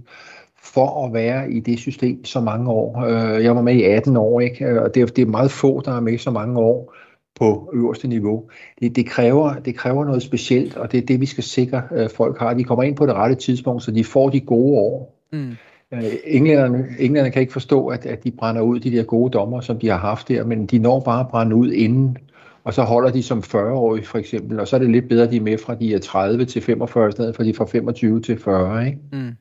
for 0.64 1.06
at 1.06 1.14
være 1.14 1.52
i 1.52 1.60
det 1.60 1.80
system 1.80 2.26
så 2.26 2.40
mange 2.40 2.72
år. 2.72 3.04
Øh, 3.04 3.44
jeg 3.44 3.56
var 3.56 3.62
med 3.62 3.76
i 3.76 3.84
18 3.84 4.18
år, 4.18 4.40
ikke? 4.40 4.82
og 4.82 4.96
det 4.96 5.02
er, 5.02 5.06
det 5.06 5.22
er 5.22 5.26
meget 5.26 5.52
få, 5.52 5.82
der 5.86 5.96
er 5.96 6.00
med 6.00 6.18
så 6.18 6.32
mange 6.32 6.60
år 6.60 6.94
på 7.40 7.72
øverste 7.74 8.08
niveau. 8.08 8.50
Det, 8.80 8.96
det, 8.96 9.06
kræver, 9.06 9.54
det 9.54 9.76
kræver 9.76 10.06
noget 10.06 10.24
specielt, 10.24 10.78
og 10.78 10.92
det 10.92 10.98
er 10.98 11.06
det, 11.06 11.22
vi 11.22 11.26
skal 11.26 11.44
sikre, 11.44 11.84
at 11.92 12.04
øh, 12.04 12.10
folk 12.10 12.40
har. 12.40 12.54
De 12.54 12.64
kommer 12.64 12.84
ind 12.84 12.96
på 12.96 13.06
det 13.06 13.14
rette 13.14 13.36
tidspunkt, 13.36 13.84
så 13.84 13.92
de 13.92 14.04
får 14.04 14.30
de 14.30 14.40
gode 14.40 14.78
år. 14.78 15.22
Mm. 15.32 15.52
Øh, 15.92 16.04
englænderne, 16.26 16.88
englænderne 17.00 17.32
kan 17.32 17.42
ikke 17.42 17.54
forstå, 17.54 17.88
at, 17.88 18.06
at 18.06 18.24
de 18.24 18.32
brænder 18.32 18.62
ud 18.62 18.80
de 18.80 18.92
der 18.92 19.04
gode 19.04 19.32
dommer, 19.32 19.62
som 19.62 19.80
de 19.80 19.88
har 19.88 19.98
haft 19.98 20.28
der, 20.28 20.46
men 20.46 20.66
de 20.66 20.80
når 20.80 21.00
bare 21.00 21.20
at 21.20 21.28
brænde 21.28 21.56
ud 21.56 21.72
inden, 21.72 22.18
og 22.64 22.74
så 22.74 22.84
holder 22.84 23.12
de 23.12 23.24
som 23.24 23.40
40-årige 23.40 24.06
for 24.06 24.18
eksempel, 24.18 24.60
og 24.60 24.68
så 24.68 24.76
er 24.76 24.80
det 24.80 24.90
lidt 24.90 25.10
bedre, 25.10 25.24
at 25.24 25.32
de 25.32 25.38
er 25.38 25.42
med 25.42 25.58
fra 25.58 25.76
de 25.76 25.94
er 25.94 26.00
30 26.00 26.46
til 26.46 26.62
45, 26.62 27.10
i 27.10 27.12
stedet 27.12 27.36
for 27.36 27.44
de 27.44 27.50
er 27.50 27.54
fra 27.54 27.66
25 27.66 28.22
til 28.22 28.40
40. 28.40 28.86
Ikke? 28.86 29.00
Mm. 29.12 29.32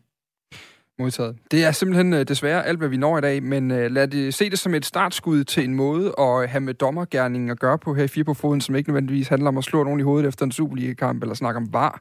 Modtaget. 0.98 1.36
Det 1.50 1.64
er 1.64 1.72
simpelthen 1.72 2.12
øh, 2.12 2.28
desværre 2.28 2.66
alt, 2.66 2.78
hvad 2.78 2.88
vi 2.88 2.96
når 2.96 3.18
i 3.18 3.20
dag, 3.20 3.42
men 3.42 3.70
uh, 3.70 3.76
lad 3.76 4.08
det 4.08 4.34
se 4.34 4.50
det 4.50 4.58
som 4.58 4.74
et 4.74 4.86
startskud 4.86 5.44
til 5.44 5.64
en 5.64 5.74
måde 5.74 6.14
at 6.18 6.48
have 6.48 6.60
med 6.60 6.74
dommergærningen 6.74 7.50
at 7.50 7.60
gøre 7.60 7.78
på 7.78 7.94
her 7.94 8.04
i 8.04 8.08
Fire 8.08 8.24
på 8.24 8.34
Foden, 8.34 8.60
som 8.60 8.74
ikke 8.74 8.90
nødvendigvis 8.90 9.28
handler 9.28 9.48
om 9.48 9.58
at 9.58 9.64
slå 9.64 9.84
nogen 9.84 10.00
i 10.00 10.02
hovedet 10.02 10.28
efter 10.28 10.44
en 10.44 10.52
Superliga-kamp 10.52 11.22
eller 11.22 11.34
snakke 11.34 11.58
om 11.58 11.72
var. 11.72 12.00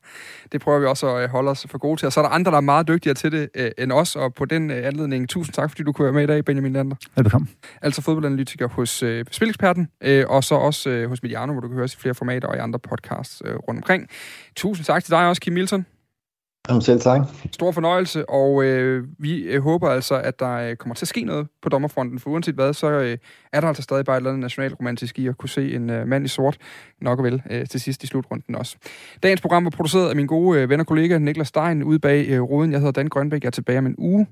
Det 0.51 0.61
prøver 0.61 0.79
vi 0.79 0.85
også 0.85 1.15
at 1.15 1.29
holde 1.29 1.51
os 1.51 1.65
for 1.69 1.77
gode 1.77 1.99
til. 1.99 2.05
Og 2.05 2.13
så 2.13 2.19
er 2.19 2.23
der 2.23 2.29
andre, 2.29 2.51
der 2.51 2.57
er 2.57 2.61
meget 2.61 2.87
dygtigere 2.87 3.15
til 3.15 3.31
det 3.31 3.49
uh, 3.59 3.65
end 3.77 3.91
os, 3.91 4.15
og 4.15 4.33
på 4.33 4.45
den 4.45 4.71
uh, 4.71 4.77
anledning, 4.77 5.29
tusind 5.29 5.53
tak, 5.53 5.69
fordi 5.69 5.83
du 5.83 5.91
kunne 5.91 6.05
være 6.05 6.13
med 6.13 6.23
i 6.23 6.27
dag, 6.27 6.45
Benjamin 6.45 6.73
Lander. 6.73 6.95
Velkommen. 7.15 7.49
Altså 7.81 8.01
fodboldanalytiker 8.01 8.67
hos 8.67 9.03
uh, 9.03 9.09
Spileksperten, 9.31 9.87
uh, 10.07 10.21
og 10.27 10.43
så 10.43 10.55
også 10.55 10.89
uh, 10.89 11.09
hos 11.09 11.23
Mediano, 11.23 11.51
hvor 11.51 11.61
du 11.61 11.67
kan 11.67 11.75
høre 11.75 11.85
i 11.85 11.89
flere 11.97 12.15
formater 12.15 12.47
og 12.47 12.55
i 12.55 12.59
andre 12.59 12.79
podcasts 12.79 13.41
uh, 13.45 13.51
rundt 13.51 13.77
omkring. 13.77 14.07
Tusind 14.55 14.85
tak 14.85 15.03
til 15.03 15.11
dig 15.11 15.27
også, 15.27 15.41
Kim 15.41 15.53
Milton. 15.53 15.85
Jamen 16.69 16.81
selv 16.81 16.99
tak. 16.99 17.21
Stor 17.51 17.71
fornøjelse, 17.71 18.29
og 18.29 18.63
øh, 18.63 19.07
vi 19.19 19.41
øh, 19.41 19.63
håber 19.63 19.89
altså, 19.89 20.15
at 20.15 20.39
der 20.39 20.53
øh, 20.53 20.75
kommer 20.75 20.95
til 20.95 21.03
at 21.03 21.07
ske 21.07 21.23
noget 21.23 21.47
på 21.61 21.69
dommerfronten, 21.69 22.19
for 22.19 22.29
uanset 22.29 22.55
hvad, 22.55 22.73
så 22.73 22.87
øh, 22.87 23.17
er 23.53 23.61
der 23.61 23.67
altså 23.67 23.83
stadig 23.83 24.05
bare 24.05 24.15
et 24.15 24.19
eller 24.19 24.29
andet 24.29 24.41
nationalromantisk 24.41 25.19
i 25.19 25.27
at 25.27 25.37
kunne 25.37 25.49
se 25.49 25.75
en 25.75 25.89
øh, 25.89 26.07
mand 26.07 26.25
i 26.25 26.27
sort, 26.27 26.57
nok 27.01 27.19
og 27.19 27.25
vel, 27.25 27.41
øh, 27.49 27.67
til 27.67 27.79
sidst 27.79 28.03
i 28.03 28.07
slutrunden 28.07 28.55
også. 28.55 28.77
Dagens 29.23 29.41
program 29.41 29.63
var 29.63 29.69
produceret 29.69 30.09
af 30.09 30.15
min 30.15 30.27
gode 30.27 30.61
øh, 30.61 30.69
ven 30.69 30.79
og 30.79 30.87
kollega 30.87 31.17
Niklas 31.17 31.47
Stein 31.47 31.83
ude 31.83 31.99
bag 31.99 32.27
øh, 32.29 32.41
Roden. 32.41 32.71
Jeg 32.71 32.79
hedder 32.79 32.91
Dan 32.91 33.07
Grønbæk, 33.07 33.43
jeg 33.43 33.47
er 33.47 33.51
tilbage 33.51 33.77
om 33.77 33.85
en 33.85 33.95
uge. 33.97 34.27